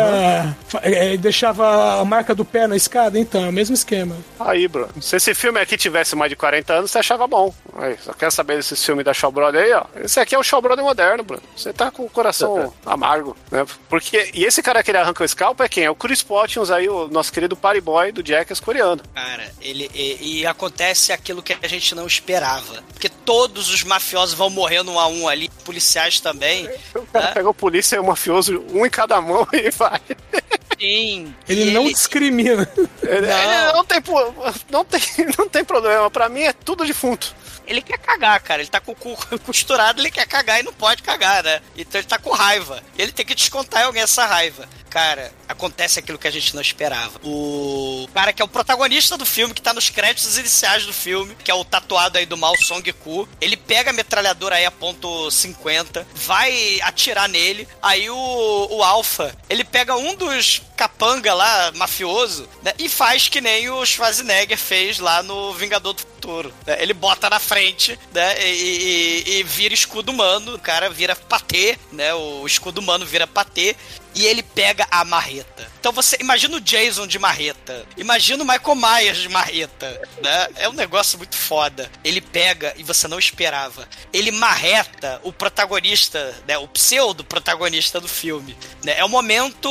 fa- 0.66 0.80
é, 0.82 1.16
deixava 1.16 2.00
a 2.00 2.04
marca 2.04 2.34
do 2.34 2.44
pé 2.44 2.66
na 2.66 2.76
escada? 2.76 3.18
Então, 3.18 3.44
é 3.44 3.48
o 3.48 3.52
mesmo 3.52 3.74
esquema. 3.74 4.16
Aí, 4.38 4.66
Bruno. 4.68 4.88
Se 5.00 5.16
esse 5.16 5.34
filme 5.34 5.60
aqui 5.60 5.76
tivesse 5.84 6.14
mais 6.16 6.28
de 6.30 6.36
40 6.36 6.72
anos, 6.72 6.90
você 6.90 6.98
achava 6.98 7.26
bom. 7.26 7.54
Aí, 7.76 7.96
só 8.02 8.12
quer 8.12 8.30
saber 8.30 8.56
desse 8.56 8.76
filme 8.76 9.02
da 9.04 9.14
Shaw 9.14 9.30
Brother 9.32 9.62
aí, 9.64 9.72
ó. 9.72 9.84
Esse 9.96 10.18
aqui 10.20 10.34
é 10.34 10.38
o 10.38 10.42
Shaw 10.42 10.60
Brother 10.60 10.84
moderno, 10.84 11.22
Bruno. 11.22 11.42
Você 11.56 11.72
tá 11.72 11.90
com 11.90 12.04
o 12.04 12.10
coração 12.10 12.72
amargo, 12.84 13.36
né? 13.50 13.64
Porque. 13.88 14.30
E 14.34 14.44
esse 14.44 14.62
cara 14.62 14.82
que 14.82 14.90
ele 14.90 14.98
arranca 14.98 15.22
o 15.24 15.28
scalp 15.28 15.60
é 15.60 15.68
quem? 15.68 15.84
É 15.84 15.90
o 15.90 15.94
Chris 15.94 16.22
Pottins 16.22 16.70
aí, 16.70 16.88
o 16.88 17.08
nosso 17.08 17.32
querido 17.32 17.56
party 17.56 17.80
boy 17.80 18.12
do 18.12 18.26
Jackass 18.26 18.60
coreano. 18.60 19.02
Cara, 19.14 19.50
ele, 19.60 19.90
e, 19.94 20.40
e 20.40 20.46
acontece 20.46 21.12
aquilo 21.12 21.42
que 21.42 21.56
a 21.62 21.68
gente 21.68 21.94
não 21.94 22.06
esperava. 22.06 22.82
Porque 22.92 23.08
todos 23.08 23.70
os 23.70 23.82
mafiosos 23.84 24.34
vão 24.34 24.50
morrendo 24.50 24.90
um 24.92 24.98
a 24.98 25.06
um 25.06 25.28
ali, 25.28 25.48
policiais 25.64 26.20
também. 26.20 26.68
O 26.94 27.02
cara 27.06 27.28
É. 27.28 27.32
pegou 27.32 27.50
a 27.50 27.54
polícia 27.54 27.96
e 27.96 27.98
o 27.98 28.04
mafioso, 28.04 28.64
um 28.72 28.84
em 28.84 28.90
cada 28.90 29.20
mão 29.20 29.46
e 29.52 29.70
vai. 29.70 30.00
Sim. 30.78 31.34
Ele 31.48 31.70
e 31.70 31.72
não 31.72 31.84
discrimina. 31.84 32.68
Ele, 33.02 33.26
ele 33.26 33.72
não, 33.72 33.84
tem, 33.84 34.02
não, 34.70 34.84
tem, 34.84 35.00
não 35.38 35.48
tem 35.48 35.64
problema. 35.74 36.10
Pra 36.10 36.28
mim 36.28 36.42
é 36.42 36.52
tudo 36.52 36.86
defunto. 36.86 37.34
Ele 37.66 37.80
quer 37.80 37.98
cagar, 37.98 38.40
cara. 38.40 38.62
Ele 38.62 38.70
tá 38.70 38.80
com 38.80 38.92
o 38.92 38.94
cu 38.94 39.16
costurado, 39.44 40.00
ele 40.00 40.10
quer 40.10 40.26
cagar 40.26 40.60
e 40.60 40.62
não 40.62 40.72
pode 40.72 41.02
cagar, 41.02 41.42
né? 41.42 41.60
Então 41.76 42.00
ele 42.00 42.06
tá 42.06 42.18
com 42.18 42.30
raiva. 42.30 42.82
Ele 42.96 43.10
tem 43.10 43.26
que 43.26 43.34
descontar 43.34 43.82
em 43.82 43.86
alguém 43.86 44.02
essa 44.02 44.24
raiva. 44.26 44.68
Cara, 44.88 45.32
acontece 45.48 45.98
aquilo 45.98 46.18
que 46.18 46.28
a 46.28 46.30
gente 46.30 46.54
não 46.54 46.62
esperava. 46.62 47.18
O 47.24 48.08
cara 48.14 48.32
que 48.32 48.40
é 48.42 48.44
o 48.44 48.48
protagonista 48.48 49.16
do 49.16 49.26
filme, 49.26 49.54
que 49.54 49.62
tá 49.62 49.72
nos 49.72 49.90
créditos 49.90 50.36
iniciais 50.38 50.86
do 50.86 50.92
filme, 50.92 51.36
que 51.42 51.50
é 51.50 51.54
o 51.54 51.64
tatuado 51.64 52.18
aí 52.18 52.26
do 52.26 52.36
mal 52.36 52.56
Song 52.58 52.90
Ku, 52.92 53.28
ele 53.40 53.56
pega 53.56 53.90
a 53.90 53.92
metralhadora 53.92 54.56
aí 54.56 54.64
a 54.64 54.70
ponto 54.70 55.30
50, 55.30 56.06
vai 56.14 56.80
atirar 56.82 57.28
nele, 57.28 57.66
aí 57.82 58.08
o, 58.10 58.68
o 58.70 58.82
Alpha, 58.82 59.36
ele 59.48 59.64
pega 59.64 59.96
um 59.96 60.14
dos 60.14 60.62
capanga 60.76 61.32
lá, 61.34 61.70
mafioso, 61.76 62.48
né, 62.62 62.72
e 62.78 62.88
faz 62.88 63.28
que 63.28 63.40
nem 63.40 63.70
o 63.70 63.86
Schwarzenegger 63.86 64.58
fez 64.58 64.98
lá 64.98 65.22
no 65.22 65.52
Vingador 65.54 65.92
do 65.92 66.00
Futuro. 66.00 66.52
né? 66.66 66.76
Ele 66.82 66.92
bota 66.92 67.30
na 67.30 67.38
frente, 67.38 67.96
né, 68.12 68.34
e, 68.44 69.22
e- 69.26 69.30
e 69.38 69.42
vira 69.44 69.72
escudo 69.72 70.10
humano, 70.10 70.54
o 70.54 70.58
cara 70.58 70.90
vira 70.90 71.14
patê, 71.14 71.78
né, 71.92 72.12
o 72.14 72.44
escudo 72.46 72.78
humano 72.80 73.06
vira 73.06 73.24
patê, 73.26 73.76
e 74.14 74.26
ele 74.26 74.42
pega 74.42 74.86
a 74.90 75.04
marreta. 75.04 75.70
Então 75.78 75.92
você 75.92 76.16
imagina 76.20 76.56
o 76.56 76.60
Jason 76.60 77.06
de 77.06 77.18
marreta, 77.18 77.84
imagina 77.96 78.42
o 78.42 78.46
Michael 78.46 78.76
Myers 78.76 79.18
de 79.18 79.28
marreta, 79.28 80.00
né? 80.22 80.48
É 80.56 80.68
um 80.68 80.72
negócio 80.72 81.18
muito 81.18 81.36
foda. 81.36 81.90
Ele 82.02 82.20
pega 82.20 82.72
e 82.76 82.82
você 82.82 83.06
não 83.06 83.18
esperava. 83.18 83.86
Ele 84.12 84.30
marreta 84.30 85.20
o 85.22 85.32
protagonista, 85.32 86.34
né? 86.46 86.56
O 86.56 86.68
pseudo 86.68 87.24
protagonista 87.24 88.00
do 88.00 88.08
filme. 88.08 88.56
Né? 88.82 88.98
É 88.98 89.04
o 89.04 89.08
momento 89.08 89.68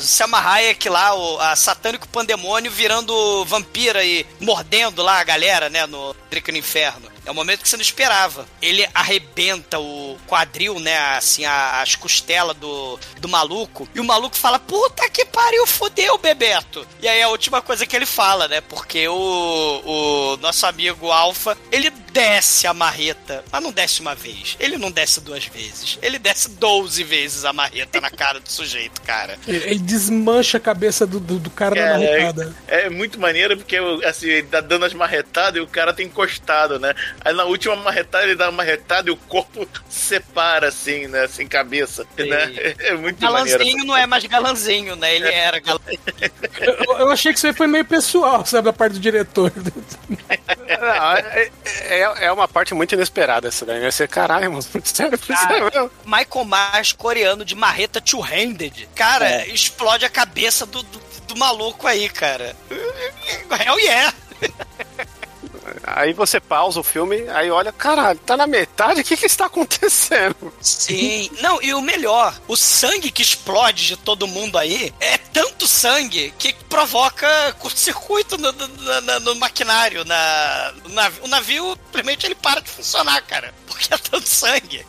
Selma 0.00 0.38
Hayek 0.38 0.88
lá, 0.88 1.14
o 1.14 1.38
a 1.40 1.56
satânico 1.56 2.08
pandemônio 2.08 2.70
virando 2.70 3.44
vampira 3.44 4.04
e 4.04 4.26
mordendo 4.40 5.02
lá 5.02 5.20
a 5.20 5.24
galera, 5.24 5.68
né? 5.68 5.86
No 5.86 6.14
Trick 6.30 6.50
no 6.50 6.58
Inferno. 6.58 7.12
É 7.24 7.30
o 7.30 7.34
momento 7.34 7.62
que 7.62 7.68
você 7.68 7.76
não 7.76 7.82
esperava. 7.82 8.46
Ele 8.60 8.86
arrebenta 8.94 9.78
o 9.78 10.18
quadril, 10.26 10.78
né? 10.80 10.96
Assim, 11.16 11.44
a- 11.44 11.80
as 11.82 11.94
costelas 11.94 12.56
do, 12.56 12.98
do 13.20 13.28
maluco. 13.28 13.88
E 13.94 14.00
o 14.00 14.04
maluco 14.04 14.36
fala: 14.36 14.58
Puta 14.58 15.08
que 15.08 15.24
pariu, 15.24 15.66
fudeu, 15.66 16.18
Bebeto. 16.18 16.86
E 17.00 17.08
aí 17.08 17.22
a 17.22 17.28
última 17.28 17.62
coisa 17.62 17.86
que 17.86 17.94
ele 17.94 18.06
fala, 18.06 18.48
né? 18.48 18.60
Porque 18.60 19.06
o, 19.08 19.82
o 19.84 20.36
nosso 20.38 20.66
amigo 20.66 21.10
Alpha, 21.10 21.56
ele 21.70 21.90
desce 22.12 22.66
a 22.66 22.74
marreta. 22.74 23.44
Mas 23.50 23.62
não 23.62 23.72
desce 23.72 24.00
uma 24.00 24.14
vez. 24.14 24.56
Ele 24.60 24.76
não 24.76 24.90
desce 24.90 25.20
duas 25.20 25.44
vezes. 25.46 25.98
Ele 26.02 26.18
desce 26.18 26.50
12 26.50 27.02
vezes 27.04 27.44
a 27.44 27.52
marreta 27.52 28.00
na 28.00 28.10
cara 28.10 28.40
do 28.40 28.50
sujeito, 28.50 29.00
cara. 29.02 29.38
Ele, 29.46 29.64
ele 29.64 29.78
desmancha 29.80 30.58
a 30.58 30.60
cabeça 30.60 31.06
do, 31.06 31.18
do, 31.20 31.38
do 31.38 31.50
cara 31.50 31.74
na 31.74 31.80
Cara, 31.82 31.98
marretada. 31.98 32.56
É 32.66 32.90
muito 32.90 33.18
maneiro 33.20 33.56
porque 33.56 33.76
assim, 34.04 34.26
ele 34.28 34.46
tá 34.48 34.60
dando 34.60 34.84
as 34.84 34.92
marretadas 34.92 35.56
e 35.56 35.60
o 35.60 35.66
cara 35.66 35.92
tá 35.92 36.02
encostado, 36.02 36.78
né? 36.78 36.94
Aí 37.24 37.32
na 37.34 37.44
última 37.44 37.76
marretada 37.76 38.24
ele 38.24 38.34
dá 38.34 38.46
uma 38.46 38.58
marretada 38.58 39.08
e 39.08 39.12
o 39.12 39.16
corpo 39.16 39.68
separa 39.88 40.68
assim, 40.68 41.06
né? 41.06 41.26
Sem 41.28 41.46
cabeça, 41.46 42.06
né? 42.16 42.74
É 42.82 42.94
muito 42.94 43.22
maneiro. 43.22 43.58
Galanzinho 43.58 43.84
não 43.84 43.96
é 43.96 44.06
mais 44.06 44.24
galanzinho, 44.24 44.96
né? 44.96 45.14
Ele 45.14 45.28
era 45.28 45.60
galanzinho. 45.60 46.00
Eu, 46.60 46.98
eu 46.98 47.10
achei 47.10 47.32
que 47.32 47.38
isso 47.38 47.46
aí 47.46 47.52
foi 47.52 47.66
meio 47.66 47.84
pessoal, 47.84 48.44
sabe, 48.44 48.64
da 48.64 48.72
parte 48.72 48.94
do 48.94 49.00
diretor. 49.00 49.52
Não, 49.58 51.12
é, 51.16 51.50
é, 51.64 52.00
é 52.26 52.32
uma 52.32 52.48
parte 52.48 52.74
muito 52.74 52.94
inesperada 52.94 53.48
essa 53.48 53.64
daí, 53.64 53.80
né? 53.80 53.90
Você, 53.90 54.06
caralho, 54.08 54.50
mano, 54.50 54.62
sério, 54.84 55.18
mesmo? 55.20 55.90
Michael 56.04 56.44
Myers 56.44 56.92
coreano 56.92 57.44
de 57.44 57.54
marreta 57.54 58.00
two-handed. 58.00 58.88
Cara, 58.94 59.46
explode 59.48 60.04
a 60.04 60.10
cabeça 60.10 60.66
do, 60.66 60.82
do, 60.82 61.00
do 61.28 61.36
maluco 61.36 61.86
aí, 61.86 62.08
cara. 62.08 62.56
Hell 62.70 63.78
yeah! 63.80 64.14
Aí 65.84 66.12
você 66.12 66.38
pausa 66.40 66.78
o 66.78 66.82
filme, 66.82 67.28
aí 67.30 67.50
olha, 67.50 67.72
caralho, 67.72 68.18
tá 68.20 68.36
na 68.36 68.46
metade, 68.46 69.00
o 69.00 69.04
que 69.04 69.16
que 69.16 69.26
está 69.26 69.46
acontecendo? 69.46 70.52
Sim. 70.60 71.28
Não, 71.40 71.60
e 71.60 71.74
o 71.74 71.80
melhor, 71.82 72.34
o 72.46 72.56
sangue 72.56 73.10
que 73.10 73.22
explode 73.22 73.86
de 73.88 73.96
todo 73.96 74.26
mundo 74.28 74.56
aí 74.58 74.94
é 75.00 75.18
tanto 75.18 75.66
sangue 75.66 76.32
que 76.38 76.52
provoca 76.68 77.26
curto-circuito 77.58 78.38
no, 78.38 78.52
no- 78.52 79.00
no- 79.00 79.20
no 79.20 79.34
maquinário, 79.36 80.04
na. 80.04 80.72
O 81.22 81.28
navio, 81.28 81.76
simplesmente, 81.86 82.26
ele 82.26 82.34
para 82.36 82.60
de 82.60 82.70
funcionar, 82.70 83.20
cara. 83.22 83.52
Porque 83.66 83.92
é 83.92 83.98
tanto 83.98 84.28
sangue. 84.28 84.86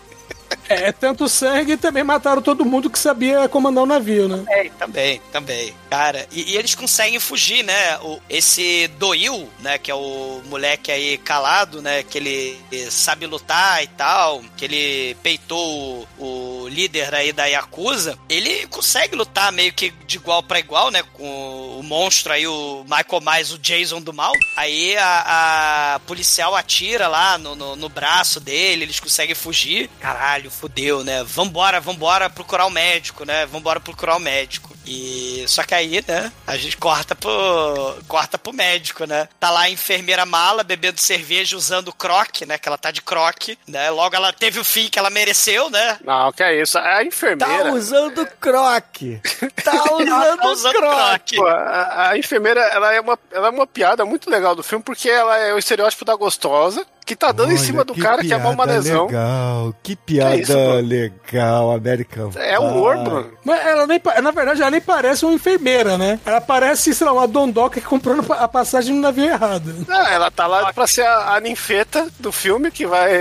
É, 0.70 0.92
tanto 0.92 1.28
sangue 1.28 1.72
e 1.74 1.78
também 1.78 2.04
mataram 2.04 2.42
todo 2.42 2.64
mundo 2.64 2.90
que 2.90 3.00
sabia 3.00 3.50
comandar 3.50 3.84
o 3.84 3.88
navio, 3.88 4.28
né? 4.28 4.44
É, 4.50 4.70
também, 4.78 5.20
também. 5.32 5.76
Cara, 5.94 6.28
e, 6.32 6.54
e 6.54 6.58
eles 6.58 6.74
conseguem 6.74 7.20
fugir, 7.20 7.62
né? 7.64 8.00
O, 8.00 8.20
esse 8.28 8.88
Doil, 8.98 9.48
né? 9.60 9.78
Que 9.78 9.92
é 9.92 9.94
o 9.94 10.42
moleque 10.46 10.92
aí 10.92 11.20
calado, 11.20 11.84
né? 11.84 12.02
Que 12.02 12.18
ele 12.18 12.90
sabe 12.90 13.28
lutar 13.28 13.84
e 13.84 13.86
tal. 13.86 14.44
Que 14.58 14.66
ele 14.66 15.16
peitou 15.22 16.08
o, 16.18 16.64
o 16.64 16.68
líder 16.68 17.14
aí 17.14 17.32
da 17.32 17.46
Yakuza. 17.46 18.18
Ele 18.28 18.66
consegue 18.70 19.16
lutar 19.16 19.52
meio 19.52 19.72
que 19.72 19.92
de 20.08 20.18
igual 20.18 20.42
pra 20.42 20.58
igual, 20.58 20.90
né? 20.90 21.04
Com 21.14 21.78
o 21.78 21.84
monstro 21.84 22.34
aí, 22.34 22.48
o 22.48 22.84
Michael 22.86 23.22
Myers, 23.22 23.52
o 23.52 23.60
Jason 23.60 24.02
do 24.02 24.12
mal. 24.12 24.34
Aí 24.58 24.98
a, 24.98 25.94
a 25.94 26.00
policial 26.08 26.56
atira 26.56 27.08
lá 27.08 27.38
no, 27.38 27.54
no, 27.54 27.76
no 27.76 27.88
braço 27.88 28.40
dele, 28.40 28.86
eles 28.86 29.00
conseguem 29.00 29.36
fugir. 29.36 29.92
Caralho, 30.00 30.50
fudeu, 30.50 31.04
né? 31.04 31.24
Vambora, 31.24 31.80
vambora 31.80 32.32
procurar 32.32 32.66
o 32.66 32.72
médico, 32.72 33.26
né? 33.26 33.46
Vambora 33.46 33.80
procurar 33.80 34.16
o 34.16 34.20
médico. 34.20 34.73
E 34.86 35.46
só 35.48 35.64
que 35.64 35.74
aí, 35.74 36.04
né, 36.08 36.32
a 36.46 36.56
gente 36.58 36.78
corta 36.78 37.16
pro 37.16 37.98
corta 38.08 38.38
pro 38.38 38.54
médico, 38.54 39.06
né? 39.06 39.28
Tá 39.40 39.50
lá 39.50 39.62
a 39.62 39.70
enfermeira 39.70 40.26
mala 40.26 40.64
bebendo 40.64 41.00
cerveja 41.00 41.56
usando 41.56 41.94
croque, 41.94 42.46
né? 42.46 42.58
Que 42.58 42.68
ela 42.68 42.78
tá 42.78 42.92
de 42.92 43.02
croque, 43.02 43.58
né? 43.68 43.90
Logo 43.90 44.16
ela 44.16 44.34
teve 44.34 44.60
o 44.60 44.64
fim 44.64 44.90
que 44.90 45.00
ela 45.00 45.10
mereceu, 45.10 45.70
né? 45.70 45.98
Não, 46.04 46.32
que 46.32 46.44
é 46.44 46.62
isso, 46.62 46.78
a 46.78 46.82
Tá 46.84 47.04
enfermeira... 47.04 47.72
usando 47.74 48.26
croque. 48.40 49.22
Tá 49.64 49.72
tá 49.72 49.94
usando 49.96 50.46
usando 50.52 50.74
croque. 50.74 51.36
croque. 51.36 51.36
Pô, 51.38 51.48
a, 51.48 52.10
a 52.10 52.18
enfermeira, 52.18 52.60
ela 52.62 52.94
é, 52.94 53.00
uma, 53.00 53.18
ela 53.32 53.48
é 53.48 53.50
uma 53.52 53.66
piada 53.68 54.04
muito 54.06 54.30
legal 54.30 54.56
do 54.56 54.64
filme, 54.64 54.84
porque 54.84 55.10
ela 55.10 55.38
é 55.38 55.54
o 55.54 55.58
estereótipo 55.58 56.04
da 56.04 56.16
gostosa, 56.16 56.86
que 57.06 57.16
tá 57.16 57.32
dando 57.32 57.52
em 57.52 57.56
Olha, 57.56 57.64
cima 57.64 57.84
do 57.84 57.94
cara 57.96 58.22
que 58.22 58.34
é 58.34 58.38
mal 58.38 58.56
lesão. 58.66 59.06
legal, 59.08 59.76
que 59.84 59.96
piada 59.96 60.36
É 60.36 60.40
isso, 60.42 60.54
legal, 60.88 61.72
American 61.72 62.32
É 62.36 62.58
humor, 62.60 62.96
Pie. 62.98 63.04
Bruno. 63.04 63.32
Mas 63.44 63.66
ela 63.66 63.88
nem, 63.88 64.02
na 64.22 64.32
verdade, 64.32 64.62
ela 64.62 64.72
nem 64.72 64.82
parece 64.82 65.26
uma 65.26 65.34
enfermeira, 65.34 65.98
né? 65.98 66.20
Ela 66.26 66.40
parece, 66.42 66.94
sei 66.94 67.06
lá, 67.06 67.14
uma 67.14 67.28
dondoca 67.28 67.80
que 67.82 67.86
comprou 67.86 68.24
a 68.30 68.48
passagem 68.48 68.96
no 68.96 69.02
navio 69.02 69.26
errado. 69.26 69.86
Não, 69.88 70.08
ela 70.08 70.32
tá 70.32 70.48
lá 70.48 70.72
pra 70.74 70.88
ser 70.88 71.06
a, 71.06 71.36
a 71.36 71.40
ninfeta 71.40 72.08
do 72.20 72.32
filme, 72.32 72.72
que 72.72 72.86
vai. 72.86 73.12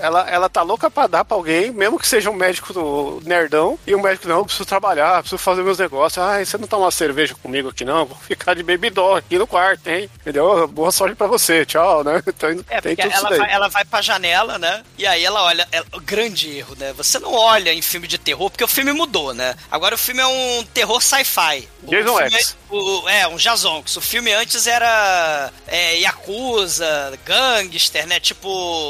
Ela, 0.00 0.28
ela 0.30 0.48
tá 0.48 0.62
louca 0.62 0.90
pra 0.90 1.06
dar 1.06 1.24
pra 1.24 1.36
alguém, 1.36 1.70
mesmo 1.72 1.98
que 1.98 2.06
seja 2.06 2.30
um 2.30 2.34
médico 2.34 2.72
do 2.72 3.20
nerdão, 3.24 3.78
e 3.86 3.94
o 3.94 4.00
médico, 4.02 4.28
não, 4.28 4.38
eu 4.38 4.44
preciso 4.44 4.64
trabalhar, 4.66 5.20
preciso 5.20 5.38
fazer 5.38 5.62
meus 5.62 5.78
negócios. 5.78 6.22
Ah, 6.24 6.44
você 6.44 6.56
não 6.58 6.66
toma 6.68 6.84
uma 6.84 6.90
cerveja 6.90 7.34
comigo 7.42 7.68
aqui, 7.70 7.84
não? 7.84 8.06
Vou 8.06 8.16
ficar 8.18 8.54
de 8.54 8.62
baby 8.62 8.90
doll 8.90 9.16
aqui 9.16 9.38
no 9.38 9.46
quarto, 9.46 9.86
hein? 9.88 10.08
Entendeu? 10.20 10.66
Boa 10.68 10.90
sorte 10.92 11.14
pra 11.16 11.26
você, 11.26 11.64
tchau, 11.66 12.04
né? 12.04 12.22
Então, 12.36 12.50
É, 12.68 12.80
tem 12.82 12.94
tudo 12.94 13.15
ela 13.16 13.36
vai, 13.38 13.52
ela 13.52 13.68
vai 13.68 13.84
pra 13.84 14.02
janela, 14.02 14.58
né? 14.58 14.82
E 14.98 15.06
aí 15.06 15.24
ela 15.24 15.42
olha. 15.42 15.66
ela- 15.72 15.86
grande 16.02 16.48
erro, 16.56 16.74
né? 16.78 16.92
Você 16.94 17.18
não 17.18 17.32
olha 17.34 17.72
em 17.72 17.82
filme 17.82 18.06
de 18.06 18.18
terror, 18.18 18.50
porque 18.50 18.64
o 18.64 18.68
filme 18.68 18.92
mudou, 18.92 19.32
né? 19.34 19.54
Agora 19.70 19.94
o 19.94 19.98
filme 19.98 20.20
é 20.20 20.26
um 20.26 20.64
terror 20.72 21.00
sci-fi. 21.02 21.68
Jason 21.82 22.20
X. 22.22 22.56
É, 22.70 22.74
o- 22.74 23.08
é, 23.08 23.28
um 23.28 23.38
Jazonks. 23.38 23.96
O 23.96 24.00
filme 24.00 24.32
antes 24.32 24.66
era 24.66 25.50
é, 25.66 25.96
Yakuza, 25.98 27.18
gangster, 27.24 28.06
né? 28.06 28.20
Tipo 28.20 28.48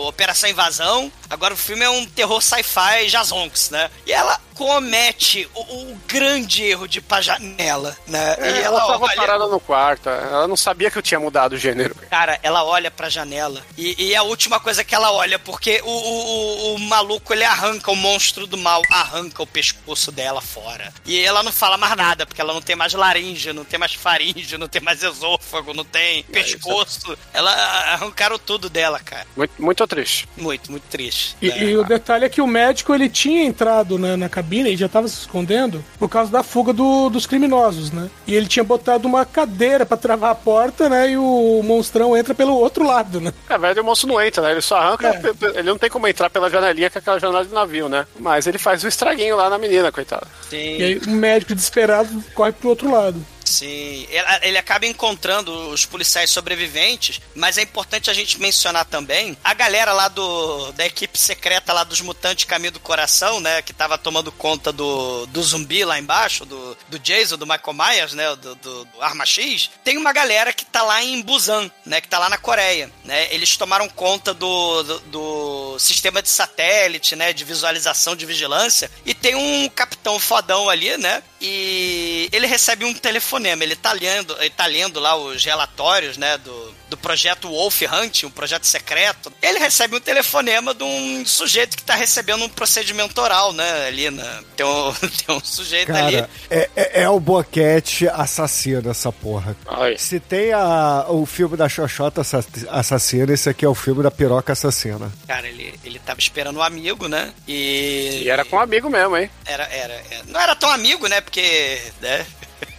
Operação 0.09 0.49
Invasão. 0.49 1.11
Agora 1.29 1.55
o 1.55 1.57
filme 1.57 1.85
é 1.85 1.91
um 1.91 2.07
terror 2.07 2.41
sci-fi 2.41 3.09
Jazonks, 3.09 3.71
né? 3.71 3.91
E 4.07 4.13
ela 4.13 4.41
comete 4.55 5.49
o, 5.55 5.61
o 5.61 5.99
grande 6.07 6.63
erro 6.65 6.89
de 6.89 6.99
ir 6.99 7.03
pra 7.03 7.21
janela, 7.21 7.95
né? 8.07 8.37
É, 8.39 8.51
e 8.53 8.63
ela, 8.63 8.81
tava 8.81 9.05
olha- 9.05 9.15
parada 9.17 9.47
no 9.47 9.61
quarto, 9.61 10.09
ela 10.09 10.49
não 10.49 10.57
sabia 10.57 10.91
que 10.91 10.97
eu 10.97 11.03
tinha 11.03 11.21
mudado 11.21 11.53
o 11.53 11.59
gênero. 11.59 11.95
Cara, 12.09 12.39
ela 12.43 12.65
olha 12.65 12.91
pra 12.91 13.09
janela 13.11 13.63
e, 13.77 13.95
e 14.03 14.15
é 14.17 14.19
a 14.19 14.23
última 14.23 14.59
coisa 14.59 14.83
que 14.83 14.95
ela 14.95 15.13
olha, 15.13 15.39
porque 15.39 15.81
o, 15.85 15.89
o, 15.91 15.93
o- 15.93 16.75
o 16.77 16.81
maluco 16.81 17.33
ele 17.33 17.45
arranca, 17.45 17.91
o 17.91 17.97
monstro 17.97 18.47
do 18.47 18.57
mal 18.57 18.83
arranca 18.91 19.43
o 19.43 19.47
pescoço 19.47 20.11
dela 20.11 20.41
fora. 20.41 20.93
E 21.05 21.19
ela 21.21 21.43
não 21.43 21.53
fala 21.53 21.77
mais 21.77 21.95
nada, 21.97 22.27
porque 22.27 22.41
ela 22.41 22.53
não 22.53 22.61
tem 22.63 22.75
mais 22.77 22.93
laringe, 22.95 23.53
não 23.53 23.65
tem 23.65 23.79
mais 23.79 23.95
faringe, 23.95 24.57
não 24.59 24.69
tem 24.69 24.81
mais 24.83 25.03
esôfago, 25.03 25.73
não 25.75 25.85
tem 25.85 26.23
pescoço. 26.25 27.17
Ela 27.33 27.51
arrancaram 27.93 28.39
tudo 28.39 28.69
dela, 28.69 28.99
cara. 29.01 29.27
Muito, 29.37 29.53
muito 29.63 29.87
triste. 29.87 30.29
Muito, 30.37 30.71
muito 30.71 30.85
triste. 30.85 31.37
E, 31.41 31.49
né? 31.49 31.65
e 31.65 31.77
o 31.77 31.85
detalhe 31.85 32.25
é 32.25 32.29
que 32.29 32.41
o 32.41 32.47
médico 32.47 32.95
ele 32.95 33.09
tinha 33.09 33.45
entrado 33.45 33.99
na, 33.99 34.17
na 34.17 34.29
cabine 34.29 34.71
e 34.73 34.77
já 34.77 34.89
tava 34.89 35.09
se 35.09 35.21
escondendo 35.21 35.85
por 35.99 36.09
causa 36.09 36.31
da 36.31 36.43
fuga 36.43 36.73
do- 36.73 37.09
dos 37.11 37.27
criminosos, 37.27 37.91
né? 37.91 38.11
E 38.27 38.35
ele 38.35 38.47
tinha 38.47 38.65
botado 38.65 39.07
uma 39.07 39.25
cadeira 39.25 39.85
pra 39.87 39.97
travar 39.97 40.31
a 40.31 40.35
porta, 40.35 40.89
né? 40.89 41.11
E 41.11 41.17
o 41.17 41.63
monstrão 41.63 42.17
entra 42.17 42.35
pelo 42.35 42.55
outro 42.57 42.85
lado, 42.87 43.21
né? 43.21 43.33
É, 43.49 43.59
velho, 43.59 43.83
o 43.83 43.85
monstro 43.85 44.06
não 44.07 44.21
entra, 44.21 44.43
né? 44.43 44.53
Ele 44.53 44.61
só 44.61 44.77
arranca, 44.77 45.09
É. 45.09 45.59
ele 45.59 45.69
não 45.69 45.79
tem 45.79 45.91
como 45.91 46.07
entrar 46.09 46.31
pela 46.31 46.49
janelinha 46.51 46.89
que 46.89 46.99
é 46.99 47.01
aquela 47.01 47.19
janela 47.19 47.45
de 47.45 47.53
navio, 47.53 47.89
né? 47.89 48.07
Mas 48.19 48.47
ele 48.47 48.59
faz 48.59 48.83
um 48.85 48.89
estraguinho 48.89 49.37
lá 49.37 49.51
na 49.51 49.59
menina, 49.59 49.91
coitada. 49.93 50.27
Sim. 50.49 50.77
E 50.79 50.83
aí 50.83 50.99
o 50.99 51.11
médico 51.11 51.55
desesperado 51.55 52.09
corre 52.35 52.53
pro 52.53 52.69
outro 52.71 52.91
lado. 52.91 53.17
Sim, 53.47 54.07
ele, 54.43 54.59
acaba 54.59 54.87
encontrando 54.87 55.53
os 55.71 55.87
policiais 55.87 56.31
sobreviventes, 56.31 57.21
mas 57.35 57.57
é 57.57 57.63
importante 57.63 58.11
a 58.11 58.15
gente 58.15 58.41
mencionar 58.41 58.85
também 58.85 59.37
a 59.43 59.55
galera 59.55 59.93
lá 59.93 60.09
do 60.09 60.73
da 60.73 60.85
equipe 60.85 61.17
secreta 61.17 61.73
lá 61.73 61.85
dos 61.85 62.01
mutantes 62.01 62.45
Caminho 62.45 62.73
do 62.73 62.81
Coração, 62.81 63.41
né, 63.41 63.63
que 63.63 63.73
tava 63.73 63.97
tomando 63.97 64.33
conta 64.33 64.73
do, 64.73 65.27
do 65.27 65.43
zumbi 65.43 65.85
lá 65.85 65.99
embaixo, 65.99 66.45
do, 66.45 66.77
do 66.89 66.99
Jason, 66.99 67.37
do 67.37 67.47
Michael 67.47 67.73
Myers, 67.73 68.15
né, 68.15 68.35
do, 68.37 68.55
do, 68.57 68.85
do 68.85 69.03
Arma 69.03 69.25
X. 69.25 69.71
Tem 69.85 69.97
uma 69.97 70.13
galera 70.13 70.53
que 70.53 70.65
tá 70.65 70.83
lá 70.83 71.03
em 71.03 71.23
Busan, 71.23 71.71
né, 71.85 72.01
que 72.01 72.09
tá 72.09 72.19
lá 72.19 72.29
na 72.29 72.39
Coreia, 72.39 72.91
né? 73.05 73.29
Eles 73.33 73.57
tomaram 73.57 73.89
conta 73.89 74.35
do, 74.35 74.83
do, 74.83 74.99
do 75.01 75.79
sistema 75.79 76.21
de 76.21 76.29
satélite, 76.29 77.15
né, 77.15 77.33
de 77.33 77.45
visualização 77.45 78.17
de 78.17 78.27
vigilância 78.27 78.91
e 79.05 79.15
tem 79.15 79.35
um 79.35 79.69
capitão 79.69 80.19
fodão 80.19 80.69
ali, 80.69 80.97
né? 80.97 81.23
E 81.49 82.29
ele 82.33 82.47
recebe 82.49 82.85
um 82.85 82.93
telefonema. 82.93 83.63
Ele 83.63 83.77
tá 83.77 83.93
lendo, 83.93 84.37
ele 84.41 84.51
tá 84.51 84.67
lendo 84.67 84.99
lá 84.99 85.15
os 85.15 85.45
relatórios, 85.45 86.17
né, 86.17 86.37
do, 86.39 86.75
do 86.89 86.97
projeto 86.97 87.49
Wolf 87.49 87.83
Hunt, 87.83 88.25
um 88.25 88.31
projeto 88.31 88.65
secreto. 88.65 89.33
Ele 89.43 89.59
recebe 89.59 89.97
um 89.97 90.01
telefonema 90.01 90.75
de 90.75 90.85
um 90.85 91.25
sujeito 91.27 91.77
que 91.77 91.83
tá 91.83 91.95
recebendo 91.95 92.45
um 92.45 92.49
procedimento 92.49 93.21
oral, 93.21 93.53
né, 93.53 93.87
ali 93.87 94.11
na 94.11 94.43
tem 94.57 94.65
um, 94.65 94.93
tem 95.27 95.35
um 95.35 95.41
sujeito 95.45 95.93
ali. 95.95 96.17
Cara, 96.17 96.31
é, 96.51 96.71
é, 96.77 97.03
é 97.03 97.09
o 97.09 97.19
boquete 97.19 98.09
assassino 98.09 98.91
essa 98.91 99.11
porra. 99.13 99.57
Ai. 99.67 99.97
Se 99.99 100.21
tem 100.21 100.53
a, 100.53 101.07
o 101.09 101.27
filme 101.27 101.57
da 101.57 101.69
Xoxota 101.69 102.21
assa- 102.21 102.45
assassina, 102.71 103.33
esse 103.33 103.49
aqui 103.49 103.65
é 103.65 103.69
o 103.69 103.75
filme 103.75 104.03
da 104.03 104.11
piroca 104.11 104.53
assassina. 104.53 105.11
Cara, 105.27 105.47
ele, 105.49 105.79
ele 105.85 105.99
tava 105.99 106.21
esperando 106.21 106.59
um 106.59 106.63
amigo, 106.63 107.09
né? 107.09 107.33
E. 107.47 108.23
E 108.25 108.31
era 108.31 108.45
com 108.45 108.57
um 108.57 108.61
amigo 108.61 108.89
mesmo, 108.89 109.17
hein? 109.17 109.31
Era, 109.45 109.65
era, 109.65 109.95
era. 110.11 110.25
Não 110.27 110.41
era 110.41 110.55
tão 110.55 110.71
amigo, 110.71 111.07
né? 111.09 111.21
Porque. 111.21 111.81
Né? 112.01 112.27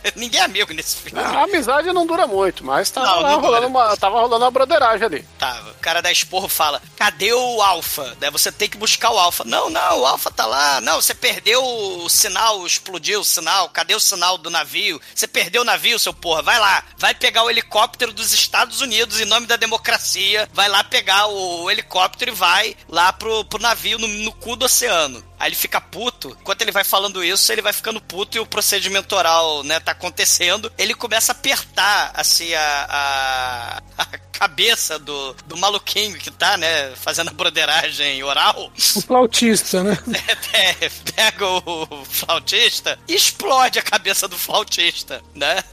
Ninguém 0.15 0.39
é 0.41 0.43
amigo 0.43 0.73
nesse 0.73 0.97
filme. 0.97 1.19
A 1.19 1.43
amizade 1.43 1.91
não 1.91 2.05
dura 2.05 2.25
muito, 2.27 2.63
mas 2.65 2.89
tava, 2.89 3.07
Não, 3.07 3.21
não 3.21 3.39
rolando 3.41 3.67
dura. 3.67 3.67
uma, 3.67 3.97
tava 3.97 4.19
rolando 4.19 4.43
uma 4.45 4.51
broderagem 4.51 5.05
ali. 5.05 5.27
Tava. 5.37 5.71
O 5.71 5.75
cara 5.75 6.01
da 6.01 6.11
esporro 6.11 6.47
fala: 6.47 6.81
cadê 6.95 7.33
o 7.33 7.61
Alpha? 7.61 8.15
Daí 8.19 8.31
você 8.31 8.51
tem 8.51 8.69
que 8.69 8.77
buscar 8.77 9.11
o 9.11 9.17
Alpha. 9.17 9.43
Não, 9.45 9.69
não, 9.69 9.99
o 10.01 10.05
Alpha 10.05 10.31
tá 10.31 10.45
lá. 10.45 10.81
Não, 10.81 11.01
você 11.01 11.13
perdeu 11.13 11.63
o 11.63 12.09
sinal, 12.09 12.65
explodiu 12.65 13.21
o 13.21 13.25
sinal. 13.25 13.69
Cadê 13.69 13.95
o 13.95 13.99
sinal 13.99 14.37
do 14.37 14.49
navio? 14.49 15.01
Você 15.13 15.27
perdeu 15.27 15.61
o 15.61 15.65
navio, 15.65 15.99
seu 15.99 16.13
porra. 16.13 16.41
Vai 16.41 16.59
lá. 16.59 16.83
Vai 16.97 17.13
pegar 17.13 17.43
o 17.43 17.49
helicóptero 17.49 18.13
dos 18.13 18.33
Estados 18.33 18.81
Unidos 18.81 19.19
em 19.19 19.25
nome 19.25 19.47
da 19.47 19.55
democracia. 19.55 20.47
Vai 20.53 20.69
lá 20.69 20.83
pegar 20.83 21.27
o 21.27 21.69
helicóptero 21.69 22.31
e 22.31 22.33
vai 22.35 22.75
lá 22.87 23.11
pro, 23.13 23.43
pro 23.45 23.61
navio 23.61 23.97
no, 23.97 24.07
no 24.07 24.31
cu 24.33 24.55
do 24.55 24.65
oceano. 24.65 25.23
Aí 25.39 25.49
ele 25.49 25.55
fica 25.55 25.79
puto. 25.79 26.35
Enquanto 26.41 26.61
ele 26.63 26.71
vai 26.71 26.83
falando 26.83 27.23
isso, 27.23 27.51
ele 27.51 27.61
vai 27.61 27.71
ficando 27.73 28.01
puto 28.01 28.37
e 28.37 28.39
o 28.39 28.45
procedimento 28.45 29.15
oral, 29.15 29.63
né, 29.63 29.79
tá 29.79 29.91
acontecendo. 29.91 30.71
Ele 30.77 30.93
começa 30.95 31.31
a 31.31 31.35
apertar, 31.35 32.11
assim, 32.15 32.53
a, 32.55 32.87
a, 32.89 34.01
a 34.03 34.05
cabeça 34.31 34.97
do, 34.99 35.33
do 35.45 35.55
maluquinho 35.57 36.17
que 36.17 36.31
tá, 36.31 36.57
né, 36.57 36.91
fazendo 36.95 37.29
a 37.29 37.33
broderagem 37.33 38.23
oral. 38.23 38.71
O 38.95 39.01
flautista, 39.01 39.83
né? 39.83 39.97
É, 40.53 40.89
pega 41.15 41.45
o 41.45 42.03
flautista 42.05 42.97
e 43.07 43.13
explode 43.13 43.77
a 43.77 43.81
cabeça 43.83 44.27
do 44.27 44.37
flautista, 44.37 45.21
né? 45.35 45.63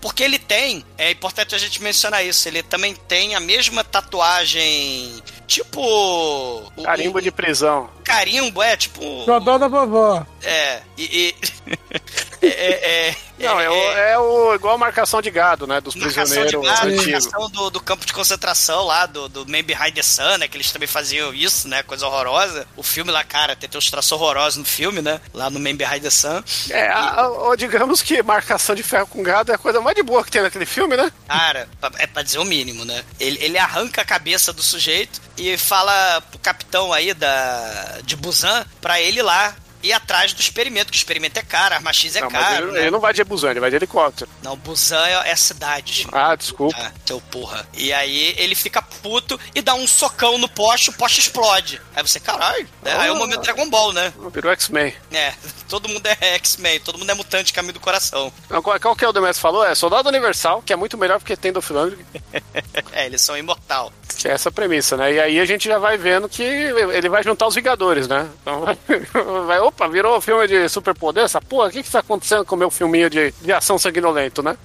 Porque 0.00 0.22
ele 0.24 0.38
tem, 0.40 0.84
é 0.98 1.10
importante 1.12 1.54
a 1.54 1.58
gente 1.58 1.80
mencionar 1.80 2.24
isso, 2.24 2.48
ele 2.48 2.62
também 2.62 2.94
tem 2.94 3.34
a 3.36 3.40
mesma 3.40 3.84
tatuagem, 3.84 5.22
tipo... 5.46 5.80
o- 5.80 6.82
Carimbo 6.82 7.18
o- 7.18 7.22
de 7.22 7.30
prisão. 7.30 7.88
Carimbo, 8.04 8.62
é, 8.62 8.76
tipo... 8.76 9.24
Dodó 9.24 9.58
da 9.58 9.66
vovó. 9.68 10.24
É, 10.42 10.80
e... 10.96 11.02
e- 11.28 11.34
é, 12.42 12.46
é, 12.48 13.08
é, 13.08 13.16
Não, 13.38 13.58
é, 13.58 13.70
o, 13.70 13.74
é 13.74 14.18
o 14.18 14.54
igual 14.54 14.74
a 14.74 14.78
marcação 14.78 15.22
de 15.22 15.30
gado, 15.30 15.66
né? 15.66 15.80
Dos 15.80 15.94
Marcação 15.94 16.44
de 16.44 16.56
prisioneiros 16.58 16.80
gado, 16.80 16.96
marcação 17.10 17.50
do, 17.50 17.70
do 17.70 17.80
campo 17.80 18.04
de 18.04 18.12
concentração 18.12 18.84
lá, 18.84 19.06
do, 19.06 19.28
do 19.28 19.46
Man 19.48 19.62
Behind 19.64 19.94
the 19.94 20.02
Sun, 20.02 20.36
né? 20.38 20.46
Que 20.46 20.56
eles 20.58 20.70
também 20.70 20.86
faziam 20.86 21.32
isso, 21.32 21.66
né? 21.66 21.82
Coisa 21.82 22.06
horrorosa. 22.06 22.66
O 22.76 22.82
filme 22.82 23.10
lá, 23.10 23.24
cara, 23.24 23.56
tem 23.56 23.68
uns 23.74 23.90
traços 23.90 24.12
horrorosos 24.12 24.58
no 24.58 24.64
filme, 24.64 25.00
né? 25.00 25.20
Lá 25.32 25.48
no 25.48 25.58
Man 25.58 25.74
Behind 25.74 26.02
the 26.02 26.10
Sun. 26.10 26.42
É, 26.70 26.88
a- 26.88 27.22
a- 27.22 27.28
ou 27.28 27.56
digamos 27.56 28.02
que 28.02 28.22
marcação 28.22 28.74
de 28.74 28.82
ferro 28.82 29.06
com 29.06 29.22
gado 29.22 29.50
é 29.50 29.54
a 29.54 29.58
coisa 29.58 29.80
mais 29.80 29.96
de 29.96 30.02
boa 30.02 30.22
que 30.22 30.30
tem 30.30 30.42
naquele 30.42 30.66
filme, 30.66 30.96
né? 30.96 31.10
Cara, 31.26 31.66
é 31.98 32.06
pra 32.06 32.22
dizer 32.22 32.38
o 32.38 32.44
mínimo, 32.44 32.84
né? 32.84 33.02
Ele, 33.18 33.38
ele 33.42 33.56
arranca 33.58 34.02
a 34.02 34.04
cabeça 34.04 34.52
do 34.52 34.62
sujeito 34.62 35.20
e 35.38 35.56
fala 35.56 36.20
pro 36.30 36.38
capitão 36.38 36.92
aí 36.92 37.12
da, 37.14 37.93
de 38.02 38.16
Busan 38.16 38.64
pra 38.80 39.00
ele 39.00 39.22
lá 39.22 39.54
ir 39.84 39.92
atrás 39.92 40.32
do 40.32 40.40
experimento, 40.40 40.90
que 40.90 40.96
o 40.96 40.98
experimento 40.98 41.38
é 41.38 41.42
caro, 41.42 41.74
a 41.74 41.76
arma 41.76 41.92
X 41.92 42.16
é 42.16 42.20
não, 42.22 42.28
caro. 42.30 42.66
ele, 42.68 42.72
né? 42.72 42.80
ele 42.80 42.90
não 42.90 43.00
vai 43.00 43.12
de 43.12 43.22
Busan, 43.22 43.50
ele 43.50 43.60
vai 43.60 43.70
de 43.70 43.76
helicóptero. 43.76 44.30
Não, 44.42 44.56
Busan 44.56 45.04
é, 45.06 45.30
é 45.30 45.36
cidade. 45.36 46.06
Ah, 46.10 46.34
desculpa. 46.34 46.76
Ah, 46.78 46.90
seu 47.04 47.20
porra. 47.20 47.66
E 47.74 47.92
aí 47.92 48.34
ele 48.38 48.54
fica 48.54 48.80
puto 48.80 49.38
e 49.54 49.60
dá 49.60 49.74
um 49.74 49.86
socão 49.86 50.38
no 50.38 50.48
poste, 50.48 50.90
o 50.90 50.92
poste 50.94 51.20
explode. 51.20 51.80
Aí 51.94 52.02
você, 52.02 52.18
caralho, 52.18 52.66
né? 52.82 52.96
aí 52.98 53.08
é 53.08 53.12
o 53.12 53.16
momento 53.16 53.42
Dragon 53.42 53.68
Ball, 53.68 53.92
né? 53.92 54.12
Virou 54.32 54.50
X-Men. 54.52 54.94
É, 55.12 55.32
todo 55.68 55.88
mundo 55.88 56.06
é 56.06 56.34
X-Men, 56.36 56.80
todo 56.80 56.98
mundo 56.98 57.10
é 57.10 57.14
mutante 57.14 57.52
caminho 57.52 57.74
do 57.74 57.80
coração. 57.80 58.32
Não, 58.48 58.62
Qual, 58.62 58.80
qual 58.80 58.96
que 58.96 59.04
é 59.04 59.08
o 59.08 59.12
Demetrio 59.12 59.40
falou? 59.40 59.64
É 59.64 59.74
Soldado 59.74 60.08
Universal, 60.08 60.62
que 60.62 60.72
é 60.72 60.76
muito 60.76 60.96
melhor 60.96 61.18
porque 61.18 61.36
tem 61.36 61.52
do 61.52 61.60
Philandro, 61.60 61.98
É, 62.92 63.06
eles 63.06 63.20
são 63.20 63.36
imortal. 63.36 63.92
que 64.16 64.28
é 64.28 64.30
essa 64.30 64.50
premissa, 64.50 64.96
né? 64.96 65.12
E 65.12 65.20
aí 65.20 65.40
a 65.40 65.44
gente 65.44 65.68
já 65.68 65.78
vai 65.78 65.96
vendo 65.98 66.28
que 66.28 66.42
ele 66.42 67.08
vai 67.08 67.22
juntar 67.22 67.46
os 67.46 67.54
Vingadores, 67.54 68.06
né? 68.08 68.28
Então 68.40 68.64
vai, 69.46 69.60
opa, 69.74 69.88
virou 69.88 70.20
filme 70.20 70.46
de 70.46 70.68
superpoder, 70.68 71.24
essa 71.24 71.40
porra, 71.40 71.68
o 71.68 71.70
que 71.70 71.82
que 71.82 71.90
tá 71.90 71.98
acontecendo 72.00 72.44
com 72.44 72.54
o 72.54 72.58
meu 72.58 72.70
filminho 72.70 73.10
de, 73.10 73.32
de 73.42 73.52
ação 73.52 73.78
sanguinolento, 73.78 74.42
né? 74.42 74.56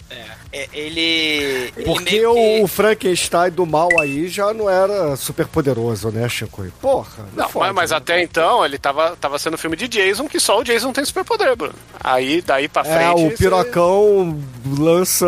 É, 0.51 0.67
ele. 0.73 1.71
ele 1.77 1.85
Porque 1.85 2.11
meio 2.11 2.33
que- 2.33 2.61
o 2.63 2.67
Frankenstein 2.67 3.51
do 3.51 3.65
mal 3.65 3.89
aí 3.99 4.27
já 4.27 4.53
não 4.53 4.69
era 4.69 5.15
super 5.15 5.45
poderoso, 5.47 6.09
né, 6.09 6.27
Chico? 6.27 6.65
Porra. 6.81 7.25
Não, 7.35 7.47
fode, 7.49 7.67
mas, 7.67 7.75
mas 7.75 7.91
né? 7.91 7.97
até 7.97 8.21
então 8.23 8.65
ele 8.65 8.77
tava, 8.77 9.15
tava 9.15 9.37
sendo 9.37 9.57
filme 9.57 9.75
de 9.75 9.87
Jason, 9.87 10.27
que 10.27 10.39
só 10.39 10.59
o 10.59 10.63
Jason 10.63 10.91
tem 10.91 11.05
superpoder, 11.05 11.55
Bruno. 11.55 11.75
Aí, 11.99 12.41
daí 12.41 12.67
pra 12.67 12.83
frente... 12.83 12.99
É, 13.03 13.11
o 13.11 13.29
você- 13.29 13.37
pirocão 13.37 14.39
lança, 14.77 15.27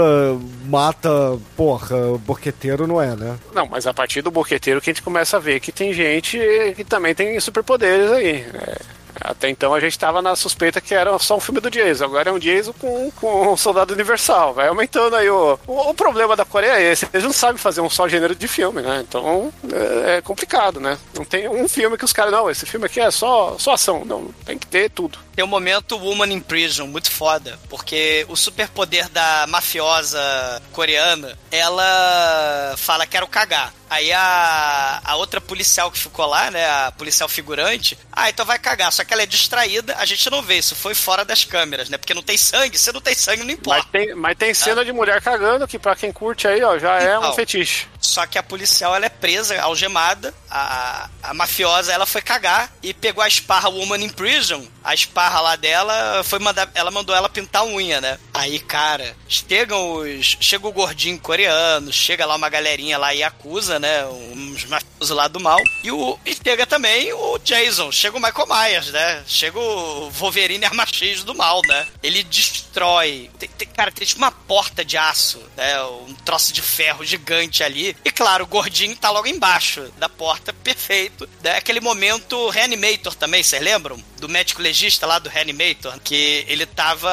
mata, 0.65 1.09
porra, 1.55 1.95
o 2.07 2.17
boqueteiro 2.17 2.87
não 2.87 3.01
é, 3.01 3.15
né? 3.15 3.37
Não, 3.53 3.67
mas 3.67 3.85
a 3.85 3.93
partir 3.93 4.21
do 4.21 4.31
boqueteiro 4.31 4.81
que 4.81 4.89
a 4.89 4.93
gente 4.93 5.03
começa 5.03 5.37
a 5.37 5.39
ver 5.39 5.59
que 5.59 5.71
tem 5.71 5.93
gente 5.93 6.39
que 6.75 6.83
também 6.83 7.13
tem 7.13 7.39
superpoderes 7.39 8.11
aí. 8.11 8.45
É, 8.53 8.77
até 9.23 9.49
então 9.49 9.73
a 9.73 9.79
gente 9.79 9.97
tava 9.97 10.21
na 10.21 10.35
suspeita 10.35 10.81
que 10.81 10.93
era 10.93 11.17
só 11.19 11.37
um 11.37 11.39
filme 11.39 11.59
do 11.59 11.69
Jason. 11.69 12.05
Agora 12.05 12.29
é 12.29 12.33
um 12.33 12.39
Jason 12.39 12.73
com, 12.73 13.11
com 13.11 13.53
um 13.53 13.57
soldado 13.57 13.93
universal. 13.93 14.53
Vai 14.53 14.67
aumentando 14.67 15.15
aí 15.15 15.29
o, 15.29 15.59
o. 15.67 15.89
o 15.89 15.93
problema 15.93 16.35
da 16.35 16.45
Coreia 16.45 16.79
é 16.79 16.91
esse. 16.91 17.07
Eles 17.13 17.25
não 17.25 17.33
sabem 17.33 17.57
fazer 17.57 17.81
um 17.81 17.89
só 17.89 18.07
gênero 18.07 18.35
de 18.35 18.47
filme, 18.47 18.81
né? 18.81 19.03
Então 19.07 19.53
é, 19.71 20.17
é 20.17 20.21
complicado, 20.21 20.79
né? 20.79 20.97
Não 21.15 21.23
tem 21.23 21.47
um 21.47 21.67
filme 21.67 21.97
que 21.97 22.05
os 22.05 22.13
caras. 22.13 22.31
Não, 22.31 22.49
esse 22.49 22.65
filme 22.65 22.85
aqui 22.85 22.99
é 22.99 23.11
só, 23.11 23.55
só 23.57 23.73
ação. 23.73 24.03
Não, 24.05 24.33
tem 24.45 24.57
que 24.57 24.67
ter 24.67 24.89
tudo. 24.89 25.19
Tem 25.35 25.45
o 25.45 25.47
momento 25.47 25.97
Woman 25.97 26.33
in 26.33 26.39
Prison, 26.41 26.87
muito 26.87 27.09
foda. 27.09 27.57
Porque 27.69 28.25
o 28.29 28.35
superpoder 28.35 29.07
da 29.09 29.45
mafiosa 29.47 30.61
coreana, 30.73 31.37
ela 31.49 32.75
fala 32.77 33.05
quero 33.07 33.27
cagar. 33.27 33.73
Aí 33.89 34.11
a, 34.13 35.01
a 35.03 35.15
outra 35.17 35.41
policial 35.41 35.91
que 35.91 35.99
ficou 35.99 36.25
lá, 36.25 36.49
né? 36.51 36.65
A 36.69 36.91
policial 36.97 37.27
figurante, 37.27 37.97
ah, 38.11 38.29
então 38.29 38.45
vai 38.45 38.57
cagar. 38.57 38.91
Só 38.91 39.03
que 39.03 39.13
ela 39.13 39.23
é 39.23 39.25
distraída, 39.25 39.95
a 39.97 40.05
gente 40.05 40.29
não 40.29 40.41
vê. 40.41 40.57
Isso 40.57 40.75
foi 40.75 40.93
fora 40.93 41.25
das 41.25 41.43
câmeras, 41.43 41.89
né? 41.89 41.97
Porque 41.97 42.13
não 42.13 42.23
tem 42.23 42.37
sangue. 42.37 42.77
Se 42.77 42.91
não 42.91 43.01
tem 43.01 43.13
sangue, 43.15 43.39
não 43.39 43.47
Mas 43.47 43.57
importa. 43.57 43.87
tem, 43.91 44.15
mas 44.15 44.37
tem 44.37 44.53
cena 44.53 44.85
de 44.85 44.91
mulher 44.93 45.21
cagando 45.21 45.67
que 45.67 45.77
pra 45.79 45.95
quem 45.95 46.11
curte 46.11 46.47
aí, 46.47 46.61
ó, 46.63 46.77
já 46.77 46.99
é 47.01 47.17
um 47.17 47.21
Então. 47.21 47.33
fetiche. 47.33 47.87
Só 48.01 48.25
que 48.25 48.37
a 48.37 48.43
policial 48.43 48.95
ela 48.95 49.05
é 49.05 49.09
presa, 49.09 49.61
algemada. 49.61 50.33
A, 50.49 51.07
a 51.21 51.33
mafiosa 51.35 51.93
ela 51.93 52.05
foi 52.05 52.21
cagar 52.21 52.73
e 52.81 52.93
pegou 52.93 53.23
a 53.23 53.27
esparra 53.27 53.69
Woman 53.69 54.03
in 54.03 54.09
Prison. 54.09 54.67
A 54.83 54.93
esparra 54.93 55.39
lá 55.39 55.55
dela 55.55 56.23
foi 56.23 56.39
mandar. 56.39 56.69
Ela 56.73 56.89
mandou 56.89 57.15
ela 57.15 57.29
pintar 57.29 57.61
a 57.61 57.65
unha, 57.65 58.01
né? 58.01 58.17
Aí, 58.33 58.59
cara, 58.59 59.15
chegam 59.29 59.93
os. 59.93 60.35
Chega 60.41 60.67
o 60.67 60.71
gordinho 60.73 61.19
coreano, 61.19 61.93
chega 61.93 62.25
lá 62.25 62.35
uma 62.35 62.49
galerinha 62.49 62.97
lá 62.97 63.13
e 63.13 63.21
acusa, 63.23 63.79
né? 63.79 64.03
Uns 64.07 64.65
mafiosos 64.65 65.09
lá 65.15 65.27
do 65.27 65.39
mal. 65.39 65.59
E, 65.83 65.91
o, 65.91 66.19
e 66.25 66.33
chega 66.35 66.65
também 66.65 67.13
o 67.13 67.37
Jason, 67.37 67.91
chega 67.91 68.17
o 68.17 68.21
Michael 68.21 68.47
Myers, 68.47 68.87
né? 68.87 69.23
Chega 69.27 69.59
o 69.59 70.09
Wolverine 70.09 70.65
Arma 70.65 70.85
X 70.87 71.23
do 71.23 71.35
mal, 71.35 71.61
né? 71.67 71.85
Ele 72.01 72.23
destrói. 72.23 73.29
Tem- 73.37 73.49
tem- 73.49 73.67
cara, 73.67 73.91
tem 73.91 74.05
tipo 74.07 74.19
uma 74.19 74.31
porta 74.31 74.83
de 74.83 74.97
aço, 74.97 75.39
né? 75.55 75.81
Um 75.83 76.15
troço 76.25 76.51
de 76.51 76.61
ferro 76.61 77.05
gigante 77.05 77.63
ali. 77.63 77.90
E 78.03 78.11
claro, 78.11 78.43
o 78.43 78.47
gordinho 78.47 78.95
tá 78.95 79.09
logo 79.09 79.27
embaixo 79.27 79.91
da 79.97 80.09
porta, 80.09 80.53
perfeito. 80.53 81.27
É 81.43 81.57
aquele 81.57 81.79
momento 81.79 82.49
Reanimator 82.49 83.15
também, 83.15 83.43
vocês 83.43 83.61
lembram? 83.61 84.01
Do 84.17 84.29
médico 84.29 84.61
legista 84.61 85.07
lá 85.07 85.19
do 85.19 85.29
Reanimator, 85.29 85.99
que 86.03 86.45
ele 86.47 86.65
tava 86.65 87.11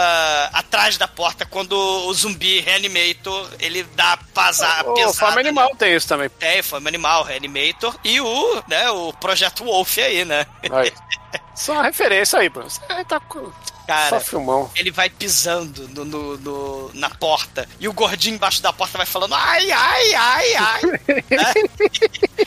atrás 0.53 0.99
da 0.99 1.09
porta 1.09 1.47
quando 1.47 1.73
o 1.73 2.13
zumbi 2.13 2.61
Reanimator 2.61 3.49
ele 3.59 3.83
dá 3.95 4.19
pasar 4.35 4.87
O 4.87 4.95
pesada. 4.95 5.33
Fome 5.33 5.41
Animal 5.41 5.75
tem 5.77 5.95
isso 5.97 6.09
também. 6.09 6.31
É, 6.41 6.63
foi 6.63 6.81
um 6.81 6.87
animal, 6.87 7.23
Reanimator. 7.23 7.99
E 8.05 8.21
o, 8.21 8.63
né, 8.69 8.91
o 8.91 9.13
Projeto 9.15 9.65
Wolf 9.65 9.99
aí, 9.99 10.25
né? 10.25 10.47
Aí. 10.71 10.93
Só 11.55 11.73
uma 11.73 11.83
referência 11.83 12.39
aí, 12.39 12.49
Bruno. 12.49 12.71
Você 12.71 12.81
tá. 13.05 13.21
Cara, 13.89 14.11
Só 14.11 14.21
filmão. 14.21 14.71
ele 14.77 14.91
vai 14.91 15.09
pisando 15.09 15.89
no, 15.89 16.05
no- 16.05 16.37
no- 16.37 16.91
na 16.93 17.09
porta. 17.09 17.67
E 17.81 17.89
o 17.89 17.93
gordinho 17.95 18.35
embaixo 18.35 18.61
da 18.63 18.71
porta 18.71 18.99
vai 18.99 19.07
falando 19.07 19.35
ai, 19.35 19.71
ai, 19.73 20.15
ai, 20.15 20.55
ai. 20.57 20.81
né? 21.31 22.45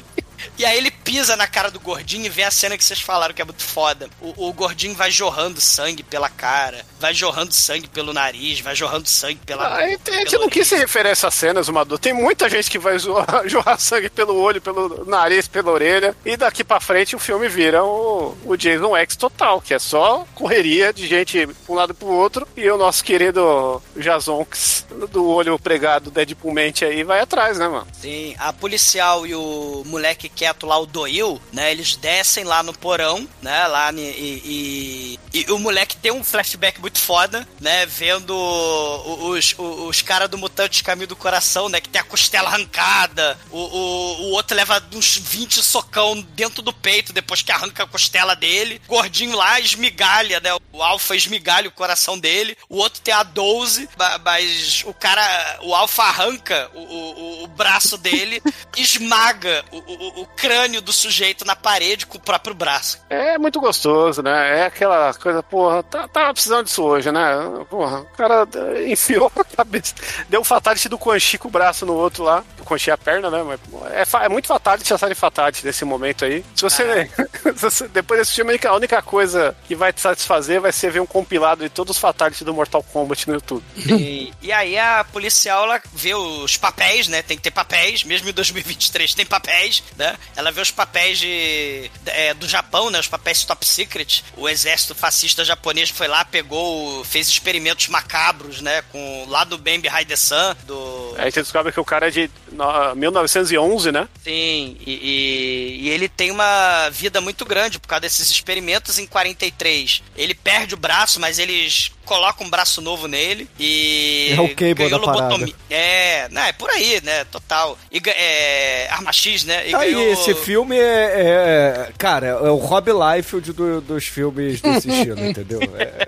E 0.61 0.65
aí 0.65 0.77
ele 0.77 0.91
pisa 0.91 1.35
na 1.35 1.47
cara 1.47 1.71
do 1.71 1.79
gordinho 1.79 2.27
e 2.27 2.29
vem 2.29 2.45
a 2.45 2.51
cena 2.51 2.77
que 2.77 2.83
vocês 2.85 3.01
falaram 3.01 3.33
que 3.33 3.41
é 3.41 3.45
muito 3.45 3.63
foda. 3.63 4.07
O, 4.21 4.49
o 4.49 4.53
gordinho 4.53 4.93
vai 4.93 5.09
jorrando 5.09 5.59
sangue 5.59 6.03
pela 6.03 6.29
cara, 6.29 6.85
vai 6.99 7.15
jorrando 7.15 7.51
sangue 7.51 7.87
pelo 7.87 8.13
nariz, 8.13 8.59
vai 8.59 8.75
jorrando 8.75 9.09
sangue 9.09 9.39
pela. 9.43 9.65
Ah, 9.65 9.97
pelo 10.29 10.43
não 10.43 10.49
quis 10.49 10.67
se 10.67 10.75
referir 10.77 11.07
a 11.09 11.11
essas 11.13 11.33
cenas, 11.33 11.65
Zumador. 11.65 11.97
Tem 11.97 12.13
muita 12.13 12.47
gente 12.47 12.69
que 12.69 12.77
vai 12.77 12.95
zoar- 12.99 13.41
jorrar 13.49 13.79
sangue 13.79 14.07
pelo 14.11 14.35
olho, 14.35 14.61
pelo 14.61 15.03
nariz, 15.05 15.47
pela 15.47 15.71
orelha. 15.71 16.15
E 16.23 16.37
daqui 16.37 16.63
pra 16.63 16.79
frente 16.79 17.15
o 17.15 17.19
filme 17.19 17.47
vira 17.49 17.83
o, 17.83 18.37
o 18.45 18.55
Jason 18.55 18.95
X 18.97 19.15
total, 19.15 19.59
que 19.61 19.73
é 19.73 19.79
só 19.79 20.27
correria 20.35 20.93
de 20.93 21.07
gente 21.07 21.47
pra 21.47 21.73
um 21.73 21.75
lado 21.75 21.95
pro 21.95 22.07
outro. 22.07 22.47
E 22.55 22.69
o 22.69 22.77
nosso 22.77 23.03
querido 23.03 23.81
Jazonx 23.97 24.85
do 25.09 25.25
olho 25.27 25.57
pregado 25.57 26.11
Deadpool 26.11 26.53
mente 26.53 26.85
aí 26.85 27.03
vai 27.03 27.19
atrás, 27.21 27.57
né, 27.57 27.67
mano? 27.67 27.87
Sim, 27.93 28.35
a 28.37 28.53
policial 28.53 29.25
e 29.25 29.33
o 29.33 29.83
moleque 29.85 30.29
quieto 30.51 30.65
lá, 30.65 30.77
o 30.77 30.85
Doyle, 30.85 31.41
né? 31.51 31.71
Eles 31.71 31.95
descem 31.95 32.43
lá 32.43 32.61
no 32.61 32.73
porão, 32.73 33.27
né? 33.41 33.67
Lá 33.67 33.91
e, 33.93 35.19
e, 35.33 35.45
e 35.45 35.51
o 35.51 35.57
moleque 35.57 35.95
tem 35.95 36.11
um 36.11 36.23
flashback 36.23 36.79
muito 36.79 36.99
foda, 36.99 37.47
né? 37.59 37.85
Vendo 37.85 38.35
os, 38.35 39.55
os, 39.57 39.87
os 39.87 40.01
caras 40.01 40.29
do 40.29 40.37
Mutante 40.37 40.83
Caminho 40.83 41.07
do 41.07 41.15
Coração, 41.15 41.69
né? 41.69 41.79
Que 41.79 41.89
tem 41.89 42.01
a 42.01 42.05
costela 42.05 42.49
arrancada, 42.49 43.37
o, 43.49 43.57
o, 43.57 44.21
o 44.23 44.31
outro 44.31 44.55
leva 44.55 44.83
uns 44.93 45.17
20 45.17 45.63
socão 45.63 46.21
dentro 46.35 46.61
do 46.61 46.73
peito 46.73 47.13
depois 47.13 47.41
que 47.41 47.51
arranca 47.51 47.83
a 47.83 47.87
costela 47.87 48.35
dele. 48.35 48.81
Gordinho 48.87 49.35
lá 49.35 49.59
esmigalha, 49.59 50.39
né? 50.39 50.49
O 50.71 50.83
Alpha 50.83 51.15
esmigalha 51.15 51.69
o 51.69 51.71
coração 51.71 52.19
dele. 52.19 52.57
O 52.69 52.77
outro 52.77 53.01
tem 53.01 53.13
a 53.13 53.23
12, 53.23 53.89
mas 54.23 54.83
o 54.85 54.93
cara, 54.93 55.59
o 55.61 55.73
Alpha 55.73 56.03
arranca 56.03 56.69
o, 56.73 56.79
o, 56.79 57.43
o 57.43 57.47
braço 57.47 57.97
dele, 57.97 58.41
esmaga 58.75 59.63
o, 59.71 60.21
o 60.21 60.25
crânio 60.35 60.81
do 60.81 60.91
sujeito 60.91 61.45
na 61.45 61.55
parede 61.55 62.05
com 62.05 62.17
o 62.17 62.21
próprio 62.21 62.53
braço. 62.53 62.99
É 63.09 63.37
muito 63.37 63.59
gostoso, 63.59 64.21
né? 64.21 64.59
É 64.59 64.65
aquela 64.65 65.13
coisa, 65.13 65.43
porra, 65.43 65.83
tá, 65.83 66.07
tava 66.07 66.33
precisando 66.33 66.65
disso 66.65 66.83
hoje, 66.83 67.11
né? 67.11 67.21
Porra, 67.69 67.99
o 68.01 68.05
cara 68.17 68.47
enfiou 68.87 69.31
a 69.35 69.43
cabeça, 69.43 69.93
deu 70.29 70.41
um 70.41 70.43
fatality 70.43 70.89
do 70.89 70.97
Quan 70.97 71.19
Chi 71.19 71.37
com 71.37 71.47
o 71.47 71.51
braço 71.51 71.85
no 71.85 71.93
outro 71.93 72.23
lá. 72.23 72.43
O 72.59 72.63
Quan 72.63 72.77
Chi 72.77 72.89
é 72.89 72.93
a 72.93 72.97
perna, 72.97 73.29
né? 73.29 73.43
Mas 73.43 73.59
é, 73.91 74.25
é 74.25 74.29
muito 74.29 74.47
fatality, 74.47 74.93
a 74.93 74.97
fatality 75.15 75.65
nesse 75.65 75.85
momento 75.85 76.25
aí. 76.25 76.43
Se 76.55 76.63
você, 76.63 77.09
você- 77.55 77.87
depois 77.87 78.19
desse 78.19 78.33
filme, 78.33 78.59
a 78.65 78.73
única 78.75 79.01
coisa 79.01 79.55
que 79.67 79.75
vai 79.75 79.91
te 79.93 80.01
satisfazer 80.01 80.59
vai 80.61 80.71
ser 80.71 80.91
ver 80.91 80.99
um 80.99 81.05
compilado 81.05 81.63
de 81.63 81.69
todos 81.69 81.95
os 81.95 82.01
fatalities 82.01 82.43
do 82.43 82.53
Mortal 82.53 82.83
Kombat 82.83 83.27
no 83.27 83.35
YouTube. 83.35 83.63
E, 83.77 84.33
e 84.41 84.51
aí 84.51 84.77
a 84.77 85.03
policial, 85.03 85.63
ela 85.65 85.81
vê 85.93 86.13
os 86.15 86.57
papéis, 86.57 87.07
né? 87.07 87.21
Tem 87.21 87.37
que 87.37 87.43
ter 87.43 87.51
papéis, 87.51 88.03
mesmo 88.03 88.29
em 88.29 88.33
2023 88.33 89.13
tem 89.13 89.25
papéis, 89.25 89.83
né? 89.97 90.15
Ela 90.35 90.51
vê 90.51 90.61
os 90.61 90.71
papéis 90.71 91.19
de, 91.19 91.89
é, 92.05 92.33
do 92.33 92.47
Japão, 92.47 92.89
né? 92.89 92.99
Os 92.99 93.07
papéis 93.07 93.43
top 93.43 93.65
secret. 93.65 94.23
O 94.37 94.47
exército 94.49 94.93
fascista 94.95 95.43
japonês 95.45 95.89
foi 95.89 96.07
lá, 96.07 96.23
pegou, 96.25 97.03
fez 97.03 97.27
experimentos 97.27 97.87
macabros, 97.87 98.61
né? 98.61 98.83
Com 98.91 99.25
lá 99.29 99.43
do 99.43 99.57
Bambi 99.57 99.89
Sun, 100.15 100.55
do... 100.65 101.15
Aí 101.17 101.31
você 101.31 101.41
descobre 101.41 101.71
que 101.71 101.79
o 101.79 101.85
cara 101.85 102.07
é 102.07 102.11
de 102.11 102.29
no- 102.51 102.95
1911, 102.95 103.91
né? 103.91 104.07
Sim, 104.23 104.77
e, 104.85 104.91
e- 104.93 105.79
e 105.83 105.89
ele 105.89 106.07
tem 106.09 106.31
uma 106.31 106.89
vida 106.89 107.19
muito 107.21 107.45
grande 107.45 107.79
por 107.79 107.87
causa 107.87 108.01
desses 108.01 108.29
experimentos 108.29 108.97
em 108.99 109.05
43. 109.07 110.01
Ele 110.15 110.33
perde 110.33 110.73
o 110.73 110.77
braço, 110.77 111.19
mas 111.19 111.39
eles 111.39 111.91
colocam 112.05 112.45
um 112.45 112.49
braço 112.49 112.81
novo 112.81 113.07
nele 113.07 113.47
e. 113.59 114.33
É 114.37 114.41
o 114.41 114.49
cable 114.55 114.89
da 114.89 114.99
parada. 114.99 115.23
lobotomia. 115.23 115.55
É, 115.69 116.27
não, 116.29 116.41
é 116.41 116.51
por 116.51 116.69
aí, 116.69 116.99
né? 117.03 117.23
Total. 117.25 117.77
E 117.91 118.01
é, 118.09 118.87
Arma 118.91 119.13
X, 119.13 119.43
né? 119.45 119.69
E 119.69 119.75
Aí 119.75 119.93
ganhou- 119.93 120.10
esse 120.11 120.33
filme 120.35 120.77
é, 120.77 121.87
é- 121.87 121.89
Cara, 121.97 122.27
é 122.27 122.49
o 122.49 122.55
Rob 122.55 122.89
Liefeld 122.91 123.53
do- 123.53 123.81
dos 123.81 124.05
filmes 124.07 124.61
desse 124.61 124.89
estilo, 124.91 125.23
entendeu? 125.25 125.59
É, 125.77 126.07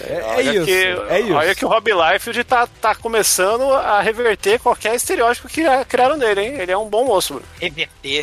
é- 0.00 0.34
é 0.38 0.42
isso. 0.42 0.64
que, 0.66 0.72
é 1.10 1.20
isso. 1.20 1.34
Olha 1.34 1.54
que 1.54 1.64
o 1.64 1.68
Rob 1.68 1.88
Liefeld 1.92 2.42
tá, 2.44 2.66
tá 2.80 2.94
começando 2.94 3.62
a 3.72 4.00
reverter 4.00 4.58
qualquer 4.58 4.94
estereótipo 4.96 5.46
que 5.48 5.62
criaram 5.88 6.16
nele, 6.16 6.40
hein? 6.40 6.54
Ele 6.58 6.72
é 6.72 6.76
um 6.76 6.88
bom 6.88 7.04
moço, 7.04 7.34
mano. 7.34 7.46
Reverter. 7.60 7.88
É, 8.04 8.18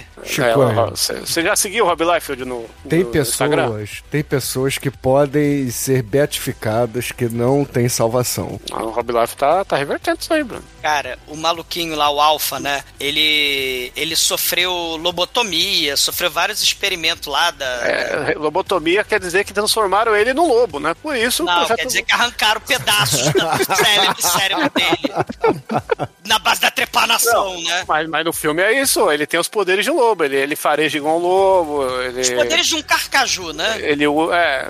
é. 0.50 0.90
Você 0.92 1.14
você 1.22 1.42
já 1.42 1.56
seguiu 1.56 1.86
o 1.86 1.88
Rob 1.88 2.04
Liefeld 2.04 2.44
no, 2.44 2.66
Tem 2.88 3.04
no 3.04 3.16
Instagram? 3.18 3.64
pessoas, 3.70 4.04
tem 4.12 4.24
pessoas 4.24 4.78
que 4.78 4.92
podem 4.92 5.70
ser 5.72 6.02
beatificadas 6.04 7.12
que 7.14 7.30
não 7.30 7.64
tem 7.64 7.88
salvação. 7.88 8.60
Ah, 8.72 8.84
O 8.84 8.90
Rob 8.90 9.12
Liefeld 9.12 9.38
tá, 9.38 9.64
tá 9.64 9.78
revertendo 9.78 10.18
isso 10.20 10.34
aí, 10.34 10.44
Bruno. 10.44 10.64
Cara, 10.82 11.20
o 11.28 11.36
maluquinho 11.36 11.96
lá, 11.96 12.10
o 12.10 12.22
Alpha, 12.22 12.60
né? 12.60 12.84
Ele, 13.00 13.92
ele 13.96 14.16
sofreu 14.16 14.72
lobotomia, 14.98 15.98
sofreu 15.98 16.32
vários 16.32 16.62
experimentos 16.62 17.28
lá 17.28 17.52
da. 17.52 17.66
É, 17.66 18.34
lobotomia 18.38 19.04
quer 19.04 19.20
dizer 19.20 19.44
que 19.44 19.54
transformaram 19.54 20.16
ele 20.16 20.34
num 20.34 20.48
lobo, 20.48 20.80
né? 20.80 20.94
Por 21.02 21.16
isso 21.16 21.44
Não, 21.44 21.54
projeto... 21.60 21.78
quer 21.78 21.86
dizer 21.86 22.04
que 22.04 22.14
arrancaram 22.14 22.62
pedaços 22.62 23.22
do 23.22 23.76
cérebro, 23.76 24.14
do 24.16 24.22
cérebro 24.22 24.72
dele. 24.72 25.84
Na 26.26 26.40
base 26.40 26.62
da 26.62 26.72
trepanação, 26.72 27.62
né? 27.62 27.84
Mas, 27.88 28.08
mas 28.08 28.26
no 28.26 28.32
filme 28.32 28.62
é 28.62 28.82
isso, 28.82 29.12
ele 29.12 29.26
tem 29.28 29.40
os 29.40 29.48
poderes 29.50 29.84
de 29.84 29.92
um 29.92 29.96
lobo, 29.96 30.24
ele, 30.24 30.38
ele 30.38 30.56
fareja 30.56 30.98
igual 30.98 31.18
um 31.18 31.22
lobo, 31.22 32.02
ele... 32.02 32.22
Os 32.22 32.30
poderes 32.30 32.68
de 32.68 32.76
um 32.76 32.82
carcaju, 32.82 33.52
né? 33.52 33.78
Ele, 33.82 34.06
é, 34.34 34.70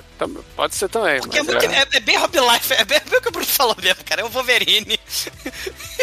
pode 0.56 0.74
ser 0.74 0.88
também. 0.88 1.20
Porque 1.20 1.38
é, 1.38 1.42
muito, 1.42 1.64
é- 1.64 1.78
é, 1.78 1.86
é 1.92 2.00
bem 2.00 2.16
Rob 2.16 2.36
Life, 2.36 2.72
é 2.72 2.84
bem, 2.84 3.00
bem 3.08 3.18
o 3.18 3.22
que 3.22 3.28
o 3.28 3.32
Bruno 3.32 3.46
falou 3.46 3.76
mesmo, 3.80 4.02
cara. 4.04 4.22
É 4.22 4.24
o 4.24 4.28
Wolverine. 4.28 4.98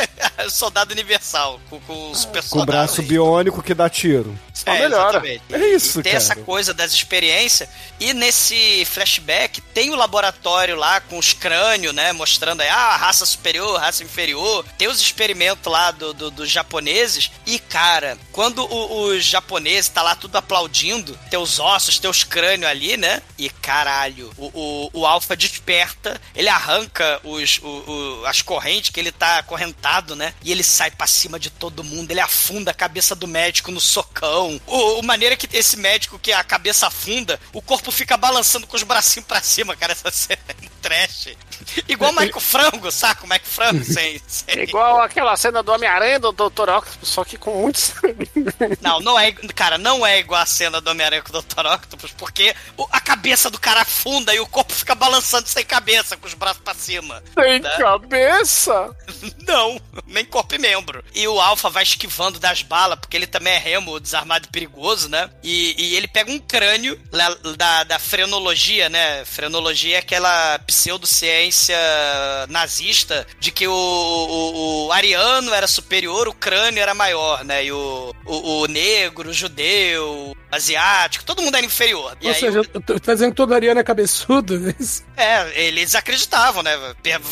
soldado 0.50 0.92
universal, 0.92 1.60
com, 1.68 1.80
com 1.80 2.10
os 2.10 2.20
super 2.20 2.42
Com 2.48 2.60
o 2.60 2.66
braço 2.66 3.02
biônico 3.02 3.62
que 3.62 3.74
dá 3.74 3.88
tiro. 3.88 4.38
Só 4.52 4.70
melhora. 4.72 5.18
exatamente. 5.18 5.42
É 5.52 5.68
isso, 5.74 6.00
e 6.00 6.02
tem 6.02 6.12
cara. 6.12 6.24
essa 6.24 6.36
coisa 6.36 6.72
das 6.72 6.92
experiências. 6.92 7.68
E 8.00 8.12
nesse 8.14 8.84
flashback 8.86 9.60
tem 9.60 9.90
o 9.90 9.96
laboratório 9.96 10.76
lá 10.76 11.00
com 11.00 11.18
os 11.18 11.32
crânios, 11.32 11.94
né? 11.94 12.12
Mostrando 12.12 12.60
aí, 12.62 12.68
ah, 12.68 12.96
raça 12.96 13.26
superior, 13.26 13.78
raça 13.78 14.02
inferior. 14.04 14.64
Tem 14.78 14.88
os 14.88 15.00
experimentos 15.00 15.70
lá 15.70 15.90
do, 15.90 16.12
do- 16.14 16.30
dos 16.30 16.50
japoneses. 16.50 17.30
E, 17.46 17.58
cara, 17.58 18.16
quando 18.32 18.64
o- 18.64 19.08
os 19.08 19.24
japoneses 19.24 19.88
tá 19.90 20.02
lá 20.02 20.14
tudo 20.14 20.36
aplaudindo, 20.36 21.18
tem 21.30 21.38
os 21.38 21.58
ossos, 21.58 21.98
tem 21.98 22.10
os 22.10 22.24
crânios 22.24 22.70
ali, 22.70 22.96
né? 22.96 23.22
E 23.38 23.48
caralho, 23.50 24.30
o, 24.38 24.46
o, 24.54 25.00
o 25.00 25.06
Alpha 25.06 25.36
desperta, 25.36 26.20
ele 26.34 26.48
arranca 26.48 27.20
os, 27.24 27.58
o- 27.62 27.66
o- 28.22 28.26
as 28.26 28.40
correntes 28.42 28.90
que 28.90 29.00
ele 29.00 29.12
tá 29.12 29.42
né? 30.16 30.34
E 30.42 30.50
ele 30.50 30.62
sai 30.62 30.90
pra 30.90 31.06
cima 31.06 31.38
de 31.38 31.50
todo 31.50 31.84
mundo, 31.84 32.10
ele 32.10 32.20
afunda 32.20 32.70
a 32.70 32.74
cabeça 32.74 33.14
do 33.14 33.26
médico 33.26 33.70
no 33.70 33.80
socão. 33.80 34.60
O, 34.66 35.00
o 35.00 35.02
maneira 35.02 35.34
é 35.34 35.36
que 35.36 35.48
esse 35.56 35.76
médico 35.76 36.18
que 36.18 36.32
a 36.32 36.42
cabeça 36.42 36.86
afunda, 36.86 37.38
o 37.52 37.62
corpo 37.62 37.90
fica 37.90 38.16
balançando 38.16 38.66
com 38.66 38.76
os 38.76 38.82
bracinhos 38.82 39.26
pra 39.26 39.40
cima, 39.40 39.76
cara. 39.76 39.92
Essa 39.92 40.10
cena 40.10 40.40
é 40.48 40.54
trash. 40.82 41.28
Igual 41.88 42.12
o 42.12 42.14
Michael 42.14 42.40
Frango, 42.40 42.90
saca? 42.90 43.24
O 43.24 43.28
Michael 43.28 43.44
Frango 43.44 43.84
sem. 43.86 44.20
sem... 44.26 44.62
Igual 44.62 45.00
aquela 45.00 45.36
cena 45.36 45.62
do 45.62 45.72
Homem-Aranha 45.72 46.18
do 46.20 46.32
Dr. 46.32 46.68
Octopus, 46.68 47.08
só 47.08 47.24
que 47.24 47.36
com 47.36 47.62
muito 47.62 47.78
sangue. 47.78 48.30
Não, 48.80 49.00
não 49.00 49.18
é. 49.18 49.32
Cara, 49.32 49.78
não 49.78 50.06
é 50.06 50.18
igual 50.18 50.40
a 50.40 50.46
cena 50.46 50.80
do 50.80 50.90
Homem-Aranha 50.90 51.22
com 51.22 51.36
o 51.36 51.42
Dr. 51.42 51.66
Octopus, 51.66 52.12
porque 52.12 52.54
a 52.90 53.00
cabeça 53.00 53.50
do 53.50 53.58
cara 53.58 53.82
afunda 53.82 54.34
e 54.34 54.40
o 54.40 54.46
corpo 54.46 54.72
fica 54.72 54.94
balançando 54.94 55.48
sem 55.48 55.64
cabeça, 55.64 56.16
com 56.16 56.26
os 56.26 56.34
braços 56.34 56.62
pra 56.62 56.74
cima. 56.74 57.22
Sem 57.34 57.60
né? 57.60 57.76
cabeça! 57.78 58.94
Não, 59.46 59.75
nem 60.06 60.24
corpo 60.24 60.54
e 60.54 60.58
membro. 60.58 61.04
E 61.14 61.26
o 61.26 61.40
Alpha 61.40 61.70
vai 61.70 61.82
esquivando 61.82 62.38
das 62.38 62.62
balas, 62.62 62.98
porque 62.98 63.16
ele 63.16 63.26
também 63.26 63.54
é 63.54 63.58
remo, 63.58 64.00
desarmado 64.00 64.46
e 64.46 64.52
perigoso, 64.52 65.08
né? 65.08 65.30
E, 65.42 65.74
e 65.78 65.96
ele 65.96 66.08
pega 66.08 66.30
um 66.30 66.38
crânio 66.38 66.98
da, 67.56 67.84
da 67.84 67.98
frenologia, 67.98 68.88
né? 68.88 69.24
Frenologia 69.24 69.96
é 69.96 69.98
aquela 69.98 70.58
pseudociência 70.60 71.76
nazista 72.48 73.26
de 73.38 73.50
que 73.50 73.66
o, 73.66 73.72
o, 73.72 74.86
o 74.86 74.92
ariano 74.92 75.52
era 75.52 75.66
superior, 75.66 76.28
o 76.28 76.34
crânio 76.34 76.80
era 76.80 76.94
maior, 76.94 77.44
né? 77.44 77.64
E 77.64 77.72
o, 77.72 78.14
o, 78.24 78.62
o 78.62 78.66
negro, 78.66 79.30
o 79.30 79.34
judeu, 79.34 80.36
asiático, 80.50 81.24
todo 81.24 81.42
mundo 81.42 81.56
era 81.56 81.66
inferior. 81.66 82.16
E 82.20 82.26
Ou 82.28 82.32
aí 82.32 82.38
seja, 82.40 82.62
tu 82.64 83.00
tá 83.00 83.14
dizendo 83.14 83.30
que 83.30 83.36
todo 83.36 83.54
ariano 83.54 83.80
é 83.80 83.84
cabeçudo? 83.84 84.58
né? 84.58 84.74
é, 85.16 85.66
eles 85.66 85.94
acreditavam, 85.94 86.62
né? 86.62 86.72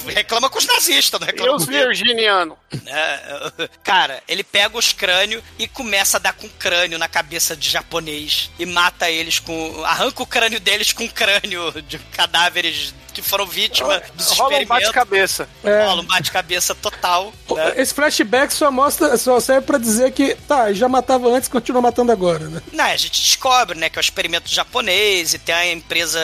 Reclama 0.09 0.51
com 0.51 0.59
os 0.59 0.67
nazistas, 0.67 1.21
não 1.21 1.27
E 1.29 1.31
reclama 1.31 1.57
os 1.57 1.65
comigo. 1.65 1.85
virginianos? 1.85 2.57
É, 2.87 3.69
cara, 3.83 4.23
ele 4.29 4.43
pega 4.45 4.77
os 4.79 4.93
crânios 4.93 5.43
e 5.59 5.67
começa 5.69 6.17
a 6.17 6.21
dar 6.21 6.33
com 6.33 6.49
crânio 6.49 6.99
na 6.99 7.09
cabeça 7.09 7.57
de 7.57 7.69
japonês 7.71 8.51
e 8.59 8.67
mata 8.67 9.11
eles 9.11 9.39
com. 9.39 9.85
arranca 9.85 10.23
o 10.23 10.27
crânio 10.27 10.61
deles 10.61 10.93
com 10.93 11.09
crânio 11.09 11.73
de 11.83 11.99
cadáveres 11.99 12.95
que 13.13 13.23
foram 13.23 13.47
vítimas 13.47 14.03
dos 14.15 14.29
Rola 14.31 14.59
um 14.59 14.67
bate-cabeça. 14.67 15.49
É. 15.63 15.85
Rola 15.85 16.03
um 16.03 16.05
bate-cabeça 16.05 16.75
total. 16.75 17.33
né? 17.49 17.73
Esse 17.77 17.95
flashback 17.95 18.53
só 18.53 18.73
mostra, 18.73 19.17
só 19.17 19.39
serve 19.39 19.65
pra 19.65 19.79
dizer 19.79 20.11
que, 20.11 20.35
tá, 20.49 20.73
já 20.73 20.89
matava 20.89 21.29
antes, 21.29 21.49
continua 21.49 21.81
matando 21.81 22.11
agora, 22.11 22.49
né? 22.49 22.61
Não, 22.73 22.85
a 22.85 22.97
gente 22.97 23.23
descobre, 23.23 23.79
né, 23.79 23.89
que 23.89 23.97
é 23.97 24.01
o 24.01 24.03
experimento 24.03 24.53
japonês 24.53 25.33
e 25.33 25.39
tem 25.39 25.55
a 25.55 25.73
empresa 25.73 26.19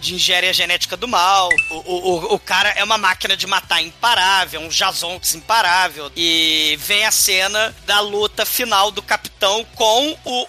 de 0.00 0.14
engenharia 0.14 0.52
genética 0.52 0.96
do 0.96 1.08
mal. 1.08 1.48
O, 1.70 1.74
o, 1.74 2.14
o- 2.30 2.34
o 2.34 2.38
cara 2.38 2.68
é 2.70 2.84
uma 2.84 2.96
máquina 2.98 3.36
de 3.36 3.48
matar 3.48 3.82
imparável, 3.82 4.60
um 4.60 4.70
Jazonx 4.70 5.34
imparável. 5.34 5.71
E 6.16 6.76
vem 6.80 7.04
a 7.06 7.10
cena 7.10 7.74
da 7.86 8.00
luta 8.00 8.44
final 8.44 8.90
do 8.90 9.02
capitão 9.02 9.64
com 9.74 10.18
o, 10.24 10.46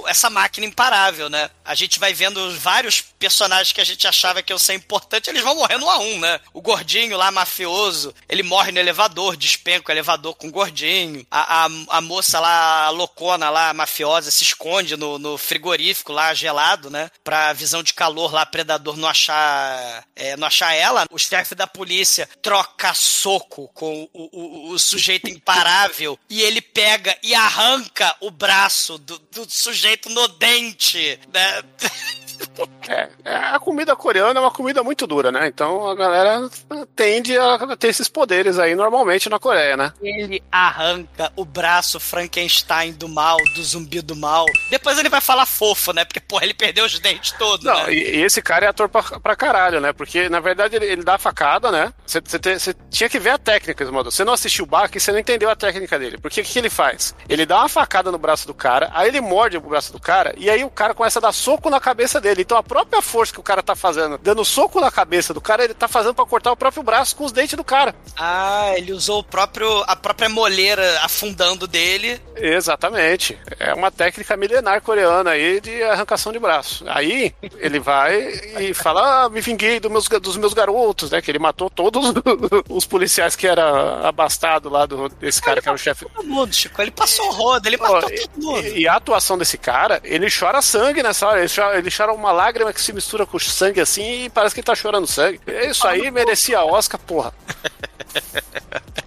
o- 0.00 0.08
essa 0.08 0.28
máquina 0.28 0.66
imparável, 0.66 1.28
né? 1.30 1.50
A 1.64 1.74
gente 1.74 1.98
vai 1.98 2.12
vendo 2.12 2.56
vários 2.58 3.00
personagens 3.00 3.72
que 3.72 3.80
a 3.80 3.84
gente 3.84 4.06
achava 4.06 4.42
que 4.42 4.52
iam 4.52 4.58
ser 4.58 4.74
importantes, 4.74 5.28
eles 5.28 5.42
vão 5.42 5.54
morrendo 5.56 5.84
um 5.84 5.90
a 5.90 5.98
um, 5.98 6.18
né? 6.18 6.40
O 6.52 6.60
gordinho 6.60 7.16
lá, 7.16 7.30
mafioso, 7.30 8.14
ele 8.28 8.42
morre 8.42 8.70
no 8.72 8.78
elevador, 8.78 9.36
despenca 9.36 9.90
o 9.90 9.94
elevador 9.94 10.34
com 10.34 10.48
o 10.48 10.52
gordinho. 10.52 11.26
A, 11.30 11.64
a, 11.64 11.68
a 11.88 12.00
moça 12.00 12.38
lá, 12.40 12.84
a 12.86 12.90
loucona 12.90 13.50
lá, 13.50 13.72
mafiosa, 13.74 14.30
se 14.30 14.42
esconde 14.44 14.96
no, 14.96 15.18
no 15.18 15.36
frigorífico 15.38 16.12
lá, 16.12 16.32
gelado, 16.34 16.90
né? 16.90 17.10
Pra 17.24 17.52
visão 17.52 17.82
de 17.82 17.94
calor 17.94 18.32
lá, 18.32 18.44
predador 18.46 18.96
não 18.96 19.08
achar, 19.08 20.04
é, 20.14 20.36
não 20.36 20.46
achar 20.46 20.72
ela. 20.74 21.04
O 21.10 21.18
chefe 21.18 21.54
da 21.54 21.66
polícia 21.66 22.28
troca 22.42 22.92
soco 22.94 23.68
com 23.74 24.08
o, 24.16 24.70
o, 24.70 24.78
sujeito 24.78 25.28
imparável 25.28 26.18
e 26.28 26.40
ele 26.40 26.60
pega 26.60 27.16
e 27.22 27.34
arranca 27.34 28.16
o 28.20 28.30
braço 28.30 28.98
do, 28.98 29.18
do 29.18 29.50
sujeito 29.50 30.08
no 30.08 30.26
dente, 30.28 31.18
né? 31.32 31.62
É, 32.88 33.08
é, 33.24 33.34
a 33.34 33.58
comida 33.58 33.96
coreana 33.96 34.38
é 34.38 34.42
uma 34.42 34.50
comida 34.50 34.82
muito 34.82 35.06
dura, 35.06 35.32
né? 35.32 35.48
Então 35.48 35.88
a 35.88 35.94
galera 35.94 36.48
tende 36.94 37.36
a 37.36 37.58
ter 37.76 37.88
esses 37.88 38.08
poderes 38.08 38.58
aí 38.58 38.74
normalmente 38.74 39.28
na 39.28 39.38
Coreia, 39.38 39.76
né? 39.76 39.92
Ele 40.00 40.42
arranca 40.50 41.32
o 41.36 41.44
braço 41.44 41.98
Frankenstein 41.98 42.92
do 42.92 43.08
mal, 43.08 43.36
do 43.54 43.62
zumbi 43.62 44.00
do 44.00 44.14
mal. 44.14 44.46
Depois 44.70 44.98
ele 44.98 45.08
vai 45.08 45.20
falar 45.20 45.46
fofo, 45.46 45.92
né? 45.92 46.04
Porque, 46.04 46.20
porra, 46.20 46.44
ele 46.44 46.54
perdeu 46.54 46.84
os 46.84 46.98
dentes 46.98 47.32
todos, 47.32 47.64
Não, 47.64 47.86
né? 47.86 47.92
e, 47.92 48.16
e 48.16 48.22
esse 48.22 48.40
cara 48.40 48.66
é 48.66 48.68
ator 48.68 48.88
pra, 48.88 49.02
pra 49.02 49.36
caralho, 49.36 49.80
né? 49.80 49.92
Porque, 49.92 50.28
na 50.28 50.40
verdade, 50.40 50.76
ele, 50.76 50.86
ele 50.86 51.02
dá 51.02 51.14
a 51.14 51.18
facada, 51.18 51.70
né? 51.70 51.92
Você 52.06 52.74
tinha 52.90 53.08
que 53.08 53.18
ver 53.18 53.30
a 53.30 53.38
técnica, 53.38 53.82
Esmodo. 53.82 54.10
Você 54.10 54.24
não 54.24 54.32
assistiu 54.32 54.64
o 54.64 54.68
Bach 54.68 54.90
e 54.94 55.00
você 55.00 55.12
não 55.12 55.18
entendeu 55.18 55.50
a 55.50 55.56
técnica 55.56 55.98
dele. 55.98 56.18
Porque 56.18 56.40
o 56.40 56.44
que, 56.44 56.52
que 56.52 56.58
ele 56.58 56.70
faz? 56.70 57.14
Ele 57.28 57.44
dá 57.44 57.58
uma 57.58 57.68
facada 57.68 58.12
no 58.12 58.18
braço 58.18 58.46
do 58.46 58.54
cara, 58.54 58.90
aí 58.94 59.08
ele 59.08 59.20
morde 59.20 59.56
o 59.56 59.60
braço 59.60 59.92
do 59.92 60.00
cara, 60.00 60.34
e 60.36 60.48
aí 60.48 60.64
o 60.64 60.70
cara 60.70 60.94
começa 60.94 61.18
a 61.18 61.22
dar 61.22 61.32
soco 61.32 61.68
na 61.68 61.80
cabeça 61.80 62.20
dele. 62.20 62.45
Então 62.46 62.56
a 62.56 62.62
própria 62.62 63.02
força 63.02 63.32
que 63.32 63.40
o 63.40 63.42
cara 63.42 63.60
tá 63.60 63.74
fazendo, 63.74 64.16
dando 64.18 64.44
soco 64.44 64.80
na 64.80 64.88
cabeça 64.88 65.34
do 65.34 65.40
cara, 65.40 65.64
ele 65.64 65.74
tá 65.74 65.88
fazendo 65.88 66.14
pra 66.14 66.24
cortar 66.24 66.52
o 66.52 66.56
próprio 66.56 66.80
braço 66.80 67.16
com 67.16 67.24
os 67.24 67.32
dentes 67.32 67.56
do 67.56 67.64
cara. 67.64 67.92
Ah, 68.16 68.72
ele 68.76 68.92
usou 68.92 69.18
o 69.18 69.24
próprio, 69.24 69.82
a 69.84 69.96
própria 69.96 70.28
moleira 70.28 71.00
afundando 71.02 71.66
dele. 71.66 72.22
Exatamente. 72.36 73.36
É 73.58 73.74
uma 73.74 73.90
técnica 73.90 74.36
milenar 74.36 74.80
coreana 74.80 75.30
aí 75.30 75.60
de 75.60 75.82
arrancação 75.82 76.32
de 76.32 76.38
braço. 76.38 76.84
Aí 76.86 77.34
ele 77.58 77.80
vai 77.80 78.16
e 78.60 78.72
fala: 78.72 79.24
ah, 79.24 79.28
me 79.28 79.40
vinguei 79.40 79.80
dos 79.80 79.90
meus, 79.90 80.08
dos 80.08 80.36
meus 80.36 80.54
garotos, 80.54 81.10
né? 81.10 81.20
Que 81.20 81.32
ele 81.32 81.40
matou 81.40 81.68
todos 81.68 82.14
os 82.70 82.86
policiais 82.86 83.34
que 83.34 83.48
era 83.48 84.06
abastado 84.06 84.68
lá 84.68 84.86
do, 84.86 85.08
desse 85.08 85.42
cara 85.42 85.60
que 85.60 85.68
era 85.68 85.74
o 85.74 85.78
chefe. 85.78 86.06
Todo 86.14 86.28
mundo, 86.28 86.54
Chico. 86.54 86.80
Ele 86.80 86.92
passou 86.92 87.28
roda, 87.32 87.68
ele 87.68 87.76
matou 87.76 88.08
todo 88.08 88.30
mundo. 88.40 88.68
E, 88.68 88.82
e 88.82 88.88
a 88.88 88.94
atuação 88.94 89.36
desse 89.36 89.58
cara, 89.58 90.00
ele 90.04 90.28
chora 90.30 90.62
sangue 90.62 91.02
nessa 91.02 91.26
hora. 91.26 91.40
Ele 91.40 91.50
chora, 91.52 91.78
ele 91.78 91.90
chora 91.90 92.12
uma 92.12 92.35
lágrima 92.36 92.72
que 92.72 92.80
se 92.80 92.92
mistura 92.92 93.26
com 93.26 93.38
sangue 93.38 93.80
assim 93.80 94.24
e 94.24 94.30
parece 94.30 94.54
que 94.54 94.60
ele 94.60 94.66
tá 94.66 94.74
chorando 94.74 95.06
sangue. 95.06 95.40
Isso 95.68 95.86
aí 95.86 96.10
merecia 96.10 96.62
Oscar, 96.64 97.00
porra. 97.00 97.34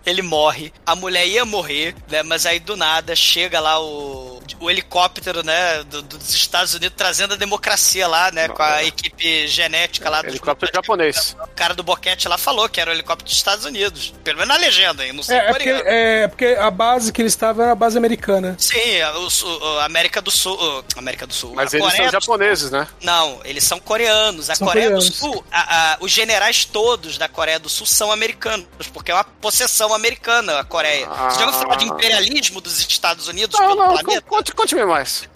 Ele 0.05 0.21
morre, 0.23 0.73
a 0.86 0.95
mulher 0.95 1.27
ia 1.27 1.45
morrer, 1.45 1.95
né? 2.09 2.23
Mas 2.23 2.45
aí 2.45 2.59
do 2.59 2.75
nada 2.75 3.15
chega 3.15 3.59
lá 3.59 3.79
o, 3.79 4.38
o 4.59 4.70
helicóptero, 4.70 5.43
né? 5.43 5.84
do- 5.84 6.01
dos 6.01 6.34
Estados 6.34 6.74
Unidos 6.74 6.93
trazendo 6.97 7.34
a 7.34 7.38
democracia 7.38 8.08
lá, 8.08 8.32
né? 8.32 8.47
Com 8.50 8.62
a 8.62 8.84
equipe 8.84 9.47
genética 9.47 10.09
lá 10.09 10.21
do 10.21 10.28
Helicóptero 10.30 10.71
japonês. 10.74 11.36
O 11.42 11.47
cara 11.55 11.74
do 11.74 11.84
boquete 11.84 12.28
lá 12.28 12.38
falou 12.38 12.67
que 12.70 12.80
era 12.80 12.92
o 12.92 12.93
helicóptero 12.93 13.26
dos 13.28 13.34
Estados 13.38 13.66
Unidos. 13.66 14.13
Pelo 14.24 14.38
menos 14.39 14.54
na 14.55 14.59
legenda, 14.59 15.05
hein? 15.05 15.13
Não 15.13 15.24
sei 15.24 15.38
É, 15.38 15.39
é, 15.39 15.47
porque, 15.47 15.63
coreano. 15.74 15.89
é 15.89 16.28
porque 16.28 16.46
a 16.59 16.71
base 16.71 17.12
que 17.12 17.21
eles 17.21 17.34
estavam 17.34 17.63
era 17.63 17.71
a 17.71 17.76
base 17.76 17.97
americana. 17.97 18.55
Sim, 18.59 18.78
o, 19.16 19.80
a 19.80 19.86
América 19.86 20.21
do 20.21 20.32
Sul. 20.32 20.58
o- 20.59 20.84
América 20.97 21.26
do 21.28 21.34
Sul. 21.34 21.54
Mas 21.55 21.74
a 21.74 21.78
eles 21.78 21.88
são 21.88 21.96
Coreia 21.97 22.12
japoneses, 22.12 22.71
né? 22.71 22.88
Não, 23.01 23.39
eles 23.46 23.63
são 23.63 23.80
coreanos. 23.80 24.50
A 24.50 24.55
São 24.55 24.67
Coreia 24.67 24.88
coreanos. 24.88 25.09
do 25.09 25.16
Sul, 25.16 25.46
a- 25.51 25.93
a- 25.93 25.97
os 26.00 26.12
generais 26.12 26.66
todos 26.66 27.17
da 27.17 27.28
Coreia 27.28 27.59
do 27.59 27.70
Sul 27.70 27.86
são 27.86 28.12
americanos, 28.12 28.66
porque 28.93 29.12
é 29.12 29.13
uma 29.13 29.24
possessão 29.24 29.93
americana 29.93 30.59
a 30.59 30.63
Coreia. 30.63 31.08
Você 31.08 31.39
já 31.39 31.46
ouviu 31.46 31.62
falar 31.62 31.76
de 31.76 31.86
imperialismo 31.86 32.62
dos 32.62 32.80
Estados 32.80 33.28
Unidos 33.28 33.59
Não, 33.59 33.67
pelo 33.67 33.80
não, 33.80 33.88
planeta? 33.97 34.21
Conte, 34.39 34.53
conte-me 34.55 34.86
mais. 34.86 35.28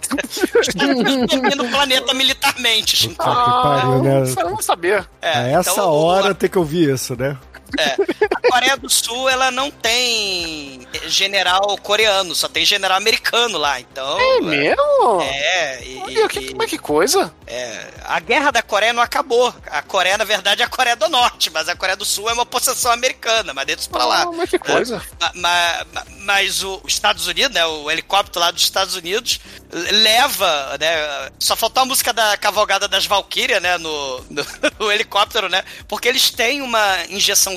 Os 0.59 0.67
Estados 0.67 0.95
Unidos 0.95 1.27
dominam 1.27 1.65
o 1.65 1.69
planeta 1.69 2.13
militarmente, 2.13 2.95
Chico. 2.95 3.15
Puta 3.15 3.30
que 3.30 3.51
pariu, 3.51 4.03
né? 4.03 4.23
Eu 4.38 4.49
não 4.49 4.61
sabia. 4.61 5.05
É, 5.21 5.38
A 5.38 5.47
essa 5.59 5.71
então, 5.71 5.91
hora 5.91 6.34
tem 6.34 6.49
que 6.49 6.57
ouvir 6.57 6.93
isso, 6.93 7.15
né? 7.15 7.38
É. 7.77 7.95
A 8.35 8.51
Coreia 8.51 8.77
do 8.77 8.89
Sul, 8.89 9.27
ela 9.29 9.49
não 9.51 9.71
tem 9.71 10.87
general 11.07 11.77
coreano, 11.79 12.35
só 12.35 12.47
tem 12.47 12.65
general 12.65 12.97
americano 12.97 13.57
lá. 13.57 13.79
Então. 13.79 14.19
É 14.19 14.41
mesmo? 14.41 15.21
É, 15.21 15.83
e, 15.83 15.97
Olha, 16.03 16.27
que, 16.29 16.39
e- 16.39 16.55
mas 16.55 16.69
que 16.69 16.77
coisa. 16.77 17.33
é, 17.47 17.87
a 18.05 18.19
guerra 18.19 18.51
da 18.51 18.61
Coreia 18.61 18.93
não 18.93 19.01
acabou. 19.01 19.53
A 19.67 19.81
Coreia, 19.81 20.17
na 20.17 20.23
verdade, 20.23 20.61
é 20.61 20.65
a 20.65 20.69
Coreia 20.69 20.95
do 20.95 21.09
Norte, 21.09 21.49
mas 21.49 21.67
a 21.69 21.75
Coreia 21.75 21.95
do 21.97 22.05
Sul 22.05 22.29
é 22.29 22.33
uma 22.33 22.45
possessão 22.45 22.91
americana, 22.91 23.53
mas 23.53 23.65
dentro 23.65 23.89
pra 23.89 24.05
lá. 24.05 24.21
Ah, 24.23 24.31
mas 24.31 24.49
que 24.49 24.59
coisa. 24.59 25.01
Ma- 25.19 25.31
ma- 25.35 25.85
ma- 25.93 26.05
Mas 26.23 26.63
o- 26.63 26.79
os 26.85 26.93
Estados 26.93 27.27
Unidos, 27.27 27.53
né, 27.53 27.65
o 27.65 27.91
helicóptero 27.91 28.39
lá 28.39 28.49
dos 28.51 28.63
Estados 28.63 28.95
Unidos, 28.95 29.39
leva, 29.91 30.77
né, 30.79 31.29
só 31.39 31.55
faltou 31.55 31.83
a 31.83 31.85
música 31.85 32.13
da 32.13 32.37
Cavalgada 32.37 32.87
das 32.87 33.05
Valkyrias, 33.05 33.61
né, 33.61 33.77
no, 33.77 34.19
no- 34.29 34.45
no 34.79 34.91
helicóptero, 34.91 35.49
né, 35.49 35.63
porque 35.87 36.07
eles 36.07 36.29
têm 36.31 36.61
uma 36.61 37.05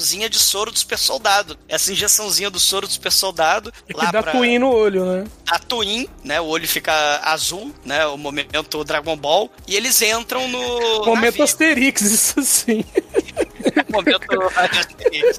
injeçãozinha 0.07 0.29
de 0.31 0.39
soro 0.39 0.71
do 0.71 0.79
super 0.79 0.99
soldado. 0.99 1.59
Essa 1.69 1.93
injeçãozinha 1.93 2.51
do 2.51 2.61
soro 2.61 2.87
do 2.87 2.93
super 2.93 3.11
soldado, 3.13 3.73
E 3.89 3.93
que 3.93 3.99
lá 3.99 4.11
dá 4.11 4.23
pra 4.23 4.33
twin 4.33 4.59
no 4.59 4.71
olho, 4.71 5.05
né? 5.05 5.25
a 5.49 5.59
Twin, 5.59 6.09
né, 6.25 6.41
o 6.41 6.47
olho 6.47 6.67
fica 6.67 6.93
azul, 7.25 7.73
né, 7.85 8.05
o 8.07 8.17
momento 8.17 8.83
Dragon 8.85 9.17
Ball, 9.17 9.51
e 9.67 9.77
eles 9.77 10.01
entram 10.03 10.49
no 10.49 11.05
Momento. 11.05 11.43
Asterix, 11.43 12.01
isso 12.03 12.43
sim. 12.43 12.85
momento 13.89 14.27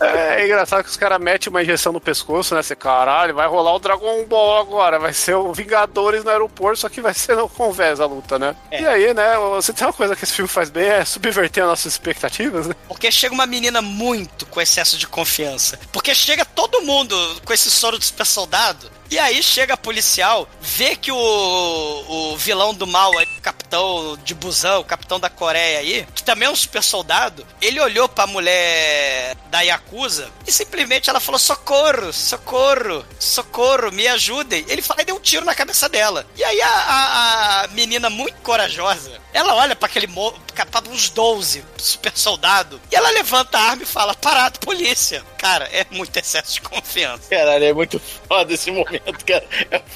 É, 0.01 0.45
engraçado 0.45 0.84
que 0.84 0.89
os 0.89 0.97
caras 0.97 1.19
metem 1.19 1.49
uma 1.49 1.61
injeção 1.61 1.91
no 1.91 1.99
pescoço, 1.99 2.55
né? 2.55 2.61
Você, 2.61 2.76
caralho, 2.76 3.35
vai 3.35 3.47
rolar 3.47 3.76
o 3.76 3.80
Dragon 3.80 4.26
Ball 4.26 4.59
agora. 4.59 4.99
Vai 4.99 5.14
ser 5.14 5.35
o 5.35 5.53
Vingadores 5.53 6.23
no 6.23 6.30
aeroporto, 6.30 6.80
só 6.80 6.89
que 6.89 7.01
vai 7.01 7.14
ser 7.14 7.35
no 7.35 7.49
convés 7.49 7.99
a 7.99 8.05
luta, 8.05 8.38
né? 8.38 8.55
É. 8.72 8.81
E 8.81 8.88
aí, 8.88 9.14
né? 9.14 9.38
Você 9.38 9.73
tem 9.73 9.88
uma 9.88 9.93
coisa 9.93 10.15
que 10.15 10.23
esse 10.23 10.34
filme 10.34 10.49
faz 10.49 10.69
bem, 10.69 10.88
é 10.88 11.05
subverter 11.05 11.64
as 11.64 11.69
nossas 11.69 11.93
expectativas, 11.93 12.68
né? 12.68 12.76
Porque 12.88 13.11
chega 13.11 13.34
uma 13.34 13.45
menina 13.45 13.81
muito 13.81 14.45
com 14.45 14.61
excesso 14.61 14.97
de 14.97 15.07
confiança. 15.07 15.80
Porque 15.91 16.14
chega 16.14 16.45
todo 16.45 16.81
mundo 16.81 17.15
com 17.45 17.53
esse 17.53 17.69
soro 17.69 17.97
de 17.97 18.05
super 18.05 18.26
soldado. 18.26 18.89
E 19.09 19.17
aí 19.17 19.41
chega 19.41 19.77
policial, 19.77 20.49
vê 20.59 20.95
que 20.95 21.11
o, 21.11 21.17
o 21.17 22.38
vilão 22.38 22.73
do 22.73 22.85
mal 22.85 23.17
aí, 23.17 23.25
o 23.38 23.41
capitão 23.41 24.17
de 24.23 24.34
busão, 24.34 24.81
o 24.81 24.84
capitão 24.84 25.17
da 25.19 25.29
Coreia 25.29 25.79
aí, 25.79 26.05
que 26.13 26.23
também 26.23 26.47
é 26.47 26.51
um 26.51 26.55
super 26.55 26.84
soldado, 26.84 27.45
ele 27.61 27.79
olhou 27.79 28.09
pra 28.09 28.27
mulher 28.27 29.35
da 29.49 29.61
Yakuza 29.61 30.29
e 30.45 30.51
simplesmente 30.51 31.09
ela 31.09 31.19
falou: 31.21 31.39
socorro, 31.39 32.11
socorro, 32.11 33.05
socorro, 33.19 33.91
me 33.91 34.07
ajudem. 34.07 34.65
Ele 34.67 34.81
fala 34.81 35.01
e 35.01 35.05
deu 35.05 35.15
um 35.15 35.19
tiro 35.21 35.45
na 35.45 35.55
cabeça 35.55 35.88
dela. 35.88 36.25
E 36.35 36.43
aí 36.43 36.61
a, 36.61 36.69
a- 36.69 37.61
a 37.63 37.67
menina 37.69 38.09
muito 38.09 38.35
corajosa, 38.41 39.19
ela 39.34 39.55
olha 39.55 39.75
pra 39.75 39.88
aquele 39.88 40.07
mo- 40.07 40.34
pra 40.65 40.81
uns 40.89 41.09
12 41.09 41.63
super 41.77 42.11
soldado 42.15 42.79
e 42.91 42.95
ela 42.95 43.09
levanta 43.11 43.57
a 43.57 43.61
arma 43.61 43.84
e 43.84 43.85
fala: 43.85 44.13
parado, 44.15 44.59
polícia. 44.59 45.23
Cara, 45.38 45.65
é 45.71 45.85
muito 45.91 46.17
excesso 46.17 46.53
de 46.53 46.61
confiança. 46.61 47.29
Caralho, 47.29 47.63
é 47.63 47.73
muito 47.73 47.99
foda 47.99 48.53
esse 48.53 48.71
momento, 48.71 49.25
cara. 49.25 49.45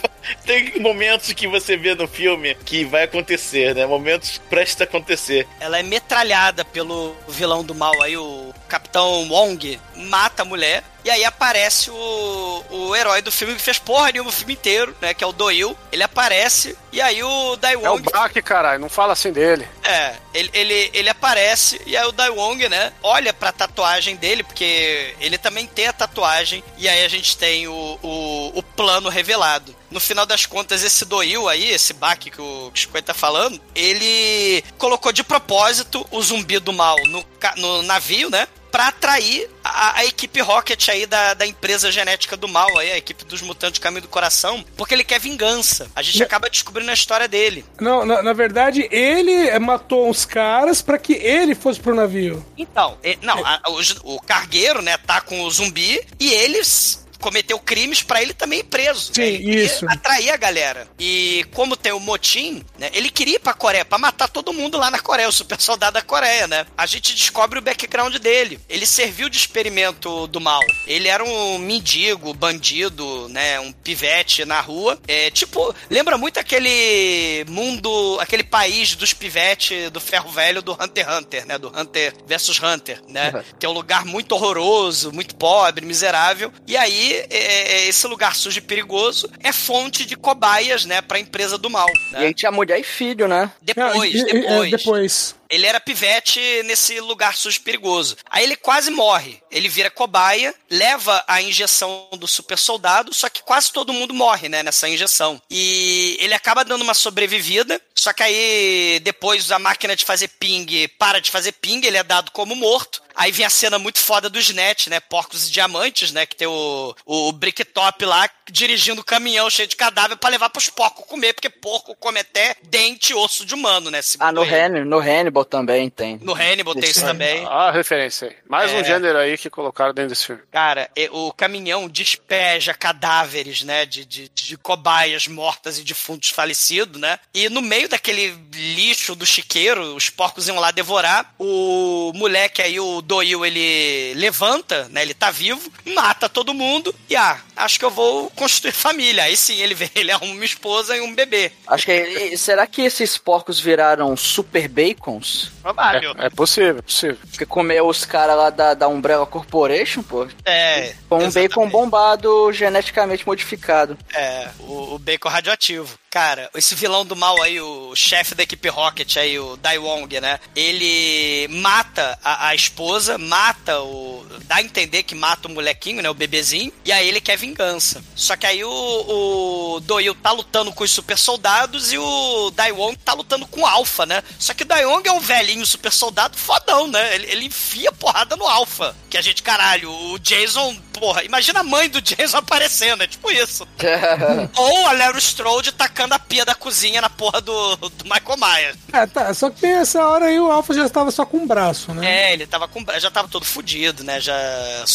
Tem 0.46 0.80
momentos 0.80 1.34
que 1.34 1.48
você 1.48 1.76
vê 1.76 1.96
no 1.96 2.08
filme 2.08 2.56
que 2.64 2.86
vai 2.86 3.04
acontecer, 3.04 3.74
né? 3.74 3.86
Momentos 3.86 4.40
prestes 4.50 4.82
a 4.82 4.84
acontecer. 4.84 5.48
Ela 5.60 5.80
é 5.80 5.84
metralhada 5.84 6.64
pelo 6.64 7.16
vilão 7.28 7.64
do 7.64 7.74
mal 7.74 8.02
aí, 8.02 8.16
o 8.16 8.54
Capitão 8.68 9.28
Wong, 9.30 9.80
mata 9.96 10.44
a 10.44 10.46
mulher. 10.46 10.84
E 11.04 11.10
aí 11.10 11.26
aparece 11.26 11.90
o, 11.90 12.66
o 12.70 12.96
herói 12.96 13.22
do 13.22 13.32
filme 13.32 13.56
que 13.56 13.62
fez 13.62 13.80
porra 13.80 14.12
nenhuma 14.12 14.30
o 14.30 14.34
filme 14.34 14.54
inteiro, 14.54 14.96
né? 15.02 15.14
Que 15.14 15.24
é 15.24 15.28
o 15.28 15.32
Doil. 15.32 15.76
Ele 15.92 16.04
aparece 16.04 16.78
e 16.92 17.00
aí 17.00 17.24
o 17.24 17.56
Dai 17.56 17.74
É 17.74 17.78
o 17.78 17.82
Wong 17.82 18.04
Bach, 18.12 18.34
caralho, 18.44 18.80
não 18.80 18.90
fala 18.90 19.14
assim 19.14 19.32
dele. 19.32 19.68
É, 19.84 20.16
ele, 20.34 20.50
ele, 20.54 20.92
ele 20.94 21.10
aparece 21.10 21.82
e 21.86 21.96
aí 21.96 22.06
o 22.06 22.12
Dai 22.12 22.30
Wong, 22.30 22.68
né, 22.68 22.92
olha 23.02 23.34
pra 23.34 23.52
tatuagem 23.52 24.16
dele, 24.16 24.44
porque 24.44 25.16
ele 25.20 25.38
também 25.38 25.66
tem 25.66 25.88
a 25.88 25.94
tatuagem, 25.94 26.64
e 26.78 26.88
aí 26.90 27.06
a 27.06 27.08
gente 27.08 27.38
tem 27.38 27.68
o, 27.68 28.00
o, 28.02 28.52
o 28.56 28.64
plano 28.64 29.10
revelado. 29.10 29.76
No 29.90 30.00
final 30.00 30.26
das 30.26 30.46
contas, 30.46 30.84
esse 30.84 31.06
Doil 31.06 31.48
aí, 31.48 31.70
esse 31.72 31.94
Baki 31.94 32.32
que 32.32 32.42
o 32.42 32.72
Chico 32.74 33.02
tá 33.02 33.14
falando, 33.14 33.60
ele 33.76 34.64
colocou 34.78 35.12
de 35.12 35.24
propósito 35.24 36.06
o 36.12 36.22
zumbi 36.22 36.60
do 36.60 36.72
mal 36.72 36.96
no, 37.08 37.26
no 37.58 37.82
navio, 37.84 38.30
né? 38.30 38.48
Pra 38.72 38.88
atrair 38.88 39.50
a, 39.64 40.00
a 40.00 40.06
equipe 40.06 40.40
Rocket 40.40 40.88
aí 40.90 41.06
da, 41.06 41.34
da 41.34 41.46
empresa 41.46 41.92
genética 41.92 42.38
do 42.38 42.48
mal, 42.48 42.78
aí, 42.78 42.92
a 42.92 42.98
equipe 42.98 43.26
dos 43.26 43.42
mutantes 43.42 43.80
do 43.80 43.84
caminho 43.84 44.02
do 44.04 44.08
coração, 44.08 44.64
porque 44.78 44.94
ele 44.94 45.04
quer 45.04 45.20
vingança. 45.20 45.92
A 45.96 46.02
gente 46.02 46.24
acaba 46.24 46.50
descobrindo 46.50 46.90
a 46.90 46.94
história 46.94 47.28
dele. 47.28 47.66
Não, 47.80 48.06
na, 48.06 48.24
na 48.24 48.34
verdade, 48.34 48.88
ele 48.92 49.50
eh, 49.50 49.60
matou 49.60 50.10
uns 50.10 50.24
caras 50.26 50.82
pra 50.82 50.98
que 50.98 51.14
ele 51.14 51.54
fosse 51.54 51.80
pro 51.80 51.94
navio. 51.94 52.46
Então, 52.58 52.98
não, 53.22 53.46
a- 53.46 53.62
o, 53.68 54.16
o 54.16 54.22
cargueiro, 54.22 54.82
né, 54.82 54.98
tá 54.98 55.20
com 55.22 55.42
o 55.44 55.52
zumbi 55.52 56.02
e 56.20 56.32
eles 56.32 57.01
cometeu 57.22 57.58
crimes 57.60 58.02
pra 58.04 58.22
ele 58.22 58.34
também 58.34 58.60
ir 58.60 58.64
preso. 58.64 59.14
Sim, 59.14 59.22
Ele 59.22 59.38
queria 59.38 59.64
isso. 59.64 59.86
Atrair 59.90 60.32
a 60.32 60.38
galera. 60.38 60.88
E 61.00 61.46
como 61.54 61.78
tem 61.78 61.94
o 61.94 62.00
motim, 62.00 62.66
né? 62.78 62.90
Ele 62.94 63.10
queria 63.10 63.36
ir 63.36 63.40
pra 63.40 63.54
Coreia 63.54 63.86
pra 63.86 63.98
matar 63.98 64.28
todo 64.28 64.52
mundo 64.52 64.78
lá 64.78 64.92
na 64.92 65.00
Coreia, 65.00 65.30
o 65.30 65.32
super 65.32 65.60
soldado 65.62 65.94
da 65.94 66.02
Coreia, 66.02 66.48
né? 66.48 66.66
A 66.78 66.86
gente 66.86 67.16
descobre 67.16 67.60
o 67.60 67.62
background 67.62 68.16
dele. 68.18 68.60
Ele 68.68 68.86
serviu 68.86 69.30
de 69.30 69.38
experimento 69.38 70.28
do 70.28 70.42
mal. 70.42 70.62
Ele 70.88 71.08
era 71.08 71.24
um 71.24 71.58
mendigo, 71.58 72.34
bandido, 72.34 73.30
né? 73.30 73.60
Um 73.60 73.72
pivete 73.72 74.44
na 74.46 74.60
rua. 74.60 75.00
É 75.08 75.30
tipo, 75.30 75.74
lembra 75.90 76.18
muito 76.18 76.40
aquele 76.40 77.46
mundo, 77.48 78.18
aquele 78.20 78.44
país 78.44 78.96
dos 78.96 79.14
pivetes 79.14 79.90
do 79.92 80.00
ferro 80.00 80.32
velho 80.32 80.62
do 80.62 80.74
Hunter 80.74 81.08
x 81.08 81.18
Hunter, 81.18 81.46
né? 81.46 81.58
Do 81.58 81.68
Hunter 81.68 82.14
versus 82.26 82.62
Hunter, 82.62 83.02
né? 83.08 83.32
Uhum. 83.34 83.44
Que 83.60 83.66
é 83.66 83.70
um 83.70 83.74
lugar 83.74 84.06
muito 84.06 84.34
horroroso, 84.34 85.12
muito 85.12 85.36
pobre, 85.36 85.86
miserável. 85.86 86.52
E 86.68 86.76
aí, 86.78 87.11
é, 87.30 87.88
esse 87.88 88.06
lugar 88.08 88.36
sujo 88.36 88.58
e 88.58 88.62
perigoso 88.62 89.30
é 89.42 89.52
fonte 89.52 90.06
de 90.06 90.16
cobaias, 90.16 90.86
né? 90.86 91.02
Pra 91.02 91.20
empresa 91.20 91.58
do 91.58 91.70
mal. 91.70 91.88
E 92.10 92.14
Né? 92.14 92.20
aí 92.28 92.34
tinha 92.34 92.52
mulher 92.52 92.80
e 92.80 92.84
filho, 92.84 93.28
né? 93.28 93.52
Depois, 93.62 93.96
Ah, 93.96 94.08
e- 94.08 94.12
e- 94.40 94.46
é, 94.46 94.70
depois. 94.70 95.36
Ele 95.52 95.68
era 95.68 95.80
pivete 95.80 96.40
nesse 96.64 97.00
lugar 97.02 97.36
sujo 97.36 97.62
perigoso. 97.62 98.16
Aí 98.30 98.44
ele 98.44 98.56
quase 98.56 98.90
morre. 98.90 99.42
Ele 99.52 99.68
vira 99.68 99.92
cobaia, 99.92 100.56
leva 100.70 101.24
a 101.28 101.42
injeção 101.42 102.08
do 102.14 102.28
super 102.28 102.58
soldado, 102.58 103.14
só 103.14 103.28
que 103.28 103.44
quase 103.44 103.72
todo 103.72 103.94
mundo 103.94 104.14
morre, 104.14 104.48
né, 104.48 104.64
nessa 104.64 104.88
injeção. 104.88 105.42
E 105.50 106.18
ele 106.20 106.34
acaba 106.34 106.64
dando 106.64 106.82
uma 106.82 106.94
sobrevivida, 106.94 107.82
só 107.94 108.14
que 108.14 108.24
aí 108.24 109.00
depois 109.04 109.52
a 109.52 109.60
máquina 109.60 109.96
de 109.96 110.06
fazer 110.06 110.30
ping 110.30 110.88
para 110.98 111.20
de 111.20 111.30
fazer 111.30 111.52
ping, 111.52 111.86
ele 111.86 111.98
é 111.98 112.04
dado 112.04 112.32
como 112.32 112.56
morto. 112.56 113.02
Aí 113.16 113.32
vem 113.32 113.46
a 113.46 113.50
cena 113.50 113.78
muito 113.78 114.00
foda 114.00 114.30
do 114.30 114.40
Snatch, 114.40 114.88
né? 114.88 115.00
Porcos 115.00 115.48
e 115.48 115.52
Diamantes, 115.52 116.12
né? 116.12 116.26
Que 116.26 116.36
tem 116.36 116.48
o, 116.48 116.96
o, 117.06 117.28
o 117.28 117.32
Bricktop 117.32 118.06
lá 118.06 118.30
dirigindo 118.50 119.02
o 119.02 119.06
caminhão 119.06 119.50
cheio 119.50 119.68
de 119.68 119.76
cadáver 119.76 120.18
pra 120.18 120.30
levar 120.30 120.50
pros 120.50 120.70
porcos 120.70 121.06
comer, 121.06 121.34
porque 121.34 121.50
porco 121.50 121.96
come 121.96 122.20
até 122.20 122.56
dente 122.64 123.12
e 123.12 123.16
osso 123.16 123.46
de 123.46 123.54
humano, 123.54 123.92
né? 123.92 124.00
Ah, 124.20 124.32
no. 124.32 124.42
Hannibal, 124.42 124.86
no 124.86 125.00
Hannibal 125.00 125.41
também 125.46 125.90
tem. 125.90 126.18
No 126.22 126.34
Hannibal 126.34 126.74
tem 126.76 126.90
isso 126.90 127.02
também. 127.02 127.46
Ah, 127.50 127.72
referência 127.72 128.30
aí. 128.30 128.36
Mais 128.48 128.72
É. 128.72 128.80
um 128.80 128.84
gênero 128.84 129.18
aí 129.18 129.38
que 129.38 129.50
colocaram 129.50 129.94
dentro 129.94 130.10
desse 130.10 130.26
filme. 130.28 130.42
Cara, 130.52 130.90
é, 130.96 131.10
o 131.12 131.32
caminhão 131.32 131.88
despeja 131.88 132.74
cadáveres, 132.74 133.64
né? 133.64 133.86
De, 133.86 134.06
de, 134.06 134.30
de 134.30 134.58
cobaias 134.58 135.28
mortas 135.28 135.78
e 135.80 135.84
defuntos 135.84 136.30
falecidos, 136.30 137.00
né? 137.00 137.20
E 137.34 137.50
no 137.50 137.62
meio 137.62 137.88
daquele 137.90 138.36
lixo 138.54 139.16
do 139.16 139.26
chiqueiro, 139.26 139.96
os 139.96 140.10
porcos 140.10 140.48
iam 140.48 140.60
lá 140.60 140.72
devorar. 140.72 141.34
O 141.40 142.12
moleque 142.16 142.62
aí, 142.62 142.80
o 142.80 143.02
Doil, 143.02 143.46
ele 143.46 144.14
levanta, 144.16 144.88
né? 144.90 145.02
Ele 145.02 145.14
tá 145.14 145.32
vivo, 145.32 145.72
mata 145.86 146.30
todo 146.30 146.54
mundo 146.54 146.94
e, 147.10 147.16
ah, 147.16 147.40
acho 147.64 147.80
que 147.80 147.86
eu 147.86 147.90
vou 147.92 148.30
construir 148.32 148.72
família. 148.74 149.24
Aí 149.24 149.38
sim, 149.38 149.60
ele, 149.62 149.74
vem, 149.74 149.90
ele 149.96 150.12
arruma 150.12 150.34
uma 150.34 150.46
esposa 150.46 150.96
e 150.96 151.02
um 151.02 151.14
bebê. 151.14 151.52
Acho 151.68 151.86
que. 151.86 151.92
e- 151.94 152.38
será 152.38 152.66
que 152.68 152.82
esses 152.82 153.18
porcos 153.18 153.60
viraram 153.60 154.16
super 154.18 154.68
bacons? 154.68 155.52
Provável. 155.62 156.14
É, 156.18 156.26
é 156.26 156.30
possível, 156.30 156.80
é 156.80 156.82
possível. 156.82 157.18
Porque 157.30 157.46
comeu 157.46 157.88
os 157.88 158.06
caras 158.06 158.36
lá 158.36 158.50
da, 158.50 158.74
da 158.74 158.88
Umbrella 158.88 159.26
Corporation, 159.26 160.02
pô. 160.04 160.28
É. 160.46 160.94
Com 161.08 161.16
um 161.18 161.22
exatamente. 161.22 161.50
bacon 161.50 161.70
bombado 161.70 162.52
geneticamente 162.52 163.26
modificado. 163.26 163.98
É, 164.14 164.50
o, 164.60 164.96
o 164.96 165.00
bacon 165.00 165.30
radioativo. 165.30 166.01
Cara, 166.12 166.50
esse 166.54 166.76
vilão 166.76 167.06
do 167.06 167.16
mal 167.16 167.42
aí, 167.42 167.62
o 167.62 167.96
chefe 167.96 168.36
da 168.36 168.44
equipe 168.44 168.68
Rocket 168.68 169.16
aí, 169.16 169.40
o 169.40 169.56
Dai 169.56 169.78
Wong, 169.78 170.20
né? 170.20 170.42
Ele 170.54 171.48
mata 171.48 172.20
a, 172.22 172.50
a 172.50 172.54
esposa, 172.54 173.18
mata 173.18 173.80
o. 173.80 174.26
dá 174.42 174.58
a 174.58 174.62
entender 174.62 175.04
que 175.04 175.16
mata 175.16 175.48
o 175.48 175.52
molequinho, 175.52 176.04
né? 176.04 176.10
O 176.10 176.14
bebezinho. 176.14 176.74
E 176.84 176.92
aí 176.92 177.08
ele 177.08 177.22
quer 177.22 177.38
vingança. 177.38 178.04
Só 178.14 178.36
que 178.36 178.46
aí 178.46 178.62
o, 178.62 178.70
o 178.70 179.80
Doil 179.80 180.14
tá 180.14 180.34
lutando 180.34 180.74
com 180.74 180.84
os 180.84 180.92
super 180.92 181.18
soldados 181.18 181.94
e 181.94 181.98
o 181.98 182.52
Dai 182.52 182.74
Wong 182.74 182.98
tá 182.98 183.14
lutando 183.14 183.48
com 183.48 183.62
o 183.62 183.66
Alpha, 183.66 184.06
né? 184.06 184.22
Só 184.38 184.54
que 184.54 184.64
o 184.64 184.68
Dai 184.68 184.86
Wong 184.86 185.08
é 185.08 185.14
um 185.14 185.22
velhinho 185.22 185.66
super 185.66 185.94
soldado 185.94 186.36
fodão, 186.36 186.90
né? 186.90 187.16
Ele, 187.16 187.32
ele 187.32 187.46
enfia 187.46 187.90
porrada 187.94 188.36
no 188.36 188.46
Alpha. 188.46 188.94
Que 189.10 189.18
a 189.18 189.22
gente, 189.22 189.42
caralho, 189.42 189.90
o 189.90 190.20
Jason, 190.20 190.76
porra, 190.92 191.24
imagina 191.24 191.62
a 191.62 191.64
mãe 191.64 191.90
do 191.90 192.02
Jason 192.02 192.36
aparecendo, 192.40 193.02
é 193.02 193.08
tipo 193.08 193.32
isso. 193.32 193.66
Ou 194.58 194.88
a 194.88 194.92
Larry 194.92 195.20
Strode 195.20 195.72
tacando 195.72 196.01
a 196.10 196.20
pia 196.20 196.46
da 196.46 196.56
cozinha 196.56 197.02
na 197.02 197.10
porra 197.10 197.42
do, 197.42 197.76
do 197.76 198.04
Michael 198.04 198.38
Myers. 198.38 198.78
É, 198.94 199.06
tá. 199.06 199.34
Só 199.34 199.50
que 199.50 199.66
nessa 199.66 200.06
hora 200.06 200.26
aí 200.26 200.40
o 200.40 200.52
Alpha 200.52 200.74
já 200.74 200.86
estava 200.86 201.12
só 201.12 201.26
com 201.26 201.38
o 201.38 201.46
braço, 201.46 201.94
né? 201.94 202.30
É, 202.30 202.34
ele 202.34 202.48
tava 202.48 202.68
com, 202.68 202.84
já 203.00 203.12
tava 203.12 203.28
todo 203.28 203.46
fudido, 203.46 204.04
né? 204.04 204.20
Já 204.20 204.36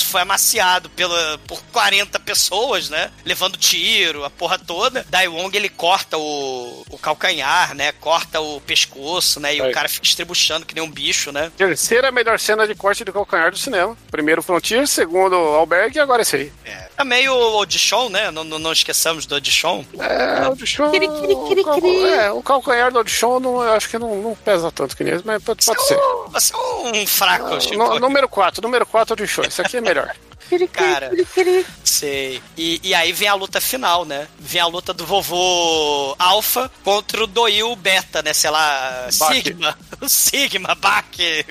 foi 0.06 0.22
amaciado 0.22 0.88
pela, 0.90 1.38
por 1.46 1.62
40 1.72 2.18
pessoas, 2.20 2.90
né? 2.90 3.10
Levando 3.24 3.56
tiro, 3.56 4.24
a 4.24 4.30
porra 4.30 4.58
toda. 4.58 5.04
Dai 5.08 5.28
Wong, 5.28 5.56
ele 5.56 5.68
corta 5.68 6.18
o, 6.18 6.84
o 6.90 6.98
calcanhar, 6.98 7.74
né? 7.74 7.92
Corta 7.92 8.40
o 8.40 8.60
pescoço, 8.60 9.40
né? 9.40 9.54
E 9.54 9.60
Aí. 9.60 9.70
o 9.70 9.72
cara 9.72 9.88
fica 9.88 10.06
estrebuchando 10.06 10.66
que 10.66 10.74
nem 10.74 10.82
um 10.82 10.90
bicho, 10.90 11.32
né? 11.32 11.50
Terceira 11.56 12.10
melhor 12.10 12.38
cena 12.38 12.66
de 12.66 12.74
corte 12.74 13.04
de 13.04 13.12
calcanhar 13.12 13.50
do 13.50 13.58
cinema. 13.58 13.96
Primeiro 14.10 14.42
Frontier, 14.42 14.86
segundo 14.86 15.34
Alberg 15.34 15.96
e 15.96 16.00
agora 16.00 16.22
esse 16.22 16.36
aí. 16.36 16.52
É. 16.64 16.88
Também 16.96 17.28
o 17.28 17.34
Audition, 17.34 18.08
né? 18.08 18.30
Não, 18.30 18.44
não, 18.44 18.58
não 18.58 18.72
esqueçamos 18.72 19.26
do 19.26 19.34
Audition. 19.34 19.84
É, 19.98 20.44
o 21.04 21.10
Audition. 21.10 21.60
o 21.60 21.64
cal- 21.64 22.06
É, 22.06 22.32
o 22.32 22.42
calcanhar 22.42 22.92
do 22.92 22.98
Audition 22.98 23.40
não, 23.40 23.62
eu 23.62 23.72
acho 23.72 23.88
que 23.88 23.98
não, 23.98 24.16
não 24.22 24.34
pesa 24.36 24.70
tanto 24.72 24.96
que 24.96 25.04
nesse, 25.04 25.26
mas 25.26 25.42
pode, 25.42 25.64
pode 25.64 25.82
ser. 25.86 25.98
Você 26.30 26.52
é 26.54 27.02
um 27.02 27.06
fraco, 27.06 27.60
Chico. 27.60 27.76
No- 27.76 27.98
número 27.98 28.28
4, 28.28 28.62
número 28.62 28.86
4 28.86 29.12
Audition. 29.12 29.42
Esse 29.44 29.60
aqui 29.62 29.76
é 29.76 29.80
melhor. 29.80 30.14
Cara, 30.72 31.10
sei. 31.82 32.40
E, 32.56 32.80
e 32.84 32.94
aí 32.94 33.12
vem 33.12 33.26
a 33.26 33.34
luta 33.34 33.60
final, 33.60 34.04
né? 34.04 34.28
Vem 34.38 34.60
a 34.60 34.66
luta 34.66 34.92
do 34.94 35.04
vovô 35.04 36.14
Alpha 36.18 36.70
contra 36.84 37.24
o 37.24 37.26
Doil 37.26 37.74
Beta, 37.74 38.22
né? 38.22 38.32
Sei 38.32 38.48
lá, 38.50 39.08
Bach. 39.18 39.32
Sigma. 39.34 39.76
O 39.98 40.08
Sigma, 40.10 40.74
Bach, 40.74 41.06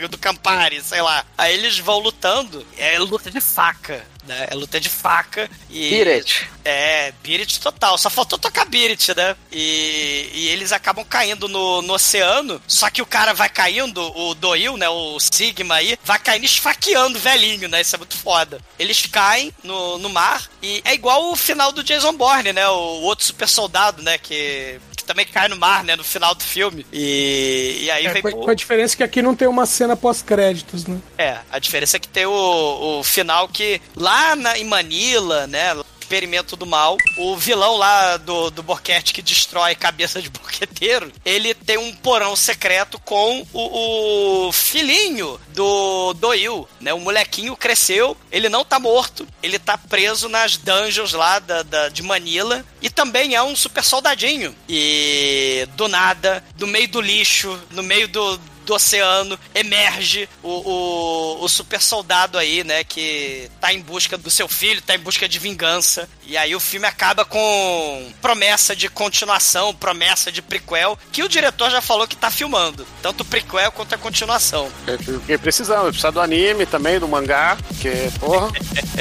do 0.10 0.18
Campari, 0.20 0.80
sei 0.82 1.02
lá. 1.02 1.26
Aí 1.36 1.56
eles 1.56 1.80
vão 1.80 1.98
lutando. 2.00 2.64
É 2.78 2.98
luta 3.00 3.32
de 3.32 3.42
faca. 3.42 4.06
Né? 4.26 4.48
É 4.50 4.56
luta 4.56 4.80
de 4.80 4.90
faca 4.90 5.50
e. 5.70 5.90
Piret. 5.90 6.50
É, 6.64 7.14
Birit 7.24 7.60
total. 7.60 7.98
Só 7.98 8.10
faltou 8.10 8.40
tocar 8.40 8.66
Birit, 8.66 9.16
né? 9.16 9.36
E, 9.52 10.30
e 10.34 10.48
eles 10.48 10.72
acabam 10.72 11.06
caindo 11.06 11.48
no, 11.48 11.82
no 11.82 11.94
oceano. 11.94 12.62
Só 12.68 12.90
que 12.90 13.02
o 13.02 13.06
cara 13.06 13.34
vai 13.34 13.50
caindo, 13.50 14.02
o 14.18 14.34
Doil, 14.34 14.78
né? 14.78 14.90
O 14.90 15.20
Sigma 15.20 15.76
aí, 15.76 15.98
vai 16.04 16.18
caindo 16.18 16.46
esfaqueando 16.46 17.18
o 17.18 17.22
velhinho, 17.22 17.70
né? 17.70 17.82
Isso 17.82 17.96
é 17.96 18.00
muito 18.00 18.18
foda. 18.18 18.60
Eles 18.80 19.06
caem 19.06 19.54
no, 19.64 20.00
no 20.00 20.10
mar 20.10 20.50
e 20.62 20.82
é 20.86 20.94
igual 20.94 21.32
o 21.32 21.36
final 21.36 21.72
do 21.72 21.84
Jason 21.84 22.14
Bourne, 22.14 22.52
né? 22.52 22.68
O 22.68 23.02
outro 23.02 23.26
super 23.26 23.48
soldado, 23.48 24.02
né? 24.02 24.18
Que 24.18 24.80
também 25.06 25.26
cai 25.26 25.48
no 25.48 25.56
mar, 25.58 25.84
né? 25.84 25.96
No 25.96 26.04
final 26.04 26.34
do 26.36 26.44
filme. 26.44 26.86
E, 26.92 27.82
e 27.84 27.92
aí 27.92 28.06
É, 28.08 28.14
vem. 28.14 28.22
com, 28.22 28.50
a 28.50 28.54
diferença 28.54 28.98
que 28.98 29.04
aqui 29.04 29.22
não 29.22 29.36
tem 29.36 29.48
uma 29.48 29.66
cena 29.66 29.96
pós-créditos, 29.96 30.86
né? 30.86 31.00
É, 31.18 31.38
a 31.52 31.60
diferença 31.60 31.98
é 31.98 32.00
que 32.00 32.08
tem 32.08 32.26
o, 32.26 33.00
o 33.00 33.04
final 33.04 33.48
que 33.48 33.82
lá 33.96 34.36
na, 34.36 34.58
em 34.58 34.66
Manila, 34.66 35.48
né? 35.48 35.76
Experimento 36.16 36.56
do 36.56 36.66
mal, 36.66 36.96
o 37.18 37.36
vilão 37.36 37.76
lá 37.76 38.16
do, 38.16 38.50
do 38.50 38.64
boquete 38.64 39.14
que 39.14 39.22
destrói 39.22 39.76
cabeça 39.76 40.22
de 40.22 40.30
boqueteiro, 40.30 41.12
ele 41.26 41.54
tem 41.54 41.78
um 41.78 41.94
porão 41.94 42.38
secreto 42.38 42.98
com 43.00 43.46
o, 43.52 44.48
o 44.48 44.52
filhinho 44.54 45.38
do 45.50 46.14
Doil, 46.14 46.66
né? 46.80 46.94
O 46.94 47.02
molequinho 47.02 47.54
cresceu, 47.58 48.16
ele 48.32 48.48
não 48.48 48.64
tá 48.64 48.80
morto, 48.80 49.28
ele 49.44 49.60
tá 49.60 49.78
preso 49.78 50.30
nas 50.30 50.56
dungeons 50.56 51.12
lá 51.12 51.38
da, 51.40 51.64
da- 51.64 51.90
de 51.90 52.02
Manila 52.02 52.64
e 52.82 52.90
também 52.90 53.36
é 53.36 53.44
um 53.44 53.54
super 53.54 53.84
soldadinho. 53.84 54.56
E 54.70 55.68
do 55.76 55.90
nada, 55.90 56.42
no 56.58 56.66
meio 56.66 56.88
do 56.88 57.02
lixo, 57.02 57.60
no 57.72 57.84
meio 57.84 58.08
do, 58.08 58.38
do 58.66 58.74
oceano, 58.74 59.40
emerge 59.54 60.28
o, 60.44 60.50
o, 60.50 61.44
o 61.44 61.50
super 61.50 61.82
soldado 61.82 62.38
aí, 62.38 62.64
né? 62.64 62.84
Que 62.84 63.50
tá 63.62 63.74
em 63.74 63.80
busca 63.80 64.18
do 64.18 64.30
seu 64.30 64.48
filho, 64.48 64.82
tá 64.82 64.96
em 64.96 65.00
busca 65.00 65.30
de 65.30 65.40
vingança. 65.40 66.10
E 66.26 66.36
aí 66.36 66.56
o 66.56 66.60
filme 66.60 66.88
acaba 66.88 67.24
com 67.24 68.12
promessa 68.22 68.76
de 68.76 68.90
continuação, 68.90 69.74
promessa 69.74 70.32
de 70.32 70.42
prequel, 70.42 70.98
que 71.12 71.24
o 71.24 71.30
diretor 71.30 71.70
já 71.70 71.82
falou 71.82 72.08
que 72.08 72.16
tá 72.16 72.32
filmando. 72.32 72.86
Tanto 73.02 73.22
o 73.22 73.26
prequel 73.26 73.72
quanto 73.72 73.94
a 73.94 73.98
continuação. 73.98 74.70
É, 74.88 74.98
Porque 74.98 75.38
precisamos, 75.38 75.90
precisa 75.90 76.12
do 76.12 76.20
anime 76.20 76.66
também, 76.66 77.00
do 77.00 77.08
mangá, 77.08 77.58
porque, 77.68 78.12
porra. 78.20 78.52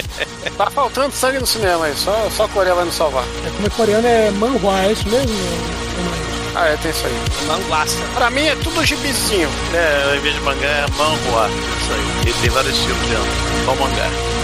tá 0.57 0.70
faltando 0.70 1.12
sangue 1.15 1.39
no 1.39 1.47
cinema 1.47 1.86
aí, 1.86 1.97
só, 1.97 2.31
só 2.31 2.45
a 2.45 2.49
Coreia 2.49 2.74
vai 2.74 2.85
nos 2.85 2.95
salvar. 2.95 3.24
É, 3.24 3.51
como 3.51 3.66
é 3.66 3.70
coreano 3.70 4.07
é 4.07 4.31
manhua, 4.31 4.85
é 4.85 4.93
isso 4.93 5.09
mesmo? 5.09 6.24
Ah, 6.57 6.69
é, 6.69 6.77
tem 6.77 6.91
isso 6.91 7.07
aí. 7.07 7.47
Manguaça. 7.49 8.03
Pra 8.15 8.31
mim 8.31 8.47
é 8.47 8.55
tudo 8.57 8.85
gibizinho. 8.85 9.49
É, 9.73 10.05
ao 10.09 10.17
invés 10.17 10.35
de 10.35 10.41
mangá 10.43 10.67
é 10.67 10.87
manhua. 10.97 11.49
Isso 11.49 11.93
aí. 11.93 12.31
E 12.31 12.33
tem 12.33 12.51
vários 12.51 12.77
estilos 12.77 13.09
dentro. 13.09 13.65
Só 13.65 13.75
mangá. 13.75 14.35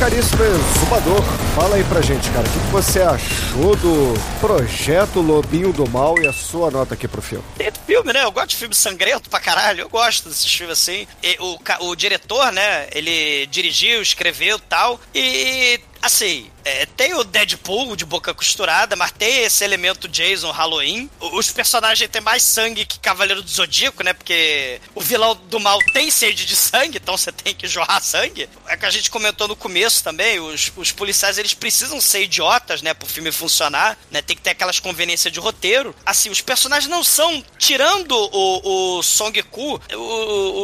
Caríssimo 0.00 0.42
exumador, 0.42 1.22
fala 1.54 1.76
aí 1.76 1.84
pra 1.84 2.00
gente, 2.00 2.30
cara, 2.30 2.48
o 2.48 2.50
que, 2.50 2.58
você 2.72 3.02
achou 3.02 3.76
do 3.76 4.14
projeto 4.40 5.20
Lobinho 5.20 5.74
do 5.74 5.86
Mal 5.90 6.18
e 6.18 6.26
a 6.26 6.32
sua 6.32 6.70
nota 6.70 6.94
aqui 6.94 7.06
pro 7.06 7.20
filme? 7.20 7.44
É 7.58 7.70
filme, 7.86 8.10
né? 8.14 8.24
Eu 8.24 8.32
gosto 8.32 8.48
de 8.48 8.56
filme 8.56 8.74
sangrento 8.74 9.28
pra 9.28 9.38
caralho. 9.40 9.82
Eu 9.82 9.88
gosto 9.90 10.30
desses 10.30 10.50
filmes 10.50 10.78
assim. 10.78 11.06
E 11.22 11.36
o, 11.38 11.58
o 11.88 11.94
diretor, 11.94 12.50
né? 12.50 12.88
Ele 12.92 13.46
dirigiu, 13.48 14.00
escreveu 14.00 14.58
tal. 14.58 14.98
E 15.14 15.78
Assim, 16.02 16.50
é, 16.64 16.86
tem 16.86 17.14
o 17.14 17.24
Deadpool 17.24 17.96
de 17.96 18.04
boca 18.04 18.32
costurada, 18.32 18.96
mas 18.96 19.12
tem 19.12 19.44
esse 19.44 19.64
elemento 19.64 20.08
Jason 20.08 20.50
Halloween. 20.50 21.10
Os 21.20 21.50
personagens 21.50 22.10
têm 22.10 22.20
mais 22.20 22.42
sangue 22.42 22.84
que 22.84 22.98
Cavaleiro 22.98 23.42
do 23.42 23.50
Zodíaco, 23.50 24.02
né? 24.02 24.12
Porque 24.12 24.80
o 24.94 25.00
vilão 25.00 25.34
do 25.34 25.60
mal 25.60 25.78
tem 25.92 26.10
sede 26.10 26.44
de 26.46 26.56
sangue, 26.56 26.98
então 26.98 27.16
você 27.16 27.32
tem 27.32 27.54
que 27.54 27.66
jorrar 27.66 28.02
sangue. 28.02 28.48
É 28.66 28.76
que 28.76 28.86
a 28.86 28.90
gente 28.90 29.10
comentou 29.10 29.48
no 29.48 29.56
começo 29.56 30.02
também, 30.02 30.40
os, 30.40 30.72
os 30.76 30.92
policiais 30.92 31.38
eles 31.38 31.54
precisam 31.54 32.00
ser 32.00 32.22
idiotas, 32.22 32.82
né? 32.82 32.94
Pro 32.94 33.08
filme 33.08 33.32
funcionar, 33.32 33.98
né? 34.10 34.22
Tem 34.22 34.36
que 34.36 34.42
ter 34.42 34.50
aquelas 34.50 34.78
conveniências 34.78 35.32
de 35.32 35.40
roteiro. 35.40 35.94
Assim, 36.04 36.30
os 36.30 36.40
personagens 36.40 36.90
não 36.90 37.04
são, 37.04 37.44
tirando 37.58 38.12
o, 38.12 38.98
o 38.98 39.02
Song 39.02 39.42
Ku, 39.44 39.80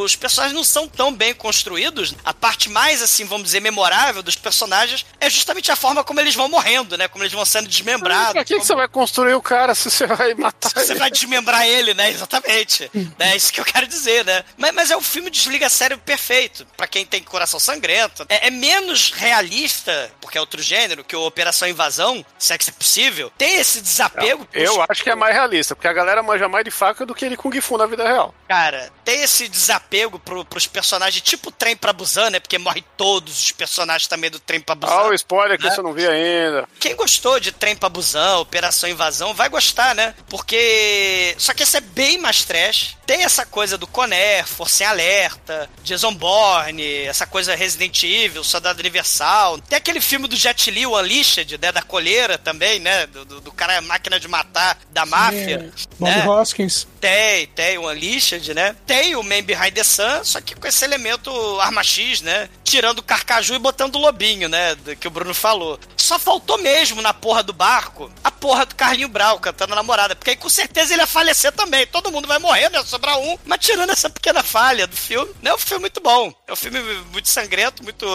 os 0.03 0.17
personagens 0.17 0.55
não 0.57 0.65
são 0.65 0.89
tão 0.89 1.13
bem 1.13 1.35
construídos. 1.35 2.15
A 2.25 2.33
parte 2.33 2.69
mais, 2.69 3.03
assim, 3.03 3.25
vamos 3.25 3.45
dizer, 3.45 3.61
memorável 3.61 4.23
dos 4.23 4.37
personagens 4.37 5.05
é 5.21 5.26
justamente 5.31 5.71
a 5.71 5.77
forma 5.77 6.03
como 6.05 6.21
eles 6.21 6.35
vão 6.35 6.49
morrendo, 6.49 6.97
né? 6.97 7.09
Como 7.09 7.23
eles 7.25 7.33
vão 7.33 7.45
sendo 7.45 7.69
desmembrados. 7.69 8.33
Pra 8.33 8.45
que, 8.45 8.49
que 8.49 8.55
como- 8.55 8.67
você 8.67 8.75
vai 8.75 8.89
construir 8.89 9.35
o 9.35 9.43
cara 9.43 9.75
se 9.75 9.91
você 9.91 10.07
vai 10.07 10.35
matar 10.35 10.71
você 10.75 10.93
ele? 10.93 10.99
vai 11.01 11.11
desmembrar 11.11 11.67
ele, 11.67 11.95
né? 11.95 12.11
Exatamente. 12.11 12.91
É 13.19 13.37
isso 13.37 13.53
que 13.53 13.61
eu 13.61 13.65
quero 13.65 13.87
dizer, 13.87 14.25
né? 14.25 14.45
Mas, 14.57 14.73
mas 14.75 14.91
é 14.91 14.97
um 14.97 15.03
filme 15.03 15.31
desliga 15.31 15.69
sério 15.69 15.99
perfeito. 15.99 16.67
Pra 16.77 16.87
quem 16.87 17.05
tem 17.07 17.23
coração 17.23 17.59
sangrento. 17.61 18.25
É, 18.29 18.47
é 18.49 18.51
menos 18.51 19.11
realista, 19.13 20.11
porque 20.21 20.37
é 20.39 20.41
outro 20.41 20.63
gênero, 20.63 21.05
que 21.05 21.15
o 21.17 21.25
Operação 21.27 21.69
Invasão, 21.69 22.25
se 22.39 22.53
é 22.53 22.59
que 22.59 22.69
é 22.69 22.73
possível. 22.73 23.31
Tem 23.39 23.57
esse 23.57 23.81
desapego. 23.81 24.45
pros- 24.47 24.65
Eu 24.65 24.85
acho 24.89 25.03
que 25.03 25.11
é 25.11 25.15
mais 25.15 25.35
realista, 25.35 25.75
porque 25.75 25.89
a 25.89 25.93
galera 25.93 26.23
manja 26.23 26.49
mais 26.49 26.65
de 26.65 26.71
faca 26.71 27.05
do 27.07 27.15
que 27.15 27.25
ele 27.25 27.37
Kung 27.37 27.59
Fu 27.61 27.77
na 27.79 27.87
vida 27.87 28.07
real. 28.07 28.35
Cara, 28.49 28.91
tem 29.05 29.23
esse 29.23 29.49
desapego 29.49 30.19
pro, 30.19 30.45
pros 30.45 30.67
personagens, 30.67 31.21
tipo 31.23 31.51
Trem 31.51 31.77
pra 31.77 31.93
Busan, 31.93 32.31
né? 32.31 32.41
Porque 32.41 32.59
morre 32.59 32.85
todos 32.97 33.41
os 33.41 33.53
personagens 33.53 34.07
também 34.09 34.31
do 34.31 34.39
Trem 34.41 34.61
pra 34.61 34.75
Busan. 34.75 34.93
Ah, 34.95 35.09
o 35.09 35.15
spoiler 35.17 35.59
que 35.59 35.65
né? 35.65 35.71
você 35.71 35.83
não 35.83 35.93
viu 35.93 36.11
ainda. 36.11 36.69
Quem 36.79 36.95
gostou 36.95 37.41
de 37.41 37.53
Trem 37.53 37.77
pra 37.77 37.89
Busão, 37.89 38.41
Operação 38.41 38.89
Invasão, 38.89 39.35
vai 39.35 39.49
gostar, 39.49 39.95
né? 39.95 40.15
Porque. 40.29 41.35
Só 41.39 41.53
que 41.53 41.63
esse 41.63 41.77
é 41.77 41.81
bem 41.81 42.19
mais 42.19 42.45
trash. 42.45 42.96
Tem 43.07 43.23
essa 43.23 43.47
coisa 43.47 43.79
do 43.79 43.87
Conner, 43.87 44.45
Força 44.47 44.83
em 44.83 44.87
Alerta, 44.87 45.71
Jason 45.85 46.13
Bourne, 46.13 47.03
essa 47.03 47.27
coisa 47.27 47.55
Resident 47.55 48.03
Evil, 48.03 48.43
Soldado 48.43 48.81
Universal. 48.81 49.59
Tem 49.61 49.79
aquele 49.79 50.01
filme 50.01 50.27
do 50.27 50.35
Jet 50.35 50.71
Li, 50.71 50.85
o 50.85 50.99
Unleashed, 50.99 51.57
né? 51.57 51.71
Da 51.71 51.83
coleira 51.83 52.37
também, 52.37 52.81
né? 52.81 53.07
Do, 53.07 53.25
do, 53.25 53.41
do 53.41 53.53
cara 53.53 53.81
máquina 53.81 54.19
de 54.19 54.27
matar 54.27 54.79
da 54.91 55.07
máfia. 55.07 55.73
Bob 55.99 56.11
né? 56.11 56.29
Hoskins. 56.29 56.87
Tem, 57.01 57.47
tem 57.49 57.79
o 57.79 57.89
Unleashed, 57.89 58.53
né? 58.53 58.75
Tem 58.85 59.15
o 59.15 59.23
Man 59.23 59.43
Behind 59.43 59.73
the 59.73 59.85
Sun, 59.85 60.25
só 60.25 60.41
que 60.41 60.57
com 60.57 60.67
esse 60.67 60.85
elemento 60.85 61.31
arma 61.61 61.85
X, 61.85 62.21
né? 62.23 62.49
Tirando 62.65 62.99
o 62.99 63.03
carcaju 63.03 63.55
e 63.55 63.59
botando 63.59 63.95
o 63.97 64.01
lobinho, 64.01 64.49
né? 64.49 64.75
do 64.75 64.97
Que 64.97 65.07
o 65.07 65.11
Bruno 65.11 65.33
falou. 65.33 65.79
Só 65.97 66.19
faltou 66.19 66.59
mesmo 66.59 67.01
na 67.01 67.15
porra 67.15 67.43
do 67.43 67.53
barco 67.53 68.11
a 68.23 68.31
porra 68.31 68.67
do 68.67 68.75
Carlinho 68.75 69.09
Brau 69.09 69.39
cantando 69.39 69.73
a 69.73 69.77
namorada. 69.77 70.17
Porque 70.17 70.31
aí 70.31 70.37
com 70.37 70.49
certeza 70.49 70.93
ele 70.93 71.03
ia 71.03 71.07
falecer 71.07 71.53
também. 71.53 71.87
Todo 71.87 72.11
mundo 72.11 72.27
vai 72.27 72.39
morrer, 72.39 72.69
né? 72.71 72.83
Sobrar 72.97 73.19
um. 73.19 73.39
Mas 73.45 73.61
tirando 73.61 73.91
essa 73.91 74.09
pequena 74.09 74.43
falha 74.43 74.87
do 74.87 74.97
filme, 74.97 75.31
né? 75.43 75.51
É 75.51 75.55
um 75.55 75.59
filme 75.59 75.83
muito 75.83 76.01
bom. 76.01 76.33
É 76.47 76.53
um 76.53 76.57
filme 76.57 76.81
muito 77.13 77.29
sangrento, 77.29 77.83
muito 77.83 78.07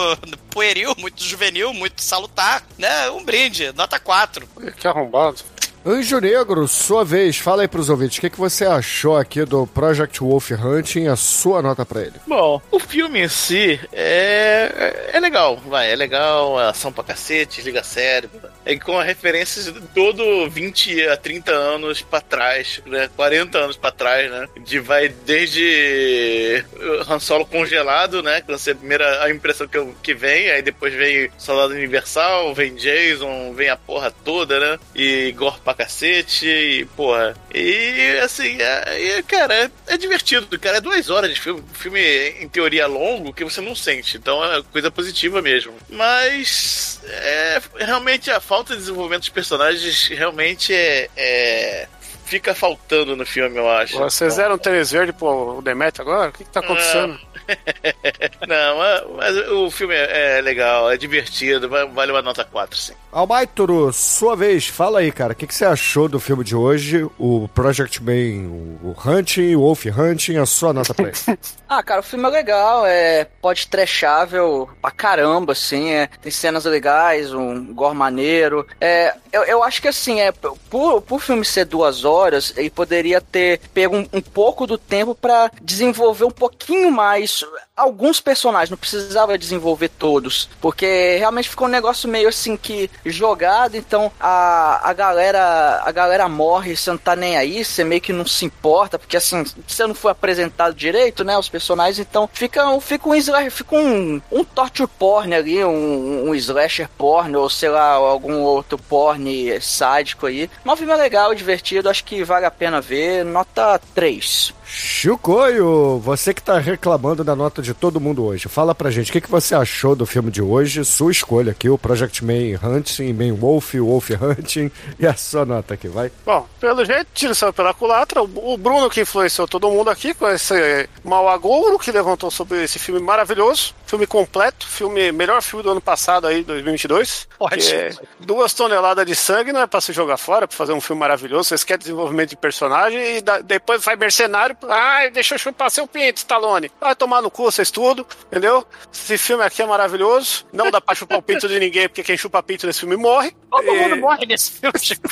pueril, 0.50 0.92
muito 0.98 1.22
juvenil, 1.22 1.72
muito 1.72 2.02
salutar, 2.02 2.64
né? 2.76 3.08
Um 3.10 3.24
brinde, 3.24 3.72
nota 3.72 4.00
4. 4.00 4.48
Que 4.76 4.88
arrombado. 4.88 5.38
Anjo 5.84 6.20
Negro, 6.20 6.68
sua 6.68 7.04
vez, 7.04 7.38
fala 7.38 7.62
aí 7.62 7.68
pros 7.68 7.88
ouvintes, 7.88 8.18
o 8.18 8.20
que, 8.20 8.30
que 8.30 8.38
você 8.38 8.64
achou 8.64 9.16
aqui 9.16 9.44
do 9.44 9.66
Project 9.66 10.20
Wolf 10.20 10.52
Hunting, 10.52 11.08
a 11.08 11.16
sua 11.16 11.60
nota 11.60 11.84
pra 11.84 12.02
ele? 12.02 12.12
Bom, 12.24 12.62
o 12.70 12.78
filme 12.78 13.20
em 13.24 13.28
si 13.28 13.80
é, 13.92 15.10
é 15.12 15.18
legal, 15.18 15.56
vai, 15.66 15.90
é 15.90 15.96
legal, 15.96 16.60
é 16.60 16.68
ação 16.68 16.92
pra 16.92 17.02
cacete, 17.02 17.62
liga 17.62 17.82
cérebro. 17.82 18.40
É 18.64 18.76
com 18.78 18.96
referências 19.00 19.64
de 19.64 19.80
todo 19.88 20.48
20 20.48 21.08
a 21.08 21.16
30 21.16 21.50
anos 21.50 22.00
pra 22.00 22.20
trás, 22.20 22.80
né? 22.86 23.10
40 23.16 23.58
anos 23.58 23.76
pra 23.76 23.90
trás, 23.90 24.30
né? 24.30 24.46
De 24.64 24.78
vai 24.78 25.08
desde 25.08 26.64
Han 27.08 27.18
Solo 27.18 27.44
congelado, 27.44 28.22
né? 28.22 28.40
Que 28.40 28.52
é 28.52 28.72
a 28.72 28.74
primeira 28.76 29.24
a 29.24 29.30
impressão 29.32 29.66
que, 29.66 29.76
eu- 29.76 29.92
que 30.00 30.14
vem, 30.14 30.48
aí 30.48 30.62
depois 30.62 30.94
vem 30.94 31.28
Soldado 31.36 31.74
Universal, 31.74 32.54
vem 32.54 32.76
Jason, 32.76 33.52
vem 33.52 33.68
a 33.68 33.76
porra 33.76 34.12
toda, 34.24 34.60
né? 34.60 34.78
E 34.94 35.32
gore 35.32 35.58
pra 35.74 35.84
cacete, 35.84 36.46
e 36.46 36.84
porra. 36.96 37.34
E 37.54 38.18
assim, 38.22 38.56
é, 38.60 39.18
e, 39.18 39.22
cara, 39.22 39.54
é, 39.54 39.70
é 39.86 39.96
divertido, 39.96 40.58
cara. 40.58 40.78
É 40.78 40.80
duas 40.80 41.10
horas 41.10 41.32
de 41.32 41.40
filme. 41.40 41.62
Filme, 41.72 42.00
em 42.40 42.48
teoria, 42.48 42.86
longo, 42.86 43.32
que 43.32 43.44
você 43.44 43.60
não 43.60 43.74
sente. 43.74 44.16
Então 44.16 44.42
é 44.44 44.62
coisa 44.72 44.90
positiva 44.90 45.40
mesmo. 45.42 45.74
Mas 45.88 47.00
é, 47.04 47.60
realmente 47.78 48.30
a 48.30 48.40
falta 48.40 48.74
de 48.74 48.80
desenvolvimento 48.80 49.20
dos 49.20 49.28
personagens 49.30 50.08
realmente 50.08 50.74
é. 50.74 51.08
é- 51.16 51.88
fica 52.24 52.54
faltando 52.54 53.14
no 53.14 53.26
filme, 53.26 53.58
eu 53.58 53.68
acho. 53.68 53.98
Vocês 53.98 54.36
deram 54.36 54.56
tênis 54.56 54.90
verde 54.90 55.12
pro 55.12 55.60
Demet 55.62 56.00
agora? 56.00 56.30
O 56.30 56.32
que, 56.32 56.44
que 56.44 56.50
tá 56.50 56.60
acontecendo? 56.60 57.20
Não, 58.46 58.78
mas, 58.78 59.02
mas 59.16 59.48
o 59.50 59.70
filme 59.70 59.94
é, 59.94 60.38
é 60.38 60.40
legal, 60.40 60.90
é 60.90 60.96
divertido, 60.96 61.68
va- 61.68 61.84
vale 61.86 62.12
uma 62.12 62.22
nota 62.22 62.44
4, 62.44 62.76
sim. 62.76 62.92
Almaitoro, 63.10 63.92
sua 63.92 64.34
vez, 64.34 64.66
fala 64.66 65.00
aí, 65.00 65.12
cara, 65.12 65.32
o 65.32 65.36
que, 65.36 65.46
que 65.46 65.54
você 65.54 65.64
achou 65.64 66.08
do 66.08 66.18
filme 66.18 66.42
de 66.44 66.56
hoje, 66.56 67.06
o 67.18 67.48
Project 67.54 68.02
Man, 68.02 68.48
o 68.82 68.94
Hunting, 69.04 69.54
o 69.54 69.60
Wolf 69.60 69.84
Hunting, 69.86 70.36
a 70.38 70.46
sua 70.46 70.72
nota 70.72 70.94
pra 70.94 71.08
ele? 71.08 71.38
Ah, 71.74 71.82
cara, 71.82 72.00
o 72.00 72.04
filme 72.04 72.26
é 72.26 72.30
legal, 72.30 72.84
é 72.84 73.24
pode 73.40 73.66
trechável 73.66 74.68
pra 74.82 74.90
caramba, 74.90 75.52
assim, 75.52 75.90
é, 75.90 76.06
tem 76.20 76.30
cenas 76.30 76.66
legais, 76.66 77.32
um 77.32 77.72
gore 77.72 77.96
maneiro. 77.96 78.66
É, 78.78 79.14
eu, 79.32 79.42
eu 79.44 79.62
acho 79.64 79.80
que 79.80 79.88
assim, 79.88 80.20
é, 80.20 80.30
por, 80.32 81.00
por 81.00 81.18
filme 81.18 81.42
ser 81.46 81.64
duas 81.64 82.04
horas, 82.04 82.52
ele 82.58 82.68
poderia 82.68 83.22
ter 83.22 83.58
pego 83.72 83.96
um, 83.96 84.06
um 84.12 84.20
pouco 84.20 84.66
do 84.66 84.76
tempo 84.76 85.14
pra 85.14 85.50
desenvolver 85.62 86.26
um 86.26 86.30
pouquinho 86.30 86.92
mais 86.92 87.31
Sure. 87.32 87.48
Alguns 87.76 88.20
personagens, 88.20 88.70
não 88.70 88.76
precisava 88.76 89.38
desenvolver 89.38 89.88
todos, 89.88 90.48
porque 90.60 91.16
realmente 91.18 91.48
ficou 91.48 91.66
um 91.66 91.70
negócio 91.70 92.08
meio 92.08 92.28
assim 92.28 92.56
que 92.56 92.90
jogado, 93.04 93.76
então 93.76 94.12
a, 94.20 94.90
a 94.90 94.92
galera 94.92 95.82
a 95.84 95.90
galera 95.90 96.28
morre, 96.28 96.76
você 96.76 96.90
não 96.90 96.98
tá 96.98 97.16
nem 97.16 97.36
aí, 97.36 97.64
você 97.64 97.82
meio 97.82 98.00
que 98.00 98.12
não 98.12 98.26
se 98.26 98.44
importa, 98.44 98.98
porque 98.98 99.16
assim, 99.16 99.44
você 99.66 99.86
não 99.86 99.94
foi 99.94 100.12
apresentado 100.12 100.74
direito, 100.74 101.24
né, 101.24 101.36
os 101.38 101.48
personagens, 101.48 101.98
então 101.98 102.28
fica, 102.32 102.62
fica 102.80 103.08
um 103.08 103.14
slasher, 103.14 103.50
fica 103.50 103.74
um, 103.74 104.20
um 104.30 104.44
torture 104.44 104.88
porn 104.98 105.34
ali, 105.34 105.64
um, 105.64 106.28
um 106.28 106.34
slasher 106.34 106.88
porn, 106.98 107.34
ou 107.36 107.48
sei 107.48 107.70
lá, 107.70 107.92
algum 107.92 108.40
outro 108.42 108.76
porn 108.76 109.58
sádico 109.60 110.26
aí. 110.26 110.50
Mas 110.62 110.74
o 110.74 110.76
filme 110.76 110.92
é 110.92 110.96
legal, 110.96 111.34
divertido, 111.34 111.88
acho 111.88 112.04
que 112.04 112.22
vale 112.22 112.44
a 112.44 112.50
pena 112.50 112.80
ver, 112.80 113.24
nota 113.24 113.80
3. 113.94 114.54
Chicoio, 114.74 115.98
você 115.98 116.32
que 116.32 116.42
tá 116.42 116.58
reclamando 116.58 117.22
da 117.22 117.36
nota 117.36 117.60
de 117.60 117.71
todo 117.74 118.00
mundo 118.00 118.24
hoje, 118.24 118.48
fala 118.48 118.74
pra 118.74 118.90
gente, 118.90 119.10
o 119.10 119.12
que, 119.12 119.20
que 119.20 119.30
você 119.30 119.54
achou 119.54 119.94
do 119.96 120.04
filme 120.06 120.30
de 120.30 120.42
hoje, 120.42 120.84
sua 120.84 121.10
escolha 121.12 121.52
aqui, 121.52 121.68
o 121.68 121.78
Project 121.78 122.24
Man 122.24 122.58
Hunting, 122.62 123.12
Man 123.12 123.34
Wolf, 123.34 123.74
Wolf 123.74 124.10
Hunting, 124.10 124.70
e 124.98 125.06
a 125.06 125.14
sua 125.14 125.44
nota 125.44 125.74
aqui, 125.74 125.88
vai? 125.88 126.10
Bom, 126.24 126.46
pelo 126.60 126.84
jeito, 126.84 127.06
tiro 127.14 127.34
saiu 127.34 127.52
pela 127.52 127.72
culatra. 127.74 128.22
O 128.22 128.52
o 128.52 128.56
Bruno 128.56 128.90
que 128.90 129.00
influenciou 129.00 129.46
todo 129.46 129.70
mundo 129.70 129.88
aqui 129.88 130.12
com 130.14 130.28
esse 130.28 130.88
mau 131.04 131.28
agouro 131.28 131.78
que 131.78 131.90
levantou 131.92 132.30
sobre 132.30 132.62
esse 132.64 132.78
filme 132.78 133.00
maravilhoso. 133.00 133.74
Filme 133.86 134.06
completo, 134.06 134.66
filme 134.66 135.12
melhor 135.12 135.40
filme 135.42 135.62
do 135.62 135.70
ano 135.70 135.80
passado 135.80 136.26
aí, 136.26 136.42
2022. 136.42 137.28
Ótimo. 137.38 137.78
É 137.78 137.90
duas 138.20 138.52
toneladas 138.54 139.06
de 139.06 139.14
sangue 139.14 139.52
não 139.52 139.60
é 139.60 139.66
pra 139.66 139.80
se 139.80 139.92
jogar 139.92 140.16
fora, 140.16 140.48
pra 140.48 140.56
fazer 140.56 140.72
um 140.72 140.80
filme 140.80 141.00
maravilhoso. 141.00 141.48
Vocês 141.50 141.62
querem 141.62 141.80
desenvolvimento 141.80 142.30
de 142.30 142.36
personagem 142.36 143.18
e 143.18 143.20
da- 143.20 143.40
depois 143.40 143.84
vai 143.84 143.96
mercenário. 143.96 144.56
Ai, 144.68 145.10
deixa 145.10 145.34
eu 145.34 145.38
chupar 145.38 145.70
seu 145.70 145.86
pinto, 145.86 146.18
Stallone. 146.18 146.70
Vai 146.80 146.96
tomar 146.96 147.20
no 147.22 147.30
cu 147.30 147.50
vocês 147.52 147.70
tudo, 147.70 148.06
entendeu? 148.26 148.66
Esse 148.92 149.16
filme 149.18 149.44
aqui 149.44 149.62
é 149.62 149.66
maravilhoso. 149.66 150.44
Não 150.52 150.70
dá 150.70 150.80
pra 150.80 150.94
chupar 150.94 151.18
o 151.18 151.22
pinto 151.22 151.46
de 151.48 151.58
ninguém, 151.60 151.88
porque 151.88 152.02
quem 152.02 152.16
chupa 152.16 152.42
pinto 152.42 152.66
nesse 152.66 152.80
filme 152.80 152.96
morre. 152.96 153.34
Todo 153.50 153.66
E- 153.66 153.78
mundo 153.78 153.96
morre 153.98 154.26
nesse 154.26 154.50
filme. 154.52 154.72
Chico. 154.80 155.02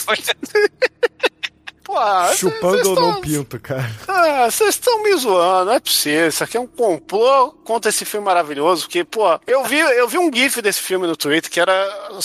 Pô, 1.82 1.98
ah, 1.98 2.32
Chupando 2.36 2.90
ou 2.90 2.94
não 2.94 3.12
tão- 3.14 3.20
pinto, 3.20 3.58
cara. 3.58 3.90
Ah, 4.06 4.48
vocês 4.50 4.70
estão 4.70 5.02
me 5.02 5.12
zoando, 5.16 5.66
não 5.66 5.72
é 5.72 5.80
possível. 5.80 6.28
Isso 6.28 6.44
aqui 6.44 6.56
é 6.56 6.60
um 6.60 6.66
complô 6.66 7.50
contra 7.64 7.88
esse 7.88 8.04
filme 8.04 8.24
maravilhoso. 8.24 8.82
Porque, 8.82 9.02
pô, 9.02 9.26
eu 9.46 9.64
vi, 9.64 9.78
eu 9.80 10.06
vi 10.06 10.18
um 10.18 10.30
GIF 10.32 10.60
desse 10.62 10.80
filme 10.80 11.06
no 11.06 11.16
Twitter 11.16 11.50
que 11.50 11.58
era 11.58 11.72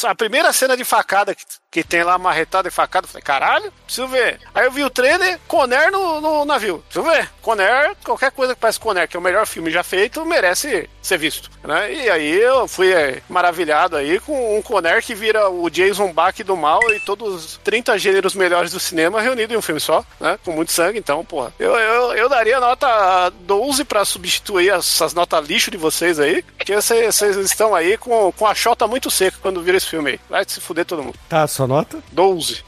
a 0.04 0.14
primeira 0.14 0.52
cena 0.54 0.76
de 0.78 0.84
facada 0.84 1.34
que, 1.34 1.44
que 1.76 1.84
tem 1.84 2.04
lá 2.04 2.18
marretado 2.18 2.70
e 2.70 2.72
facado. 2.72 3.06
Falei, 3.06 3.22
caralho, 3.22 3.74
preciso 3.86 4.08
ver. 4.08 4.40
Aí 4.54 4.66
eu 4.66 4.72
vi 4.72 4.82
o 4.86 4.90
trailer, 4.90 5.38
Conner 5.46 5.92
no, 5.92 6.22
no 6.22 6.46
navio. 6.46 6.82
Preciso 6.88 7.06
ver. 7.06 7.30
Conner, 7.42 7.94
qualquer 8.02 8.32
coisa 8.32 8.56
que 8.56 8.62
parece 8.62 8.80
Conner, 8.80 9.10
que 9.10 9.18
é 9.18 9.20
o 9.20 9.24
melhor 9.24 9.46
filme 9.46 9.70
já 9.70 9.84
feito, 9.84 10.26
merece 10.26 10.90
ser 11.02 11.18
visto. 11.18 11.52
Né? 11.62 11.94
E 11.94 12.10
aí 12.10 12.32
eu 12.42 12.66
fui 12.66 12.94
é, 12.94 13.22
maravilhado 13.28 13.98
aí 13.98 14.22
com 14.22 14.58
um 14.58 14.62
Conner 14.62 15.04
que 15.04 15.14
vira 15.14 15.50
o 15.50 15.70
Jason 15.70 16.14
Bach 16.14 16.34
do 16.46 16.56
mal 16.56 16.80
e 16.94 17.00
todos 17.02 17.36
os 17.36 17.58
30 17.58 18.00
gêneros 18.00 18.36
melhores 18.36 18.72
do 18.72 18.80
cinema 18.80 19.20
reunidos 19.20 19.54
em 19.54 19.58
um 19.58 19.62
filme 19.62 19.82
só, 19.82 20.06
né? 20.18 20.40
Com 20.46 20.54
muito 20.54 20.72
sangue, 20.72 20.98
então, 20.98 21.26
porra. 21.26 21.54
Eu, 21.60 21.76
eu, 21.76 22.14
eu 22.14 22.30
daria 22.30 22.58
nota 22.58 23.30
12 23.42 23.84
pra 23.84 24.06
substituir 24.06 24.70
essas 24.70 25.14
notas 25.14 25.46
lixo 25.46 25.70
de 25.70 25.78
vocês 25.78 26.22
aí, 26.22 26.42
porque 26.42 26.74
vocês 26.74 27.22
estão 27.22 27.76
aí 27.76 27.98
com, 27.98 28.32
com 28.32 28.48
a 28.48 28.56
chota 28.56 28.88
muito 28.88 29.12
seca 29.12 29.38
quando 29.42 29.62
vira 29.62 29.76
esse 29.76 29.88
filme 29.88 30.12
aí. 30.12 30.20
Vai 30.30 30.46
se 30.48 30.62
fuder 30.62 30.86
todo 30.86 31.04
mundo. 31.04 31.20
Tá, 31.28 31.46
sua 31.66 31.68
nota? 31.68 32.04
12. 32.12 32.64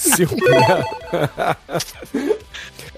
Cinco. 0.00 0.34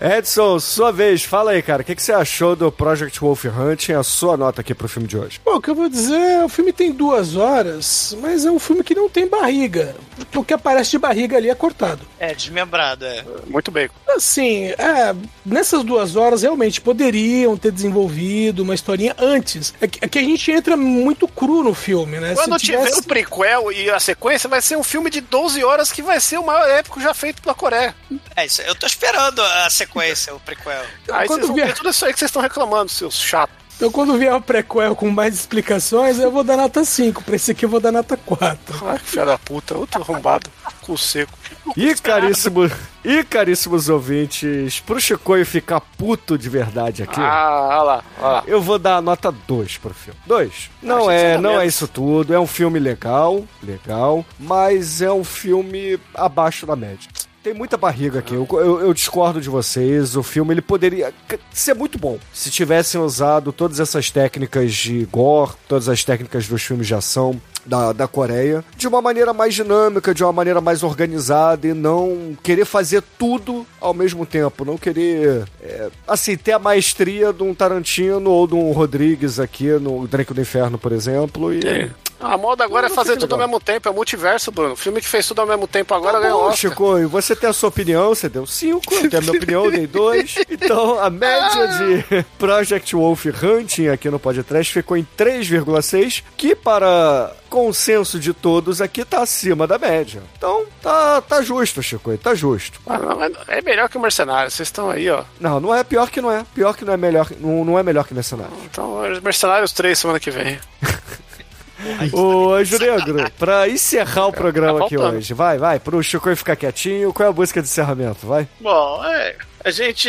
Edson, 0.00 0.59
sua 0.60 0.92
vez, 0.92 1.24
fala 1.24 1.52
aí, 1.52 1.62
cara. 1.62 1.82
O 1.82 1.84
que, 1.84 1.94
que 1.94 2.02
você 2.02 2.12
achou 2.12 2.55
do 2.55 2.70
Project 2.70 3.18
Wolf 3.20 3.44
Hunting? 3.46 3.92
A 3.92 4.02
sua 4.02 4.36
nota 4.36 4.60
aqui 4.60 4.74
pro 4.74 4.88
filme 4.88 5.09
de 5.09 5.16
hoje. 5.18 5.40
Bom, 5.44 5.56
o 5.56 5.60
que 5.60 5.70
eu 5.70 5.74
vou 5.74 5.88
dizer, 5.88 6.44
o 6.44 6.48
filme 6.48 6.72
tem 6.72 6.92
duas 6.92 7.36
horas, 7.36 8.16
mas 8.20 8.44
é 8.44 8.50
um 8.50 8.59
filme 8.59 8.84
que 8.84 8.94
não 8.94 9.09
tem 9.09 9.26
barriga. 9.26 9.94
O 10.34 10.44
que 10.44 10.55
aparece 10.55 10.90
de 10.92 10.98
barriga 10.98 11.36
ali 11.36 11.50
é 11.50 11.55
cortado. 11.55 12.00
É, 12.18 12.34
desmembrado, 12.34 13.05
é. 13.05 13.24
Muito 13.46 13.70
bem. 13.70 13.88
Assim, 14.09 14.66
é, 14.66 15.14
nessas 15.44 15.82
duas 15.82 16.16
horas 16.16 16.42
realmente 16.42 16.80
poderiam 16.80 17.56
ter 17.56 17.72
desenvolvido 17.72 18.62
uma 18.62 18.74
historinha 18.74 19.14
antes. 19.18 19.74
É 19.80 19.86
que, 19.88 19.98
é 20.05 20.09
que 20.09 20.18
a 20.18 20.22
gente 20.22 20.50
entra 20.50 20.76
muito 20.76 21.26
cru 21.26 21.62
no 21.62 21.74
filme, 21.74 22.18
né? 22.20 22.34
Quando 22.34 22.59
Se 22.59 22.66
tiver 22.66 22.78
tivesse- 22.84 23.00
o 23.00 23.02
prequel 23.05 23.72
e 23.72 23.90
a 23.90 23.98
sequência, 24.00 24.48
vai 24.48 24.62
ser 24.62 24.76
um 24.76 24.82
filme 24.82 25.10
de 25.10 25.20
12 25.20 25.62
horas 25.64 25.90
que 25.92 26.02
vai 26.02 26.20
ser 26.20 26.38
o 26.38 26.46
maior 26.46 26.68
épico 26.70 27.00
já 27.00 27.12
feito 27.14 27.42
pela 27.42 27.55
Coreia. 27.55 27.94
É 28.36 28.46
isso, 28.46 28.62
eu 28.62 28.74
tô 28.74 28.86
esperando 28.86 29.40
a 29.42 29.68
sequência, 29.70 30.35
o 30.35 30.40
prequel. 30.40 30.82
Aí 31.12 31.27
Quando 31.27 31.40
vocês 31.40 31.47
vão 31.49 31.57
vier- 31.57 31.74
tudo 31.74 31.90
isso 31.90 32.05
aí 32.05 32.12
que 32.12 32.19
vocês 32.19 32.28
estão 32.28 32.43
reclamando, 32.43 32.90
seus 32.90 33.15
chatos. 33.15 33.57
Então 33.77 33.93
quando 33.93 34.19
vier 34.19 34.35
o 34.35 34.40
prequel 34.40 34.97
com 34.97 35.09
mais 35.09 35.35
explicações, 35.35 36.19
eu 36.19 36.32
vou 36.32 36.43
dar 36.43 36.57
nota 36.57 36.85
5. 36.85 37.23
Pra 37.23 37.36
esse 37.36 37.53
aqui 37.53 37.65
eu 37.65 37.69
vou 37.69 37.78
dar 37.78 37.93
nota 37.93 38.16
4. 38.16 38.59
Ai, 38.89 38.99
filha 38.99 39.24
da 39.24 39.39
puta, 39.39 39.77
outro 39.78 40.03
arrombado, 40.03 40.51
cu 40.82 40.99
seco. 40.99 41.32
E 41.77 41.95
caríssimo, 41.95 42.69
e 43.05 43.23
caríssimos 43.23 43.89
ouvintes, 43.89 44.81
pro 44.81 45.01
Chicoio 45.01 45.47
ficar 45.47 45.81
puto 45.81 46.36
de 46.36 46.49
verdade 46.49 47.05
aqui. 47.05 47.20
Ah, 47.20 47.66
olha 47.70 47.82
lá, 47.82 48.05
olha 48.19 48.28
lá. 48.32 48.45
Eu 48.49 48.61
vou 48.61 48.81
dar 48.81 48.97
a 48.97 49.01
nota 49.01 49.31
2 49.31 49.77
pro 49.78 49.95
filme. 49.95 50.19
2. 50.27 50.70
Não 50.82 50.97
Achei 51.09 51.09
que 51.11 51.24
é, 51.24 51.39
não 51.39 51.61
é 51.61 51.66
isso 51.66 51.86
tudo. 51.86 52.35
É 52.35 52.40
um 52.40 52.49
filme 52.49 52.81
legal, 52.81 53.45
legal, 53.62 54.27
mas 54.40 55.01
é 55.01 55.12
um 55.12 55.23
filme 55.23 56.01
abaixo 56.15 56.66
da 56.66 56.74
média. 56.74 57.09
Tem 57.48 57.56
muita 57.56 57.78
barriga 57.78 58.18
aqui. 58.18 58.34
Eu, 58.34 58.46
eu- 58.52 58.80
eu 58.80 58.92
discordo 58.92 59.40
de 59.40 59.48
vocês. 59.48 60.14
O 60.16 60.22
filme 60.22 60.52
ele 60.52 60.60
poderia 60.60 61.14
ser 61.50 61.72
muito 61.74 61.98
bom 61.98 62.18
se 62.30 62.50
tivessem 62.50 63.00
usado 63.00 63.52
todas 63.54 63.80
essas 63.80 64.10
técnicas 64.10 64.74
de 64.74 65.06
gore, 65.10 65.52
todas 65.66 65.88
as 65.88 66.04
técnicas 66.04 66.46
dos 66.46 66.62
filmes 66.62 66.86
de 66.86 66.94
ação 66.94 67.40
da, 67.69 67.93
da 67.93 68.09
Coreia, 68.09 68.65
de 68.77 68.89
uma 68.89 69.03
maneira 69.03 69.32
mais 69.32 69.55
dinâmica, 69.55 70.15
de 70.15 70.24
uma 70.24 70.32
maneira 70.32 70.61
mais 70.61 70.82
organizada 70.82 71.66
e 71.66 71.74
não 71.74 72.36
querer 72.43 72.65
fazer 72.65 73.03
tudo 73.19 73.66
ao 73.81 73.93
mesmo 73.93 74.24
tempo. 74.24 74.65
Não 74.65 74.78
querer, 74.78 75.45
é, 75.62 75.89
assim, 76.07 76.36
ter 76.36 76.53
a 76.53 76.59
maestria 76.59 77.32
de 77.32 77.43
um 77.43 77.55
Tarantino 77.55 78.31
ou 78.31 78.47
de 78.47 78.55
um 78.55 78.73
Rodrigues 78.73 79.39
aqui 79.39 79.69
no 79.73 80.07
Drake 80.09 80.32
do 80.32 80.40
Inferno, 80.40 80.78
por 80.78 80.93
exemplo. 80.93 81.53
E... 81.53 81.90
A 82.20 82.36
moda 82.36 82.65
agora 82.65 82.89
Não, 82.89 82.93
é 82.93 82.97
fazer 82.97 83.16
tudo 83.16 83.32
ao 83.32 83.39
legal. 83.39 83.49
mesmo 83.49 83.61
tempo, 83.61 83.89
é 83.89 83.93
multiverso, 83.93 84.51
Bruno. 84.51 84.73
O 84.73 84.77
filme 84.77 85.01
que 85.01 85.07
fez 85.07 85.24
tudo 85.27 85.40
ao 85.40 85.47
mesmo 85.47 85.69
tempo 85.69 85.95
agora 85.95 86.15
Tá 86.15 86.20
ganhou 86.20 86.40
Oscar. 86.40 86.57
Chico, 86.57 86.99
e 86.99 87.07
você 87.07 87.36
tem 87.36 87.49
a 87.49 87.53
sua 87.53 87.69
opinião, 87.69 88.09
você 88.09 88.28
deu 88.28 88.45
5, 88.45 88.93
eu 88.93 89.09
tenho 89.09 89.19
a 89.19 89.24
minha 89.24 89.36
opinião, 89.36 89.65
eu 89.66 89.70
dei 89.70 89.86
2. 89.86 90.35
Então, 90.51 90.99
a 90.99 91.09
média 91.09 91.69
de 91.69 92.24
Project 92.39 92.97
Wolf 92.97 93.27
Hunting 93.27 93.86
aqui 93.89 94.11
no 94.11 94.19
podcast 94.19 94.73
ficou 94.73 94.97
em 94.97 95.07
3,6, 95.16 96.24
que 96.36 96.57
para 96.57 97.32
consenso 97.59 98.20
de 98.20 98.32
todos 98.32 98.80
aqui 98.80 99.05
tá 99.05 99.20
acima 99.20 99.66
da 99.66 99.78
média. 99.78 100.22
Então, 100.36 100.64
tá, 100.80 101.20
tá 101.20 101.43
justo, 101.43 101.82
Chico, 101.82 102.16
tá 102.16 102.32
justo. 102.32 102.80
Ah, 102.86 102.98
não, 102.98 103.16
mas 103.18 103.32
é 103.48 103.60
melhor 103.60 103.89
que 103.89 103.98
o 103.98 104.01
Mercenário, 104.01 104.48
vocês 104.48 104.68
estão 104.68 104.89
aí, 104.89 105.10
ó. 105.10 105.24
Não, 105.40 105.59
não 105.59 105.74
é 105.74 105.82
pior 105.82 106.09
que 106.09 106.20
não 106.20 106.30
é. 106.30 106.44
Pior 106.55 106.76
que 106.76 106.85
não 106.85 106.93
é 106.93 106.97
melhor, 106.97 107.28
não, 107.40 107.64
não 107.64 107.76
é 107.76 107.82
melhor 107.82 108.06
que 108.06 108.14
Mercenário. 108.14 108.52
Então, 108.64 109.10
os 109.10 109.18
Mercenários 109.20 109.72
3 109.72 109.98
semana 109.98 110.20
que 110.20 110.30
vem. 110.30 110.56
Ô, 112.12 112.52
Anjo 112.55 112.78
Negro, 112.78 113.28
pra 113.39 113.68
encerrar 113.68 114.26
o 114.26 114.32
programa 114.32 114.78
Tá 114.80 114.85
aqui 114.86 114.97
hoje, 114.97 115.35
vai, 115.35 115.59
vai, 115.59 115.80
pro 115.80 116.02
Chico 116.02 116.35
ficar 116.36 116.55
quietinho, 116.55 117.12
qual 117.12 117.28
é 117.28 117.30
a 117.30 117.35
música 117.35 117.60
de 117.60 117.68
encerramento, 117.68 118.24
vai? 118.24 118.48
Bom, 118.60 119.05
é. 119.05 119.36
A 119.64 119.70
gente 119.70 120.09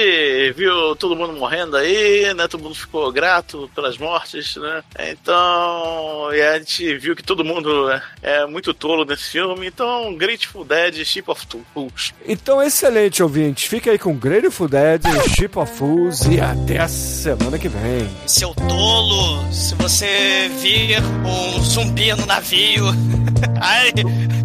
viu 0.55 0.95
todo 0.95 1.15
mundo 1.15 1.33
morrendo 1.33 1.75
aí, 1.75 2.33
né? 2.33 2.47
Todo 2.47 2.63
mundo 2.63 2.75
ficou 2.75 3.11
grato 3.11 3.69
pelas 3.73 3.97
mortes, 3.97 4.55
né? 4.55 4.83
Então, 5.11 6.29
e 6.33 6.41
a 6.41 6.57
gente 6.59 6.97
viu 6.97 7.15
que 7.15 7.23
todo 7.23 7.43
mundo 7.43 7.89
é, 7.89 8.01
é 8.21 8.45
muito 8.45 8.73
tolo 8.73 9.03
nesse 9.05 9.31
filme. 9.31 9.67
Então, 9.67 10.15
Grateful 10.15 10.63
Dead, 10.63 11.03
Ship 11.03 11.23
of 11.27 11.45
Fools. 11.73 12.13
Então, 12.27 12.61
excelente, 12.61 13.23
ouvintes. 13.23 13.65
Fica 13.65 13.91
aí 13.91 13.97
com 13.97 14.15
Grateful 14.15 14.67
Dead, 14.67 15.01
Ship 15.35 15.57
of 15.57 15.73
Fools 15.73 16.25
e 16.25 16.39
até 16.39 16.77
a 16.79 16.87
semana 16.87 17.57
que 17.57 17.67
vem. 17.67 18.09
Seu 18.27 18.53
tolo, 18.53 19.51
se 19.51 19.73
você 19.75 20.49
vir 20.59 20.99
um 21.25 21.59
zumbi 21.63 22.13
no 22.13 22.25
navio. 22.25 22.85
Ai, 23.61 23.91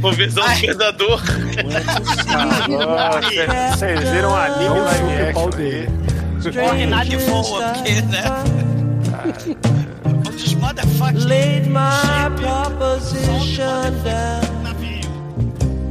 Uma 0.01 0.13
visão 0.13 0.45
predador. 0.61 1.21
Vocês 3.73 4.11
viram 4.11 4.35
a 4.35 4.45
anime 4.47 4.94
Live 4.95 5.01
chupe 5.01 5.31
o 5.31 5.33
pau 5.35 5.51
dele. 5.51 5.89
e 7.13 7.17
voa, 7.17 7.73
porque, 7.73 8.03
né? 8.03 8.25
Os 10.29 10.55
motherfucking 10.55 11.27
Laid 11.27 11.67
my 11.69 12.31
proposition 12.37 13.93
down, 14.05 14.43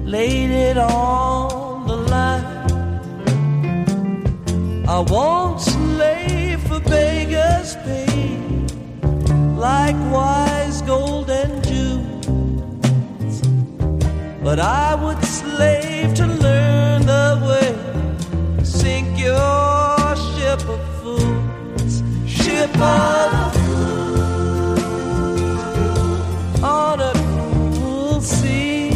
laid 0.05 0.51
it 0.51 0.77
on 0.77 1.87
the 1.87 1.95
line. 1.95 2.45
I 4.87 4.99
won't 4.99 5.59
slave 5.61 6.61
for 6.67 6.79
beggars' 6.81 7.75
pay, 7.83 8.05
likewise 9.57 10.81
and 11.29 11.63
jewels. 11.65 13.41
But 14.43 14.59
I 14.59 14.95
would 14.95 15.23
slave 15.23 16.13
to 16.15 16.27
learn 16.27 17.05
the 17.05 17.39
way, 17.47 17.73
sink 18.83 19.17
your 19.17 20.15
ship 20.27 20.61
of 20.75 20.81
fools, 20.99 21.93
ship 22.27 22.75
of 22.75 23.31
on 26.61 26.99
a 26.99 27.13
sea. 28.21 28.91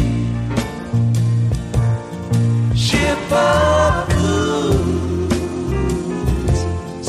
Ship 2.86 3.32
of 3.32 3.94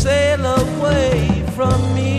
sail 0.04 0.44
away 0.62 1.46
from 1.56 1.80
me. 1.98 2.14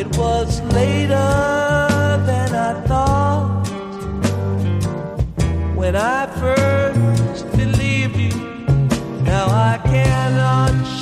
It 0.00 0.08
was 0.18 0.60
later 0.78 1.32
than 2.28 2.50
I 2.68 2.72
thought 2.88 3.68
when 5.78 5.96
I 5.96 6.26
first 6.40 6.75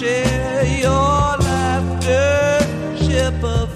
share 0.04 0.66
your 0.86 1.38
laughter, 1.48 2.60
ship 3.04 3.38
of 3.42 3.68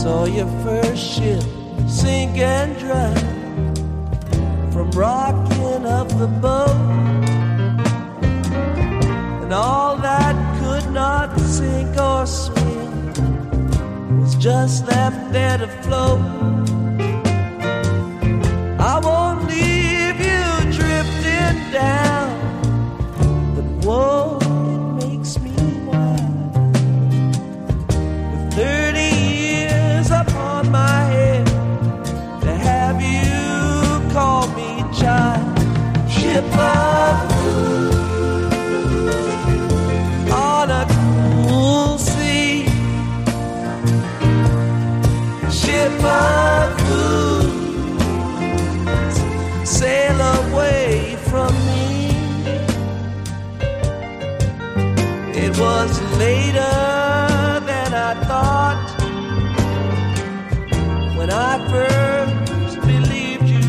Saw 0.00 0.24
your 0.26 0.50
first 0.64 1.02
ship 1.14 1.42
sink 1.88 2.38
and 2.38 2.78
drown 2.78 3.16
from 4.72 4.90
rocking 4.92 5.84
of 6.00 6.08
the 6.20 6.28
boat, 6.44 6.76
and 9.42 9.52
all 9.52 9.96
that 9.96 10.36
could 10.60 10.92
not 10.92 11.38
sink 11.40 11.96
or 11.98 12.24
swim 12.26 13.12
was 14.20 14.36
just 14.36 14.86
left 14.86 15.32
there 15.32 15.58
to 15.58 15.66
float. 15.82 16.65
Whoa, 23.86 24.25
later 56.18 57.60
than 57.70 57.94
I 57.94 58.12
thought 58.28 58.86
when 61.16 61.30
I 61.30 61.52
first 61.68 62.80
believed 62.80 63.48
you. 63.48 63.66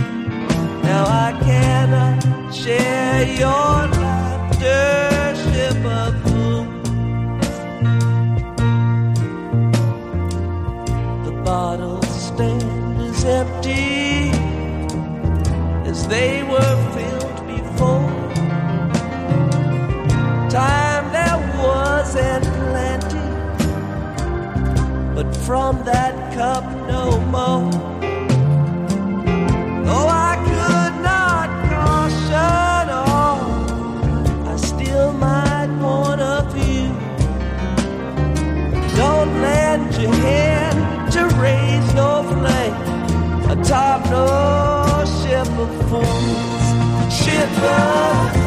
Now 0.83 1.03
I 1.27 1.29
cannot 1.43 2.53
share 2.53 3.23
your 3.43 3.73
laughter, 4.03 5.35
ship 5.43 5.85
of 5.99 6.11
fools. 6.23 7.57
The 11.25 11.33
bottle 11.43 12.01
stand 12.03 13.01
is 13.01 13.25
empty 13.25 14.31
as 15.89 16.07
they 16.07 16.43
were. 16.43 16.96
From 25.47 25.81
that 25.85 26.13
cup 26.33 26.65
no 26.89 27.21
more. 27.35 27.71
Though 29.87 30.09
I 30.29 30.33
could 30.49 30.95
not 31.11 31.47
caution 31.71 32.85
all, 33.07 33.39
I 34.51 34.57
still 34.57 35.13
might 35.13 35.71
warn 35.79 36.19
of 36.19 36.47
you. 36.57 36.87
Don't 38.97 39.31
lend 39.41 39.95
your 39.95 40.13
hand 40.15 41.13
to 41.13 41.21
raise 41.39 41.93
no 41.93 42.11
flame 42.29 42.77
atop 43.49 44.01
no 44.11 45.05
ship 45.17 45.47
of 45.63 45.71
fools. 45.89 46.67
Ship 47.19 47.53
of 47.63 48.46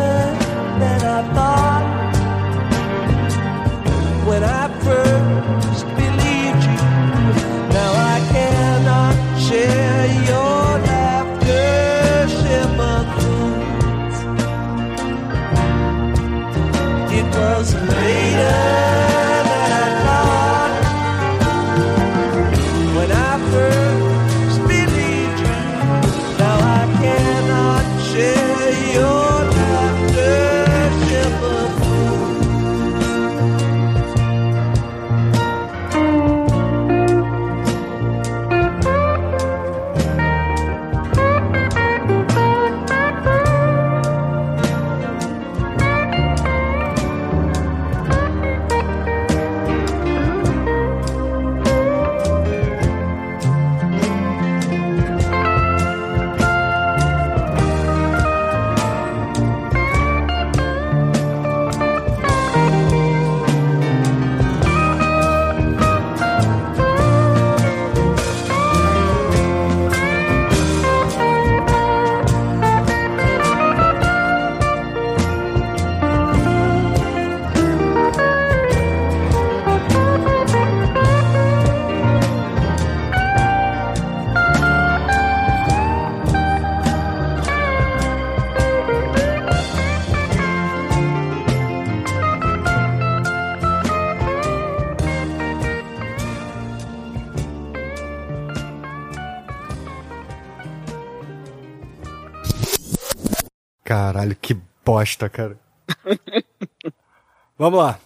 bosta, 105.01 105.27
cara. 105.29 105.59
Vamos 107.57 107.79
lá. 107.79 107.99